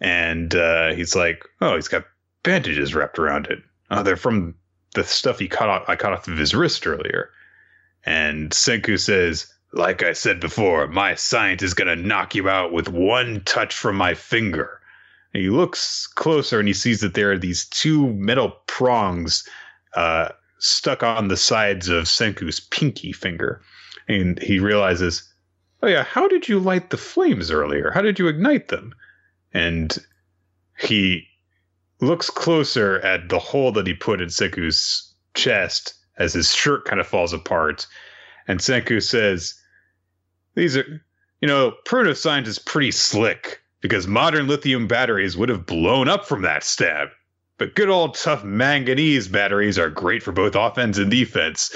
and 0.00 0.54
uh, 0.54 0.94
he's 0.94 1.16
like, 1.16 1.44
"Oh, 1.60 1.74
he's 1.74 1.88
got 1.88 2.04
bandages 2.42 2.94
wrapped 2.94 3.18
around 3.18 3.46
it. 3.46 3.58
Oh, 3.90 4.02
they're 4.02 4.16
from 4.16 4.54
the 4.94 5.04
stuff 5.04 5.38
he 5.38 5.48
cut 5.48 5.68
off. 5.68 5.88
I 5.88 5.96
cut 5.96 6.12
off 6.12 6.28
of 6.28 6.38
his 6.38 6.54
wrist 6.54 6.86
earlier." 6.86 7.30
And 8.06 8.50
Senku 8.50 8.98
says, 8.98 9.52
"Like 9.72 10.04
I 10.04 10.12
said 10.12 10.38
before, 10.40 10.86
my 10.86 11.16
science 11.16 11.62
is 11.62 11.74
gonna 11.74 11.96
knock 11.96 12.34
you 12.34 12.48
out 12.48 12.72
with 12.72 12.88
one 12.88 13.42
touch 13.44 13.74
from 13.74 13.96
my 13.96 14.14
finger." 14.14 14.80
And 15.34 15.42
he 15.42 15.50
looks 15.50 16.06
closer 16.06 16.58
and 16.58 16.68
he 16.68 16.74
sees 16.74 17.00
that 17.00 17.14
there 17.14 17.32
are 17.32 17.38
these 17.38 17.64
two 17.66 18.12
metal 18.14 18.50
prongs 18.66 19.48
uh, 19.94 20.30
stuck 20.58 21.02
on 21.02 21.28
the 21.28 21.36
sides 21.36 21.88
of 21.88 22.04
Senku's 22.04 22.60
pinky 22.60 23.12
finger. 23.12 23.60
And 24.08 24.40
he 24.42 24.58
realizes, 24.58 25.22
oh, 25.82 25.88
yeah, 25.88 26.04
how 26.04 26.28
did 26.28 26.48
you 26.48 26.58
light 26.58 26.90
the 26.90 26.96
flames 26.96 27.50
earlier? 27.50 27.90
How 27.90 28.02
did 28.02 28.18
you 28.18 28.28
ignite 28.28 28.68
them? 28.68 28.94
And 29.52 29.96
he 30.78 31.26
looks 32.00 32.30
closer 32.30 33.00
at 33.00 33.28
the 33.28 33.38
hole 33.38 33.72
that 33.72 33.86
he 33.86 33.94
put 33.94 34.20
in 34.20 34.28
Senku's 34.28 35.12
chest 35.34 35.94
as 36.18 36.32
his 36.34 36.54
shirt 36.54 36.84
kind 36.84 37.00
of 37.00 37.06
falls 37.06 37.32
apart. 37.32 37.86
And 38.48 38.60
Senku 38.60 39.02
says, 39.02 39.54
These 40.54 40.76
are, 40.76 41.02
you 41.40 41.48
know, 41.48 41.72
primitive 41.84 42.18
science 42.18 42.48
is 42.48 42.58
pretty 42.58 42.90
slick 42.90 43.60
because 43.80 44.06
modern 44.06 44.46
lithium 44.46 44.86
batteries 44.86 45.36
would 45.36 45.48
have 45.48 45.66
blown 45.66 46.08
up 46.08 46.26
from 46.26 46.42
that 46.42 46.62
stab. 46.62 47.08
But 47.58 47.74
good 47.74 47.90
old 47.90 48.14
tough 48.14 48.42
manganese 48.42 49.28
batteries 49.28 49.78
are 49.78 49.90
great 49.90 50.22
for 50.22 50.32
both 50.32 50.54
offense 50.54 50.96
and 50.98 51.10
defense. 51.10 51.74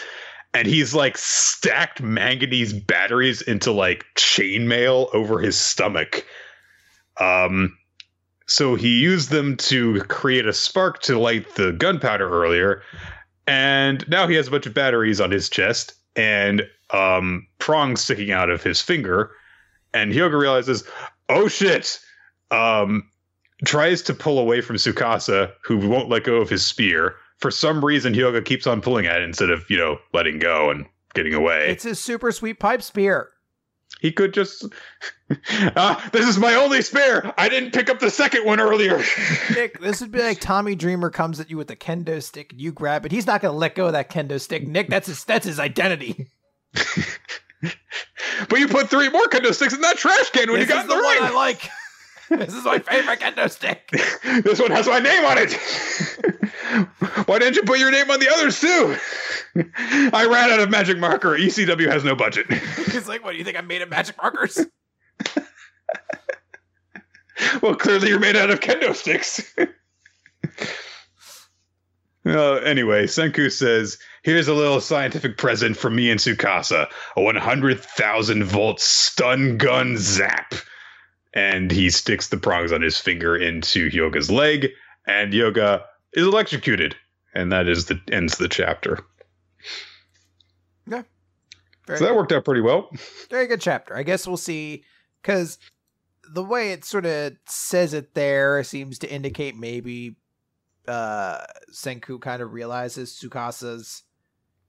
And 0.55 0.69
he's 0.69 0.95
like 0.95 1.19
stacked 1.19 2.01
manganese 2.01 2.73
batteries 2.73 3.43
into 3.43 3.73
like 3.73 4.07
chainmail 4.15 5.13
over 5.13 5.41
his 5.41 5.59
stomach. 5.59 6.25
Um, 7.21 7.77
so 8.47 8.75
he 8.75 9.01
used 9.01 9.31
them 9.31 9.57
to 9.57 10.01
create 10.05 10.47
a 10.47 10.53
spark 10.53 11.01
to 11.03 11.19
light 11.19 11.55
the 11.57 11.73
gunpowder 11.73 12.29
earlier. 12.29 12.83
And 13.47 14.09
now 14.09 14.27
he 14.27 14.35
has 14.37 14.49
a 14.49 14.51
bunch 14.51 14.67
of 14.67 14.75
batteries 14.75 15.21
on 15.21 15.31
his 15.31 15.49
chest 15.49 15.95
and 16.15 16.63
um, 16.91 17.47
prongs 17.59 18.03
sticking 18.03 18.31
out 18.31 18.51
of 18.51 18.63
his 18.63 18.81
finger. 18.81 19.33
And 19.93 20.13
Hyoga 20.13 20.39
realizes, 20.39 20.85
oh 21.29 21.49
shit, 21.49 21.99
um, 22.51 23.09
tries 23.65 24.03
to 24.03 24.15
pull 24.15 24.39
away 24.39 24.61
from 24.61 24.77
Tsukasa, 24.77 25.53
who 25.63 25.89
won't 25.89 26.09
let 26.09 26.25
go 26.25 26.37
of 26.37 26.49
his 26.49 26.65
spear. 26.65 27.17
For 27.45 27.51
some 27.51 27.85
reason, 27.85 28.15
Hyoga 28.15 28.43
keeps 28.43 28.67
on 28.67 28.81
pulling 28.81 29.05
at 29.05 29.21
it 29.21 29.25
instead 29.25 29.51
of, 29.51 29.69
you 29.69 29.77
know, 29.77 29.99
letting 30.15 30.39
go 30.39 30.71
and 30.71 30.87
getting 31.13 31.35
away. 31.35 31.69
It's 31.69 31.85
his 31.85 32.01
super 32.01 32.33
sweet 32.33 32.59
pipe 32.59 32.81
spear. 32.81 33.33
He 34.01 34.13
could 34.13 34.33
just. 34.33 34.65
ah, 35.77 36.09
this 36.15 36.27
is 36.27 36.39
my 36.39 36.55
only 36.55 36.81
spear. 36.81 37.35
I 37.37 37.51
didn't 37.51 37.75
pick 37.75 37.91
up 37.91 37.99
the 37.99 38.09
second 38.09 38.47
one 38.47 38.61
earlier. 38.61 38.97
Nick, 39.55 39.79
this 39.79 40.01
would 40.01 40.11
be 40.11 40.23
like 40.23 40.41
Tommy 40.41 40.75
Dreamer 40.75 41.11
comes 41.11 41.39
at 41.39 41.51
you 41.51 41.59
with 41.59 41.71
a 41.71 41.77
kendo 41.77 42.23
stick 42.23 42.53
and 42.53 42.63
you 42.63 42.73
grab 42.73 43.05
it. 43.05 43.13
He's 43.13 43.27
not 43.27 43.43
going 43.43 43.53
to 43.53 43.59
let 43.59 43.75
go 43.75 43.89
of 43.89 43.93
that 43.93 44.09
kendo 44.09 44.41
stick. 44.41 44.67
Nick, 44.67 44.89
that's 44.89 45.09
his 45.09 45.23
that's 45.25 45.45
his 45.45 45.61
identity. 45.61 46.29
but 46.73 48.59
you 48.59 48.69
put 48.69 48.89
three 48.89 49.11
more 49.11 49.27
kendo 49.27 49.53
sticks 49.53 49.75
in 49.75 49.83
that 49.83 49.99
trash 49.99 50.31
can 50.31 50.51
when 50.51 50.61
this 50.61 50.71
you 50.71 50.75
got 50.75 50.85
is 50.85 50.89
the, 50.89 50.97
the 50.97 51.03
one 51.03 51.15
ring. 51.15 51.25
I 51.25 51.35
like. 51.35 51.69
This 52.37 52.55
is 52.55 52.65
my 52.65 52.79
favorite 52.79 53.21
kendo 53.21 53.51
stick. 53.51 53.89
this 54.43 54.61
one 54.61 54.71
has 54.71 54.87
my 54.87 54.99
name 54.99 55.25
on 55.25 55.39
it. 55.39 55.53
Why 57.27 57.39
didn't 57.39 57.57
you 57.57 57.63
put 57.63 57.79
your 57.79 57.91
name 57.91 58.11
on 58.11 58.21
the 58.21 58.29
others 58.31 58.61
too? 58.63 58.97
I 60.13 60.27
ran 60.27 60.51
out 60.51 60.61
of 60.61 60.71
magic 60.71 60.99
marker. 60.99 61.31
ECW 61.31 61.91
has 61.91 62.05
no 62.05 62.17
budget. 62.17 62.53
He's 62.53 63.09
like, 63.09 63.25
what 63.25 63.33
do 63.33 63.39
you 63.39 63.45
think 63.45 63.57
I'm 63.57 63.67
made 63.67 63.83
of 63.83 63.91
magic 63.91 64.17
markers? 64.21 64.59
well, 67.63 67.75
clearly 67.75 68.09
you're 68.09 68.19
made 68.19 68.37
out 68.37 68.51
of 68.51 68.61
kendo 68.61 68.95
sticks. 68.95 69.55
Uh, 72.27 72.55
anyway, 72.55 73.05
Senku 73.05 73.53
says, 73.53 73.99
Here's 74.23 74.49
a 74.49 74.55
little 74.55 74.81
scientific 74.81 75.37
present 75.37 75.77
from 75.77 75.95
me 75.95 76.11
and 76.11 76.19
Tsukasa 76.19 76.89
a 77.17 77.23
100,000 77.23 78.45
volt 78.45 78.81
stun 78.81 79.59
gun 79.59 79.99
zap. 79.99 80.55
And 81.35 81.71
he 81.71 81.91
sticks 81.91 82.29
the 82.29 82.37
prongs 82.37 82.73
on 82.73 82.81
his 82.81 82.99
finger 82.99 83.37
into 83.37 83.91
Hyoga's 83.91 84.31
leg, 84.31 84.69
and 85.07 85.33
Hyoga 85.33 85.83
is 86.13 86.27
electrocuted. 86.27 86.95
And 87.35 87.51
that 87.53 87.67
is 87.69 87.87
the 87.87 88.01
ends 88.13 88.39
the 88.39 88.49
chapter. 88.49 89.01
Very, 90.87 91.99
So 91.99 92.05
that 92.05 92.11
good. 92.13 92.17
worked 92.17 92.33
out 92.33 92.45
pretty 92.45 92.63
well. 92.63 92.89
very 93.31 93.47
good 93.47 93.61
chapter. 93.61 93.95
I 93.97 94.03
guess 94.05 94.27
we'll 94.27 94.37
see 94.39 94.85
because 95.21 95.59
the 96.33 96.43
way 96.43 96.73
it 96.73 96.85
sort 96.85 97.05
of 97.05 97.35
says 97.47 97.93
it 97.93 98.15
there 98.15 98.63
seems 98.65 98.99
to 99.01 99.11
indicate 99.13 99.55
maybe 99.57 100.17
uh 100.89 101.41
Senku 101.73 102.21
kind 102.21 102.41
of 102.41 102.53
realizes 102.53 103.13
Tsukasa's, 103.13 104.05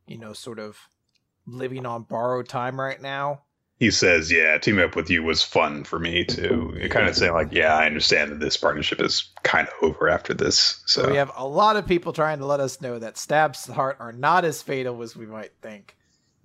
you 0.07 0.17
know, 0.17 0.33
sort 0.33 0.59
of 0.59 0.77
living 1.47 1.85
on 1.85 2.03
borrowed 2.03 2.49
time 2.49 2.79
right 2.79 3.01
now. 3.01 3.43
He 3.77 3.91
says, 3.91 4.31
Yeah, 4.31 4.57
teaming 4.57 4.85
up 4.85 4.95
with 4.95 5.09
you 5.09 5.23
was 5.23 5.43
fun 5.43 5.83
for 5.83 5.99
me 5.99 6.23
too. 6.23 6.77
Kind 6.89 7.07
of 7.07 7.15
saying, 7.15 7.33
like, 7.33 7.51
yeah, 7.51 7.75
I 7.75 7.85
understand 7.85 8.31
that 8.31 8.39
this 8.39 8.57
partnership 8.57 9.01
is 9.01 9.29
kind 9.43 9.67
of 9.67 9.73
over 9.81 10.07
after 10.09 10.33
this. 10.33 10.81
So, 10.85 11.03
So 11.03 11.11
we 11.11 11.17
have 11.17 11.31
a 11.35 11.45
lot 11.45 11.75
of 11.75 11.85
people 11.85 12.13
trying 12.13 12.39
to 12.39 12.45
let 12.45 12.59
us 12.59 12.79
know 12.81 12.99
that 12.99 13.17
stabs 13.17 13.63
to 13.63 13.67
the 13.69 13.73
heart 13.73 13.97
are 13.99 14.13
not 14.13 14.45
as 14.45 14.61
fatal 14.61 15.01
as 15.01 15.15
we 15.15 15.25
might 15.25 15.51
think. 15.61 15.95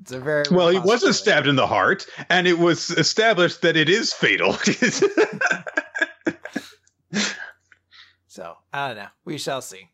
It's 0.01 0.13
a 0.13 0.19
very 0.19 0.45
well, 0.51 0.69
he 0.71 0.79
wasn't 0.79 1.15
stabbed 1.15 1.47
in 1.47 1.57
the 1.57 1.67
heart, 1.67 2.07
and 2.31 2.47
it 2.47 2.59
was 2.59 2.89
established 2.91 3.61
that 3.63 3.77
it 3.77 3.91
is 3.91 4.15
fatal. 4.15 4.57
So 8.31 8.55
I 8.73 8.87
don't 8.87 8.97
know. 8.97 9.09
We 9.25 9.39
shall 9.39 9.61
see. 9.61 9.91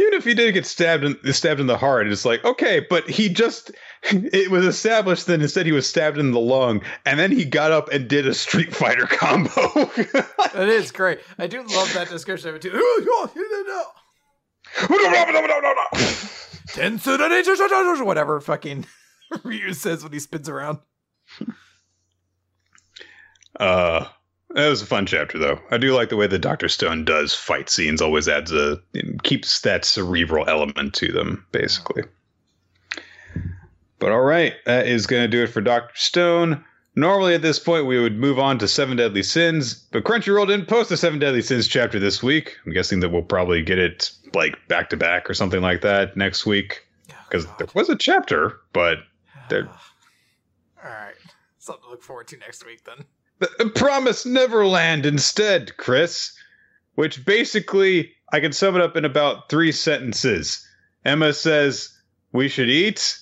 Even 0.00 0.14
if 0.14 0.24
he 0.24 0.32
did 0.32 0.54
get 0.54 0.64
stabbed 0.64 1.04
in, 1.04 1.32
stabbed 1.34 1.60
in 1.60 1.66
the 1.66 1.76
heart, 1.76 2.06
it's 2.06 2.24
like 2.24 2.42
okay, 2.42 2.86
but 2.88 3.08
he 3.08 3.28
just 3.28 3.70
it 4.04 4.50
was 4.50 4.64
established 4.64 5.26
that 5.26 5.42
instead 5.42 5.66
he 5.66 5.72
was 5.72 5.86
stabbed 5.86 6.16
in 6.16 6.30
the 6.30 6.40
lung, 6.40 6.82
and 7.04 7.20
then 7.20 7.30
he 7.30 7.44
got 7.44 7.70
up 7.70 7.90
and 7.92 8.08
did 8.08 8.26
a 8.26 8.32
Street 8.32 8.74
Fighter 8.74 9.06
combo. 9.10 9.50
It 9.74 10.68
is 10.68 10.90
great. 10.90 11.20
I 11.38 11.46
do 11.46 11.58
love 11.58 11.92
that 11.92 12.08
description 12.08 12.48
of 12.48 12.54
it 12.54 12.62
too. 12.62 12.70
Tensu 16.68 18.04
Whatever 18.06 18.40
fucking 18.40 18.86
Ryu 19.44 19.74
says 19.74 20.02
when 20.02 20.12
he 20.12 20.18
spins 20.18 20.48
around. 20.48 20.78
uh, 23.58 24.06
That 24.54 24.68
was 24.68 24.82
a 24.82 24.86
fun 24.86 25.06
chapter, 25.06 25.38
though. 25.38 25.60
I 25.70 25.78
do 25.78 25.94
like 25.94 26.08
the 26.08 26.16
way 26.16 26.26
that 26.26 26.38
Doctor 26.40 26.68
Stone 26.68 27.04
does 27.04 27.34
fight 27.34 27.70
scenes. 27.70 28.00
Always 28.02 28.28
adds 28.28 28.50
a 28.52 28.80
keeps 29.22 29.60
that 29.60 29.84
cerebral 29.84 30.44
element 30.48 30.92
to 30.94 31.12
them, 31.12 31.46
basically. 31.52 32.02
But 33.98 34.12
all 34.12 34.22
right, 34.22 34.54
that 34.66 34.86
is 34.86 35.06
going 35.06 35.22
to 35.22 35.28
do 35.28 35.42
it 35.44 35.48
for 35.48 35.60
Doctor 35.60 35.94
Stone. 35.94 36.64
Normally, 36.96 37.34
at 37.34 37.42
this 37.42 37.58
point, 37.60 37.86
we 37.86 38.00
would 38.00 38.18
move 38.18 38.38
on 38.38 38.58
to 38.58 38.66
Seven 38.66 38.96
Deadly 38.96 39.22
Sins, 39.22 39.74
but 39.92 40.02
Crunchyroll 40.02 40.46
didn't 40.48 40.66
post 40.66 40.90
a 40.90 40.96
Seven 40.96 41.18
Deadly 41.20 41.42
Sins 41.42 41.68
chapter 41.68 41.98
this 42.00 42.20
week. 42.22 42.56
I'm 42.66 42.72
guessing 42.72 43.00
that 43.00 43.10
we'll 43.10 43.22
probably 43.22 43.62
get 43.62 43.78
it 43.78 44.10
like 44.34 44.56
back 44.68 44.90
to 44.90 44.96
back 44.96 45.30
or 45.30 45.34
something 45.34 45.60
like 45.60 45.82
that 45.82 46.16
next 46.16 46.44
week 46.46 46.84
because 47.28 47.46
Oh, 47.46 47.54
there 47.58 47.68
was 47.74 47.88
a 47.88 47.96
chapter, 47.96 48.58
but 48.72 48.98
They're- 49.48 49.68
All 50.84 50.90
right. 50.90 51.14
Something 51.58 51.84
to 51.84 51.90
look 51.90 52.02
forward 52.02 52.26
to 52.28 52.36
next 52.38 52.64
week 52.66 52.82
then. 52.84 53.04
The 53.40 53.64
uh, 53.64 53.68
Promise 53.70 54.26
Neverland 54.26 55.06
instead, 55.06 55.76
Chris. 55.76 56.32
Which 56.94 57.24
basically, 57.24 58.12
I 58.32 58.40
can 58.40 58.52
sum 58.52 58.76
it 58.76 58.82
up 58.82 58.96
in 58.96 59.04
about 59.04 59.48
three 59.48 59.72
sentences. 59.72 60.66
Emma 61.04 61.32
says, 61.32 61.96
We 62.32 62.48
should 62.48 62.68
eat. 62.68 63.18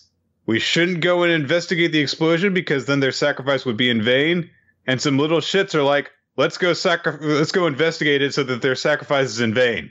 We 0.46 0.58
shouldn't 0.58 1.00
go 1.00 1.22
and 1.22 1.32
investigate 1.32 1.92
the 1.92 2.00
explosion 2.00 2.54
because 2.54 2.86
then 2.86 3.00
their 3.00 3.12
sacrifice 3.12 3.64
would 3.64 3.76
be 3.76 3.90
in 3.90 4.02
vain. 4.02 4.50
And 4.86 5.00
some 5.00 5.18
little 5.18 5.40
shits 5.40 5.74
are 5.74 5.82
like, 5.82 6.10
Let's 6.36 6.56
go 6.56 6.72
sacri- 6.72 7.18
let's 7.20 7.50
go 7.50 7.66
investigate 7.66 8.22
it 8.22 8.32
so 8.32 8.44
that 8.44 8.62
their 8.62 8.76
sacrifice 8.76 9.26
is 9.26 9.40
in 9.40 9.54
vain. 9.54 9.90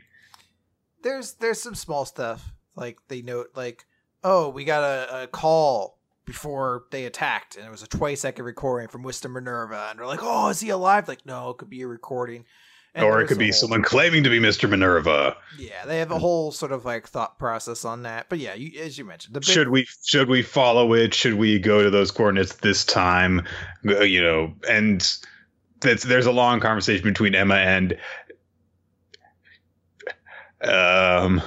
There's 1.04 1.34
there's 1.34 1.62
some 1.62 1.76
small 1.76 2.06
stuff 2.06 2.54
like 2.74 3.00
they 3.10 3.22
note 3.22 3.50
like 3.54 3.86
oh 4.24 4.48
we 4.48 4.64
got 4.64 4.84
a, 4.84 5.24
a 5.24 5.28
call 5.28 5.97
before 6.28 6.84
they 6.92 7.06
attacked 7.06 7.56
and 7.56 7.66
it 7.66 7.72
was 7.72 7.82
a 7.82 7.88
20 7.88 8.16
second 8.18 8.44
recording 8.46 8.90
from 8.90 9.02
Mr. 9.02 9.32
Minerva 9.32 9.88
and 9.90 9.98
they're 9.98 10.06
like 10.06 10.20
oh 10.22 10.50
is 10.50 10.60
he 10.60 10.70
alive? 10.70 11.08
Like 11.08 11.26
no 11.26 11.50
it 11.52 11.58
could 11.58 11.70
be 11.70 11.82
a 11.82 11.88
recording. 11.88 12.46
And 12.94 13.06
or 13.06 13.22
it 13.22 13.28
could 13.28 13.38
be 13.38 13.46
whole- 13.46 13.54
someone 13.54 13.82
claiming 13.82 14.24
to 14.24 14.30
be 14.30 14.40
Mr. 14.40 14.70
Minerva. 14.70 15.38
yeah 15.58 15.86
they 15.86 16.00
have 16.00 16.12
a 16.12 16.20
whole 16.20 16.52
sort 16.52 16.72
of 16.74 16.84
like 16.84 17.08
thought 17.08 17.40
process 17.40 17.86
on 17.86 18.04
that. 18.04 18.28
But 18.30 18.40
yeah 18.40 18.54
you, 18.54 18.80
as 18.82 18.98
you 18.98 19.06
mentioned 19.06 19.34
the 19.36 19.40
big, 19.40 19.48
should 19.50 19.70
we 19.70 19.88
should 20.04 20.28
we 20.30 20.42
follow 20.42 20.94
it? 20.94 21.14
Should 21.14 21.36
we 21.36 21.58
go 21.60 21.82
to 21.82 21.90
those 21.90 22.12
coordinates 22.12 22.58
this 22.58 22.84
time? 22.84 23.42
You 23.84 24.22
know 24.22 24.54
and 24.70 25.10
that's 25.80 26.04
there's 26.04 26.26
a 26.26 26.32
long 26.32 26.60
conversation 26.60 27.04
between 27.06 27.36
emma 27.36 27.56
and 27.56 27.98
um 30.62 31.42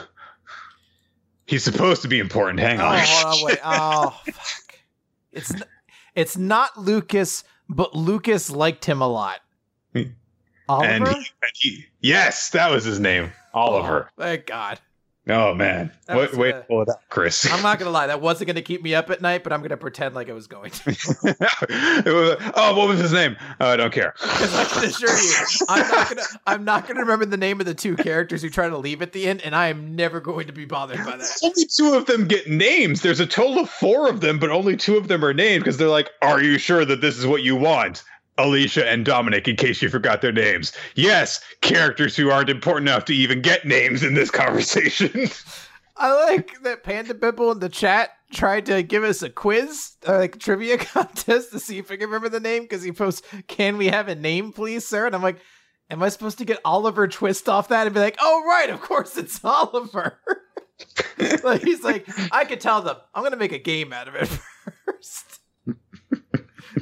he's 1.47 1.65
supposed 1.65 2.01
to 2.03 2.09
be 2.09 2.19
important. 2.21 2.61
Hang 2.61 2.81
oh 2.81 2.87
on. 2.87 2.99
Hold 3.03 3.35
on 3.41 3.45
wait. 3.45 3.59
Oh 3.63 4.21
fuck 4.33 4.70
it's 5.33 5.55
n- 5.55 5.65
it's 6.15 6.37
not 6.37 6.77
Lucas 6.77 7.45
but 7.69 7.95
Lucas 7.95 8.51
liked 8.51 8.85
him 8.85 9.01
a 9.01 9.09
lot. 9.09 9.41
Hmm. 9.95 10.03
Oliver? 10.69 10.93
And, 10.93 11.09
he, 11.09 11.15
and 11.15 11.53
he 11.55 11.85
yes 12.01 12.51
that 12.51 12.71
was 12.71 12.85
his 12.85 13.01
name. 13.01 13.33
Oliver. 13.55 14.09
Oh, 14.09 14.23
thank 14.23 14.47
God 14.47 14.79
oh 15.31 15.55
man 15.55 15.91
That 16.07 16.17
wait 16.17 16.35
wait 16.35 16.55
pull 16.69 16.83
it 16.83 16.89
up 16.89 17.03
chris 17.09 17.51
I'm 17.51 17.63
not 17.63 17.79
gonna 17.79 17.91
lie, 17.91 18.07
that 18.09 18.21
wasn't 18.21 18.49
gonna 18.49 18.63
keep 18.63 18.83
me 18.83 18.95
up 18.95 19.11
at 19.11 19.21
night, 19.23 19.43
but 19.45 19.53
I'm 19.53 19.63
gonna 19.63 19.77
pretend 19.77 20.15
like 20.15 20.29
it 20.29 20.33
was 20.35 20.47
going 20.47 20.71
to. 20.71 20.91
It 21.71 22.13
was- 22.13 22.53
oh 22.57 22.77
what 22.77 22.89
was 22.89 22.99
his 23.01 23.13
name 23.13 23.37
oh, 23.61 23.67
i 23.71 23.77
don't 23.77 23.93
care 23.93 24.15
Because 24.21 24.55
I 24.55 24.65
can 24.65 24.85
assure 24.85 25.17
you, 25.17 25.35
I'm 25.69 25.89
not 25.89 26.09
gonna 26.09 26.23
I'm 26.47 26.65
not 26.65 26.87
gonna 26.89 27.01
remember 27.01 27.27
the 27.27 27.37
name 27.37 27.61
of 27.61 27.67
the 27.67 27.75
two 27.75 27.97
characters 27.97 28.43
who 28.43 28.51
try 28.51 28.69
to 28.69 28.77
leave 28.79 29.03
at 29.03 29.13
the 29.13 29.27
end, 29.27 29.43
and 29.43 29.55
I 29.55 29.69
am 29.69 29.95
never 29.97 30.21
going 30.21 30.47
to 30.47 30.53
be 30.53 30.65
bothered 30.65 30.99
by 31.05 31.17
that. 31.17 31.39
only 31.43 31.67
two 31.67 31.95
of 31.95 32.07
them 32.07 32.27
get 32.27 32.49
names. 32.49 33.03
There's 33.03 33.21
a 33.21 33.27
total 33.27 33.61
of 33.61 33.71
four 33.71 34.09
of 34.09 34.21
them, 34.21 34.39
but 34.39 34.51
only 34.51 34.77
two 34.77 34.97
of 34.97 35.09
them 35.09 35.25
are 35.25 35.35
named 35.35 35.63
because 35.65 35.77
they're 35.77 35.89
like, 35.89 36.11
Are 36.23 36.43
you 36.43 36.59
sure 36.59 36.85
that 36.85 37.01
this 37.01 37.19
is 37.19 37.27
what 37.27 37.43
you 37.43 37.57
want? 37.57 38.03
Alicia 38.45 38.89
and 38.89 39.05
Dominic, 39.05 39.49
in 39.49 39.57
case 39.57 39.83
you 39.83 39.89
forgot 39.89 40.23
their 40.23 40.33
names. 40.33 40.73
Yes, 40.95 41.41
characters 41.61 42.17
who 42.17 42.31
aren't 42.31 42.51
important 42.51 42.89
enough 42.89 43.05
to 43.07 43.15
even 43.15 43.43
get 43.43 43.65
names 43.65 44.03
in 44.03 44.15
this 44.15 44.31
conversation. 44.31 45.29
I 45.97 46.15
like 46.33 46.63
that 46.63 46.83
Panda 46.83 47.13
Bibble 47.13 47.53
in 47.53 47.59
the 47.59 47.69
chat 47.69 48.11
tried 48.33 48.67
to 48.67 48.83
give 48.83 49.05
us 49.05 49.23
a 49.23 49.29
quiz, 49.29 49.93
or 50.07 50.19
like 50.19 50.39
trivia 50.39 50.79
contest 50.79 51.53
to 51.53 51.59
see 51.59 51.79
if 51.79 51.91
I 51.91 51.97
can 51.97 52.07
remember 52.07 52.31
the 52.31 52.41
name 52.41 52.63
because 52.63 52.83
he 52.83 52.93
posts, 52.93 53.23
"Can 53.49 53.77
we 53.77 53.89
have 53.89 54.09
a 54.09 54.15
name, 54.15 54.53
please, 54.53 54.87
sir?" 54.87 55.07
And 55.07 55.15
I'm 55.15 55.23
like, 55.23 55.41
"Am 55.91 56.03
I 56.03 56.09
supposed 56.09 56.39
to 56.39 56.47
get 56.47 56.61
Oliver 56.65 57.07
Twist 57.07 57.49
off 57.51 57.69
that 57.69 57.87
and 57.87 57.95
be 57.95 58.01
like, 58.01 58.17
oh 58.21 58.43
right, 58.47 58.71
of 58.71 58.81
course 58.81 59.17
it's 59.19 59.41
Oliver." 59.45 60.19
like 61.45 61.63
he's 61.63 61.85
like, 61.85 62.09
I 62.33 62.47
could 62.47 62.61
tell 62.61 62.81
them. 62.81 62.97
I'm 63.15 63.23
gonna 63.23 63.37
make 63.37 63.53
a 63.53 63.59
game 63.59 63.93
out 63.93 64.09
of 64.09 64.15
it 64.15 64.27
first. 64.87 65.41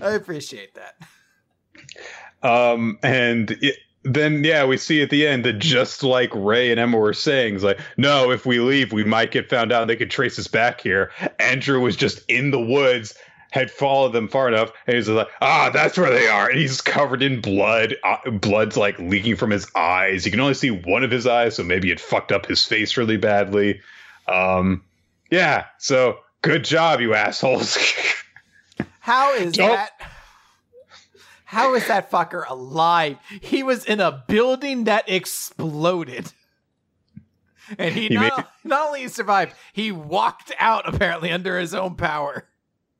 I 0.01 0.13
appreciate 0.13 0.77
that. 0.77 0.95
Um, 2.43 2.99
and 3.03 3.51
it, 3.63 3.77
then, 4.05 4.45
yeah, 4.45 4.65
we 4.65 4.77
see 4.77 5.03
at 5.03 5.11
the 5.11 5.27
end 5.27 5.45
that 5.45 5.59
just 5.59 6.03
like 6.03 6.31
Ray 6.35 6.71
and 6.71 6.79
Emma 6.81 6.97
were 6.97 7.13
saying, 7.13 7.57
it's 7.57 7.65
like, 7.65 7.81
no, 7.97 8.31
if 8.31 8.47
we 8.47 8.61
leave, 8.61 8.93
we 8.93 9.05
might 9.05 9.33
get 9.33 9.51
found 9.51 9.73
out. 9.73 9.83
and 9.83 9.91
They 9.91 9.97
could 9.97 10.11
trace 10.11 10.39
us 10.39 10.47
back 10.47 10.81
here. 10.81 11.11
Andrew 11.39 11.81
was 11.81 11.97
just 11.97 12.21
in 12.29 12.51
the 12.53 12.61
woods, 12.61 13.15
had 13.51 13.71
followed 13.71 14.13
them 14.13 14.29
far 14.29 14.47
enough, 14.47 14.71
and 14.87 14.95
he's 14.97 15.09
like, 15.09 15.27
ah, 15.43 15.71
that's 15.73 15.99
where 15.99 16.11
they 16.11 16.29
are. 16.29 16.49
And 16.49 16.59
he's 16.59 16.81
covered 16.81 17.23
in 17.23 17.41
blood. 17.41 17.97
Uh, 18.05 18.31
blood's 18.31 18.77
like 18.77 18.99
leaking 18.99 19.37
from 19.37 19.51
his 19.51 19.67
eyes. 19.75 20.25
You 20.25 20.31
can 20.31 20.41
only 20.41 20.55
see 20.55 20.71
one 20.71 21.03
of 21.03 21.11
his 21.11 21.27
eyes, 21.27 21.57
so 21.57 21.65
maybe 21.65 21.91
it 21.91 21.99
fucked 21.99 22.31
up 22.31 22.47
his 22.47 22.65
face 22.65 22.97
really 22.97 23.17
badly. 23.17 23.81
Um, 24.29 24.85
yeah, 25.31 25.65
so 25.79 26.19
good 26.43 26.65
job, 26.65 27.01
you 27.01 27.15
assholes. 27.15 27.77
How 29.01 29.35
is 29.35 29.55
Don't- 29.55 29.71
that? 29.71 29.91
How 31.49 31.75
is 31.75 31.87
that 31.89 32.11
fucker 32.11 32.45
alive? 32.47 33.17
He 33.41 33.63
was 33.63 33.87
in 33.87 34.01
a 34.01 34.23
building 34.29 34.85
that 34.85 35.09
exploded. 35.09 36.31
And 37.79 37.95
he, 37.95 38.09
He 38.09 38.15
not, 38.17 38.37
made- 38.37 38.47
not 38.65 38.87
only 38.89 39.09
survived, 39.09 39.55
he 39.73 39.91
walked 39.91 40.53
out 40.59 40.87
apparently 40.87 41.33
under 41.33 41.59
his 41.59 41.73
own 41.73 41.95
power. 41.95 42.47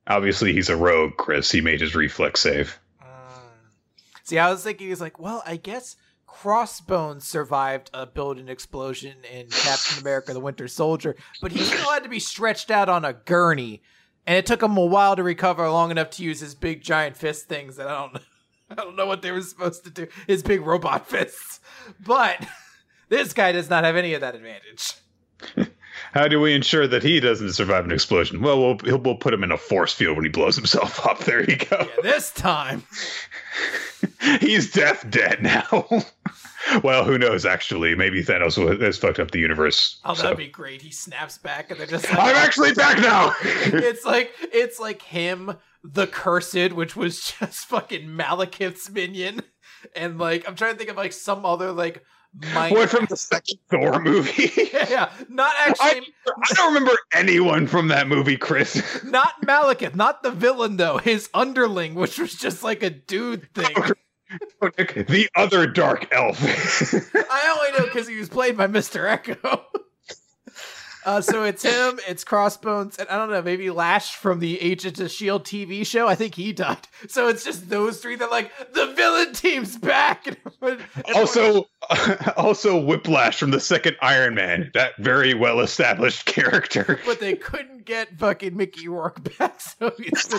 Obviously, 0.07 0.51
he's 0.51 0.67
a 0.67 0.75
rogue, 0.75 1.11
Chris. 1.17 1.51
He 1.51 1.61
made 1.61 1.79
his 1.79 1.93
reflex 1.95 2.39
save. 2.39 2.79
Mm. 2.99 3.07
See, 4.23 4.39
I 4.39 4.49
was 4.49 4.63
thinking, 4.63 4.87
he's 4.87 4.99
like, 4.99 5.19
well, 5.19 5.43
I 5.45 5.55
guess 5.57 5.95
Crossbones 6.25 7.25
survived 7.25 7.91
a 7.93 8.07
building 8.07 8.47
explosion 8.49 9.17
in 9.31 9.47
Captain 9.49 9.99
America 9.99 10.33
the 10.33 10.39
Winter 10.39 10.67
Soldier, 10.67 11.15
but 11.39 11.51
he 11.51 11.59
still 11.59 11.91
had 11.91 12.01
to 12.01 12.09
be 12.09 12.19
stretched 12.19 12.71
out 12.71 12.89
on 12.89 13.05
a 13.05 13.13
gurney. 13.13 13.83
And 14.25 14.37
it 14.37 14.47
took 14.47 14.63
him 14.63 14.75
a 14.75 14.85
while 14.85 15.15
to 15.15 15.21
recover 15.23 15.69
long 15.69 15.91
enough 15.91 16.09
to 16.11 16.23
use 16.23 16.39
his 16.39 16.55
big 16.55 16.81
giant 16.81 17.15
fist 17.15 17.47
things 17.47 17.75
that 17.75 17.87
I 17.87 17.91
don't 17.99 18.13
know. 18.15 18.19
I 18.71 18.75
don't 18.75 18.95
know 18.95 19.05
what 19.05 19.21
they 19.21 19.31
were 19.31 19.41
supposed 19.41 19.83
to 19.85 19.89
do. 19.89 20.07
His 20.27 20.43
big 20.43 20.61
robot 20.61 21.07
fists. 21.09 21.59
But 21.99 22.45
this 23.09 23.33
guy 23.33 23.51
does 23.51 23.69
not 23.69 23.83
have 23.83 23.95
any 23.95 24.13
of 24.13 24.21
that 24.21 24.35
advantage. 24.35 24.93
How 26.13 26.27
do 26.27 26.39
we 26.39 26.53
ensure 26.53 26.87
that 26.87 27.03
he 27.03 27.19
doesn't 27.19 27.53
survive 27.53 27.85
an 27.85 27.91
explosion? 27.91 28.41
Well, 28.41 28.59
we'll 28.59 28.77
he'll, 28.79 28.97
we'll 28.97 29.15
put 29.15 29.33
him 29.33 29.43
in 29.43 29.51
a 29.51 29.57
force 29.57 29.93
field 29.93 30.15
when 30.15 30.25
he 30.25 30.29
blows 30.29 30.55
himself 30.55 31.05
up. 31.05 31.19
There 31.19 31.43
you 31.49 31.57
go. 31.57 31.77
Yeah, 31.79 32.01
this 32.01 32.31
time. 32.31 32.83
He's 34.39 34.71
death 34.71 35.09
dead 35.09 35.41
now. 35.41 35.87
well, 36.83 37.03
who 37.03 37.17
knows? 37.17 37.45
Actually, 37.45 37.95
maybe 37.95 38.23
Thanos 38.23 38.81
has 38.81 38.97
fucked 38.97 39.19
up 39.19 39.31
the 39.31 39.39
universe. 39.39 39.99
Oh, 40.05 40.13
so- 40.13 40.23
that'd 40.23 40.37
be 40.37 40.47
great. 40.47 40.81
He 40.81 40.91
snaps 40.91 41.37
back 41.37 41.71
and 41.71 41.79
they're 41.79 41.87
just 41.87 42.09
like 42.09 42.19
I'm 42.19 42.35
actually 42.35 42.73
back 42.73 42.99
now. 42.99 43.33
it's 43.43 44.05
like 44.05 44.31
it's 44.53 44.79
like 44.79 45.01
him, 45.01 45.57
the 45.83 46.07
cursed, 46.07 46.73
which 46.73 46.95
was 46.95 47.33
just 47.39 47.65
fucking 47.65 48.07
Malekith's 48.07 48.89
minion, 48.89 49.41
and 49.95 50.17
like 50.17 50.47
I'm 50.47 50.55
trying 50.55 50.73
to 50.73 50.77
think 50.77 50.89
of 50.89 50.97
like 50.97 51.13
some 51.13 51.45
other 51.45 51.71
like 51.71 52.03
minor. 52.53 52.75
what 52.75 52.89
from 52.89 53.05
the 53.09 53.17
second 53.17 53.59
Thor 53.69 53.99
movie? 53.99 54.51
yeah, 54.73 54.89
yeah, 54.89 55.11
not 55.29 55.53
I, 55.57 55.69
actually, 55.69 56.13
I 56.27 56.53
don't 56.53 56.73
remember 56.73 56.97
anyone 57.13 57.67
from 57.67 57.87
that 57.89 58.07
movie, 58.07 58.37
Chris. 58.37 59.03
not 59.03 59.41
Malekith, 59.45 59.95
not 59.95 60.23
the 60.23 60.31
villain 60.31 60.77
though. 60.77 60.97
His 60.97 61.29
underling, 61.33 61.95
which 61.95 62.19
was 62.19 62.33
just 62.35 62.63
like 62.63 62.83
a 62.83 62.89
dude 62.89 63.49
oh, 63.57 63.61
thing. 63.63 63.93
the 64.61 65.29
other 65.35 65.67
dark 65.67 66.07
elf. 66.11 66.37
I 67.15 67.57
only 67.57 67.79
know 67.79 67.85
because 67.85 68.07
he 68.07 68.17
was 68.17 68.29
played 68.29 68.57
by 68.57 68.67
Mister 68.67 69.05
Eko. 69.05 69.61
Uh, 71.05 71.21
so 71.21 71.43
it's 71.43 71.63
him, 71.63 71.97
it's 72.09 72.25
Crossbones, 72.25 72.97
and 72.97 73.07
I 73.07 73.15
don't 73.15 73.31
know, 73.31 73.41
maybe 73.41 73.69
Lash 73.69 74.15
from 74.15 74.39
the 74.39 74.59
Agents 74.61 74.99
of 74.99 75.09
Shield 75.09 75.45
TV 75.45 75.85
show. 75.85 76.07
I 76.09 76.15
think 76.15 76.35
he 76.35 76.51
died. 76.51 76.89
So 77.07 77.29
it's 77.29 77.45
just 77.45 77.69
those 77.69 78.01
three 78.01 78.17
that 78.17 78.29
like 78.29 78.51
the 78.73 78.87
villain 78.87 79.33
team's 79.33 79.77
back. 79.77 80.27
And 80.27 80.37
everyone- 80.61 80.85
also, 81.15 81.63
also 82.35 82.79
Whiplash 82.79 83.39
from 83.39 83.51
the 83.51 83.61
second 83.61 83.95
Iron 84.01 84.35
Man. 84.35 84.71
That 84.73 84.97
very 84.97 85.33
well 85.33 85.61
established 85.61 86.25
character. 86.25 86.99
but 87.05 87.21
they 87.21 87.35
couldn't 87.35 87.85
get 87.85 88.19
fucking 88.19 88.55
Mickey 88.57 88.89
Rourke 88.89 89.37
back, 89.37 89.61
so 89.61 89.93
he's 89.97 90.29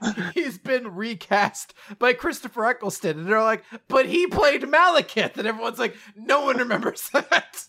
he's 0.34 0.58
been 0.58 0.94
recast 0.94 1.74
by 1.98 2.12
Christopher 2.12 2.66
Eccleston, 2.66 3.18
and 3.20 3.28
they're 3.28 3.42
like, 3.42 3.64
but 3.88 4.06
he 4.06 4.26
played 4.26 4.62
Malekith, 4.62 5.36
and 5.36 5.46
everyone's 5.46 5.78
like, 5.78 5.96
no 6.16 6.44
one 6.44 6.58
remembers 6.58 7.08
that. 7.12 7.64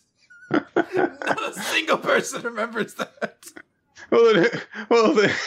Not 0.51 0.67
a 0.75 1.53
single 1.53 1.97
person 1.97 2.41
remembers 2.41 2.95
that. 2.95 3.45
Well, 4.11 4.43
it, 4.43 4.65
well, 4.89 5.13
the, 5.13 5.33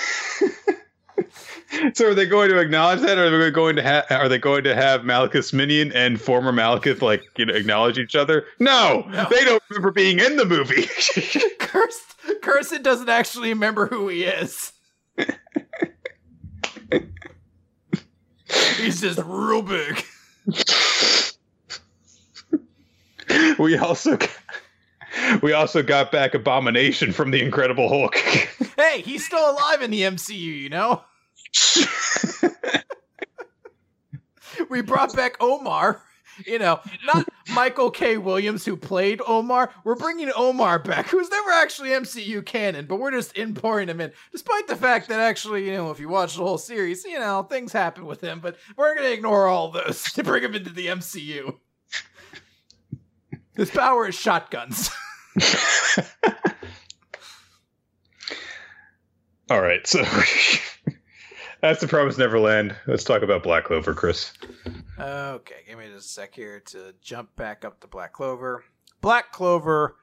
So 1.95 2.09
are 2.11 2.15
they 2.15 2.27
going 2.27 2.51
to 2.51 2.59
acknowledge 2.59 3.01
that, 3.01 3.19
or 3.19 3.27
are 3.27 3.39
they 3.39 3.51
going 3.51 3.77
to 3.77 3.83
have? 3.83 4.05
Are 4.11 4.29
they 4.29 4.39
going 4.39 4.65
to 4.65 4.75
have 4.75 5.05
Minion 5.05 5.93
and 5.93 6.21
former 6.21 6.53
Malekith 6.53 7.01
like 7.01 7.23
you 7.39 7.47
know 7.47 7.55
acknowledge 7.55 7.99
each 7.99 8.15
other? 8.15 8.45
No, 8.59 9.07
No. 9.09 9.27
they 9.31 9.45
don't 9.45 9.63
remember 9.71 9.91
being 9.91 10.19
in 10.19 10.37
the 10.37 10.45
movie. 10.45 10.87
Kirsten 12.43 12.83
doesn't 12.83 13.09
actually 13.09 13.51
remember 13.51 13.87
who 13.87 14.09
he 14.09 14.25
is. 14.25 14.73
He's 18.77 19.01
just 19.01 19.21
real 19.25 19.63
big. 19.63 20.05
we 23.59 23.77
also 23.77 24.19
we 25.43 25.53
also 25.53 25.83
got 25.83 26.13
back 26.13 26.35
Abomination 26.35 27.13
from 27.13 27.31
the 27.31 27.43
Incredible 27.43 27.89
Hulk. 27.89 28.17
Hey, 28.77 29.03
he's 29.03 29.25
still 29.25 29.51
alive 29.51 29.83
in 29.83 29.91
the 29.91 30.03
MCU, 30.03 30.35
you 30.35 30.69
know? 30.69 31.03
We 34.69 34.81
brought 34.81 35.15
back 35.15 35.37
Omar. 35.41 36.03
You 36.47 36.59
know, 36.59 36.81
not 37.07 37.29
Michael 37.55 37.91
K. 37.91 38.19
Williams 38.19 38.65
who 38.65 38.77
played 38.77 39.21
Omar. 39.27 39.71
We're 39.85 39.95
bringing 39.95 40.31
Omar 40.35 40.79
back, 40.79 41.09
who's 41.09 41.31
never 41.31 41.51
actually 41.51 41.91
MCU 41.91 42.45
canon, 42.45 42.87
but 42.87 42.97
we're 42.97 43.11
just 43.11 43.37
importing 43.37 43.89
him 43.89 44.01
in. 44.01 44.13
Despite 44.31 44.69
the 44.69 44.77
fact 44.77 45.09
that 45.09 45.21
actually, 45.21 45.67
you 45.67 45.73
know, 45.73 45.91
if 45.91 46.01
you 46.01 46.09
watch 46.09 46.37
the 46.37 46.43
whole 46.43 46.59
series, 46.59 47.05
you 47.05 47.19
know, 47.19 47.43
things 47.43 47.73
happen 47.73 48.07
with 48.07 48.21
him, 48.21 48.41
but 48.41 48.57
we're 48.77 48.95
going 48.95 49.07
to 49.07 49.13
ignore 49.13 49.47
all 49.47 49.71
those 49.71 50.03
to 50.13 50.23
bring 50.23 50.43
him 50.43 50.55
into 50.55 50.71
the 50.71 50.87
MCU. 50.87 51.57
His 53.55 53.71
power 53.71 54.09
is 54.09 54.15
shotguns. 54.15 54.91
All 59.51 59.61
right, 59.61 59.87
so 59.87 60.03
that's 61.63 61.81
the 61.81 61.87
Promise 61.89 62.19
Neverland. 62.19 62.75
Let's 62.87 63.05
talk 63.05 63.23
about 63.23 63.45
Black 63.45 63.65
Clover, 63.65 63.95
Chris. 63.95 64.33
Okay, 64.99 65.55
give 65.67 65.79
me 65.79 65.87
just 65.95 66.07
a 66.07 66.13
sec 66.13 66.35
here 66.35 66.61
to 66.67 66.93
jump 67.01 67.35
back 67.37 67.65
up 67.65 67.81
to 67.81 67.87
Black 67.87 68.13
Clover. 68.13 68.65
Black 69.01 69.33
Clover, 69.33 69.97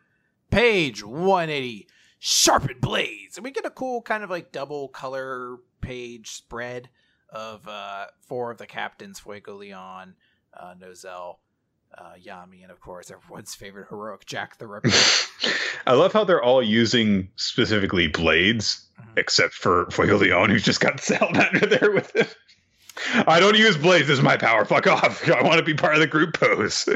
page 0.50 1.04
180, 1.04 1.88
Sharpened 2.18 2.82
Blades. 2.82 3.38
And 3.38 3.44
we 3.44 3.52
get 3.52 3.66
a 3.66 3.70
cool 3.70 4.02
kind 4.02 4.24
of 4.24 4.30
like 4.30 4.54
double 4.54 4.88
color 4.88 5.58
page 5.82 6.32
spread 6.32 6.90
of 7.30 7.68
uh, 7.68 8.08
four 8.22 8.52
of 8.52 8.58
the 8.58 8.66
captains 8.66 9.20
Fuego 9.20 9.56
Leon, 9.56 10.16
uh, 10.58 10.74
Nozel, 10.80 11.36
uh, 11.98 12.14
Yami, 12.24 12.62
and 12.64 12.72
of 12.72 12.80
course 12.80 13.12
everyone's 13.12 13.56
favorite 13.56 13.88
heroic 13.90 14.26
Jack 14.26 14.58
the 14.58 14.68
Ripper. 14.68 14.90
I 15.88 15.94
love 15.94 16.14
how 16.14 16.24
they're 16.24 16.44
all 16.44 16.62
using 16.64 17.30
specifically 17.36 18.08
blades, 18.08 18.86
Mhm. 19.00 19.18
except 19.18 19.54
for 19.54 19.90
Fuego 19.92 20.18
Leon, 20.18 20.50
who's 20.50 20.64
just 20.64 20.82
got 20.82 21.00
Salamander 21.02 21.66
there 21.66 21.92
with 21.92 22.14
him. 22.16 22.28
I 23.28 23.40
don't 23.40 23.56
use 23.58 23.78
blades. 23.78 24.08
This 24.08 24.18
is 24.18 24.24
my 24.24 24.36
power. 24.36 24.66
Fuck 24.66 24.88
off. 24.88 25.28
I 25.30 25.42
want 25.42 25.58
to 25.58 25.64
be 25.64 25.74
part 25.74 25.94
of 25.94 26.02
the 26.02 26.08
group 26.08 26.38
pose. 26.38 26.88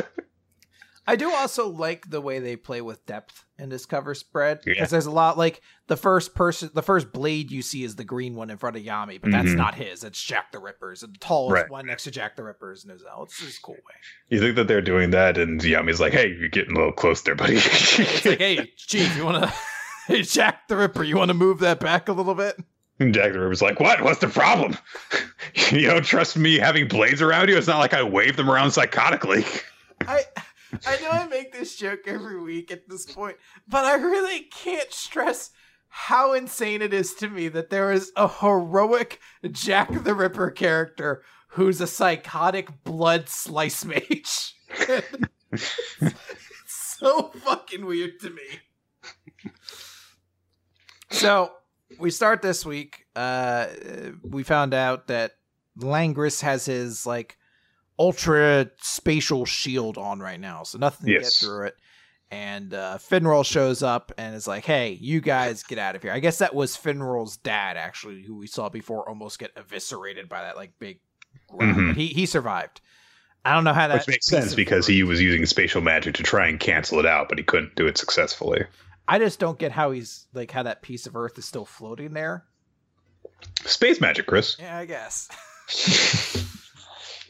I 1.06 1.16
do 1.18 1.30
also 1.34 1.68
like 1.68 2.10
the 2.10 2.22
way 2.22 2.40
they 2.40 2.56
play 2.56 2.82
with 2.82 3.06
depth 3.06 3.44
in 3.60 3.68
this 3.70 3.86
cover 3.86 4.14
spread 4.16 4.62
because 4.64 4.78
Yeah. 4.78 4.86
there's 4.86 5.06
a 5.06 5.12
lot 5.12 5.38
like 5.38 5.62
the 5.88 5.98
first 5.98 6.34
person, 6.34 6.70
the 6.74 6.82
first 6.82 7.12
blade 7.12 7.52
you 7.52 7.62
see 7.62 7.84
is 7.84 7.98
the 7.98 8.06
green 8.06 8.36
one 8.36 8.50
in 8.50 8.58
front 8.58 8.78
of 8.78 8.84
Yami, 8.84 9.20
but 9.22 9.32
that's 9.32 9.50
Mhm. 9.50 9.56
not 9.58 9.76
his. 9.76 10.04
It's 10.06 10.22
Jack 10.24 10.52
the 10.54 10.60
Ripper's, 10.60 11.04
and 11.04 11.14
the 11.14 11.20
tallest 11.20 11.54
Right. 11.64 11.70
one 11.70 11.86
next 11.88 12.04
to 12.06 12.12
Jack 12.12 12.36
the 12.38 12.44
Ripper's 12.44 12.86
Nozel. 12.86 13.26
It's 13.26 13.40
just 13.40 13.62
cool 13.62 13.76
way. 13.76 13.96
You 14.30 14.40
think 14.40 14.56
that 14.56 14.68
they're 14.70 14.82
doing 14.82 15.10
that, 15.12 15.38
and 15.38 15.60
Yami's 15.62 16.00
like, 16.00 16.14
"Hey, 16.14 16.30
you're 16.40 16.48
getting 16.50 16.76
a 16.76 16.80
little 16.80 16.94
close 16.94 17.22
there, 17.22 17.36
buddy." 17.36 17.56
It's 17.58 18.26
like, 18.26 18.40
hey, 18.40 18.72
Chief, 18.78 19.16
you 19.18 19.26
want 19.26 19.44
to, 19.44 19.54
hey, 20.08 20.22
Jack 20.22 20.68
the 20.70 20.78
Ripper, 20.78 21.04
you 21.04 21.18
want 21.18 21.30
to 21.30 21.34
move 21.36 21.60
that 21.60 21.80
back 21.82 22.08
a 22.08 22.14
little 22.14 22.36
bit? 22.36 22.58
And 23.00 23.14
Jack 23.14 23.34
the 23.34 23.40
Ripper's 23.40 23.62
like, 23.62 23.80
"What? 23.82 24.02
What's 24.02 24.20
the 24.20 24.28
problem? 24.30 24.78
you 25.72 25.88
don't 25.88 26.06
trust 26.06 26.38
me 26.38 26.60
having 26.60 26.88
blades 26.88 27.22
around 27.22 27.50
you? 27.50 27.58
It's 27.58 27.68
not 27.68 27.80
like 27.80 27.94
I 27.94 28.04
wave 28.04 28.38
them 28.38 28.50
around 28.50 28.70
psychotically." 28.70 29.46
I 30.08 30.24
I 30.88 31.00
know 31.02 31.10
I 31.10 31.28
make 31.28 31.52
this 31.52 31.76
joke 31.76 32.02
every 32.08 32.42
week 32.42 32.72
at 32.72 32.88
this 32.88 33.06
point, 33.06 33.38
but 33.68 33.86
I 33.86 33.96
really 33.96 34.42
can't 34.42 34.92
stress 34.92 35.52
how 35.90 36.34
insane 36.34 36.82
it 36.82 36.94
is 36.94 37.14
to 37.16 37.30
me 37.30 37.48
that 37.50 37.70
there 37.70 37.92
is 37.92 38.12
a 38.16 38.28
heroic 38.28 39.20
Jack 39.52 40.04
the 40.04 40.16
Ripper 40.16 40.50
character 40.50 41.22
who's 41.50 41.80
a 41.80 41.88
psychotic 41.88 42.84
blood 42.84 43.30
slice 43.30 43.86
mage. 43.86 44.56
it's 45.52 45.76
so 46.68 47.30
fucking 47.44 47.86
weird 47.86 48.20
to 48.22 48.32
me. 48.32 49.52
So 51.12 51.52
we 52.00 52.10
start 52.10 52.42
this 52.42 52.66
week. 52.66 53.06
Uh, 53.16 53.68
we 54.24 54.42
found 54.42 54.74
out 54.74 55.08
that 55.08 55.34
Langris 55.78 56.42
has 56.42 56.66
his 56.66 57.06
like 57.06 57.38
ultra 58.04 58.70
spatial 58.82 59.46
shield 59.46 59.98
on 59.98 60.20
right 60.20 60.40
now, 60.40 60.64
so 60.64 60.78
nothing 60.78 61.08
to 61.08 61.20
get 61.20 61.32
through 61.40 61.68
it. 61.68 61.76
And 62.32 62.74
uh, 62.74 62.98
Finral 63.00 63.46
shows 63.46 63.84
up 63.84 64.12
and 64.18 64.36
is 64.36 64.48
like, 64.48 64.66
"Hey, 64.66 64.98
you 65.00 65.22
guys 65.22 65.64
get 65.64 65.78
out 65.78 65.96
of 65.96 66.02
here." 66.02 66.12
I 66.12 66.20
guess 66.20 66.40
that 66.40 66.54
was 66.56 66.76
Finral's 66.76 67.38
dad, 67.38 67.78
actually, 67.78 68.24
who 68.24 68.36
we 68.36 68.48
saw 68.48 68.70
before 68.70 69.08
almost 69.08 69.38
get 69.40 69.52
eviscerated 69.56 70.28
by 70.30 70.42
that 70.42 70.56
like 70.58 70.72
big. 70.80 71.00
Mhm. 71.52 71.90
But 71.90 71.96
he 71.98 72.08
he 72.08 72.26
survived. 72.26 72.82
I 73.46 73.54
don't 73.54 73.64
know 73.66 73.74
how 73.74 73.88
that 73.88 74.00
Which 74.00 74.08
makes 74.08 74.26
sense 74.26 74.56
because 74.56 74.86
work- 74.88 74.94
he 74.94 75.04
was 75.04 75.22
using 75.22 75.46
spatial 75.46 75.82
magic 75.82 76.16
to 76.16 76.24
try 76.24 76.48
and 76.48 76.60
cancel 76.60 76.98
it 77.00 77.06
out, 77.06 77.30
but 77.30 77.38
he 77.38 77.44
couldn't 77.44 77.76
do 77.76 77.86
it 77.88 77.98
successfully. 77.98 78.66
I 79.08 79.20
just 79.20 79.38
don't 79.40 79.60
get 79.60 79.72
how 79.74 79.92
he's 79.92 80.28
like 80.34 80.50
how 80.52 80.64
that 80.64 80.82
piece 80.82 81.06
of 81.06 81.16
Earth 81.16 81.38
is 81.38 81.46
still 81.46 81.66
floating 81.66 82.14
there. 82.14 82.46
Space 83.66 84.00
magic, 84.02 84.26
Chris. 84.26 84.56
Yeah, 84.60 84.78
I 84.78 84.86
guess. 84.86 85.28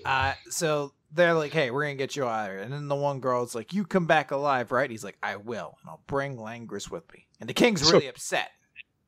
uh, 0.05 0.34
so 0.49 0.93
they're 1.11 1.34
like, 1.34 1.51
"Hey, 1.53 1.71
we're 1.71 1.84
gonna 1.84 1.95
get 1.95 2.15
you 2.15 2.25
out 2.25 2.49
of 2.49 2.55
here." 2.55 2.61
And 2.63 2.71
then 2.73 2.88
the 2.88 2.95
one 2.95 3.19
girl's 3.19 3.53
like, 3.55 3.73
"You 3.73 3.85
come 3.85 4.05
back 4.07 4.31
alive, 4.31 4.71
right?" 4.71 4.89
He's 4.89 5.03
like, 5.03 5.17
"I 5.23 5.35
will, 5.35 5.75
and 5.81 5.89
I'll 5.89 6.01
bring 6.07 6.38
Langris 6.38 6.89
with 6.89 7.11
me." 7.13 7.27
And 7.39 7.47
the 7.49 7.53
king's 7.53 7.81
So- 7.85 7.93
really 7.93 8.07
upset. 8.07 8.51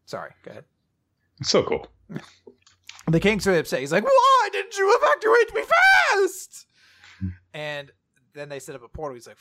Sorry, 0.05 0.31
go 0.43 0.51
ahead. 0.51 0.65
So 1.43 1.63
cool. 1.63 1.87
The 3.07 3.19
king's 3.19 3.45
really 3.45 3.59
upset. 3.59 3.81
He's 3.81 3.91
like, 3.91 4.03
"Why 4.03 4.49
didn't 4.51 4.75
you 4.79 4.99
evacuate 4.99 5.53
me 5.53 5.61
fast?" 6.15 6.65
and 7.53 7.91
then 8.33 8.49
they 8.49 8.59
set 8.59 8.73
up 8.73 8.83
a 8.83 8.87
portal. 8.87 9.13
He's 9.13 9.27
like, 9.27 9.37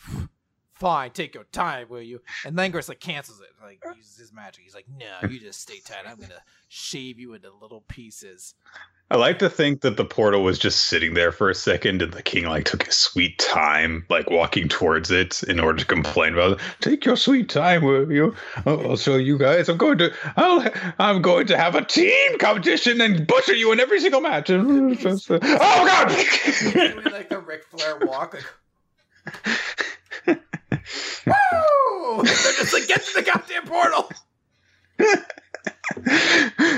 "Fine, 0.74 1.12
take 1.12 1.34
your 1.34 1.44
time, 1.44 1.88
will 1.88 2.02
you?" 2.02 2.20
And 2.44 2.56
Langris 2.58 2.90
like 2.90 3.00
cancels 3.00 3.40
it. 3.40 3.48
Like 3.62 3.82
uses 3.96 4.18
his 4.18 4.34
magic. 4.34 4.64
He's 4.64 4.74
like, 4.74 4.84
"No, 4.94 5.28
you 5.30 5.40
just 5.40 5.60
stay 5.62 5.80
tight. 5.80 6.06
I'm 6.06 6.18
gonna 6.20 6.42
shave 6.68 7.18
you 7.18 7.32
into 7.32 7.50
little 7.58 7.80
pieces." 7.88 8.54
I 9.10 9.16
like 9.16 9.38
to 9.40 9.50
think 9.50 9.82
that 9.82 9.96
the 9.98 10.04
portal 10.04 10.42
was 10.42 10.58
just 10.58 10.86
sitting 10.86 11.12
there 11.14 11.30
for 11.30 11.50
a 11.50 11.54
second, 11.54 12.00
and 12.00 12.12
the 12.12 12.22
king 12.22 12.46
like 12.46 12.64
took 12.64 12.84
his 12.84 12.94
sweet 12.94 13.38
time, 13.38 14.06
like 14.08 14.30
walking 14.30 14.66
towards 14.66 15.10
it 15.10 15.42
in 15.42 15.60
order 15.60 15.78
to 15.78 15.84
complain 15.84 16.32
about 16.32 16.52
it. 16.52 16.58
Take 16.80 17.04
your 17.04 17.16
sweet 17.16 17.50
time, 17.50 17.82
will 17.82 18.10
you? 18.10 18.34
I'll 18.64 18.90
I'll 18.90 18.96
show 18.96 19.16
you 19.16 19.36
guys. 19.38 19.68
I'm 19.68 19.76
going 19.76 19.98
to, 19.98 20.12
I'll, 20.36 20.66
I'm 20.98 21.20
going 21.20 21.46
to 21.48 21.56
have 21.58 21.74
a 21.74 21.84
team 21.84 22.38
competition 22.38 23.00
and 23.00 23.26
butcher 23.26 23.54
you 23.54 23.72
in 23.72 23.80
every 23.80 24.00
single 24.00 24.22
match. 24.22 24.50
oh 24.50 24.94
God! 24.94 26.08
doing 26.72 27.04
like 27.04 27.28
the 27.28 27.38
Ric 27.38 27.64
Flair 27.64 27.98
walk. 28.06 28.34
Like, 28.34 28.44
Woo! 31.26 32.22
They're 32.22 32.24
just 32.24 32.72
like, 32.72 32.86
get 32.88 33.02
to 33.02 33.14
the 33.14 33.22
goddamn 33.22 33.66
portal. 33.66 34.10
Like, 34.98 35.24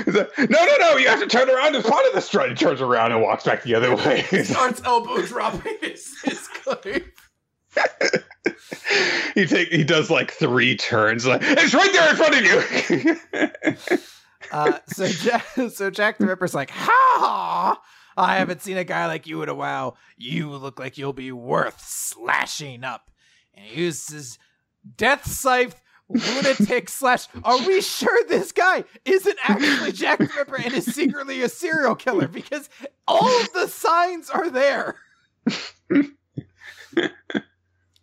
no, 0.07 0.65
no, 0.65 0.77
no! 0.79 0.97
You 0.97 1.07
have 1.07 1.19
to 1.19 1.27
turn 1.27 1.49
around 1.49 1.75
as 1.75 1.83
part 1.83 2.05
of 2.05 2.13
the 2.13 2.21
strut. 2.21 2.49
He 2.49 2.55
turns 2.55 2.81
around 2.81 3.11
and 3.11 3.21
walks 3.21 3.43
back 3.43 3.63
the 3.63 3.75
other 3.75 3.95
way. 3.95 4.23
Starts 4.43 4.81
elbow 4.83 5.21
dropping 5.23 5.77
his, 5.81 6.15
his 6.23 6.49
he 9.35 9.45
take 9.45 9.69
he 9.69 9.83
does 9.83 10.09
like 10.09 10.31
three 10.31 10.75
turns. 10.75 11.25
Like 11.25 11.41
it's 11.43 11.73
right 11.73 11.91
there 11.93 12.09
in 12.09 12.15
front 12.15 12.35
of 12.35 12.45
you. 13.33 13.49
Uh, 14.51 14.79
so 14.87 15.07
Jack, 15.07 15.45
so 15.73 15.89
Jack 15.89 16.17
the 16.17 16.25
Ripper's 16.25 16.55
like, 16.55 16.69
ha! 16.71 17.81
I 18.15 18.37
haven't 18.37 18.61
seen 18.61 18.77
a 18.77 18.83
guy 18.83 19.05
like 19.05 19.27
you 19.27 19.43
in 19.43 19.49
a 19.49 19.53
while. 19.53 19.97
You 20.17 20.49
look 20.49 20.79
like 20.79 20.97
you'll 20.97 21.13
be 21.13 21.31
worth 21.31 21.83
slashing 21.85 22.83
up. 22.83 23.11
And 23.53 23.65
he 23.65 23.83
uses 23.83 24.39
Death 24.95 25.25
Scythe, 25.25 25.81
lunatic 26.09 26.89
slash. 26.89 27.27
Are 27.43 27.59
we 27.65 27.81
sure 27.81 28.23
this 28.27 28.51
guy 28.51 28.83
isn't 29.05 29.37
actually 29.43 29.91
Jack 29.91 30.19
Ripper 30.19 30.57
and 30.57 30.73
is 30.73 30.85
secretly 30.85 31.41
a 31.41 31.49
serial 31.49 31.95
killer? 31.95 32.27
Because 32.27 32.69
all 33.07 33.41
of 33.41 33.53
the 33.53 33.67
signs 33.67 34.29
are 34.29 34.49
there. 34.49 34.95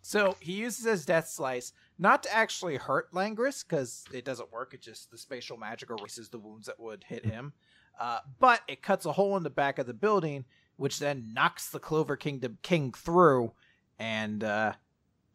so 0.01 0.35
he 0.39 0.53
uses 0.53 0.85
his 0.85 1.05
Death 1.05 1.27
Slice 1.27 1.73
not 1.97 2.23
to 2.23 2.33
actually 2.33 2.77
hurt 2.77 3.11
Langris 3.13 3.67
because 3.67 4.05
it 4.13 4.25
doesn't 4.25 4.51
work. 4.51 4.73
It 4.73 4.81
just 4.81 5.11
the 5.11 5.17
spatial 5.17 5.57
magic 5.57 5.89
erases 5.89 6.29
the 6.29 6.39
wounds 6.39 6.67
that 6.67 6.79
would 6.79 7.05
hit 7.05 7.25
him. 7.25 7.53
Uh, 7.99 8.19
but 8.39 8.61
it 8.67 8.81
cuts 8.81 9.05
a 9.05 9.13
hole 9.13 9.37
in 9.37 9.43
the 9.43 9.49
back 9.49 9.79
of 9.79 9.87
the 9.87 9.93
building, 9.93 10.45
which 10.75 10.99
then 10.99 11.31
knocks 11.33 11.69
the 11.69 11.79
Clover 11.79 12.17
Kingdom 12.17 12.57
King 12.61 12.91
through, 12.91 13.53
and 13.97 14.43
uh, 14.43 14.73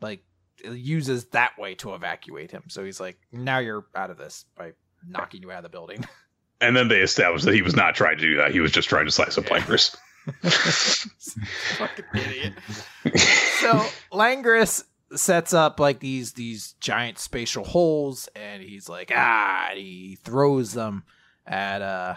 like 0.02 0.22
uses 0.65 1.27
that 1.27 1.53
way 1.59 1.74
to 1.77 1.95
evacuate 1.95 2.51
him. 2.51 2.65
So 2.69 2.85
he's 2.85 3.01
like, 3.01 3.19
"Now 3.32 3.59
you're 3.59 3.87
out 3.95 4.11
of 4.11 4.19
this 4.19 4.45
by 4.57 4.73
knocking 5.07 5.43
you 5.43 5.51
out 5.51 5.59
of 5.59 5.62
the 5.65 5.69
building." 5.70 6.05
And 6.62 6.77
then 6.77 6.89
they 6.89 7.01
established 7.01 7.47
that 7.47 7.55
he 7.55 7.62
was 7.62 7.74
not 7.74 7.95
trying 7.95 8.19
to 8.19 8.23
do 8.23 8.37
that. 8.37 8.51
He 8.53 8.61
was 8.61 8.70
just 8.70 8.87
trying 8.87 9.07
to 9.07 9.11
slice 9.11 9.39
up 9.39 9.45
Yeah. 9.45 9.49
plankers. 9.49 9.97
Fucking 11.78 12.05
idiot. 12.15 12.53
so 13.61 13.82
Langris 14.12 14.85
sets 15.16 15.53
up 15.55 15.81
like 15.81 16.01
these 16.01 16.35
these 16.35 16.74
giant 16.81 17.19
spatial 17.19 17.65
holes, 17.65 18.28
and 18.37 18.62
he's 18.62 18.89
like, 18.91 19.11
ah, 19.15 19.69
and 19.70 19.78
he 19.78 20.19
throws 20.23 20.73
them 20.73 21.05
at 21.47 21.82
uh 21.82 22.16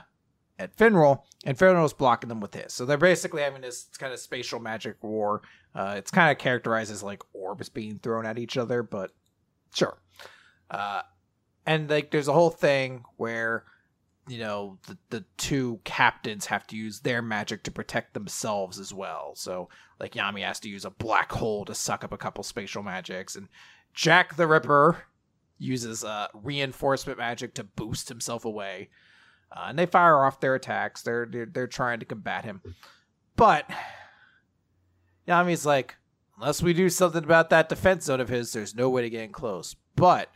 at 0.59 0.75
Finral, 0.75 1.21
and 1.45 1.57
Finral's 1.57 1.93
blocking 1.93 2.27
them 2.29 2.39
with 2.39 2.53
his. 2.53 2.73
So 2.73 2.85
they're 2.85 2.97
basically 2.97 3.41
having 3.41 3.61
this 3.61 3.87
kind 3.97 4.13
of 4.13 4.19
spatial 4.19 4.59
magic 4.59 4.97
war. 5.01 5.41
Uh, 5.75 5.95
it's 5.97 6.11
kind 6.11 6.31
of 6.31 6.37
characterized 6.37 6.91
as 6.91 7.03
like 7.03 7.23
orbs 7.33 7.69
being 7.69 7.99
thrown 7.99 8.25
at 8.25 8.37
each 8.37 8.57
other, 8.57 8.83
but 8.83 9.11
sure. 9.73 9.97
Uh, 10.69 11.01
and 11.65 11.89
like 11.89 12.11
there's 12.11 12.27
a 12.27 12.33
whole 12.33 12.49
thing 12.49 13.03
where 13.17 13.65
you 14.27 14.39
know 14.39 14.77
the, 14.87 14.97
the 15.09 15.25
two 15.37 15.79
captains 15.83 16.45
have 16.45 16.65
to 16.67 16.77
use 16.77 17.01
their 17.01 17.21
magic 17.21 17.63
to 17.63 17.71
protect 17.71 18.13
themselves 18.13 18.79
as 18.79 18.93
well. 18.93 19.33
So 19.35 19.69
like 19.99 20.13
yami 20.13 20.45
has 20.45 20.59
to 20.61 20.69
use 20.69 20.85
a 20.85 20.91
black 20.91 21.31
hole 21.31 21.65
to 21.65 21.75
suck 21.75 22.03
up 22.03 22.13
a 22.13 22.17
couple 22.17 22.43
spatial 22.43 22.83
magics 22.83 23.35
and 23.35 23.47
jack 23.93 24.35
the 24.35 24.47
ripper 24.47 25.03
uses 25.57 26.03
uh, 26.03 26.27
reinforcement 26.33 27.17
magic 27.17 27.53
to 27.55 27.63
boost 27.63 28.09
himself 28.09 28.45
away. 28.45 28.89
Uh, 29.51 29.65
and 29.67 29.77
they 29.77 29.85
fire 29.85 30.23
off 30.23 30.39
their 30.39 30.55
attacks. 30.55 31.03
They're, 31.03 31.27
they're 31.29 31.45
they're 31.45 31.67
trying 31.67 31.99
to 31.99 32.05
combat 32.05 32.43
him. 32.43 32.61
But 33.35 33.69
yami's 35.27 35.65
like 35.65 35.95
unless 36.37 36.61
we 36.61 36.73
do 36.73 36.89
something 36.89 37.23
about 37.23 37.49
that 37.49 37.69
defense 37.69 38.05
zone 38.05 38.19
of 38.19 38.29
his 38.29 38.53
there's 38.53 38.75
no 38.75 38.89
way 38.89 39.01
to 39.01 39.09
get 39.09 39.23
in 39.23 39.31
close 39.31 39.75
but 39.95 40.29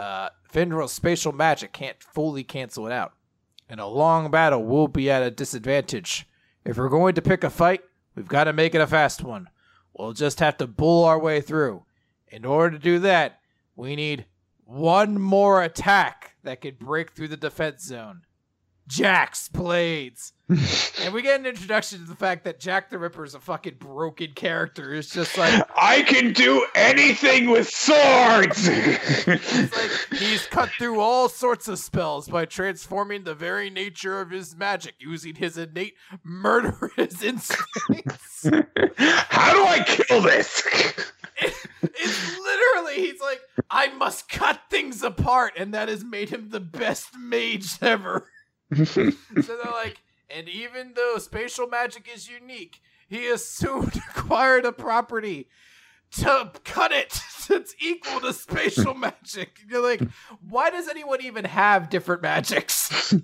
uh, 0.00 0.30
Finral's 0.50 0.92
spatial 0.92 1.32
magic 1.32 1.72
can't 1.72 2.02
fully 2.02 2.42
cancel 2.42 2.86
it 2.86 2.92
out. 2.92 3.12
And 3.68 3.78
a 3.78 3.86
long 3.86 4.30
battle 4.30 4.64
will 4.64 4.88
be 4.88 5.10
at 5.10 5.22
a 5.22 5.30
disadvantage. 5.30 6.26
If 6.64 6.78
we're 6.78 6.88
going 6.88 7.14
to 7.14 7.22
pick 7.22 7.44
a 7.44 7.50
fight, 7.50 7.82
we've 8.14 8.26
got 8.26 8.44
to 8.44 8.52
make 8.52 8.74
it 8.74 8.80
a 8.80 8.86
fast 8.86 9.22
one. 9.22 9.48
We'll 9.92 10.14
just 10.14 10.40
have 10.40 10.56
to 10.56 10.66
bull 10.66 11.04
our 11.04 11.18
way 11.18 11.40
through. 11.40 11.84
In 12.28 12.44
order 12.46 12.76
to 12.76 12.82
do 12.82 12.98
that, 13.00 13.40
we 13.76 13.94
need 13.94 14.24
one 14.64 15.20
more 15.20 15.62
attack 15.62 16.36
that 16.42 16.60
could 16.62 16.78
break 16.78 17.12
through 17.12 17.28
the 17.28 17.36
defense 17.36 17.84
zone. 17.84 18.22
Jack's 18.90 19.48
blades. 19.48 20.32
and 20.48 21.14
we 21.14 21.22
get 21.22 21.38
an 21.38 21.46
introduction 21.46 22.00
to 22.00 22.04
the 22.04 22.16
fact 22.16 22.42
that 22.42 22.58
Jack 22.58 22.90
the 22.90 22.98
Ripper 22.98 23.22
is 23.22 23.36
a 23.36 23.40
fucking 23.40 23.76
broken 23.78 24.32
character. 24.32 24.92
It's 24.92 25.10
just 25.10 25.38
like 25.38 25.62
I 25.76 26.02
can 26.02 26.32
do 26.32 26.66
anything 26.74 27.50
with 27.50 27.70
swords. 27.70 28.66
It's 28.66 29.76
like 29.76 30.20
he's 30.20 30.44
cut 30.46 30.70
through 30.70 30.98
all 30.98 31.28
sorts 31.28 31.68
of 31.68 31.78
spells 31.78 32.28
by 32.28 32.46
transforming 32.46 33.22
the 33.22 33.34
very 33.34 33.70
nature 33.70 34.20
of 34.20 34.30
his 34.30 34.56
magic, 34.56 34.94
using 34.98 35.36
his 35.36 35.56
innate 35.56 35.94
murderous 36.24 37.22
instincts. 37.22 38.44
How 38.98 39.52
do 39.54 39.64
I 39.66 39.84
kill 39.86 40.20
this? 40.20 40.66
it's 41.40 42.38
literally, 42.38 42.96
he's 42.96 43.20
like, 43.20 43.40
I 43.70 43.88
must 43.94 44.28
cut 44.28 44.62
things 44.68 45.04
apart, 45.04 45.52
and 45.56 45.72
that 45.74 45.88
has 45.88 46.02
made 46.02 46.30
him 46.30 46.48
the 46.50 46.58
best 46.58 47.10
mage 47.16 47.80
ever. 47.80 48.26
So 48.74 48.84
they're 49.34 49.72
like, 49.72 50.02
and 50.28 50.48
even 50.48 50.92
though 50.94 51.16
spatial 51.18 51.66
magic 51.66 52.08
is 52.12 52.28
unique, 52.28 52.80
he 53.08 53.26
has 53.26 53.44
soon 53.44 53.90
acquired 54.16 54.64
a 54.64 54.72
property 54.72 55.48
to 56.12 56.50
cut 56.64 56.92
it 56.92 57.20
that's 57.48 57.74
equal 57.80 58.20
to 58.20 58.32
spatial 58.32 58.94
magic. 58.94 59.60
You're 59.68 59.82
like, 59.82 60.02
why 60.48 60.70
does 60.70 60.88
anyone 60.88 61.22
even 61.22 61.44
have 61.44 61.90
different 61.90 62.22
magics? 62.22 63.14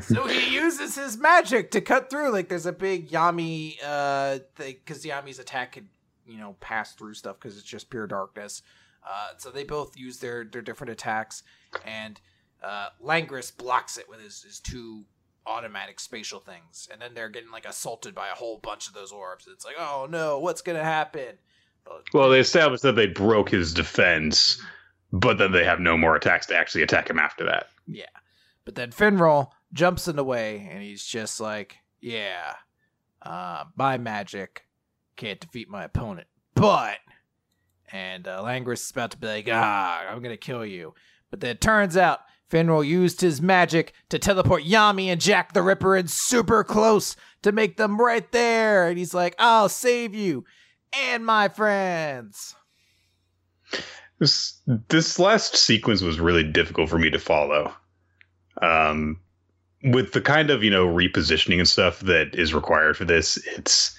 so 0.00 0.26
he 0.26 0.54
uses 0.54 0.96
his 0.96 1.18
magic 1.18 1.70
to 1.72 1.80
cut 1.80 2.10
through. 2.10 2.30
Like, 2.30 2.48
there's 2.48 2.66
a 2.66 2.72
big 2.72 3.10
Yami, 3.10 3.76
uh, 3.84 4.38
because 4.56 5.04
Yami's 5.04 5.38
attack 5.38 5.72
could, 5.72 5.88
you 6.26 6.38
know, 6.38 6.56
pass 6.60 6.94
through 6.94 7.14
stuff 7.14 7.38
because 7.38 7.56
it's 7.56 7.66
just 7.66 7.90
pure 7.90 8.06
darkness. 8.06 8.62
Uh, 9.06 9.30
so 9.36 9.50
they 9.50 9.64
both 9.64 9.98
use 9.98 10.18
their 10.18 10.44
their 10.44 10.62
different 10.62 10.92
attacks, 10.92 11.42
and 11.84 12.20
uh, 12.62 12.88
Langris 13.02 13.56
blocks 13.56 13.96
it 13.96 14.08
with 14.08 14.20
his, 14.20 14.42
his 14.42 14.60
two 14.60 15.04
automatic 15.46 15.98
spatial 15.98 16.40
things, 16.40 16.88
and 16.92 17.00
then 17.00 17.14
they're 17.14 17.28
getting 17.28 17.50
like 17.50 17.66
assaulted 17.66 18.14
by 18.14 18.28
a 18.28 18.34
whole 18.34 18.58
bunch 18.58 18.86
of 18.86 18.94
those 18.94 19.12
orbs. 19.12 19.48
It's 19.52 19.64
like, 19.64 19.74
oh 19.78 20.06
no, 20.08 20.38
what's 20.38 20.62
gonna 20.62 20.84
happen? 20.84 21.38
But, 21.84 22.04
well, 22.14 22.30
they 22.30 22.38
established 22.38 22.84
that 22.84 22.94
they 22.94 23.08
broke 23.08 23.50
his 23.50 23.74
defense, 23.74 24.62
but 25.12 25.38
then 25.38 25.50
they 25.50 25.64
have 25.64 25.80
no 25.80 25.96
more 25.96 26.14
attacks 26.14 26.46
to 26.46 26.56
actually 26.56 26.82
attack 26.82 27.10
him 27.10 27.18
after 27.18 27.44
that. 27.44 27.66
yeah, 27.86 28.04
but 28.64 28.76
then 28.76 28.92
Finral 28.92 29.50
jumps 29.72 30.06
in 30.06 30.14
the 30.16 30.24
way, 30.24 30.68
and 30.70 30.82
he's 30.82 31.04
just 31.04 31.40
like, 31.40 31.78
yeah, 32.00 32.54
uh, 33.22 33.64
my 33.76 33.98
magic 33.98 34.66
can't 35.16 35.40
defeat 35.40 35.68
my 35.68 35.84
opponent, 35.84 36.28
but. 36.54 36.98
And 37.94 38.26
uh, 38.26 38.42
Langris 38.42 38.80
is 38.80 38.90
about 38.90 39.10
to 39.10 39.18
be 39.18 39.26
like, 39.26 39.48
ah, 39.52 40.06
I'm 40.08 40.22
gonna 40.22 40.38
kill 40.38 40.64
you. 40.64 40.94
But 41.30 41.40
then 41.40 41.50
it 41.50 41.60
turns 41.60 41.94
out 41.94 42.20
Finral 42.52 42.86
used 42.86 43.22
his 43.22 43.40
magic 43.40 43.94
to 44.10 44.18
teleport 44.18 44.64
Yami 44.64 45.06
and 45.06 45.20
Jack 45.20 45.54
the 45.54 45.62
Ripper 45.62 45.96
in 45.96 46.06
super 46.06 46.62
close 46.62 47.16
to 47.42 47.50
make 47.50 47.78
them 47.78 47.98
right 47.98 48.30
there. 48.30 48.88
And 48.88 48.98
he's 48.98 49.14
like, 49.14 49.34
I'll 49.38 49.70
save 49.70 50.14
you 50.14 50.44
and 50.92 51.24
my 51.24 51.48
friends. 51.48 52.54
This 54.18 54.60
this 54.88 55.18
last 55.18 55.56
sequence 55.56 56.02
was 56.02 56.20
really 56.20 56.44
difficult 56.44 56.88
for 56.90 56.98
me 56.98 57.10
to 57.10 57.18
follow. 57.18 57.72
Um, 58.60 59.18
with 59.82 60.12
the 60.12 60.20
kind 60.20 60.50
of 60.50 60.62
you 60.62 60.70
know 60.70 60.86
repositioning 60.86 61.58
and 61.58 61.68
stuff 61.68 62.00
that 62.00 62.34
is 62.34 62.54
required 62.54 62.96
for 62.96 63.04
this, 63.04 63.38
it's 63.56 63.96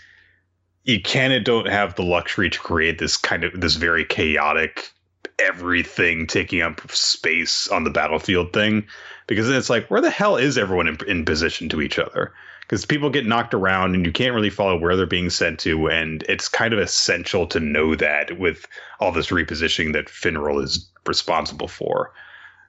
you 0.83 1.01
can 1.01 1.31
and 1.31 1.43
don't 1.43 1.67
have 1.67 1.95
the 1.95 2.03
luxury 2.03 2.49
to 2.49 2.59
create 2.59 2.99
this 2.99 3.17
kind 3.17 3.43
of 3.43 3.59
this 3.59 3.75
very 3.75 4.05
chaotic 4.05 4.93
everything 5.39 6.27
taking 6.27 6.61
up 6.61 6.81
space 6.91 7.67
on 7.67 7.83
the 7.83 7.89
battlefield 7.89 8.53
thing. 8.53 8.85
Because 9.27 9.47
then 9.47 9.57
it's 9.57 9.69
like 9.69 9.89
where 9.89 10.01
the 10.01 10.09
hell 10.09 10.37
is 10.37 10.57
everyone 10.57 10.87
in, 10.87 10.97
in 11.07 11.25
position 11.25 11.69
to 11.69 11.81
each 11.81 11.97
other? 11.97 12.33
Because 12.61 12.85
people 12.85 13.09
get 13.09 13.25
knocked 13.25 13.53
around 13.53 13.93
and 13.93 14.05
you 14.05 14.11
can't 14.11 14.33
really 14.33 14.49
follow 14.49 14.77
where 14.77 14.95
they're 14.95 15.05
being 15.05 15.29
sent 15.29 15.59
to 15.59 15.87
and 15.87 16.23
it's 16.23 16.47
kind 16.47 16.73
of 16.73 16.79
essential 16.79 17.45
to 17.47 17.59
know 17.59 17.95
that 17.95 18.39
with 18.39 18.67
all 18.99 19.11
this 19.11 19.29
repositioning 19.29 19.93
that 19.93 20.07
Finral 20.07 20.63
is 20.63 20.89
responsible 21.05 21.67
for. 21.67 22.13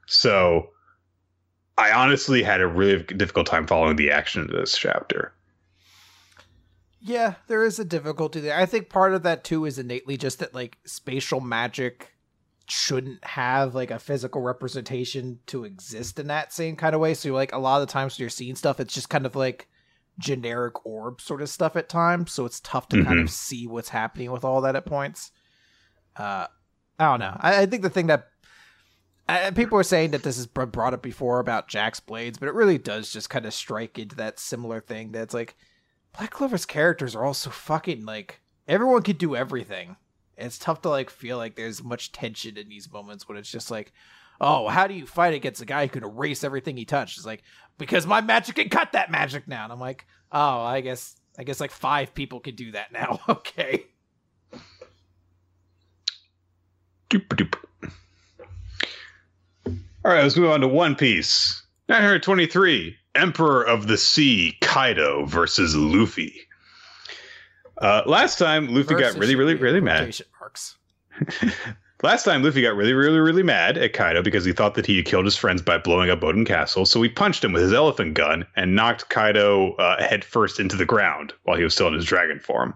So 0.07 0.70
I 1.78 1.93
honestly 1.93 2.43
had 2.43 2.61
a 2.61 2.66
really 2.66 3.03
difficult 3.03 3.47
time 3.47 3.66
following 3.66 3.97
the 3.97 4.11
action 4.11 4.43
of 4.43 4.49
this 4.49 4.77
chapter. 4.77 5.32
Yeah, 7.01 7.35
there 7.49 7.65
is 7.65 7.78
a 7.78 7.85
difficulty 7.85 8.41
there. 8.41 8.57
I 8.57 8.65
think 8.65 8.89
part 8.89 9.12
of 9.12 9.24
that 9.24 9.45
too 9.45 9.66
is 9.66 9.78
innately 9.78 10.16
just 10.16 10.39
that 10.39 10.55
like 10.55 10.78
spatial 10.86 11.41
magic 11.41 12.14
shouldn't 12.66 13.23
have 13.24 13.74
like 13.74 13.91
a 13.91 13.99
physical 13.99 14.41
representation 14.41 15.39
to 15.47 15.65
exist 15.65 16.19
in 16.19 16.28
that 16.28 16.53
same 16.53 16.77
kind 16.77 16.95
of 16.95 17.01
way. 17.01 17.15
So 17.15 17.32
like 17.32 17.53
a 17.53 17.59
lot 17.59 17.81
of 17.81 17.86
the 17.86 17.93
times 17.93 18.16
when 18.16 18.23
you're 18.23 18.31
seeing 18.31 18.57
stuff, 18.57 18.81
it's 18.81 18.95
just 18.95 19.11
kind 19.11 19.27
of 19.27 19.36
like 19.36 19.69
generic 20.19 20.86
orb 20.86 21.20
sort 21.20 21.43
of 21.43 21.49
stuff 21.49 21.77
at 21.77 21.89
times. 21.89 22.32
So 22.32 22.45
it's 22.45 22.61
tough 22.61 22.89
to 22.91 23.05
kind 23.05 23.20
of 23.20 23.31
see 23.31 23.66
what's 23.66 23.91
happening 23.91 24.31
with 24.31 24.45
all 24.45 24.61
that 24.62 24.77
at 24.77 24.86
points. 24.86 25.31
Uh, 26.16 26.47
I 26.99 27.05
don't 27.05 27.20
know. 27.20 27.36
I, 27.39 27.62
I 27.62 27.66
think 27.66 27.82
the 27.82 27.91
thing 27.91 28.07
that 28.07 28.28
uh, 29.28 29.51
people 29.53 29.78
are 29.78 29.85
saying 29.85 30.12
that 30.12 30.23
this 30.23 30.39
is 30.39 30.47
brought 30.47 30.95
up 30.95 31.03
before 31.03 31.41
about 31.41 31.69
Jack's 31.69 32.01
blades, 32.01 32.39
but 32.39 32.49
it 32.49 32.55
really 32.55 32.78
does 32.78 33.12
just 33.12 33.31
kind 33.31 33.47
of 33.47 33.55
strike 33.55 33.99
into 33.99 34.16
that 34.16 34.39
similar 34.39 34.81
thing 34.81 35.12
that's 35.12 35.35
like 35.35 35.57
Black 36.16 36.31
Clover's 36.31 36.66
characters 36.66 37.15
are 37.15 37.24
all 37.24 37.35
so 37.35 37.51
fucking 37.51 38.05
like 38.05 38.41
everyone 38.69 39.03
could 39.03 39.19
do 39.19 39.35
everything. 39.35 39.97
It's 40.36 40.59
tough 40.59 40.82
to 40.82 40.89
like 40.89 41.11
feel 41.11 41.36
like 41.36 41.56
there's 41.56 41.82
much 41.82 42.12
tension 42.12 42.56
in 42.56 42.69
these 42.69 42.90
moments 42.90 43.28
when 43.28 43.39
it's 43.39 43.51
just 43.51 43.70
like, 43.70 43.93
oh, 44.40 44.69
how 44.69 44.86
do 44.86 44.94
you 44.94 45.06
fight 45.06 45.35
against 45.35 45.62
a 45.62 45.66
guy 45.66 45.86
who 45.86 45.93
can 45.93 46.05
erase 46.05 46.44
everything 46.44 46.77
he 46.77 46.85
touched? 46.85 47.19
It's 47.19 47.27
like 47.27 47.43
because 47.78 48.06
my 48.06 48.20
magic 48.20 48.56
can 48.56 48.69
cut 48.69 48.93
that 48.93 49.11
magic 49.11 49.47
now. 49.48 49.65
And 49.65 49.73
I'm 49.73 49.81
like, 49.81 50.06
oh, 50.32 50.61
I 50.61 50.81
guess 50.81 51.16
I 51.39 51.44
guess 51.44 51.61
like 51.61 51.70
five 51.70 52.15
people 52.15 52.40
can 52.40 52.55
do 52.55 52.73
that 52.73 52.93
now. 52.93 53.20
okay. 53.28 53.86
Doop 57.11 57.28
doop. 57.28 57.55
All 60.05 60.12
right, 60.12 60.23
let's 60.23 60.36
move 60.36 60.51
on 60.51 60.61
to 60.61 60.69
One 60.69 60.94
Piece. 60.94 61.62
923, 61.89 62.97
Emperor 63.15 63.62
of 63.62 63.86
the 63.86 63.97
Sea, 63.97 64.56
Kaido 64.61 65.24
versus 65.24 65.74
Luffy. 65.74 66.44
Uh, 67.79 68.03
last 68.07 68.39
time, 68.39 68.69
Luffy 68.69 68.95
Versus 68.95 69.15
got 69.15 69.21
really, 69.21 69.35
really, 69.35 69.55
really 69.55 69.81
mad. 69.81 70.15
Marks. 70.41 70.77
Last 72.05 72.25
time, 72.25 72.43
Luffy 72.43 72.61
got 72.61 72.77
really, 72.77 72.93
really, 72.93 73.19
really 73.19 73.43
mad 73.43 73.79
at 73.79 73.95
Kaido 73.95 74.23
because 74.23 74.45
he 74.45 74.53
thought 74.53 74.75
that 74.75 74.85
he 74.85 74.97
had 74.97 75.07
killed 75.07 75.25
his 75.25 75.39
friends 75.39 75.63
by 75.63 75.79
blowing 75.79 76.11
up 76.11 76.21
Oden 76.21 76.45
Castle. 76.47 76.85
So 76.85 77.01
he 77.01 77.09
punched 77.09 77.43
him 77.43 77.53
with 77.53 77.63
his 77.63 77.73
elephant 77.73 78.13
gun 78.13 78.47
and 78.57 78.77
knocked 78.77 79.09
Kaido 79.09 79.73
uh, 79.77 80.07
head 80.07 80.23
first 80.23 80.61
into 80.61 80.77
the 80.77 80.85
ground 80.85 81.33
while 81.45 81.57
he 81.57 81.65
was 81.65 81.73
still 81.73 81.89
in 81.89 81.95
his 81.95 82.05
dragon 82.05 82.41
form. 82.41 82.75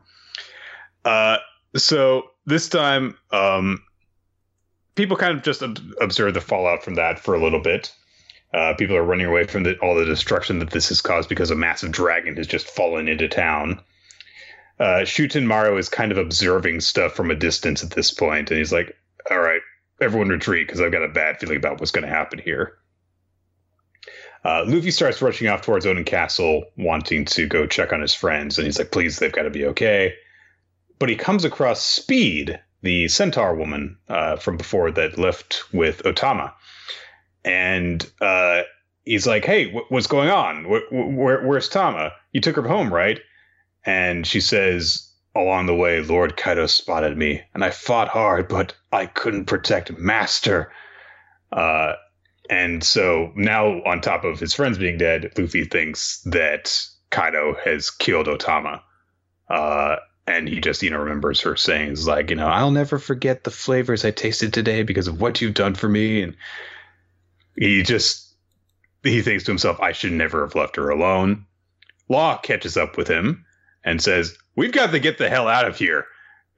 Uh, 1.04 1.36
so 1.76 2.30
this 2.46 2.70
time, 2.70 3.18
um, 3.30 3.82
people 4.94 5.16
kind 5.16 5.36
of 5.36 5.42
just 5.42 5.62
ob- 5.62 5.78
observed 6.00 6.34
the 6.34 6.40
fallout 6.40 6.82
from 6.82 6.94
that 6.94 7.18
for 7.18 7.34
a 7.34 7.42
little 7.42 7.60
bit. 7.60 7.92
Uh, 8.54 8.72
people 8.78 8.96
are 8.96 9.04
running 9.04 9.26
away 9.26 9.44
from 9.44 9.62
the, 9.62 9.76
all 9.80 9.94
the 9.94 10.06
destruction 10.06 10.58
that 10.58 10.70
this 10.70 10.88
has 10.88 11.02
caused 11.02 11.28
because 11.28 11.50
a 11.50 11.54
massive 11.54 11.92
dragon 11.92 12.34
has 12.36 12.46
just 12.46 12.66
fallen 12.66 13.08
into 13.08 13.28
town. 13.28 13.78
Uh, 14.78 15.02
Shuten 15.04 15.44
Maru 15.44 15.76
is 15.76 15.88
kind 15.88 16.12
of 16.12 16.18
observing 16.18 16.80
stuff 16.80 17.12
from 17.14 17.30
a 17.30 17.34
distance 17.34 17.82
at 17.82 17.90
this 17.90 18.10
point, 18.12 18.50
and 18.50 18.58
he's 18.58 18.72
like, 18.72 18.96
"All 19.30 19.40
right, 19.40 19.60
everyone 20.00 20.28
retreat 20.28 20.66
because 20.66 20.80
I've 20.80 20.92
got 20.92 21.02
a 21.02 21.08
bad 21.08 21.40
feeling 21.40 21.56
about 21.56 21.80
what's 21.80 21.90
going 21.90 22.06
to 22.06 22.14
happen 22.14 22.38
here." 22.38 22.74
Uh, 24.44 24.64
Luffy 24.66 24.92
starts 24.92 25.20
rushing 25.20 25.48
off 25.48 25.62
towards 25.62 25.84
Oden 25.84 26.06
Castle, 26.06 26.64
wanting 26.76 27.24
to 27.24 27.46
go 27.48 27.66
check 27.66 27.92
on 27.92 28.00
his 28.00 28.14
friends, 28.14 28.56
and 28.56 28.66
he's 28.66 28.78
like, 28.78 28.92
"Please, 28.92 29.18
they've 29.18 29.32
got 29.32 29.42
to 29.42 29.50
be 29.50 29.66
okay." 29.66 30.14
But 31.00 31.08
he 31.08 31.16
comes 31.16 31.44
across 31.44 31.84
Speed, 31.84 32.58
the 32.82 33.08
centaur 33.08 33.54
woman 33.56 33.98
uh, 34.08 34.36
from 34.36 34.56
before 34.56 34.92
that 34.92 35.18
left 35.18 35.64
with 35.72 36.02
Otama, 36.04 36.52
and 37.44 38.08
uh, 38.20 38.62
he's 39.04 39.26
like, 39.26 39.44
"Hey, 39.44 39.72
wh- 39.72 39.90
what's 39.90 40.06
going 40.06 40.28
on? 40.30 40.64
Wh- 40.64 40.88
wh- 40.88 41.44
where's 41.44 41.68
Tama? 41.68 42.12
You 42.32 42.40
took 42.40 42.54
her 42.54 42.62
home, 42.62 42.94
right?" 42.94 43.18
And 43.84 44.26
she 44.26 44.40
says, 44.40 45.10
"Along 45.34 45.66
the 45.66 45.74
way, 45.74 46.02
Lord 46.02 46.36
Kaido 46.36 46.66
spotted 46.66 47.16
me, 47.16 47.42
and 47.54 47.64
I 47.64 47.70
fought 47.70 48.08
hard, 48.08 48.48
but 48.48 48.74
I 48.92 49.06
couldn't 49.06 49.46
protect 49.46 49.98
Master." 49.98 50.72
Uh, 51.52 51.94
and 52.50 52.82
so 52.82 53.32
now, 53.36 53.82
on 53.84 54.00
top 54.00 54.24
of 54.24 54.40
his 54.40 54.54
friends 54.54 54.78
being 54.78 54.98
dead, 54.98 55.32
Luffy 55.36 55.64
thinks 55.64 56.22
that 56.22 56.82
Kaido 57.10 57.56
has 57.64 57.90
killed 57.90 58.26
Otama. 58.26 58.80
Uh, 59.48 59.96
and 60.26 60.48
he 60.48 60.60
just, 60.60 60.82
you 60.82 60.90
know, 60.90 60.98
remembers 60.98 61.40
her 61.40 61.56
saying, 61.56 61.96
like, 62.04 62.30
you 62.30 62.36
know, 62.36 62.46
I'll 62.46 62.70
never 62.70 62.98
forget 62.98 63.44
the 63.44 63.50
flavors 63.50 64.04
I 64.04 64.10
tasted 64.10 64.52
today 64.52 64.82
because 64.82 65.08
of 65.08 65.20
what 65.20 65.40
you've 65.40 65.54
done 65.54 65.74
for 65.74 65.88
me. 65.88 66.22
And 66.22 66.36
he 67.56 67.82
just, 67.82 68.34
he 69.02 69.22
thinks 69.22 69.44
to 69.44 69.50
himself, 69.50 69.80
I 69.80 69.92
should 69.92 70.12
never 70.12 70.42
have 70.42 70.54
left 70.54 70.76
her 70.76 70.90
alone. 70.90 71.46
Law 72.08 72.38
catches 72.38 72.76
up 72.76 72.96
with 72.96 73.08
him 73.08 73.44
and 73.88 74.02
says, 74.02 74.36
We've 74.54 74.72
got 74.72 74.90
to 74.90 74.98
get 74.98 75.18
the 75.18 75.30
hell 75.30 75.48
out 75.48 75.66
of 75.66 75.78
here. 75.78 76.04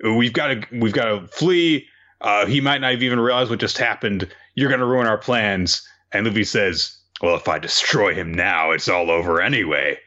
We've 0.02 0.32
got 0.32 0.48
to, 0.48 0.66
we've 0.73 0.93
got 0.93 1.05
to 1.05 1.28
flee. 1.28 1.86
Uh, 2.20 2.47
he 2.47 2.61
might 2.61 2.81
not 2.81 2.93
have 2.93 3.02
even 3.02 3.20
realized 3.20 3.51
what 3.51 3.61
just 3.61 3.78
happened. 3.78 4.28
You're 4.55 4.69
going 4.69 4.81
to 4.81 4.86
ruin 4.86 5.07
our 5.07 5.19
plans. 5.19 5.86
And 6.12 6.27
Luffy 6.27 6.44
says, 6.44 6.98
Well, 7.23 7.36
if 7.36 7.47
I 7.47 7.59
destroy 7.59 8.15
him 8.15 8.35
now, 8.35 8.73
it's 8.73 8.89
all 8.89 9.11
over 9.11 9.40
anyway. 9.40 9.98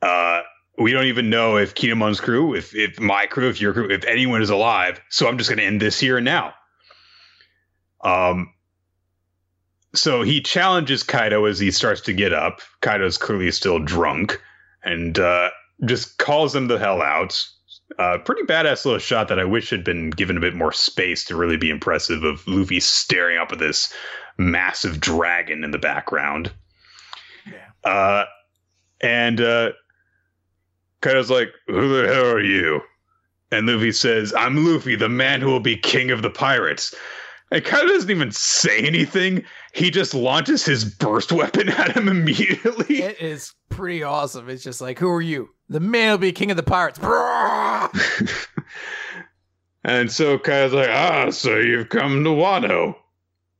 Uh, 0.00 0.40
we 0.78 0.92
don't 0.92 1.04
even 1.04 1.28
know 1.28 1.58
if 1.58 1.74
Kin'emon's 1.74 2.20
crew, 2.20 2.54
if, 2.54 2.74
if 2.74 2.98
my 2.98 3.26
crew, 3.26 3.50
if 3.50 3.60
your 3.60 3.74
crew, 3.74 3.90
if 3.90 4.04
anyone 4.04 4.40
is 4.40 4.50
alive. 4.50 5.00
So 5.10 5.28
I'm 5.28 5.36
just 5.36 5.50
going 5.50 5.58
to 5.58 5.64
end 5.64 5.82
this 5.82 6.00
here 6.00 6.16
and 6.16 6.24
now. 6.24 6.54
Um, 8.02 8.54
so 9.94 10.22
he 10.22 10.40
challenges 10.40 11.02
Kaido 11.02 11.44
as 11.44 11.58
he 11.58 11.70
starts 11.70 12.00
to 12.02 12.14
get 12.14 12.32
up. 12.32 12.60
Kaido's 12.80 13.18
clearly 13.18 13.50
still 13.50 13.78
drunk 13.78 14.40
and 14.82 15.18
uh, 15.18 15.50
just 15.84 16.18
calls 16.18 16.54
him 16.54 16.68
the 16.68 16.78
hell 16.78 17.02
out. 17.02 17.46
Uh, 17.98 18.18
pretty 18.18 18.42
badass 18.42 18.84
little 18.84 18.98
shot 18.98 19.28
that 19.28 19.38
I 19.38 19.44
wish 19.44 19.70
had 19.70 19.84
been 19.84 20.10
given 20.10 20.36
a 20.36 20.40
bit 20.40 20.54
more 20.54 20.72
space 20.72 21.24
to 21.26 21.36
really 21.36 21.56
be 21.56 21.70
impressive 21.70 22.24
of 22.24 22.46
Luffy 22.46 22.80
staring 22.80 23.38
up 23.38 23.52
at 23.52 23.58
this 23.58 23.92
massive 24.38 25.00
dragon 25.00 25.62
in 25.62 25.72
the 25.72 25.78
background. 25.78 26.50
Yeah. 27.46 27.90
Uh, 27.90 28.24
and 29.02 29.40
uh, 29.40 29.72
Kaido's 31.02 31.30
like, 31.30 31.50
Who 31.66 32.02
the 32.02 32.12
hell 32.12 32.30
are 32.30 32.40
you? 32.40 32.80
And 33.50 33.66
Luffy 33.66 33.92
says, 33.92 34.32
I'm 34.34 34.64
Luffy, 34.64 34.96
the 34.96 35.10
man 35.10 35.42
who 35.42 35.48
will 35.48 35.60
be 35.60 35.76
king 35.76 36.10
of 36.10 36.22
the 36.22 36.30
pirates. 36.30 36.94
And 37.52 37.62
Kaido 37.62 37.86
doesn't 37.88 38.10
even 38.10 38.32
say 38.32 38.78
anything. 38.78 39.44
He 39.74 39.90
just 39.90 40.14
launches 40.14 40.64
his 40.64 40.86
burst 40.86 41.32
weapon 41.32 41.68
at 41.68 41.94
him 41.94 42.08
immediately. 42.08 43.02
It 43.02 43.20
is 43.20 43.52
pretty 43.68 44.02
awesome. 44.02 44.48
It's 44.48 44.64
just 44.64 44.80
like, 44.80 44.98
who 44.98 45.10
are 45.10 45.20
you? 45.20 45.50
The 45.68 45.78
man 45.78 46.12
will 46.12 46.18
be 46.18 46.32
king 46.32 46.50
of 46.50 46.56
the 46.56 46.62
pirates. 46.62 46.98
and 49.84 50.10
so 50.10 50.38
Kaido's 50.38 50.72
like, 50.72 50.88
ah, 50.88 51.28
so 51.28 51.58
you've 51.58 51.90
come 51.90 52.24
to 52.24 52.30
Wano. 52.30 52.96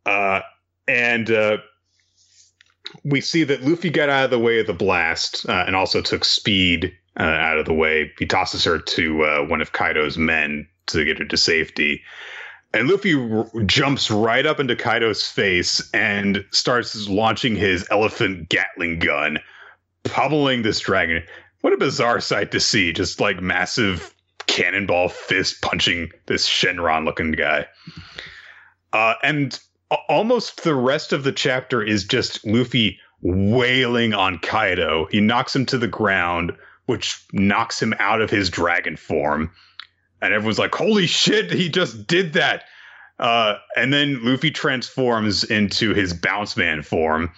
Uh, 0.07 0.41
and 0.89 1.31
uh, 1.31 1.59
we 3.05 3.21
see 3.21 3.45
that 3.45 3.63
Luffy 3.63 3.91
got 3.91 4.09
out 4.09 4.25
of 4.25 4.31
the 4.31 4.39
way 4.39 4.59
of 4.59 4.67
the 4.67 4.73
blast 4.73 5.45
uh, 5.51 5.65
and 5.67 5.77
also 5.77 6.01
took 6.01 6.25
speed 6.25 6.97
uh, 7.21 7.25
out 7.25 7.59
of 7.59 7.67
the 7.67 7.75
way. 7.75 8.11
He 8.19 8.25
tosses 8.25 8.65
her 8.65 8.79
to 8.79 9.25
uh, 9.25 9.45
one 9.45 9.61
of 9.61 9.73
Kaido's 9.73 10.17
men 10.17 10.67
to 10.87 11.05
get 11.05 11.19
her 11.19 11.27
to 11.27 11.37
safety. 11.37 12.01
And 12.75 12.89
Luffy 12.89 13.15
r- 13.15 13.47
jumps 13.67 14.11
right 14.11 14.47
up 14.47 14.59
into 14.59 14.75
Kaido's 14.77 15.27
face 15.27 15.89
and 15.93 16.45
starts 16.53 17.09
launching 17.09 17.55
his 17.55 17.87
elephant 17.91 18.49
Gatling 18.49 18.99
gun, 18.99 19.39
pummeling 20.05 20.63
this 20.63 20.81
dragon. 20.81 21.23
What 21.61 21.75
a 21.75 21.77
bizarre 21.77 22.21
sight 22.21 22.51
to 22.53 22.61
see! 22.61 22.93
Just 22.93 23.21
like 23.21 23.41
massive 23.43 24.15
cannonball 24.47 25.09
fist 25.09 25.61
punching 25.63 26.11
this 26.27 26.49
Shenron 26.49 27.05
looking 27.05 27.33
guy. 27.33 27.67
Uh, 28.93 29.15
and 29.23 29.59
a- 29.91 29.97
almost 30.09 30.65
the 30.65 30.75
rest 30.75 31.13
of 31.13 31.25
the 31.25 31.33
chapter 31.33 31.83
is 31.83 32.05
just 32.05 32.45
Luffy 32.47 32.99
wailing 33.21 34.15
on 34.15 34.39
Kaido. 34.39 35.07
He 35.11 35.21
knocks 35.21 35.55
him 35.55 35.67
to 35.67 35.79
the 35.79 35.87
ground, 35.89 36.53
which 36.87 37.23
knocks 37.33 37.81
him 37.81 37.95
out 37.99 38.21
of 38.21 38.31
his 38.31 38.51
dragon 38.51 38.97
form. 38.97 39.53
And 40.23 40.33
everyone's 40.33 40.59
like, 40.59 40.75
holy 40.75 41.07
shit, 41.07 41.53
he 41.53 41.69
just 41.69 42.07
did 42.07 42.33
that. 42.33 42.65
Uh, 43.19 43.57
and 43.77 43.93
then 43.93 44.25
Luffy 44.25 44.51
transforms 44.51 45.45
into 45.45 45.93
his 45.93 46.15
Boundman 46.15 46.85
form, 46.85 47.31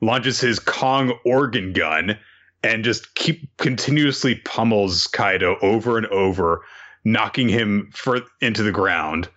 launches 0.00 0.40
his 0.40 0.58
Kong 0.58 1.18
organ 1.24 1.72
gun, 1.72 2.18
and 2.62 2.84
just 2.84 3.14
keep 3.14 3.48
continuously 3.56 4.34
pummels 4.44 5.06
Kaido 5.06 5.56
over 5.62 5.96
and 5.96 6.06
over, 6.08 6.62
knocking 7.04 7.48
him 7.48 7.90
for, 7.94 8.20
into 8.40 8.62
the 8.62 8.72
ground 8.72 9.28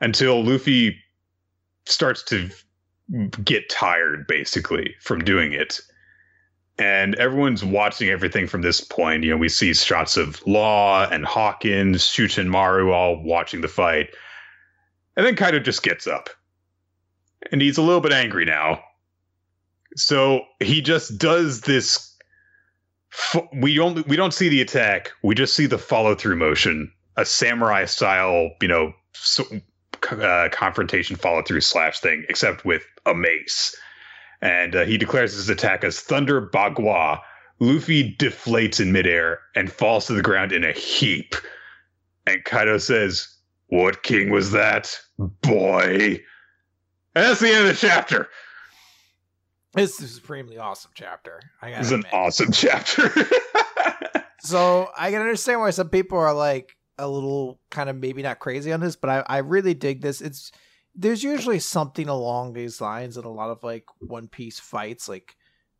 until 0.00 0.42
Luffy 0.42 0.96
starts 1.86 2.22
to 2.24 2.48
get 3.44 3.68
tired, 3.68 4.26
basically, 4.26 4.94
from 5.00 5.24
doing 5.24 5.52
it 5.52 5.80
and 6.80 7.14
everyone's 7.16 7.62
watching 7.62 8.08
everything 8.08 8.46
from 8.46 8.62
this 8.62 8.80
point. 8.80 9.22
You 9.22 9.30
know, 9.30 9.36
we 9.36 9.50
see 9.50 9.74
shots 9.74 10.16
of 10.16 10.44
Law 10.46 11.06
and 11.10 11.26
Hawkins, 11.26 12.04
Shuten 12.04 12.46
Maru 12.46 12.90
all 12.90 13.22
watching 13.22 13.60
the 13.60 13.68
fight. 13.68 14.08
And 15.14 15.26
then 15.26 15.36
Kaido 15.36 15.58
just 15.58 15.82
gets 15.82 16.06
up. 16.06 16.30
And 17.52 17.60
he's 17.60 17.76
a 17.76 17.82
little 17.82 18.00
bit 18.00 18.12
angry 18.12 18.46
now. 18.46 18.82
So 19.96 20.40
he 20.58 20.80
just 20.80 21.18
does 21.18 21.60
this 21.62 22.16
we 23.52 23.74
don't 23.74 24.06
we 24.06 24.16
don't 24.16 24.32
see 24.32 24.48
the 24.48 24.62
attack. 24.62 25.10
We 25.22 25.34
just 25.34 25.54
see 25.54 25.66
the 25.66 25.78
follow 25.78 26.14
through 26.14 26.36
motion, 26.36 26.90
a 27.16 27.26
samurai 27.26 27.84
style, 27.84 28.50
you 28.62 28.68
know, 28.68 28.94
so, 29.12 29.44
uh, 30.12 30.48
confrontation 30.52 31.16
follow 31.16 31.42
through 31.42 31.60
slash 31.60 31.98
thing, 31.98 32.24
except 32.28 32.64
with 32.64 32.84
a 33.04 33.12
mace 33.12 33.76
and 34.42 34.74
uh, 34.74 34.84
he 34.84 34.96
declares 34.96 35.34
his 35.34 35.48
attack 35.48 35.84
as 35.84 36.00
Thunder 36.00 36.46
Bagua. 36.46 37.20
Luffy 37.58 38.16
deflates 38.16 38.80
in 38.80 38.90
midair 38.90 39.40
and 39.54 39.70
falls 39.70 40.06
to 40.06 40.14
the 40.14 40.22
ground 40.22 40.50
in 40.52 40.64
a 40.64 40.72
heap. 40.72 41.34
And 42.26 42.42
Kaido 42.44 42.78
says, 42.78 43.28
What 43.66 44.02
king 44.02 44.30
was 44.30 44.52
that? 44.52 44.98
Boy. 45.18 46.20
And 47.14 47.24
that's 47.26 47.40
the 47.40 47.48
end 47.48 47.66
of 47.66 47.74
the 47.74 47.74
chapter. 47.74 48.28
It's 49.76 50.00
a 50.00 50.08
supremely 50.08 50.58
awesome 50.58 50.92
chapter. 50.94 51.42
I 51.60 51.70
is 51.72 51.90
gotta 51.90 52.02
an 52.02 52.04
awesome 52.12 52.52
chapter. 52.52 53.12
So 54.42 54.88
I 54.96 55.10
can 55.10 55.20
understand 55.20 55.60
why 55.60 55.70
some 55.70 55.88
people 55.88 56.18
are 56.18 56.32
like 56.32 56.76
a 56.98 57.08
little 57.08 57.60
kind 57.70 57.88
of 57.88 57.96
maybe 57.96 58.22
not 58.22 58.38
crazy 58.38 58.72
on 58.72 58.80
this, 58.80 58.96
but 58.96 59.10
I, 59.10 59.24
I 59.26 59.38
really 59.38 59.74
dig 59.74 60.00
this. 60.00 60.20
It's 60.20 60.50
there's 60.94 61.22
usually 61.22 61.58
something 61.58 62.08
along 62.08 62.52
these 62.52 62.80
lines 62.80 63.16
in 63.16 63.24
a 63.24 63.30
lot 63.30 63.50
of 63.50 63.62
like 63.62 63.84
One 64.00 64.28
Piece 64.28 64.58
fights. 64.58 65.08
Like, 65.08 65.36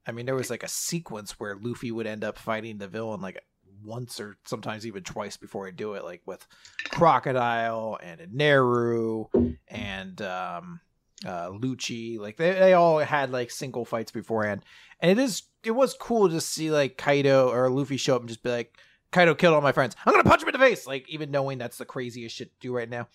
I 0.07 0.12
mean, 0.12 0.27
there 0.27 0.35
was 0.35 0.51
like 0.51 0.62
a 0.62 0.69
sequence 0.69 1.39
where 1.39 1.59
Luffy 1.61 1.91
would 1.91 2.07
end 2.07 2.24
up 2.24 2.39
fighting 2.39 2.78
the 2.78 2.89
villain 2.89 3.20
like 3.20 3.43
once 3.82 4.20
or 4.20 4.37
sometimes 4.45 4.87
even 4.87 5.03
twice 5.03 5.37
before 5.37 5.66
he 5.66 5.73
do 5.73 5.95
it, 5.95 6.05
like 6.05 6.23
with 6.27 6.47
Crocodile 6.91 7.99
and 8.03 8.20
Neru 8.35 9.27
and 9.69 10.20
um 10.23 10.81
uh 11.27 11.49
Lucci. 11.49 12.19
Like 12.19 12.37
they, 12.37 12.53
they 12.53 12.73
all 12.74 12.99
had 12.99 13.31
like 13.31 13.51
single 13.51 13.85
fights 13.85 14.12
beforehand. 14.12 14.62
And 15.01 15.11
it 15.11 15.19
is 15.19 15.43
it 15.65 15.73
was 15.73 15.95
cool 15.95 16.28
to 16.28 16.41
see 16.41 16.70
like 16.70 16.97
Kaido 16.97 17.51
or 17.51 17.69
Luffy 17.70 17.97
show 17.97 18.16
up 18.16 18.23
and 18.23 18.28
just 18.28 18.43
be 18.43 18.51
like, 18.51 18.77
Kaido 19.12 19.35
killed 19.35 19.55
all 19.55 19.61
my 19.61 19.73
friends. 19.73 19.97
I'm 20.07 20.12
gonna 20.12 20.24
punch 20.24 20.43
him 20.43 20.49
in 20.49 20.53
the 20.53 20.59
face. 20.59 20.87
Like 20.87 21.09
even 21.09 21.31
knowing 21.31 21.59
that's 21.59 21.78
the 21.78 21.85
craziest 21.85 22.37
shit 22.37 22.49
to 22.53 22.69
do 22.69 22.74
right 22.74 22.89
now. 22.89 23.09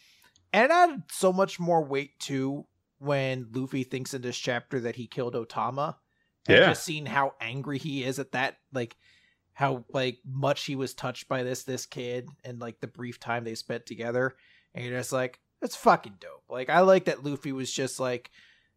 And 0.56 0.64
it 0.64 0.72
added 0.72 1.04
so 1.12 1.34
much 1.34 1.60
more 1.60 1.84
weight 1.84 2.18
too 2.18 2.66
when 3.00 3.50
Luffy 3.52 3.84
thinks 3.84 4.14
in 4.14 4.22
this 4.22 4.38
chapter 4.38 4.80
that 4.80 4.96
he 4.96 5.06
killed 5.06 5.34
Otama. 5.34 5.96
And 6.48 6.58
Yeah. 6.58 6.70
just 6.70 6.86
seeing 6.86 7.06
how 7.06 7.34
angry 7.42 7.78
he 7.78 8.06
is 8.06 8.20
at 8.20 8.32
that, 8.32 8.58
like 8.72 8.96
how 9.52 9.84
like 9.92 10.20
much 10.26 10.64
he 10.64 10.78
was 10.78 10.94
touched 10.94 11.28
by 11.28 11.44
this 11.44 11.64
this 11.64 11.86
kid 11.86 12.30
and 12.46 12.60
like 12.62 12.80
the 12.80 12.88
brief 12.88 13.20
time 13.20 13.44
they 13.44 13.56
spent 13.56 13.86
together. 13.86 14.38
And 14.74 14.86
you're 14.86 14.98
just 14.98 15.12
like, 15.12 15.42
that's 15.60 15.76
fucking 15.76 16.16
dope. 16.22 16.44
Like 16.50 16.70
I 16.70 16.80
like 16.80 17.06
that 17.06 17.26
Luffy 17.26 17.52
was 17.52 17.70
just 17.70 18.00
like, 18.00 18.32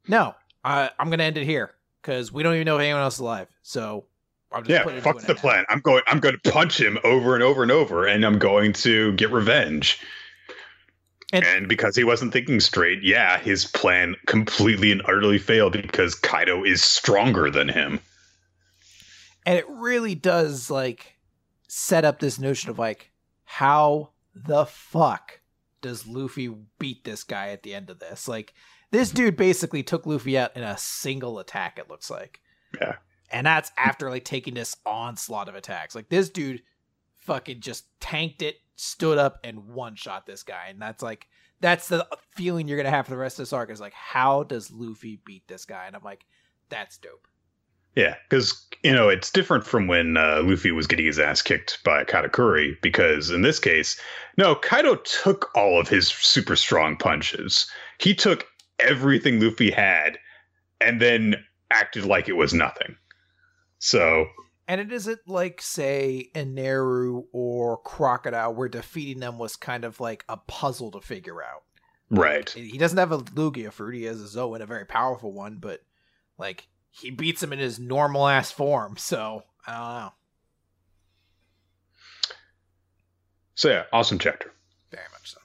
no, 0.08 0.34
I, 0.64 0.90
I'm 0.98 1.10
gonna 1.10 1.22
end 1.22 1.38
it 1.38 1.44
here 1.44 1.74
because 2.02 2.32
we 2.32 2.42
don't 2.42 2.54
even 2.54 2.64
know 2.64 2.78
if 2.78 2.82
anyone 2.82 3.02
else 3.02 3.14
is 3.14 3.20
alive. 3.20 3.46
So 3.62 4.06
I'm 4.50 4.64
just 4.64 4.70
Yeah, 4.70 4.82
putting 4.82 5.00
fuck 5.00 5.20
the 5.20 5.34
plan. 5.36 5.64
I'm 5.68 5.80
going. 5.80 6.02
I'm 6.08 6.18
going 6.18 6.36
to 6.36 6.50
punch 6.50 6.80
him 6.80 6.98
over 7.04 7.34
and 7.34 7.42
over 7.44 7.62
and 7.62 7.70
over, 7.70 8.06
and 8.06 8.24
I'm 8.24 8.38
going 8.38 8.72
to 8.72 9.12
get 9.12 9.30
revenge. 9.30 10.00
And- 11.32 11.44
And, 11.44 11.68
because 11.68 11.94
he 11.94 12.04
wasn't 12.04 12.32
thinking 12.32 12.58
straight, 12.60 13.02
yeah, 13.02 13.38
his 13.38 13.66
plan 13.66 14.16
completely 14.26 14.90
and 14.92 15.02
utterly 15.04 15.38
failed 15.38 15.72
because 15.72 16.14
Kaido 16.14 16.64
is 16.64 16.82
stronger 16.82 17.50
than 17.50 17.68
him. 17.68 18.00
and 19.46 19.56
it 19.58 19.66
really 19.68 20.14
does 20.14 20.70
like 20.70 21.16
set 21.68 22.04
up 22.04 22.18
this 22.18 22.38
notion 22.38 22.70
of 22.70 22.78
like 22.78 23.10
how 23.44 24.10
the 24.34 24.66
fuck 24.66 25.40
does 25.80 26.06
Luffy 26.06 26.50
beat 26.78 27.04
this 27.04 27.24
guy 27.24 27.48
at 27.50 27.62
the 27.62 27.74
end 27.74 27.88
of 27.90 27.98
this? 27.98 28.26
Like 28.28 28.52
this 28.90 29.10
dude 29.10 29.36
basically 29.36 29.82
took 29.82 30.06
Luffy 30.06 30.36
out 30.38 30.56
in 30.56 30.62
a 30.62 30.76
single 30.78 31.38
attack. 31.38 31.78
It 31.78 31.88
looks 31.90 32.10
like, 32.10 32.40
Yeah. 32.80 32.96
and 33.30 33.46
that's 33.46 33.70
after 33.76 34.10
like 34.10 34.24
taking 34.24 34.54
this 34.54 34.76
onslaught 34.84 35.48
of 35.48 35.54
attacks. 35.54 35.94
Like 35.94 36.08
this 36.08 36.28
dude 36.30 36.62
fucking 37.28 37.60
just 37.60 37.84
tanked 38.00 38.42
it, 38.42 38.56
stood 38.74 39.18
up, 39.18 39.38
and 39.44 39.68
one 39.68 39.94
shot 39.94 40.26
this 40.26 40.42
guy, 40.42 40.66
and 40.68 40.82
that's 40.82 41.02
like. 41.02 41.28
That's 41.60 41.88
the 41.88 42.06
feeling 42.36 42.68
you're 42.68 42.76
gonna 42.76 42.90
have 42.90 43.06
for 43.06 43.10
the 43.10 43.16
rest 43.16 43.40
of 43.40 43.42
this 43.42 43.52
arc. 43.52 43.68
Is 43.68 43.80
like, 43.80 43.92
how 43.92 44.44
does 44.44 44.70
Luffy 44.70 45.20
beat 45.24 45.48
this 45.48 45.64
guy? 45.64 45.86
And 45.88 45.96
I'm 45.96 46.04
like, 46.04 46.24
that's 46.68 46.98
dope. 46.98 47.26
Yeah, 47.96 48.14
because 48.30 48.64
you 48.84 48.92
know 48.92 49.08
it's 49.08 49.32
different 49.32 49.66
from 49.66 49.88
when 49.88 50.16
uh, 50.16 50.42
Luffy 50.44 50.70
was 50.70 50.86
getting 50.86 51.06
his 51.06 51.18
ass 51.18 51.42
kicked 51.42 51.82
by 51.82 52.04
Katakuri. 52.04 52.80
Because 52.80 53.30
in 53.30 53.42
this 53.42 53.58
case, 53.58 54.00
no, 54.36 54.54
Kaido 54.54 54.94
took 54.94 55.50
all 55.56 55.80
of 55.80 55.88
his 55.88 56.06
super 56.06 56.54
strong 56.54 56.96
punches. 56.96 57.68
He 57.98 58.14
took 58.14 58.46
everything 58.78 59.40
Luffy 59.40 59.72
had, 59.72 60.16
and 60.80 61.02
then 61.02 61.34
acted 61.72 62.04
like 62.04 62.28
it 62.28 62.36
was 62.36 62.54
nothing. 62.54 62.94
So 63.80 64.26
And 64.68 64.82
it 64.82 64.92
isn't 64.92 65.26
like, 65.26 65.62
say, 65.62 66.30
Eneru 66.34 67.24
or 67.32 67.78
Crocodile, 67.78 68.52
where 68.54 68.68
defeating 68.68 69.18
them 69.20 69.38
was 69.38 69.56
kind 69.56 69.82
of 69.82 69.98
like 69.98 70.26
a 70.28 70.36
puzzle 70.36 70.90
to 70.90 71.00
figure 71.00 71.42
out. 71.42 71.62
right, 72.10 72.48
He 72.50 72.76
doesn't 72.76 72.98
have 72.98 73.10
a 73.10 73.24
Logia 73.34 73.70
fruit, 73.70 73.94
he 73.94 74.04
has 74.04 74.20
a 74.20 74.28
Zoan, 74.28 74.60
a 74.60 74.66
very 74.66 74.84
powerful 74.84 75.32
one, 75.32 75.56
but 75.56 75.80
like 76.36 76.68
he 76.90 77.10
beats 77.10 77.42
him 77.42 77.52
in 77.54 77.58
his 77.58 77.78
normal 77.78 78.28
ass 78.28 78.52
form, 78.52 78.96
so 78.98 79.42
I 79.66 79.72
don't 79.72 80.02
know. 80.02 80.12
so 83.54 83.70
yeah, 83.70 83.84
awesome 83.92 84.18
chapter. 84.18 84.52
Very 84.90 85.04
much 85.12 85.32
so. 85.32 85.38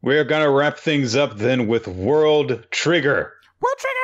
We're 0.00 0.24
gonna 0.24 0.50
wrap 0.50 0.78
things 0.78 1.14
up 1.14 1.36
then 1.36 1.66
with 1.66 1.86
World 1.88 2.66
Trigger. 2.70 3.34
World 3.60 3.76
Trigger! 3.78 4.03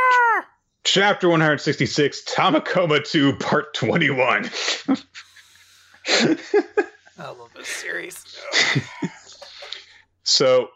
Chapter 0.84 1.28
166, 1.28 2.24
Tamakoma 2.24 3.04
2, 3.04 3.34
Part 3.36 3.74
21. 3.74 4.50
I 6.08 6.36
love 7.18 7.50
this 7.54 7.68
series. 7.68 8.24
so, 10.22 10.68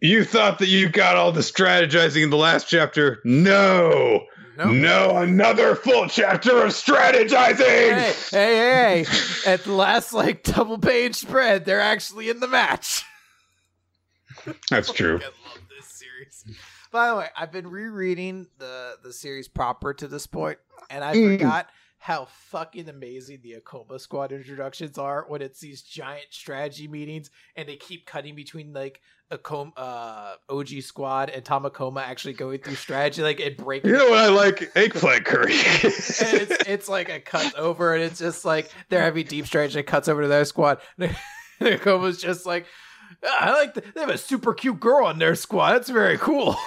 you 0.00 0.24
thought 0.24 0.58
that 0.58 0.68
you 0.68 0.88
got 0.88 1.16
all 1.16 1.30
the 1.30 1.40
strategizing 1.40 2.24
in 2.24 2.30
the 2.30 2.36
last 2.36 2.68
chapter? 2.68 3.20
No! 3.24 4.26
No. 4.56 4.70
No, 4.70 5.16
another 5.18 5.74
full 5.74 6.08
chapter 6.08 6.64
of 6.64 6.72
strategizing! 6.72 7.92
Hey, 7.94 8.14
hey, 8.30 9.04
hey! 9.04 9.50
At 9.50 9.64
the 9.64 9.72
last 9.72 10.12
like 10.12 10.42
double 10.44 10.78
page 10.78 11.16
spread, 11.16 11.64
they're 11.64 11.80
actually 11.80 12.28
in 12.28 12.40
the 12.40 12.46
match. 12.48 13.02
That's 14.70 14.92
true. 14.92 15.16
I 15.22 15.48
love 15.48 15.58
this 15.76 15.86
series. 15.86 16.44
By 16.94 17.08
the 17.08 17.16
way, 17.16 17.26
I've 17.36 17.50
been 17.50 17.66
rereading 17.68 18.46
the 18.58 18.94
the 19.02 19.12
series 19.12 19.48
proper 19.48 19.92
to 19.94 20.06
this 20.06 20.28
point, 20.28 20.58
and 20.88 21.02
I 21.02 21.14
Mm. 21.14 21.32
forgot 21.38 21.68
how 21.98 22.26
fucking 22.50 22.88
amazing 22.88 23.40
the 23.42 23.56
Ikoma 23.60 23.98
Squad 23.98 24.30
introductions 24.30 24.96
are 24.96 25.24
when 25.26 25.42
it's 25.42 25.58
these 25.58 25.82
giant 25.82 26.26
strategy 26.30 26.86
meetings, 26.86 27.30
and 27.56 27.68
they 27.68 27.74
keep 27.76 28.06
cutting 28.06 28.36
between 28.36 28.72
like 28.72 29.00
Ikoma, 29.32 29.72
uh, 29.76 30.36
OG 30.48 30.82
Squad 30.82 31.30
and 31.30 31.44
Tamakoma 31.44 32.00
actually 32.02 32.34
going 32.34 32.60
through 32.60 32.76
strategy, 32.76 33.22
like 33.22 33.40
and 33.40 33.56
breaking. 33.56 33.90
You 33.90 33.96
know 33.96 34.10
what 34.10 34.20
I 34.20 34.28
like? 34.28 34.70
Eggplant 34.76 35.24
curry. 35.24 35.54
and 35.54 35.84
it's 35.84 36.20
it's 36.68 36.88
like 36.88 37.08
a 37.08 37.18
cut 37.18 37.56
over, 37.58 37.92
and 37.94 38.04
it's 38.04 38.20
just 38.20 38.44
like 38.44 38.70
they're 38.88 39.02
having 39.02 39.26
deep 39.26 39.46
strategy. 39.48 39.80
It 39.80 39.86
cuts 39.88 40.06
over 40.06 40.22
to 40.22 40.28
their 40.28 40.44
squad. 40.44 40.78
And 41.60 41.80
Ikoma's 41.80 42.20
just 42.20 42.46
like, 42.46 42.66
"Ah, 43.24 43.36
I 43.48 43.52
like. 43.52 43.74
The, 43.74 43.80
they 43.94 44.00
have 44.00 44.10
a 44.10 44.18
super 44.18 44.52
cute 44.54 44.78
girl 44.80 45.06
on 45.06 45.18
their 45.20 45.34
squad. 45.36 45.72
That's 45.72 45.88
very 45.88 46.18
cool. 46.18 46.56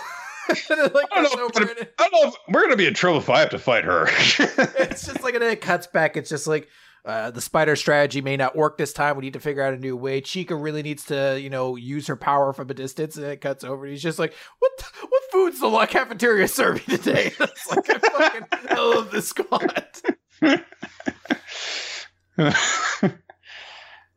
and 0.69 0.93
like 0.93 1.07
I 1.11 1.21
don't 1.21 1.23
cuts 1.23 1.35
know, 1.35 1.43
over, 1.45 1.61
and 1.71 1.79
it- 1.79 1.93
I 1.99 2.09
don't 2.09 2.23
know 2.23 2.29
if 2.29 2.35
we're 2.49 2.61
gonna 2.63 2.75
be 2.75 2.87
in 2.87 2.93
trouble 2.93 3.19
if 3.19 3.29
I 3.29 3.39
have 3.39 3.49
to 3.51 3.59
fight 3.59 3.83
her. 3.85 4.05
it's 4.09 5.05
just 5.05 5.23
like, 5.23 5.33
and 5.33 5.43
then 5.43 5.51
it 5.51 5.61
cuts 5.61 5.87
back. 5.87 6.17
It's 6.17 6.29
just 6.29 6.47
like. 6.47 6.67
Uh, 7.05 7.31
the 7.31 7.39
spider 7.39 7.77
strategy 7.77 8.19
may 8.19 8.35
not 8.35 8.53
work 8.53 8.77
this 8.77 8.91
time. 8.91 9.15
We 9.15 9.21
need 9.21 9.31
to 9.33 9.39
figure 9.39 9.61
out 9.63 9.73
a 9.73 9.77
new 9.77 9.95
way. 9.95 10.19
Chica 10.19 10.53
really 10.57 10.83
needs 10.83 11.05
to, 11.05 11.39
you 11.39 11.49
know, 11.49 11.77
use 11.77 12.05
her 12.07 12.17
power 12.17 12.51
from 12.51 12.69
a 12.69 12.73
distance. 12.73 13.15
And 13.15 13.25
it 13.27 13.39
cuts 13.39 13.63
over. 13.63 13.85
And 13.85 13.93
he's 13.93 14.03
just 14.03 14.19
like, 14.19 14.33
"What? 14.59 14.71
the- 14.77 15.07
what 15.07 15.23
food's 15.31 15.61
the 15.61 15.67
la- 15.67 15.85
cafeteria 15.85 16.49
serving 16.49 16.83
today?" 16.83 17.31
It's 17.39 17.67
like, 17.71 17.89
I 17.89 17.99
fucking 17.99 18.47
I 18.51 18.73
love 18.81 19.11
this 19.11 19.29
squad. 19.29 19.87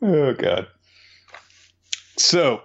oh 0.02 0.34
god. 0.34 0.66
So 2.16 2.62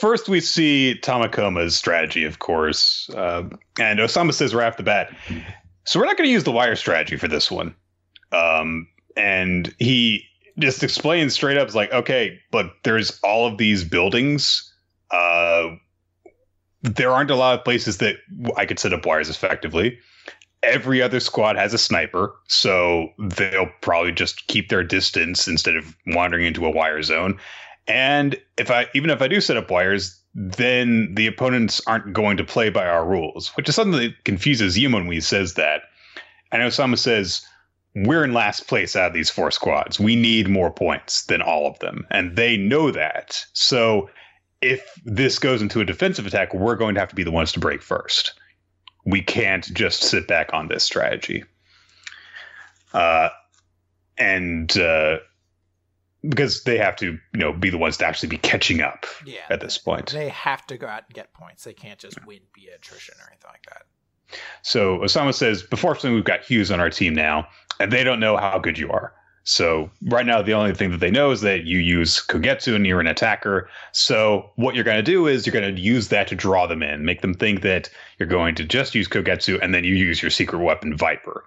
first 0.00 0.28
we 0.28 0.40
see 0.40 0.98
Tamakoma's 1.02 1.76
strategy, 1.76 2.24
of 2.24 2.38
course, 2.38 3.10
um, 3.14 3.58
and 3.78 3.98
Osamu 3.98 4.32
says 4.32 4.54
right 4.54 4.66
off 4.66 4.78
the 4.78 4.82
bat. 4.82 5.14
So 5.84 6.00
we're 6.00 6.06
not 6.06 6.16
going 6.16 6.26
to 6.28 6.32
use 6.32 6.44
the 6.44 6.52
wire 6.52 6.76
strategy 6.76 7.16
for 7.16 7.28
this 7.28 7.50
one, 7.50 7.74
um, 8.32 8.88
and 9.16 9.74
he 9.78 10.24
just 10.58 10.82
explains 10.82 11.34
straight 11.34 11.58
up, 11.58 11.68
"Is 11.68 11.74
like, 11.74 11.92
okay, 11.92 12.38
but 12.50 12.72
there's 12.82 13.20
all 13.22 13.46
of 13.46 13.58
these 13.58 13.84
buildings. 13.84 14.72
Uh, 15.10 15.76
there 16.82 17.10
aren't 17.10 17.30
a 17.30 17.36
lot 17.36 17.58
of 17.58 17.64
places 17.64 17.98
that 17.98 18.16
I 18.56 18.66
could 18.66 18.78
set 18.78 18.92
up 18.92 19.06
wires 19.06 19.28
effectively." 19.28 19.98
every 20.62 21.00
other 21.00 21.20
squad 21.20 21.56
has 21.56 21.72
a 21.72 21.78
sniper, 21.78 22.34
so 22.48 23.08
they'll 23.18 23.70
probably 23.80 24.12
just 24.12 24.46
keep 24.46 24.68
their 24.68 24.84
distance 24.84 25.48
instead 25.48 25.76
of 25.76 25.96
wandering 26.08 26.44
into 26.44 26.66
a 26.66 26.70
wire 26.70 27.02
zone. 27.02 27.38
And 27.90 28.40
if 28.56 28.70
I 28.70 28.86
even 28.94 29.10
if 29.10 29.20
I 29.22 29.28
do 29.28 29.40
set 29.40 29.56
up 29.56 29.70
wires, 29.70 30.20
then 30.34 31.14
the 31.14 31.26
opponents 31.26 31.80
aren't 31.86 32.12
going 32.12 32.36
to 32.36 32.44
play 32.44 32.70
by 32.70 32.86
our 32.86 33.04
rules, 33.04 33.48
which 33.56 33.68
is 33.68 33.74
something 33.74 34.00
that 34.00 34.24
confuses 34.24 34.78
Yuma 34.78 34.98
when 34.98 35.10
he 35.10 35.20
says 35.20 35.54
that. 35.54 35.82
And 36.52 36.62
Osamu 36.62 36.98
says, 36.98 37.44
We're 37.94 38.24
in 38.24 38.32
last 38.32 38.68
place 38.68 38.96
out 38.96 39.08
of 39.08 39.14
these 39.14 39.30
four 39.30 39.50
squads. 39.50 39.98
We 39.98 40.16
need 40.16 40.48
more 40.48 40.70
points 40.70 41.24
than 41.24 41.42
all 41.42 41.66
of 41.66 41.78
them. 41.80 42.06
And 42.10 42.36
they 42.36 42.56
know 42.56 42.90
that. 42.90 43.44
So 43.52 44.10
if 44.60 44.84
this 45.04 45.38
goes 45.38 45.62
into 45.62 45.80
a 45.80 45.84
defensive 45.84 46.26
attack, 46.26 46.54
we're 46.54 46.76
going 46.76 46.94
to 46.94 47.00
have 47.00 47.08
to 47.08 47.14
be 47.14 47.24
the 47.24 47.30
ones 47.30 47.52
to 47.52 47.60
break 47.60 47.82
first 47.82 48.34
we 49.04 49.22
can't 49.22 49.72
just 49.72 50.02
sit 50.02 50.26
back 50.26 50.52
on 50.52 50.68
this 50.68 50.84
strategy. 50.84 51.44
Uh, 52.92 53.30
and 54.18 54.76
uh, 54.78 55.18
because 56.28 56.64
they 56.64 56.76
have 56.78 56.96
to, 56.96 57.06
you 57.12 57.18
know, 57.40 57.52
be 57.52 57.70
the 57.70 57.78
ones 57.78 57.96
to 57.98 58.06
actually 58.06 58.28
be 58.28 58.38
catching 58.38 58.80
up 58.80 59.06
Yeah. 59.24 59.40
at 59.48 59.60
this 59.60 59.78
point. 59.78 60.10
They 60.10 60.28
have 60.28 60.66
to 60.66 60.76
go 60.76 60.86
out 60.86 61.04
and 61.06 61.14
get 61.14 61.32
points. 61.32 61.64
They 61.64 61.72
can't 61.74 61.98
just 61.98 62.24
win 62.26 62.40
via 62.54 62.74
attrition 62.76 63.14
or 63.20 63.28
anything 63.30 63.50
like 63.50 63.64
that. 63.68 64.38
So 64.62 64.98
Osamu 64.98 65.34
says, 65.34 65.66
"Unfortunately, 65.70 66.14
we've 66.14 66.24
got 66.24 66.42
Hyuse 66.44 66.70
on 66.70 66.78
our 66.80 66.90
team 66.90 67.14
now, 67.14 67.48
and 67.80 67.90
they 67.90 68.04
don't 68.04 68.20
know 68.20 68.36
how 68.36 68.58
good 68.58 68.78
you 68.78 68.90
are. 68.90 69.12
So 69.42 69.90
right 70.02 70.26
now, 70.26 70.42
the 70.42 70.52
only 70.52 70.74
thing 70.74 70.90
that 70.90 71.00
they 71.00 71.10
know 71.10 71.30
is 71.30 71.40
that 71.40 71.64
you 71.64 71.78
use 71.78 72.24
Kogetsu 72.24 72.76
and 72.76 72.86
you're 72.86 73.00
an 73.00 73.06
attacker. 73.06 73.68
So 73.92 74.50
what 74.56 74.74
you're 74.74 74.84
going 74.84 74.98
to 74.98 75.02
do 75.02 75.26
is 75.26 75.46
you're 75.46 75.58
going 75.58 75.74
to 75.74 75.80
use 75.80 76.08
that 76.08 76.28
to 76.28 76.34
draw 76.36 76.66
them 76.66 76.82
in, 76.82 77.06
make 77.06 77.22
them 77.22 77.32
think 77.34 77.62
that 77.62 77.88
you're 78.18 78.28
going 78.28 78.54
to 78.56 78.64
just 78.64 78.94
use 78.94 79.08
Kogetsu, 79.08 79.58
and 79.62 79.74
then 79.74 79.82
you 79.82 79.94
use 79.94 80.22
your 80.22 80.30
secret 80.30 80.58
weapon 80.58 80.94
Viper. 80.96 81.44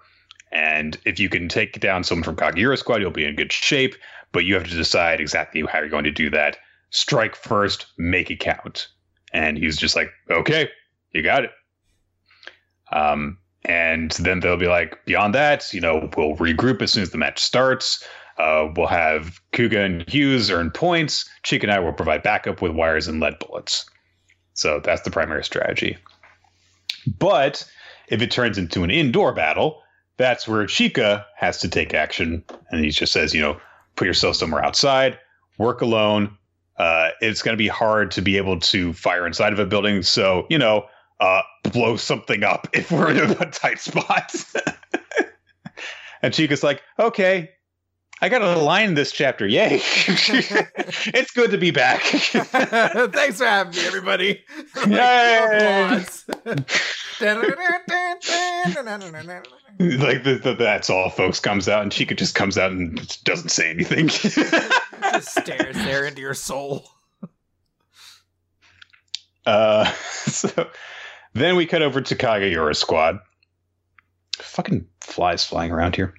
And 0.50 0.98
if 1.04 1.18
you 1.20 1.28
can 1.28 1.48
take 1.48 1.78
down 1.80 2.02
someone 2.04 2.24
from 2.24 2.36
Kageura 2.36 2.76
Squad, 2.76 3.00
you'll 3.00 3.10
be 3.12 3.24
in 3.24 3.36
good 3.36 3.52
shape. 3.52 3.94
But 4.34 4.44
you 4.44 4.52
have 4.54 4.68
to 4.68 4.76
decide 4.76 5.20
exactly 5.20 5.62
how 5.62 5.78
you're 5.78 5.88
going 5.88 6.04
to 6.04 6.10
do 6.10 6.28
that. 6.30 6.58
Strike 6.90 7.36
first, 7.36 7.86
make 7.96 8.30
it 8.30 8.40
count." 8.40 8.88
And 9.32 9.56
he's 9.56 9.78
just 9.78 9.96
like, 9.96 10.10
"Okay, 10.30 10.68
you 11.12 11.22
got 11.22 11.44
it." 11.44 11.52
Um, 12.92 13.38
and 13.64 14.10
then 14.12 14.40
they'll 14.40 14.56
be 14.56 14.68
like, 14.68 15.04
beyond 15.06 15.34
that, 15.34 15.72
you 15.72 15.80
know, 15.80 16.10
we'll 16.16 16.36
regroup 16.36 16.82
as 16.82 16.92
soon 16.92 17.02
as 17.02 17.10
the 17.10 17.18
match 17.18 17.42
starts. 17.42 18.06
Uh, 18.36 18.68
we'll 18.76 18.86
have 18.86 19.40
Kuga 19.52 19.84
and 19.84 20.02
Hyuse 20.06 20.50
earn 20.50 20.70
points. 20.70 21.28
Cheek 21.44 21.62
and 21.62 21.72
I 21.72 21.78
will 21.78 21.92
provide 21.92 22.22
backup 22.22 22.60
with 22.60 22.72
wires 22.72 23.08
and 23.08 23.20
lead 23.20 23.38
bullets. 23.38 23.86
So 24.52 24.80
that's 24.80 25.02
the 25.02 25.10
primary 25.10 25.44
strategy. 25.44 25.96
But 27.18 27.66
if 28.08 28.20
it 28.22 28.30
turns 28.30 28.58
into 28.58 28.84
an 28.84 28.90
indoor 28.90 29.32
battle, 29.32 29.80
that's 30.16 30.46
where 30.46 30.66
Chica 30.66 31.26
has 31.36 31.58
to 31.60 31.68
take 31.68 31.94
action. 31.94 32.44
And 32.70 32.84
he 32.84 32.90
just 32.90 33.12
says, 33.12 33.34
you 33.34 33.40
know, 33.40 33.60
put 33.96 34.06
yourself 34.06 34.36
somewhere 34.36 34.64
outside, 34.64 35.18
work 35.58 35.80
alone. 35.80 36.36
Uh, 36.76 37.10
it's 37.20 37.42
going 37.42 37.52
to 37.52 37.58
be 37.58 37.68
hard 37.68 38.10
to 38.12 38.22
be 38.22 38.36
able 38.36 38.58
to 38.58 38.92
fire 38.92 39.26
inside 39.26 39.52
of 39.52 39.58
a 39.58 39.66
building. 39.66 40.02
So, 40.02 40.46
you 40.50 40.58
know, 40.58 40.86
uh, 41.20 41.42
blow 41.62 41.96
something 41.96 42.42
up 42.42 42.68
if 42.72 42.90
we're 42.90 43.10
in 43.10 43.30
a 43.30 43.50
tight 43.50 43.80
spot. 43.80 44.34
and 46.22 46.34
Chica's 46.34 46.62
like, 46.62 46.82
okay, 46.98 47.50
I 48.20 48.28
got 48.28 48.42
a 48.42 48.56
line 48.58 48.90
in 48.90 48.94
this 48.94 49.12
chapter. 49.12 49.46
Yay. 49.46 49.80
it's 49.82 51.30
good 51.32 51.50
to 51.50 51.58
be 51.58 51.70
back. 51.70 52.00
Thanks 52.02 53.38
for 53.38 53.44
having 53.44 53.74
me, 53.74 53.86
everybody. 53.86 54.44
Yay! 54.86 56.04
Like 59.78 60.22
the, 60.22 60.40
the, 60.42 60.54
that's 60.54 60.88
all 60.88 61.10
folks 61.10 61.40
comes 61.40 61.68
out 61.68 61.82
and 61.82 61.90
Chica 61.90 62.14
just 62.14 62.34
comes 62.34 62.56
out 62.56 62.70
and 62.70 63.22
doesn't 63.24 63.50
say 63.50 63.70
anything. 63.70 64.08
Just 65.12 65.30
stares 65.40 65.76
there 65.76 66.06
into 66.06 66.20
your 66.20 66.34
soul. 66.34 66.88
uh, 69.46 69.84
so 70.26 70.70
then 71.32 71.56
we 71.56 71.66
cut 71.66 71.82
over 71.82 72.00
to 72.00 72.14
Kageura's 72.14 72.78
squad. 72.78 73.18
Fucking 74.38 74.86
flies 75.00 75.44
flying 75.44 75.70
around 75.70 75.96
here. 75.96 76.14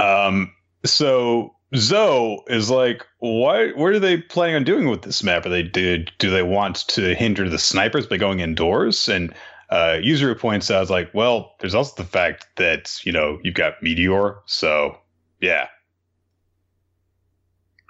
Um, 0.00 0.52
so 0.84 1.53
Zoe 1.76 2.38
is 2.48 2.70
like, 2.70 3.06
what? 3.18 3.76
What 3.76 3.92
are 3.92 3.98
they 3.98 4.18
planning 4.18 4.56
on 4.56 4.64
doing 4.64 4.88
with 4.88 5.02
this 5.02 5.22
map? 5.22 5.46
Are 5.46 5.50
they 5.50 5.62
did? 5.62 6.12
Do 6.18 6.30
they 6.30 6.42
want 6.42 6.76
to 6.88 7.14
hinder 7.14 7.48
the 7.48 7.58
snipers 7.58 8.06
by 8.06 8.16
going 8.16 8.40
indoors? 8.40 9.08
And 9.08 9.34
uh, 9.70 9.98
Yuzuru 10.00 10.38
points 10.38 10.70
out, 10.70 10.90
like, 10.90 11.12
well, 11.14 11.54
there's 11.60 11.74
also 11.74 11.94
the 12.02 12.08
fact 12.08 12.46
that 12.56 13.04
you 13.04 13.12
know 13.12 13.38
you've 13.42 13.54
got 13.54 13.82
Meteor, 13.82 14.36
so 14.46 14.98
yeah, 15.40 15.68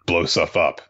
blow 0.06 0.24
stuff 0.24 0.56
up. 0.56 0.81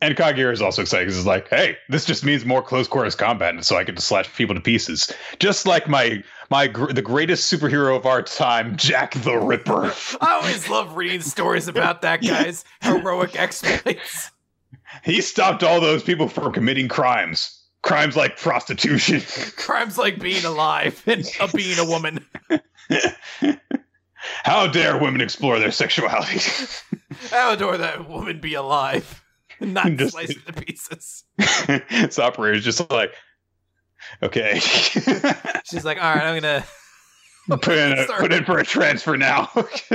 And 0.00 0.16
Kageura 0.16 0.52
is 0.52 0.60
also 0.60 0.82
excited 0.82 1.06
because 1.06 1.16
it's 1.16 1.26
like, 1.26 1.48
hey, 1.48 1.78
this 1.88 2.04
just 2.04 2.24
means 2.24 2.44
more 2.44 2.60
close 2.62 2.88
quarters 2.88 3.14
combat, 3.14 3.54
and 3.54 3.64
so 3.64 3.76
I 3.76 3.84
get 3.84 3.96
to 3.96 4.02
slash 4.02 4.34
people 4.36 4.54
to 4.54 4.60
pieces, 4.60 5.12
just 5.38 5.66
like 5.66 5.88
my 5.88 6.22
my 6.50 6.66
gr- 6.66 6.92
the 6.92 7.02
greatest 7.02 7.52
superhero 7.52 7.96
of 7.96 8.06
our 8.06 8.22
time, 8.22 8.76
Jack 8.76 9.14
the 9.14 9.38
Ripper. 9.38 9.92
I 10.20 10.32
always 10.34 10.68
love 10.68 10.96
reading 10.96 11.20
stories 11.20 11.68
about 11.68 12.02
that 12.02 12.22
guy's 12.22 12.64
heroic 12.82 13.38
exploits. 13.38 14.30
he 15.04 15.20
stopped 15.20 15.62
all 15.62 15.80
those 15.80 16.02
people 16.02 16.28
from 16.28 16.52
committing 16.52 16.88
crimes, 16.88 17.62
crimes 17.82 18.16
like 18.16 18.36
prostitution. 18.36 19.22
Crimes 19.56 19.98
like 19.98 20.18
being 20.20 20.44
alive 20.44 21.02
and 21.06 21.24
uh, 21.40 21.48
being 21.54 21.78
a 21.78 21.84
woman. 21.84 22.24
How 24.42 24.66
dare 24.66 24.96
women 24.98 25.20
explore 25.20 25.58
their 25.58 25.70
sexuality? 25.72 26.40
How 27.30 27.54
dare 27.54 27.76
that 27.76 28.08
woman 28.08 28.40
be 28.40 28.54
alive. 28.54 29.22
And 29.60 29.74
not 29.74 29.92
Just- 29.92 30.12
sliced 30.12 30.32
into 30.46 30.52
pieces. 30.62 31.24
this 31.68 32.18
operator's 32.18 32.64
just 32.64 32.90
like, 32.90 33.12
okay, 34.22 34.58
She's 35.64 35.84
like, 35.84 36.02
all 36.02 36.14
right, 36.14 36.24
I'm 36.24 36.40
gonna, 36.40 36.64
put 37.60 37.76
in 37.76 37.98
a, 37.98 38.06
put 38.18 38.32
in 38.32 38.44
for 38.44 38.58
a 38.58 38.64
transfer 38.64 39.16
now. 39.16 39.50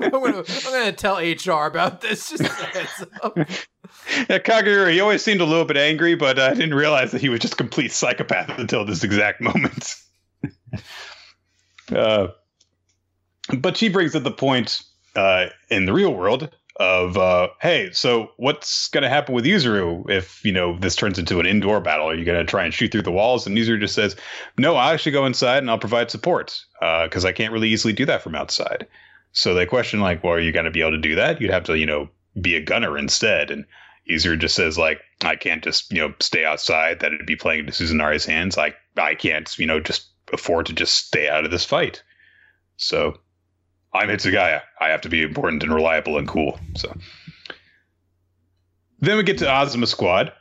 I'm 0.00 0.10
gonna, 0.10 0.38
I'm 0.38 0.72
gonna 0.72 0.92
tell 0.92 1.18
HR 1.18 1.66
about 1.66 2.00
this. 2.00 2.30
Just 2.30 2.42
a 2.42 2.48
heads 2.48 3.04
up. 3.22 3.36
Yeah, 3.36 4.38
Kageura, 4.38 4.92
he 4.92 5.00
always 5.00 5.22
seemed 5.22 5.40
a 5.40 5.44
little 5.44 5.64
bit 5.64 5.76
angry, 5.76 6.14
but 6.14 6.38
I 6.38 6.54
didn't 6.54 6.74
realize 6.74 7.12
that 7.12 7.20
he 7.20 7.28
was 7.28 7.40
just 7.40 7.56
complete 7.56 7.92
psychopath 7.92 8.58
until 8.58 8.84
this 8.84 9.04
exact 9.04 9.40
moment. 9.40 9.94
uh, 11.94 12.28
but 13.58 13.76
she 13.76 13.88
brings 13.88 14.16
up 14.16 14.24
the 14.24 14.32
point 14.32 14.82
uh, 15.14 15.46
in 15.70 15.84
the 15.86 15.92
real 15.92 16.14
world 16.14 16.50
of, 16.76 17.16
uh, 17.16 17.48
hey, 17.60 17.90
so 17.92 18.30
what's 18.36 18.88
going 18.88 19.02
to 19.02 19.08
happen 19.08 19.34
with 19.34 19.44
Yuzuru 19.44 20.08
if, 20.10 20.44
you 20.44 20.52
know, 20.52 20.78
this 20.78 20.96
turns 20.96 21.18
into 21.18 21.40
an 21.40 21.46
indoor 21.46 21.80
battle? 21.80 22.08
Are 22.08 22.14
you 22.14 22.24
going 22.24 22.38
to 22.38 22.50
try 22.50 22.64
and 22.64 22.72
shoot 22.72 22.92
through 22.92 23.02
the 23.02 23.12
walls? 23.12 23.46
And 23.46 23.56
Yuzuru 23.56 23.80
just 23.80 23.94
says, 23.94 24.16
no, 24.58 24.76
I'll 24.76 24.92
actually 24.92 25.12
go 25.12 25.26
inside 25.26 25.58
and 25.58 25.70
I'll 25.70 25.78
provide 25.78 26.10
support 26.10 26.64
because 26.80 27.24
I 27.24 27.32
can't 27.32 27.52
really 27.52 27.68
easily 27.68 27.92
do 27.92 28.06
that 28.06 28.22
from 28.22 28.34
outside. 28.34 28.86
So 29.32 29.54
they 29.54 29.66
question, 29.66 30.00
like, 30.00 30.24
well, 30.24 30.34
are 30.34 30.40
you 30.40 30.52
going 30.52 30.64
to 30.64 30.70
be 30.70 30.80
able 30.80 30.92
to 30.92 30.98
do 30.98 31.14
that? 31.14 31.40
You'd 31.40 31.50
have 31.50 31.64
to, 31.64 31.78
you 31.78 31.86
know, 31.86 32.08
be 32.40 32.56
a 32.56 32.62
gunner 32.62 32.96
instead. 32.98 33.50
And 33.50 33.64
Yuzuru 34.10 34.38
just 34.38 34.54
says 34.54 34.78
like, 34.78 35.00
I 35.22 35.36
can't 35.36 35.62
just 35.62 35.92
you 35.92 35.98
know 35.98 36.14
stay 36.20 36.44
outside. 36.44 37.00
That'd 37.00 37.26
be 37.26 37.36
playing 37.36 37.60
into 37.60 37.72
Suzunari's 37.72 38.24
hands. 38.24 38.58
I 38.58 38.74
I 38.96 39.14
can't 39.14 39.56
you 39.58 39.66
know 39.66 39.80
just 39.80 40.08
afford 40.32 40.66
to 40.66 40.72
just 40.72 41.06
stay 41.06 41.28
out 41.28 41.44
of 41.44 41.50
this 41.50 41.64
fight. 41.64 42.02
So 42.76 43.18
I'm 43.94 44.08
Hitsugaya. 44.08 44.62
I 44.80 44.88
have 44.88 45.02
to 45.02 45.08
be 45.08 45.22
important 45.22 45.62
and 45.62 45.74
reliable 45.74 46.16
and 46.18 46.26
cool. 46.26 46.58
So 46.76 46.96
then 49.00 49.16
we 49.16 49.22
get 49.22 49.38
to 49.38 49.50
Azuma 49.50 49.86
Squad, 49.86 50.32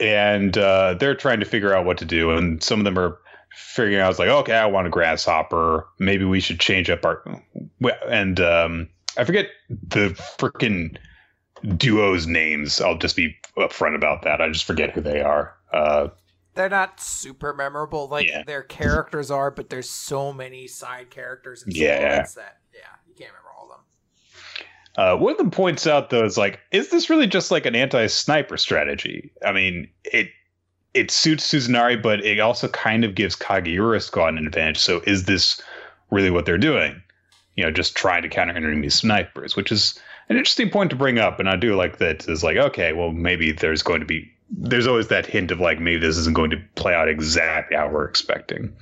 and 0.00 0.56
uh, 0.58 0.94
they're 0.94 1.14
trying 1.14 1.40
to 1.40 1.46
figure 1.46 1.74
out 1.74 1.84
what 1.84 1.98
to 1.98 2.04
do. 2.04 2.32
And 2.32 2.62
some 2.62 2.80
of 2.80 2.84
them 2.84 2.98
are 2.98 3.18
figuring 3.52 4.00
out, 4.00 4.18
like, 4.18 4.28
okay, 4.28 4.54
I 4.54 4.66
want 4.66 4.86
a 4.86 4.90
grasshopper. 4.90 5.86
Maybe 5.98 6.24
we 6.24 6.40
should 6.40 6.60
change 6.60 6.90
up 6.90 7.04
our. 7.04 7.42
And 8.08 8.40
um, 8.40 8.88
I 9.16 9.24
forget 9.24 9.46
the 9.70 10.08
freaking 10.38 10.96
duo's 11.76 12.26
names. 12.26 12.80
I'll 12.80 12.98
just 12.98 13.16
be 13.16 13.36
upfront 13.56 13.94
about 13.94 14.22
that. 14.22 14.40
I 14.40 14.48
just 14.48 14.64
forget 14.64 14.90
who 14.90 15.00
they 15.00 15.20
are. 15.20 15.54
Uh, 15.72 16.08
They're 16.56 16.68
not 16.68 17.00
super 17.00 17.52
memorable 17.54 18.08
like 18.08 18.26
Yeah. 18.26 18.42
their 18.44 18.62
characters 18.62 19.30
are, 19.30 19.50
but 19.50 19.68
there's 19.70 19.88
so 19.88 20.32
many 20.32 20.66
side 20.66 21.10
characters 21.10 21.62
and 21.62 21.72
Yeah. 21.74 22.22
that 22.34 22.58
yeah, 22.74 22.80
you 23.06 23.14
can't 23.14 23.30
remember 23.30 23.50
all 23.56 23.70
of 23.70 23.78
them. 23.78 23.84
uh, 24.96 25.16
one 25.16 25.32
of 25.32 25.38
them 25.38 25.50
points 25.50 25.86
out 25.86 26.10
though 26.10 26.24
is 26.24 26.36
like, 26.38 26.58
is 26.72 26.90
this 26.90 27.08
really 27.10 27.26
just 27.26 27.50
like 27.50 27.66
an 27.66 27.76
anti-sniper 27.76 28.56
strategy? 28.56 29.30
I 29.44 29.52
mean, 29.52 29.88
it 30.04 30.30
it 30.94 31.10
suits 31.10 31.46
Suzunari, 31.46 32.02
but 32.02 32.24
it 32.24 32.40
also 32.40 32.68
kind 32.68 33.04
of 33.04 33.14
gives 33.14 33.36
Kageura 33.36 34.02
Squad 34.02 34.28
an 34.38 34.46
advantage. 34.46 34.78
So 34.78 35.02
is 35.06 35.24
this 35.24 35.60
really 36.10 36.30
what 36.30 36.46
they're 36.46 36.56
doing? 36.56 37.02
You 37.54 37.64
know, 37.64 37.70
just 37.70 37.94
trying 37.96 38.22
to 38.22 38.30
counter 38.30 38.54
enemy 38.56 38.88
snipers, 38.88 39.56
which 39.56 39.70
is 39.70 40.00
an 40.30 40.38
interesting 40.38 40.70
point 40.70 40.88
to 40.90 40.96
bring 40.96 41.18
up. 41.18 41.38
And 41.38 41.50
I 41.50 41.56
do 41.56 41.76
like 41.76 41.98
that. 41.98 42.26
Is 42.28 42.42
like, 42.42 42.56
okay, 42.56 42.94
well, 42.94 43.10
maybe 43.10 43.52
there's 43.52 43.82
going 43.82 44.00
to 44.00 44.06
be 44.06 44.26
there's 44.50 44.86
always 44.86 45.08
that 45.08 45.26
hint 45.26 45.50
of 45.50 45.60
like 45.60 45.80
maybe 45.80 46.00
this 46.00 46.16
isn't 46.16 46.34
going 46.34 46.50
to 46.50 46.60
play 46.74 46.94
out 46.94 47.08
exactly 47.08 47.76
how 47.76 47.88
we're 47.88 48.04
expecting. 48.04 48.74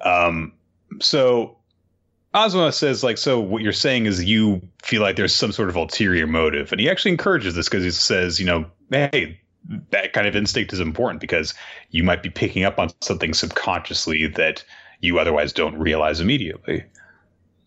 Um, 0.00 0.52
so 1.00 1.56
Azuma 2.34 2.72
says 2.72 3.02
like, 3.02 3.18
so 3.18 3.40
what 3.40 3.62
you're 3.62 3.72
saying 3.72 4.06
is 4.06 4.24
you 4.24 4.60
feel 4.82 5.02
like 5.02 5.16
there's 5.16 5.34
some 5.34 5.52
sort 5.52 5.68
of 5.68 5.76
ulterior 5.76 6.26
motive, 6.26 6.72
and 6.72 6.80
he 6.80 6.90
actually 6.90 7.12
encourages 7.12 7.54
this 7.54 7.68
because 7.68 7.84
he 7.84 7.90
says, 7.90 8.38
you 8.38 8.46
know, 8.46 8.66
hey, 8.90 9.38
that 9.90 10.12
kind 10.12 10.26
of 10.26 10.36
instinct 10.36 10.72
is 10.72 10.80
important 10.80 11.20
because 11.20 11.54
you 11.90 12.02
might 12.02 12.22
be 12.22 12.30
picking 12.30 12.64
up 12.64 12.78
on 12.78 12.90
something 13.00 13.34
subconsciously 13.34 14.26
that 14.26 14.64
you 15.00 15.18
otherwise 15.18 15.52
don't 15.52 15.78
realize 15.78 16.20
immediately. 16.20 16.84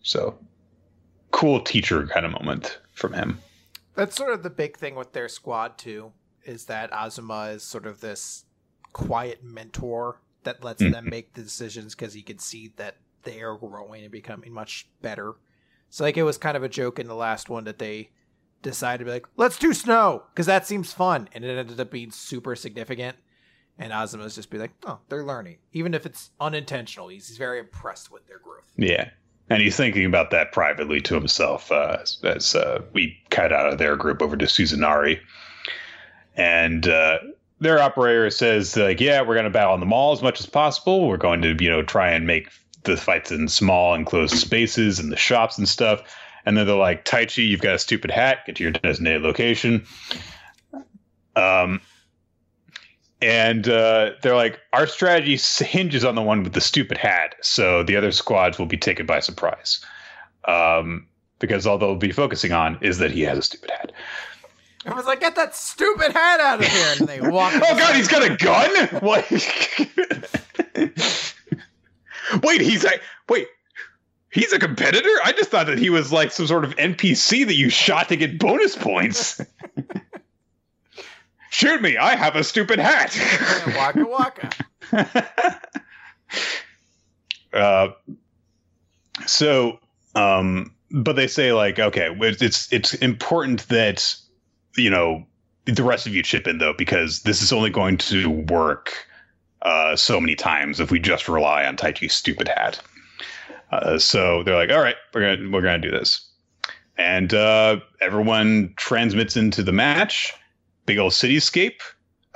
So, 0.02 0.38
cool 1.30 1.60
teacher 1.60 2.06
kind 2.06 2.26
of 2.26 2.32
moment 2.32 2.78
from 2.92 3.12
him. 3.12 3.38
That's 3.94 4.16
sort 4.16 4.32
of 4.32 4.42
the 4.42 4.50
big 4.50 4.76
thing 4.76 4.94
with 4.94 5.12
their 5.12 5.28
squad 5.28 5.78
too, 5.78 6.12
is 6.44 6.66
that 6.66 6.90
Azuma 6.92 7.50
is 7.50 7.62
sort 7.62 7.86
of 7.86 8.00
this 8.00 8.44
quiet 8.92 9.42
mentor 9.42 10.20
that 10.44 10.64
lets 10.64 10.82
hmm. 10.82 10.90
them 10.90 11.08
make 11.08 11.34
the 11.34 11.42
decisions 11.42 11.94
because 11.94 12.14
he 12.14 12.22
can 12.22 12.38
see 12.38 12.72
that 12.76 12.96
they 13.22 13.40
are 13.42 13.56
growing 13.56 14.02
and 14.02 14.12
becoming 14.12 14.52
much 14.52 14.88
better. 15.00 15.34
So 15.90 16.04
like 16.04 16.16
it 16.16 16.22
was 16.22 16.38
kind 16.38 16.56
of 16.56 16.62
a 16.62 16.68
joke 16.68 16.98
in 16.98 17.06
the 17.06 17.14
last 17.14 17.48
one 17.48 17.64
that 17.64 17.78
they 17.78 18.10
decided 18.62 18.98
to 18.98 19.04
be 19.04 19.10
like, 19.10 19.26
let's 19.36 19.58
do 19.58 19.74
snow 19.74 20.24
because 20.32 20.46
that 20.46 20.66
seems 20.66 20.92
fun, 20.92 21.28
and 21.32 21.44
it 21.44 21.56
ended 21.56 21.80
up 21.80 21.90
being 21.90 22.10
super 22.10 22.56
significant. 22.56 23.16
And 23.78 23.92
Azuma's 23.92 24.34
just 24.34 24.50
be 24.50 24.58
like, 24.58 24.72
oh, 24.84 24.98
they're 25.08 25.24
learning, 25.24 25.56
even 25.72 25.94
if 25.94 26.04
it's 26.06 26.30
unintentional. 26.38 27.08
He's, 27.08 27.28
he's 27.28 27.38
very 27.38 27.58
impressed 27.58 28.12
with 28.12 28.26
their 28.26 28.38
growth. 28.38 28.70
Yeah. 28.76 29.10
And 29.50 29.60
he's 29.62 29.76
thinking 29.76 30.04
about 30.04 30.30
that 30.30 30.52
privately 30.52 31.00
to 31.02 31.14
himself 31.14 31.70
uh, 31.70 31.98
as, 32.22 32.54
uh, 32.54 32.82
we 32.92 33.18
cut 33.30 33.52
out 33.52 33.70
of 33.70 33.78
their 33.78 33.96
group 33.96 34.22
over 34.22 34.36
to 34.36 34.46
Suzunari. 34.46 35.20
And 36.36 36.88
uh, 36.88 37.18
their 37.60 37.78
operator 37.78 38.30
says, 38.30 38.76
like, 38.76 39.00
yeah, 39.00 39.20
we're 39.20 39.34
going 39.34 39.44
to 39.44 39.50
battle 39.50 39.74
on 39.74 39.80
the 39.80 39.86
mall 39.86 40.12
as 40.12 40.22
much 40.22 40.40
as 40.40 40.46
possible. 40.46 41.06
We're 41.06 41.18
going 41.18 41.42
to, 41.42 41.56
you 41.60 41.68
know, 41.68 41.82
try 41.82 42.12
and 42.12 42.26
make 42.26 42.48
the 42.84 42.96
fights 42.96 43.30
in 43.30 43.48
small 43.48 43.94
enclosed 43.94 44.36
spaces 44.36 44.98
and 44.98 45.12
the 45.12 45.16
shops 45.16 45.58
and 45.58 45.68
stuff. 45.68 46.02
And 46.46 46.56
then 46.56 46.66
they're 46.66 46.74
like, 46.74 47.04
Taichi, 47.04 47.46
you've 47.46 47.60
got 47.60 47.74
a 47.74 47.78
stupid 47.78 48.10
hat. 48.10 48.46
Get 48.46 48.56
to 48.56 48.62
your 48.62 48.72
designated 48.72 49.22
location. 49.22 49.84
Um, 51.36 51.80
and 53.22 53.68
uh, 53.68 54.10
they're 54.20 54.36
like, 54.36 54.60
our 54.72 54.86
strategy 54.86 55.36
hinges 55.64 56.04
on 56.04 56.14
the 56.14 56.22
one 56.22 56.42
with 56.42 56.52
the 56.52 56.60
stupid 56.60 56.98
hat, 56.98 57.36
so 57.40 57.82
the 57.82 57.96
other 57.96 58.12
squads 58.12 58.58
will 58.58 58.66
be 58.66 58.76
taken 58.76 59.06
by 59.06 59.20
surprise. 59.20 59.82
Um, 60.46 61.06
because 61.38 61.66
all 61.66 61.78
they'll 61.78 61.96
be 61.96 62.12
focusing 62.12 62.52
on 62.52 62.78
is 62.82 62.98
that 62.98 63.10
he 63.10 63.22
has 63.22 63.38
a 63.38 63.42
stupid 63.42 63.70
hat. 63.70 63.92
I 64.84 64.94
was 64.94 65.06
like, 65.06 65.20
get 65.20 65.36
that 65.36 65.54
stupid 65.54 66.12
hat 66.12 66.40
out 66.40 66.60
of 66.60 66.66
here, 66.66 66.94
and 66.98 67.08
they 67.08 67.20
walk. 67.30 67.52
Oh 67.54 67.78
god, 67.78 67.94
he's 67.94 68.08
got 68.08 68.24
a 68.24 68.36
gun! 68.36 68.88
What? 69.00 69.30
wait, 72.42 72.60
he's 72.60 72.84
a 72.84 72.90
wait. 73.28 73.46
He's 74.30 74.52
a 74.52 74.58
competitor? 74.58 75.10
I 75.24 75.32
just 75.32 75.50
thought 75.50 75.66
that 75.66 75.78
he 75.78 75.90
was 75.90 76.10
like 76.10 76.32
some 76.32 76.46
sort 76.46 76.64
of 76.64 76.74
NPC 76.76 77.46
that 77.46 77.54
you 77.54 77.68
shot 77.68 78.08
to 78.08 78.16
get 78.16 78.38
bonus 78.38 78.74
points. 78.74 79.42
Shoot 81.52 81.82
me! 81.82 81.98
I 81.98 82.16
have 82.16 82.34
a 82.34 82.42
stupid 82.42 82.78
hat. 82.78 83.14
waka 83.76 84.06
waka. 84.06 85.60
uh, 87.52 87.88
so, 89.26 89.78
um, 90.14 90.74
but 90.90 91.14
they 91.14 91.26
say 91.26 91.52
like, 91.52 91.78
okay, 91.78 92.08
it's 92.18 92.72
it's 92.72 92.94
important 92.94 93.68
that 93.68 94.16
you 94.76 94.88
know 94.88 95.26
the 95.66 95.82
rest 95.82 96.06
of 96.06 96.14
you 96.14 96.22
chip 96.22 96.48
in 96.48 96.56
though, 96.56 96.72
because 96.72 97.20
this 97.20 97.42
is 97.42 97.52
only 97.52 97.68
going 97.68 97.98
to 97.98 98.30
work 98.30 99.06
uh, 99.60 99.94
so 99.94 100.18
many 100.22 100.34
times 100.34 100.80
if 100.80 100.90
we 100.90 100.98
just 100.98 101.28
rely 101.28 101.66
on 101.66 101.76
Taichi's 101.76 102.14
stupid 102.14 102.48
hat. 102.48 102.80
Uh, 103.70 103.98
so 103.98 104.42
they're 104.42 104.56
like, 104.56 104.70
all 104.70 104.80
right, 104.80 104.96
we're 105.12 105.36
gonna 105.36 105.50
we're 105.50 105.60
gonna 105.60 105.78
do 105.78 105.90
this, 105.90 106.26
and 106.96 107.34
uh, 107.34 107.78
everyone 108.00 108.72
transmits 108.78 109.36
into 109.36 109.62
the 109.62 109.72
match. 109.72 110.32
Big 110.86 110.98
old 110.98 111.12
cityscape, 111.12 111.80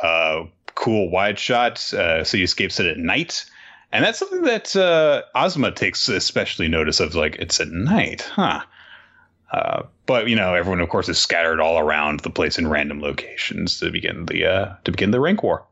uh, 0.03 0.45
cool 0.75 1.11
wide 1.11 1.39
shot 1.39 1.79
uh, 1.93 2.23
cityscape 2.23 2.71
set 2.71 2.87
at 2.87 2.99
night, 2.99 3.45
and 3.93 4.05
that's 4.05 4.19
something 4.19 4.43
that 4.43 4.77
uh, 4.77 5.23
Ozma 5.35 5.73
takes 5.73 6.09
especially 6.09 6.69
notice 6.69 7.01
of. 7.01 7.15
Like 7.15 7.37
it's 7.37 7.61
at 7.61 7.69
night, 7.69 8.23
huh? 8.23 8.63
Uh, 9.53 9.83
but 10.07 10.29
you 10.29 10.37
know, 10.37 10.55
everyone 10.55 10.81
of 10.81 10.89
course 10.89 11.09
is 11.09 11.19
scattered 11.19 11.61
all 11.61 11.79
around 11.79 12.21
the 12.21 12.31
place 12.31 12.59
in 12.59 12.69
random 12.69 13.01
locations 13.01 13.81
to 13.81 13.91
begin 13.91 14.27
the 14.27 14.47
uh, 14.47 14.75
to 14.85 14.91
begin 14.91 15.11
the 15.11 15.21
rank 15.21 15.43
war. 15.43 15.67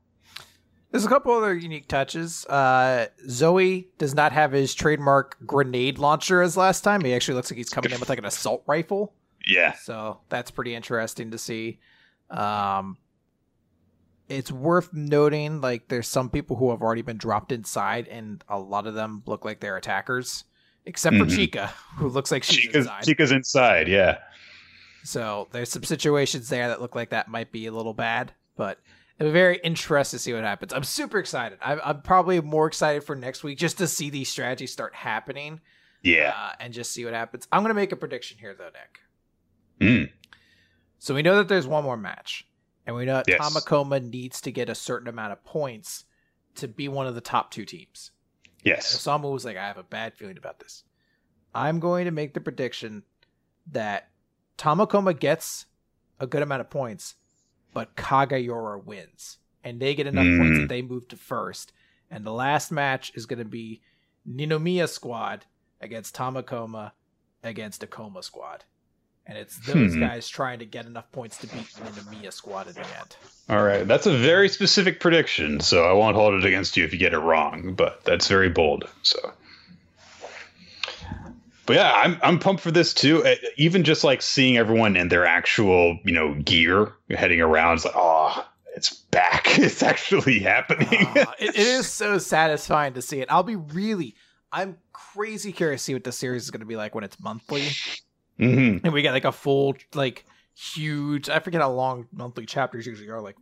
There's 0.90 1.04
a 1.04 1.08
couple 1.08 1.32
other 1.32 1.52
unique 1.52 1.88
touches. 1.88 2.46
Uh, 2.46 3.08
Zoe 3.28 3.88
does 3.98 4.14
not 4.14 4.30
have 4.30 4.52
his 4.52 4.74
trademark 4.74 5.36
grenade 5.44 5.98
launcher 5.98 6.40
as 6.40 6.56
last 6.56 6.82
time. 6.82 7.00
He 7.00 7.12
actually 7.12 7.34
looks 7.34 7.50
like 7.50 7.58
he's 7.58 7.68
coming 7.68 7.90
in 7.90 7.98
with 7.98 8.08
like 8.08 8.20
an 8.20 8.24
assault 8.24 8.62
rifle. 8.68 9.12
Yeah. 9.44 9.72
So 9.72 10.20
that's 10.28 10.52
pretty 10.52 10.72
interesting 10.72 11.32
to 11.32 11.38
see. 11.38 11.80
Um, 12.34 12.98
it's 14.28 14.50
worth 14.50 14.92
noting 14.92 15.60
like 15.60 15.88
there's 15.88 16.08
some 16.08 16.30
people 16.30 16.56
who 16.56 16.70
have 16.70 16.82
already 16.82 17.02
been 17.02 17.18
dropped 17.18 17.52
inside, 17.52 18.08
and 18.08 18.42
a 18.48 18.58
lot 18.58 18.86
of 18.86 18.94
them 18.94 19.22
look 19.26 19.44
like 19.44 19.60
they're 19.60 19.76
attackers, 19.76 20.44
except 20.86 21.16
for 21.16 21.24
Mhm. 21.26 21.36
Chica, 21.36 21.66
who 21.96 22.08
looks 22.08 22.30
like 22.32 22.42
she's 22.42 22.56
Chica's, 22.56 22.86
inside. 22.86 23.04
Chica's 23.04 23.32
inside. 23.32 23.88
Yeah. 23.88 24.18
So 25.04 25.48
there's 25.52 25.68
some 25.70 25.84
situations 25.84 26.48
there 26.48 26.68
that 26.68 26.80
look 26.80 26.94
like 26.94 27.10
that 27.10 27.28
might 27.28 27.52
be 27.52 27.66
a 27.66 27.72
little 27.72 27.92
bad, 27.92 28.32
but 28.56 28.78
I'm 29.20 29.30
very 29.30 29.58
interested 29.58 30.16
to 30.16 30.22
see 30.22 30.32
what 30.32 30.42
happens. 30.44 30.72
I'm 30.72 30.82
super 30.84 31.18
excited. 31.18 31.58
I'm, 31.62 31.78
I'm 31.84 32.00
probably 32.02 32.40
more 32.40 32.66
excited 32.66 33.04
for 33.04 33.14
next 33.14 33.44
week 33.44 33.58
just 33.58 33.76
to 33.78 33.86
see 33.86 34.08
these 34.10 34.30
strategies 34.30 34.72
start 34.72 34.94
happening 34.94 35.60
Yeah. 36.02 36.32
uh, 36.34 36.52
and 36.58 36.72
just 36.72 36.90
see 36.92 37.04
what 37.04 37.12
happens. 37.14 37.46
I'm 37.52 37.62
going 37.62 37.68
to 37.70 37.74
make 37.74 37.92
a 37.92 37.96
prediction 37.96 38.38
here, 38.38 38.54
though, 38.54 38.70
Nick. 38.70 39.00
Mm. 39.80 40.10
So 41.04 41.14
we 41.14 41.20
know 41.20 41.36
that 41.36 41.48
there's 41.48 41.66
one 41.66 41.84
more 41.84 41.98
match, 41.98 42.46
and 42.86 42.96
we 42.96 43.04
know 43.04 43.16
that 43.16 43.28
Yes. 43.28 43.38
Tamakoma 43.38 44.02
needs 44.02 44.40
to 44.40 44.50
get 44.50 44.70
a 44.70 44.74
certain 44.74 45.06
amount 45.06 45.32
of 45.32 45.44
points 45.44 46.06
to 46.54 46.66
be 46.66 46.88
one 46.88 47.06
of 47.06 47.14
the 47.14 47.20
top 47.20 47.50
two 47.50 47.66
teams. 47.66 48.10
Yes. 48.62 48.96
Osamu 48.96 49.30
was 49.30 49.44
like, 49.44 49.58
I 49.58 49.66
have 49.66 49.76
a 49.76 49.82
bad 49.82 50.14
feeling 50.14 50.38
about 50.38 50.60
this. 50.60 50.82
I'm 51.54 51.78
going 51.78 52.06
to 52.06 52.10
make 52.10 52.32
the 52.32 52.40
prediction 52.40 53.02
that 53.70 54.08
Tamakoma 54.56 55.20
gets 55.20 55.66
a 56.20 56.26
good 56.26 56.40
amount 56.40 56.62
of 56.62 56.70
points, 56.70 57.16
but 57.74 57.96
Kageura 57.96 58.82
wins. 58.82 59.36
And 59.62 59.80
they 59.80 59.94
get 59.94 60.06
enough 60.06 60.24
points 60.24 60.56
Mm. 60.56 60.60
that 60.62 60.68
they 60.70 60.80
move 60.80 61.06
to 61.08 61.18
first. 61.18 61.74
And 62.10 62.24
the 62.24 62.32
last 62.32 62.72
match 62.72 63.12
is 63.14 63.26
going 63.26 63.40
to 63.40 63.44
be 63.44 63.82
Ninomiya 64.26 64.88
squad 64.88 65.44
against 65.82 66.16
Tamakoma 66.16 66.92
against 67.42 67.82
Ikoma 67.82 68.24
squad. 68.24 68.64
And 69.26 69.38
it's 69.38 69.56
those 69.60 69.94
Hmm. 69.94 70.00
guys 70.00 70.28
trying 70.28 70.58
to 70.58 70.66
get 70.66 70.84
enough 70.86 71.10
points 71.10 71.38
to 71.38 71.46
beat 71.46 71.66
the 71.74 71.82
Ninomiya 71.82 72.32
squad 72.32 72.68
at 72.68 72.74
the 72.74 72.80
end. 72.82 73.16
All 73.48 73.62
right. 73.62 73.86
That's 73.86 74.06
a 74.06 74.16
very 74.16 74.48
specific 74.48 75.00
prediction, 75.00 75.60
so 75.60 75.84
I 75.84 75.92
won't 75.92 76.16
hold 76.16 76.34
it 76.34 76.44
against 76.44 76.76
you 76.76 76.84
if 76.84 76.92
you 76.92 76.98
get 76.98 77.14
it 77.14 77.18
wrong, 77.18 77.74
but 77.74 78.04
that's 78.04 78.28
very 78.28 78.48
bold. 78.50 78.88
So 79.02 79.32
But 81.66 81.76
yeah, 81.76 81.92
I'm 81.94 82.18
I'm 82.22 82.38
pumped 82.38 82.62
for 82.62 82.70
this 82.70 82.92
too. 82.92 83.24
Even 83.56 83.84
just 83.84 84.04
like 84.04 84.20
seeing 84.20 84.58
everyone 84.58 84.96
in 84.96 85.08
their 85.08 85.24
actual, 85.24 85.98
you 86.04 86.12
know, 86.12 86.34
gear 86.34 86.92
heading 87.10 87.40
around, 87.40 87.76
it's 87.76 87.84
like, 87.86 87.94
oh, 87.96 88.46
it's 88.76 88.90
back. 88.94 89.42
It's 89.58 89.82
actually 89.82 90.40
happening. 90.40 90.88
It, 91.16 91.28
it 91.38 91.56
is 91.56 91.86
so 91.86 92.18
satisfying 92.18 92.92
to 92.94 93.02
see 93.02 93.20
it. 93.20 93.28
I'll 93.30 93.42
be 93.44 93.56
really, 93.56 94.16
I'm 94.52 94.76
crazy 94.92 95.52
curious 95.52 95.82
to 95.82 95.84
see 95.84 95.94
what 95.94 96.04
the 96.04 96.12
series 96.12 96.42
is 96.42 96.50
going 96.50 96.60
to 96.60 96.66
be 96.66 96.76
like 96.76 96.94
when 96.94 97.04
it's 97.04 97.18
monthly, 97.20 97.68
hmm 98.38 98.78
and 98.82 98.92
we 98.92 99.02
get 99.02 99.12
like 99.12 99.24
a 99.24 99.32
full, 99.32 99.76
like 99.94 100.24
huge. 100.54 101.28
I 101.28 101.38
forget 101.38 101.60
how 101.60 101.70
long 101.70 102.06
monthly 102.12 102.46
chapters 102.46 102.86
usually 102.86 103.08
are, 103.08 103.20
like 103.20 103.36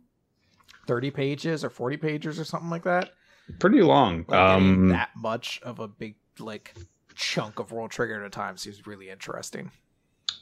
thirty 0.87 1.11
pages 1.11 1.63
or 1.63 1.69
forty 1.69 1.97
pages 1.97 2.39
or 2.39 2.43
something 2.43 2.69
like 2.69 2.83
that. 2.83 3.11
Pretty 3.59 3.81
long. 3.81 4.25
Like 4.27 4.39
Um, 4.39 4.89
that 4.89 5.09
much 5.15 5.59
of 5.63 5.79
a 5.79 5.87
big 5.87 6.15
like 6.39 6.73
chunk 7.15 7.59
of 7.59 7.71
World 7.71 7.91
Trigger 7.91 8.21
at 8.21 8.25
a 8.25 8.29
time 8.29 8.57
seems 8.57 8.85
really 8.87 9.09
interesting. 9.09 9.71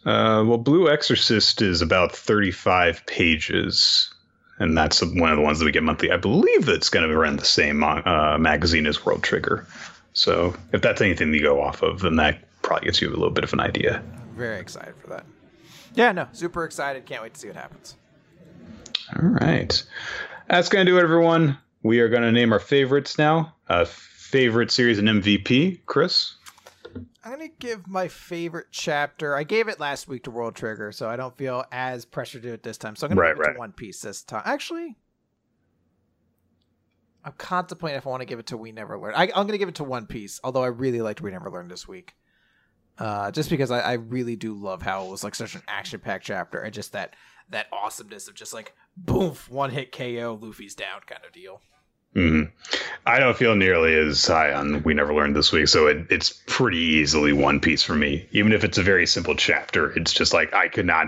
Uh, 0.06 0.44
well, 0.48 0.58
Blue 0.58 0.90
Exorcist 0.90 1.62
is 1.62 1.82
about 1.82 2.12
35 2.16 3.06
pages, 3.06 4.12
and 4.58 4.76
that's 4.76 5.04
one 5.04 5.30
of 5.30 5.38
the 5.38 5.44
ones 5.44 5.60
that 5.60 5.66
we 5.66 5.72
get 5.72 5.84
monthly. 5.84 6.12
I 6.12 6.18
believe 6.18 6.66
that's 6.66 6.90
going 6.90 7.08
to 7.08 7.16
run 7.18 7.36
the 7.36 7.46
same 7.46 7.84
uh, 7.84 8.38
magazine 8.40 8.88
as 8.88 9.06
World 9.06 9.22
Trigger. 9.24 9.68
So 10.14 10.56
if 10.74 10.82
that's 10.82 11.02
anything 11.02 11.32
to 11.32 11.40
go 11.40 11.62
off 11.62 11.84
of, 11.84 12.02
then 12.02 12.16
that 12.16 12.40
probably 12.64 12.86
gets 12.86 13.02
you 13.02 13.10
a 13.10 13.12
little 13.12 13.30
bit 13.30 13.44
of 13.44 13.54
an 13.54 13.60
idea. 13.60 14.04
I'm 14.42 14.48
very 14.48 14.60
excited 14.60 14.96
for 14.98 15.08
that. 15.08 15.26
Yeah, 15.94 16.12
no, 16.14 16.28
super 16.32 16.64
excited. 16.66 17.06
Can't 17.06 17.22
wait 17.22 17.36
to 17.36 17.40
see 17.40 17.48
what 17.48 17.56
happens. 17.58 17.96
All 19.16 19.30
right. 19.30 19.84
That's 20.50 20.68
going 20.68 20.84
to 20.86 20.92
do 20.92 20.98
it, 20.98 21.04
everyone. 21.04 21.58
We 21.84 22.00
are 22.00 22.10
going 22.10 22.24
to 22.24 22.32
name 22.32 22.52
our 22.52 22.60
favorites 22.60 23.20
now. 23.20 23.54
Uh, 23.70 23.86
favorite 23.86 24.72
series 24.72 24.98
and 24.98 25.08
MVP, 25.08 25.82
Chris? 25.86 26.34
I'm 27.24 27.32
gonna 27.34 27.50
give 27.60 27.88
my 27.88 28.08
favorite 28.08 28.68
chapter. 28.72 29.36
I 29.36 29.44
gave 29.44 29.68
it 29.68 29.80
last 29.80 30.08
week 30.08 30.24
to 30.24 30.32
World 30.32 30.56
Trigger, 30.56 30.92
so 30.92 31.08
I 31.08 31.16
don't 31.16 31.38
feel 31.38 31.64
as 31.72 32.04
pressured 32.04 32.42
to 32.42 32.48
do 32.50 32.54
it 32.56 32.64
this 32.64 32.78
time. 32.80 32.96
So 32.96 33.06
I'm 33.06 33.10
gonna 33.12 33.22
Right, 33.22 33.36
give 33.36 33.42
it 33.42 33.48
right. 33.48 33.54
to 33.54 33.60
One 33.60 33.72
Piece 33.74 34.02
this 34.02 34.24
time. 34.24 34.42
Actually, 34.44 34.96
I'm 37.24 37.34
contemplating 37.38 37.98
if 38.00 38.08
I 38.08 38.10
want 38.10 38.22
to 38.22 38.26
give 38.26 38.40
it 38.40 38.48
to 38.48 38.58
We 38.58 38.72
Never 38.72 38.98
Learn. 38.98 39.14
I, 39.16 39.26
I'm 39.36 39.46
gonna 39.46 39.60
give 39.60 39.70
it 39.70 39.76
to 39.76 39.84
One 39.84 40.08
Piece, 40.08 40.40
although 40.44 40.64
I 40.64 40.68
really 40.68 41.02
liked 41.02 41.22
We 41.22 41.30
Never 41.32 41.50
Learn 41.52 41.68
this 41.68 41.88
week. 41.88 42.16
Uh, 43.02 43.32
just 43.32 43.50
because 43.50 43.72
I, 43.72 43.80
I 43.80 43.94
really 43.94 44.36
do 44.36 44.54
love 44.54 44.84
how 44.84 45.06
it 45.06 45.10
was 45.10 45.24
like 45.24 45.34
such 45.34 45.56
an 45.56 45.64
action-packed 45.68 46.24
chapter, 46.24 46.60
and 46.62 46.72
just 46.72 46.92
that 46.94 47.16
that 47.50 47.66
awesomeness 47.74 48.28
of 48.28 48.36
just 48.36 48.54
like 48.54 48.76
boom, 48.96 49.36
one 49.50 49.72
hit 49.72 49.92
KO, 49.92 50.38
Luffy's 50.40 50.76
down 50.76 51.02
kind 51.08 51.22
of 51.26 51.34
deal. 51.34 51.62
hmm 52.14 52.44
I 53.08 53.18
don't 53.18 53.36
feel 53.36 53.56
nearly 53.56 53.96
as 53.96 54.24
high 54.28 54.54
on 54.54 54.84
We 54.84 54.94
Never 54.94 55.16
Learned 55.16 55.36
this 55.36 55.52
week, 55.52 55.68
so 55.68 55.88
it, 55.88 56.06
it's 56.12 56.42
pretty 56.46 56.78
easily 56.78 57.34
One 57.34 57.60
Piece 57.60 57.82
for 57.82 57.96
me. 57.96 58.28
Even 58.34 58.54
if 58.54 58.64
it's 58.64 58.78
a 58.78 58.84
very 58.84 59.08
simple 59.08 59.36
chapter, 59.36 59.92
it's 59.98 60.14
just 60.14 60.32
like 60.32 60.54
I 60.54 60.68
could 60.68 60.86
not, 60.86 61.08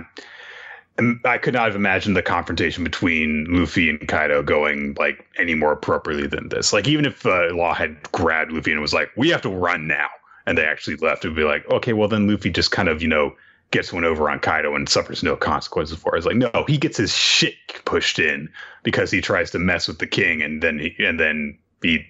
I 1.25 1.37
could 1.37 1.53
not 1.53 1.65
have 1.65 1.75
imagined 1.75 2.17
the 2.17 2.23
confrontation 2.23 2.83
between 2.83 3.45
Luffy 3.51 3.91
and 3.91 4.07
Kaido 4.07 4.41
going 4.41 4.95
like 4.97 5.27
any 5.37 5.53
more 5.53 5.73
appropriately 5.73 6.25
than 6.25 6.49
this. 6.49 6.73
Like 6.73 6.87
even 6.87 7.05
if 7.05 7.23
uh, 7.23 7.53
Law 7.53 7.75
had 7.75 8.11
grabbed 8.11 8.51
Luffy 8.51 8.71
and 8.71 8.81
was 8.81 8.95
like, 8.95 9.11
"We 9.15 9.29
have 9.29 9.43
to 9.43 9.49
run 9.49 9.85
now," 9.85 10.09
and 10.45 10.57
they 10.57 10.65
actually 10.65 10.97
left, 10.97 11.25
it 11.25 11.29
would 11.29 11.37
be 11.37 11.43
like, 11.43 11.69
okay, 11.69 11.93
well 11.93 12.07
then 12.07 12.27
Luffy 12.27 12.49
just 12.49 12.71
kind 12.71 12.89
of 12.89 13.01
you 13.01 13.07
know 13.07 13.35
gets 13.71 13.91
one 13.91 14.05
over 14.05 14.29
on 14.29 14.39
Kaido 14.39 14.75
and 14.75 14.87
suffers 14.87 15.23
no 15.23 15.35
consequences 15.35 15.97
for 15.97 16.15
it. 16.15 16.19
It's 16.19 16.27
like, 16.27 16.35
no, 16.35 16.63
he 16.67 16.77
gets 16.77 16.97
his 16.97 17.13
shit 17.13 17.55
pushed 17.85 18.19
in 18.19 18.49
because 18.83 19.09
he 19.09 19.19
tries 19.19 19.49
to 19.51 19.59
mess 19.59 19.87
with 19.87 19.97
the 19.97 20.07
king 20.07 20.41
and 20.41 20.61
then 20.61 20.79
he 20.79 20.95
and 21.03 21.19
then 21.19 21.57
he 21.81 22.05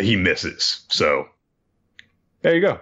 he 0.00 0.16
misses. 0.16 0.86
So 0.88 1.28
there 2.42 2.54
you 2.54 2.60
go. 2.60 2.80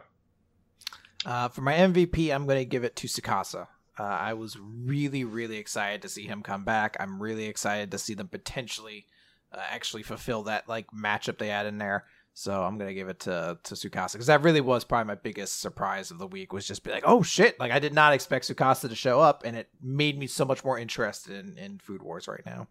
Uh, 1.27 1.49
for 1.49 1.61
my 1.61 1.75
MVP, 1.75 2.33
I'm 2.33 2.47
going 2.47 2.61
to 2.61 2.65
give 2.65 2.85
it 2.85 2.95
to 2.97 3.09
Tsukasa. 3.09 3.67
Uh, 3.99 4.03
I 4.03 4.35
was 4.35 4.57
really, 4.59 5.25
really 5.25 5.57
excited 5.57 6.03
to 6.03 6.09
see 6.09 6.27
him 6.27 6.43
come 6.43 6.65
back. 6.65 6.97
I'm 7.01 7.21
really 7.21 7.47
excited 7.47 7.91
to 7.91 7.99
see 7.99 8.15
them 8.15 8.29
potentially 8.29 9.07
uh, 9.53 9.59
actually 9.71 10.05
fulfill 10.05 10.45
that 10.45 10.69
like 10.69 10.87
matchup 10.93 11.39
they 11.39 11.49
had 11.49 11.67
in 11.67 11.79
there. 11.79 12.05
So 12.39 12.63
I'm 12.63 12.77
gonna 12.77 12.93
give 12.93 13.09
it 13.09 13.21
to 13.21 13.59
to 13.63 13.75
Tsukasa 13.75 14.13
because 14.13 14.27
that 14.27 14.43
really 14.43 14.61
was 14.61 14.85
probably 14.85 15.07
my 15.07 15.15
biggest 15.15 15.59
surprise 15.63 16.11
of 16.11 16.19
the 16.19 16.27
week 16.27 16.53
was 16.53 16.67
just 16.67 16.85
be 16.85 16.91
like, 16.91 17.05
oh 17.07 17.23
shit! 17.23 17.59
Like 17.59 17.73
I 17.73 17.79
did 17.79 17.95
not 17.95 18.13
expect 18.13 18.47
Tsukasa 18.47 18.91
to 18.91 18.95
show 18.95 19.21
up, 19.21 19.43
and 19.47 19.57
it 19.57 19.71
made 19.81 20.19
me 20.19 20.27
so 20.27 20.45
much 20.45 20.63
more 20.63 20.79
interested 20.79 21.35
in, 21.35 21.57
in 21.57 21.79
Food 21.79 22.03
Wars 22.03 22.29
right 22.29 22.45
now. 22.45 22.69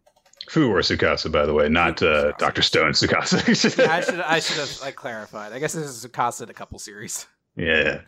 Food 0.48 0.70
Wars 0.70 0.90
Tsukasa, 0.90 1.32
by 1.32 1.48
the 1.48 1.54
way, 1.54 1.68
not 1.68 2.04
uh, 2.04 2.34
Doctor 2.38 2.62
Stone 2.62 2.92
Tsukasa. 2.92 3.76
Yeah, 3.76 3.92
I 3.92 4.02
should 4.02 4.20
I 4.20 4.40
should 4.40 4.58
have 4.58 4.82
like 4.82 4.96
clarified. 4.96 5.52
I 5.52 5.58
guess 5.58 5.74
this 5.74 5.88
is 5.88 6.06
Tsukasa 6.06 6.44
in 6.44 6.52
a 6.52 6.54
couple 6.54 6.78
series. 6.78 7.26
yeah. 7.56 8.02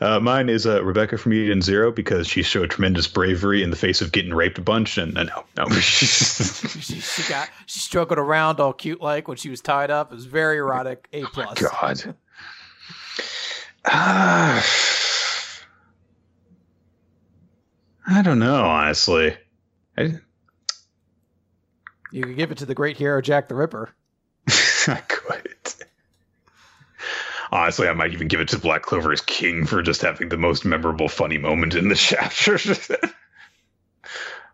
Uh, 0.00 0.20
mine 0.20 0.48
is 0.48 0.66
uh, 0.66 0.82
Rebecca 0.84 1.18
from 1.18 1.32
Eden 1.32 1.62
Zero 1.62 1.90
because 1.90 2.26
she 2.26 2.42
showed 2.42 2.70
tremendous 2.70 3.06
bravery 3.06 3.62
in 3.62 3.70
the 3.70 3.76
face 3.76 4.00
of 4.00 4.12
getting 4.12 4.34
raped 4.34 4.58
a 4.58 4.62
bunch. 4.62 4.98
And 4.98 5.16
uh, 5.16 5.24
no, 5.24 5.44
no. 5.56 5.68
she, 5.80 6.06
she 6.06 7.28
got 7.28 7.48
she 7.66 7.80
struggled 7.80 8.18
around 8.18 8.60
all 8.60 8.72
cute 8.72 9.00
like 9.00 9.28
when 9.28 9.36
she 9.36 9.50
was 9.50 9.60
tied 9.60 9.90
up. 9.90 10.12
It 10.12 10.14
was 10.14 10.26
very 10.26 10.58
erotic. 10.58 11.08
A 11.12 11.22
plus. 11.24 11.60
God. 11.60 12.14
Ah. 13.86 14.64
I 18.10 18.22
don't 18.22 18.38
know, 18.38 18.64
honestly. 18.64 19.36
I, 19.98 20.14
You 22.10 22.22
could 22.22 22.36
give 22.36 22.50
it 22.50 22.58
to 22.58 22.66
the 22.66 22.74
great 22.74 22.96
hero 22.96 23.20
Jack 23.20 23.48
the 23.48 23.54
Ripper. 23.54 23.94
I 24.88 25.02
could. 25.06 25.17
Honestly, 27.50 27.88
I 27.88 27.92
might 27.94 28.12
even 28.12 28.28
give 28.28 28.40
it 28.40 28.48
to 28.48 28.58
Black 28.58 28.82
Clover 28.82 29.12
as 29.12 29.20
king 29.20 29.64
for 29.64 29.82
just 29.82 30.02
having 30.02 30.28
the 30.28 30.36
most 30.36 30.64
memorable, 30.64 31.08
funny 31.08 31.38
moment 31.38 31.74
in 31.74 31.88
the 31.88 31.94
chapter. 31.96 32.58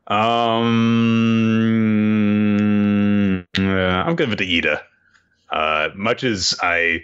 um, 0.06 0.74
yeah, 3.58 4.04
I'm 4.04 4.16
give 4.16 4.32
it 4.32 4.36
to 4.36 4.46
Iida. 4.46 4.80
Uh, 5.50 5.88
much 5.94 6.24
as 6.24 6.54
I 6.62 7.02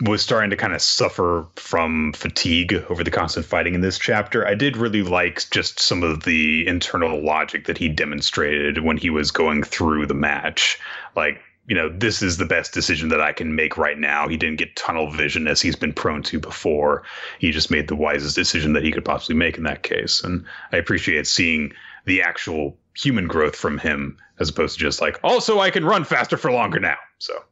was 0.00 0.22
starting 0.22 0.50
to 0.50 0.56
kind 0.56 0.74
of 0.74 0.82
suffer 0.82 1.46
from 1.56 2.12
fatigue 2.14 2.74
over 2.88 3.04
the 3.04 3.10
constant 3.10 3.46
fighting 3.46 3.74
in 3.74 3.80
this 3.80 3.98
chapter, 3.98 4.46
I 4.46 4.54
did 4.54 4.76
really 4.76 5.02
like 5.02 5.48
just 5.50 5.78
some 5.78 6.02
of 6.02 6.24
the 6.24 6.66
internal 6.66 7.22
logic 7.22 7.66
that 7.66 7.78
he 7.78 7.88
demonstrated 7.88 8.82
when 8.82 8.96
he 8.96 9.10
was 9.10 9.30
going 9.30 9.62
through 9.62 10.06
the 10.06 10.14
match. 10.14 10.78
Like, 11.14 11.40
you 11.66 11.74
know, 11.74 11.88
this 11.88 12.20
is 12.20 12.36
the 12.36 12.44
best 12.44 12.74
decision 12.74 13.08
that 13.08 13.20
I 13.20 13.32
can 13.32 13.54
make 13.54 13.78
right 13.78 13.98
now. 13.98 14.28
He 14.28 14.36
didn't 14.36 14.58
get 14.58 14.76
tunnel 14.76 15.10
vision 15.10 15.48
as 15.48 15.60
he's 15.62 15.76
been 15.76 15.92
prone 15.92 16.22
to 16.24 16.38
before. 16.38 17.04
He 17.38 17.50
just 17.50 17.70
made 17.70 17.88
the 17.88 17.96
wisest 17.96 18.34
decision 18.34 18.74
that 18.74 18.82
he 18.82 18.92
could 18.92 19.04
possibly 19.04 19.36
make 19.36 19.56
in 19.56 19.64
that 19.64 19.82
case. 19.82 20.22
And 20.22 20.44
I 20.72 20.76
appreciate 20.76 21.26
seeing 21.26 21.72
the 22.04 22.20
actual 22.20 22.76
human 22.96 23.26
growth 23.26 23.56
from 23.56 23.78
him 23.78 24.18
as 24.40 24.50
opposed 24.50 24.74
to 24.74 24.80
just 24.80 25.00
like, 25.00 25.18
also, 25.22 25.60
I 25.60 25.70
can 25.70 25.84
run 25.84 26.04
faster 26.04 26.36
for 26.36 26.52
longer 26.52 26.80
now. 26.80 26.98
So. 27.18 27.44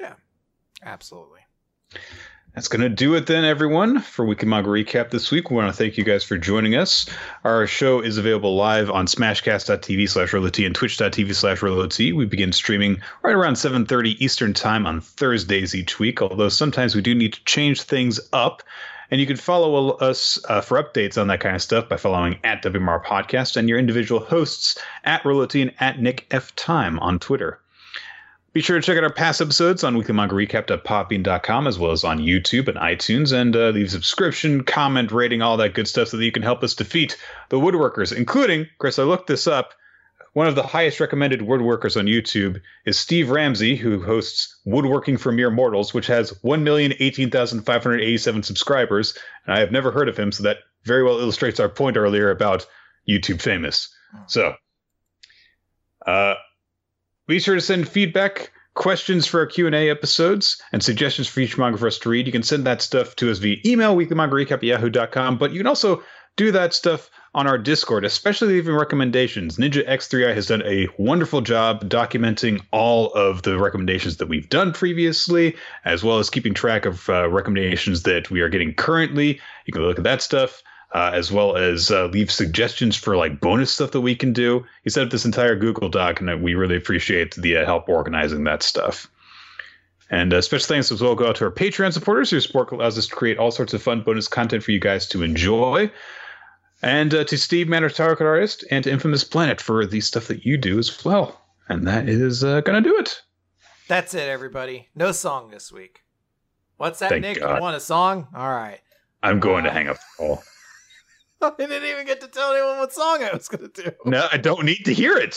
Yeah, 0.00 0.14
absolutely. 0.82 1.40
That's 2.58 2.66
going 2.66 2.80
to 2.80 2.88
do 2.88 3.14
it 3.14 3.26
then, 3.26 3.44
everyone, 3.44 4.00
for 4.00 4.24
Weekly 4.24 4.48
Manga 4.48 4.68
Recap 4.68 5.10
this 5.10 5.30
week. 5.30 5.48
We 5.48 5.54
want 5.54 5.72
to 5.72 5.72
thank 5.72 5.96
you 5.96 6.02
guys 6.02 6.24
for 6.24 6.36
joining 6.36 6.74
us. 6.74 7.06
Our 7.44 7.68
show 7.68 8.00
is 8.00 8.18
available 8.18 8.56
live 8.56 8.90
on 8.90 9.06
smashcast.tv 9.06 10.08
slash 10.10 10.34
and 10.34 10.74
twitch.tv 10.74 11.34
slash. 11.36 11.62
We 11.62 12.24
begin 12.26 12.50
streaming 12.50 13.00
right 13.22 13.36
around 13.36 13.54
7.30 13.54 14.16
Eastern 14.18 14.54
Time 14.54 14.88
on 14.88 15.00
Thursdays 15.00 15.72
each 15.72 16.00
week, 16.00 16.20
although 16.20 16.48
sometimes 16.48 16.96
we 16.96 17.00
do 17.00 17.14
need 17.14 17.34
to 17.34 17.44
change 17.44 17.82
things 17.82 18.18
up. 18.32 18.64
And 19.12 19.20
you 19.20 19.26
can 19.28 19.36
follow 19.36 19.90
us 19.90 20.44
uh, 20.48 20.60
for 20.60 20.82
updates 20.82 21.16
on 21.16 21.28
that 21.28 21.38
kind 21.38 21.54
of 21.54 21.62
stuff 21.62 21.88
by 21.88 21.96
following 21.96 22.40
at 22.42 22.64
WMR 22.64 23.04
Podcast 23.04 23.56
and 23.56 23.68
your 23.68 23.78
individual 23.78 24.20
hosts 24.20 24.76
at 25.04 25.22
RoloT 25.22 25.62
and 25.62 25.72
at 25.78 26.00
Nick 26.00 26.26
F. 26.32 26.56
Time 26.56 26.98
on 26.98 27.20
Twitter. 27.20 27.60
Be 28.58 28.62
sure 28.62 28.80
to 28.80 28.84
check 28.84 28.98
out 28.98 29.04
our 29.04 29.12
past 29.12 29.40
episodes 29.40 29.84
on 29.84 29.94
weeklymangarecap.podbean.com 29.94 31.68
as 31.68 31.78
well 31.78 31.92
as 31.92 32.02
on 32.02 32.18
YouTube 32.18 32.66
and 32.66 32.76
iTunes 32.76 33.32
and 33.32 33.54
uh, 33.54 33.68
leave 33.68 33.88
subscription, 33.88 34.64
comment, 34.64 35.12
rating, 35.12 35.42
all 35.42 35.56
that 35.58 35.74
good 35.74 35.86
stuff 35.86 36.08
so 36.08 36.16
that 36.16 36.24
you 36.24 36.32
can 36.32 36.42
help 36.42 36.64
us 36.64 36.74
defeat 36.74 37.16
the 37.50 37.60
woodworkers, 37.60 38.12
including, 38.12 38.66
Chris, 38.78 38.98
I 38.98 39.04
looked 39.04 39.28
this 39.28 39.46
up. 39.46 39.74
One 40.32 40.48
of 40.48 40.56
the 40.56 40.64
highest 40.64 40.98
recommended 40.98 41.42
woodworkers 41.42 41.96
on 41.96 42.06
YouTube 42.06 42.60
is 42.84 42.98
Steve 42.98 43.30
Ramsey, 43.30 43.76
who 43.76 44.02
hosts 44.02 44.58
Woodworking 44.64 45.18
for 45.18 45.30
Mere 45.30 45.52
Mortals, 45.52 45.94
which 45.94 46.08
has 46.08 46.32
1,018,587 46.42 48.44
subscribers. 48.44 49.16
And 49.46 49.54
I 49.54 49.60
have 49.60 49.70
never 49.70 49.92
heard 49.92 50.08
of 50.08 50.18
him, 50.18 50.32
so 50.32 50.42
that 50.42 50.56
very 50.82 51.04
well 51.04 51.20
illustrates 51.20 51.60
our 51.60 51.68
point 51.68 51.96
earlier 51.96 52.28
about 52.28 52.66
YouTube 53.08 53.40
famous. 53.40 53.88
So, 54.26 54.54
uh, 56.04 56.34
be 57.28 57.38
sure 57.38 57.54
to 57.54 57.60
send 57.60 57.86
feedback, 57.86 58.50
questions 58.74 59.26
for 59.26 59.40
our 59.40 59.46
Q&A 59.46 59.90
episodes, 59.90 60.60
and 60.72 60.82
suggestions 60.82 61.28
for 61.28 61.40
each 61.40 61.58
manga 61.58 61.76
for 61.76 61.86
us 61.86 61.98
to 61.98 62.08
read. 62.08 62.26
You 62.26 62.32
can 62.32 62.42
send 62.42 62.64
that 62.64 62.80
stuff 62.80 63.14
to 63.16 63.30
us 63.30 63.38
via 63.38 63.58
email, 63.66 63.94
weeklymangarecap 63.94 64.52
at 64.52 64.62
yahoo.com, 64.62 65.36
but 65.36 65.52
you 65.52 65.58
can 65.58 65.66
also 65.66 66.02
do 66.36 66.50
that 66.52 66.72
stuff 66.72 67.10
on 67.34 67.46
our 67.46 67.58
Discord, 67.58 68.06
especially 68.06 68.54
leaving 68.54 68.74
recommendations. 68.74 69.58
Ninja 69.58 69.86
X3i 69.86 70.34
has 70.34 70.46
done 70.46 70.62
a 70.62 70.88
wonderful 70.96 71.42
job 71.42 71.86
documenting 71.90 72.62
all 72.70 73.12
of 73.12 73.42
the 73.42 73.58
recommendations 73.58 74.16
that 74.16 74.28
we've 74.28 74.48
done 74.48 74.72
previously, 74.72 75.54
as 75.84 76.02
well 76.02 76.18
as 76.18 76.30
keeping 76.30 76.54
track 76.54 76.86
of 76.86 77.10
uh, 77.10 77.28
recommendations 77.28 78.04
that 78.04 78.30
we 78.30 78.40
are 78.40 78.48
getting 78.48 78.72
currently. 78.72 79.38
You 79.66 79.72
can 79.72 79.82
look 79.82 79.98
at 79.98 80.04
that 80.04 80.22
stuff 80.22 80.62
uh, 80.94 81.10
as 81.12 81.30
well 81.30 81.56
as 81.56 81.90
uh, 81.90 82.06
leave 82.06 82.30
suggestions 82.30 82.96
for 82.96 83.16
like 83.16 83.40
bonus 83.40 83.70
stuff 83.70 83.90
that 83.90 84.00
we 84.00 84.14
can 84.14 84.32
do. 84.32 84.64
He 84.84 84.90
set 84.90 85.04
up 85.04 85.10
this 85.10 85.24
entire 85.24 85.56
Google 85.56 85.88
Doc, 85.88 86.20
and 86.20 86.42
we 86.42 86.54
really 86.54 86.76
appreciate 86.76 87.34
the 87.34 87.58
uh, 87.58 87.64
help 87.64 87.88
organizing 87.88 88.44
that 88.44 88.62
stuff. 88.62 89.10
And 90.10 90.32
uh, 90.32 90.40
special 90.40 90.66
thanks 90.66 90.90
as 90.90 91.02
well 91.02 91.14
go 91.14 91.28
out 91.28 91.36
to 91.36 91.44
our 91.44 91.50
Patreon 91.50 91.92
supporters. 91.92 92.32
Your 92.32 92.40
support 92.40 92.72
allows 92.72 92.96
us 92.96 93.06
to 93.08 93.14
create 93.14 93.38
all 93.38 93.50
sorts 93.50 93.74
of 93.74 93.82
fun 93.82 94.00
bonus 94.00 94.26
content 94.26 94.62
for 94.62 94.70
you 94.70 94.80
guys 94.80 95.06
to 95.08 95.22
enjoy. 95.22 95.90
And 96.80 97.12
uh, 97.12 97.24
to 97.24 97.36
Steve 97.36 97.68
Manor 97.68 97.90
Target 97.90 98.26
Artist 98.26 98.64
and 98.70 98.84
to 98.84 98.90
Infamous 98.90 99.24
Planet 99.24 99.60
for 99.60 99.84
the 99.84 100.00
stuff 100.00 100.28
that 100.28 100.46
you 100.46 100.56
do 100.56 100.78
as 100.78 101.04
well. 101.04 101.38
And 101.68 101.86
that 101.86 102.08
is 102.08 102.42
uh, 102.42 102.60
going 102.62 102.82
to 102.82 102.88
do 102.88 102.96
it. 102.98 103.20
That's 103.88 104.14
it, 104.14 104.28
everybody. 104.28 104.88
No 104.94 105.12
song 105.12 105.50
this 105.50 105.72
week. 105.72 106.04
What's 106.76 107.00
that, 107.00 107.10
Thank 107.10 107.22
Nick? 107.22 107.40
God. 107.40 107.56
You 107.56 107.60
want 107.60 107.76
a 107.76 107.80
song? 107.80 108.28
All 108.34 108.48
right. 108.48 108.80
I'm 109.22 109.40
going 109.40 109.64
to 109.64 109.70
hang 109.70 109.88
up 109.88 109.96
the 109.96 110.02
call. 110.16 110.42
I 111.42 111.52
didn't 111.56 111.84
even 111.84 112.06
get 112.06 112.20
to 112.20 112.28
tell 112.28 112.52
anyone 112.52 112.78
what 112.78 112.92
song 112.92 113.22
I 113.22 113.32
was 113.32 113.48
going 113.48 113.70
to 113.70 113.82
do. 113.82 113.90
No, 114.04 114.28
I 114.32 114.36
don't 114.36 114.64
need 114.64 114.84
to 114.84 114.92
hear 114.92 115.16
it. 115.16 115.34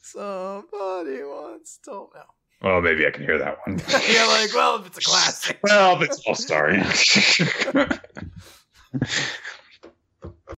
Somebody 0.00 1.22
wants 1.22 1.78
to 1.84 1.90
know. 1.90 2.08
Well, 2.62 2.80
maybe 2.80 3.06
I 3.06 3.10
can 3.10 3.22
hear 3.24 3.38
that 3.38 3.58
one. 3.66 3.78
You're 4.10 4.28
like, 4.28 4.54
well, 4.54 4.80
if 4.80 4.86
it's 4.86 4.98
a 4.98 5.00
classic. 5.00 5.58
well, 5.62 6.00
if 6.00 6.08
it's 6.08 6.20
all 6.26 6.34
starry. 6.34 6.82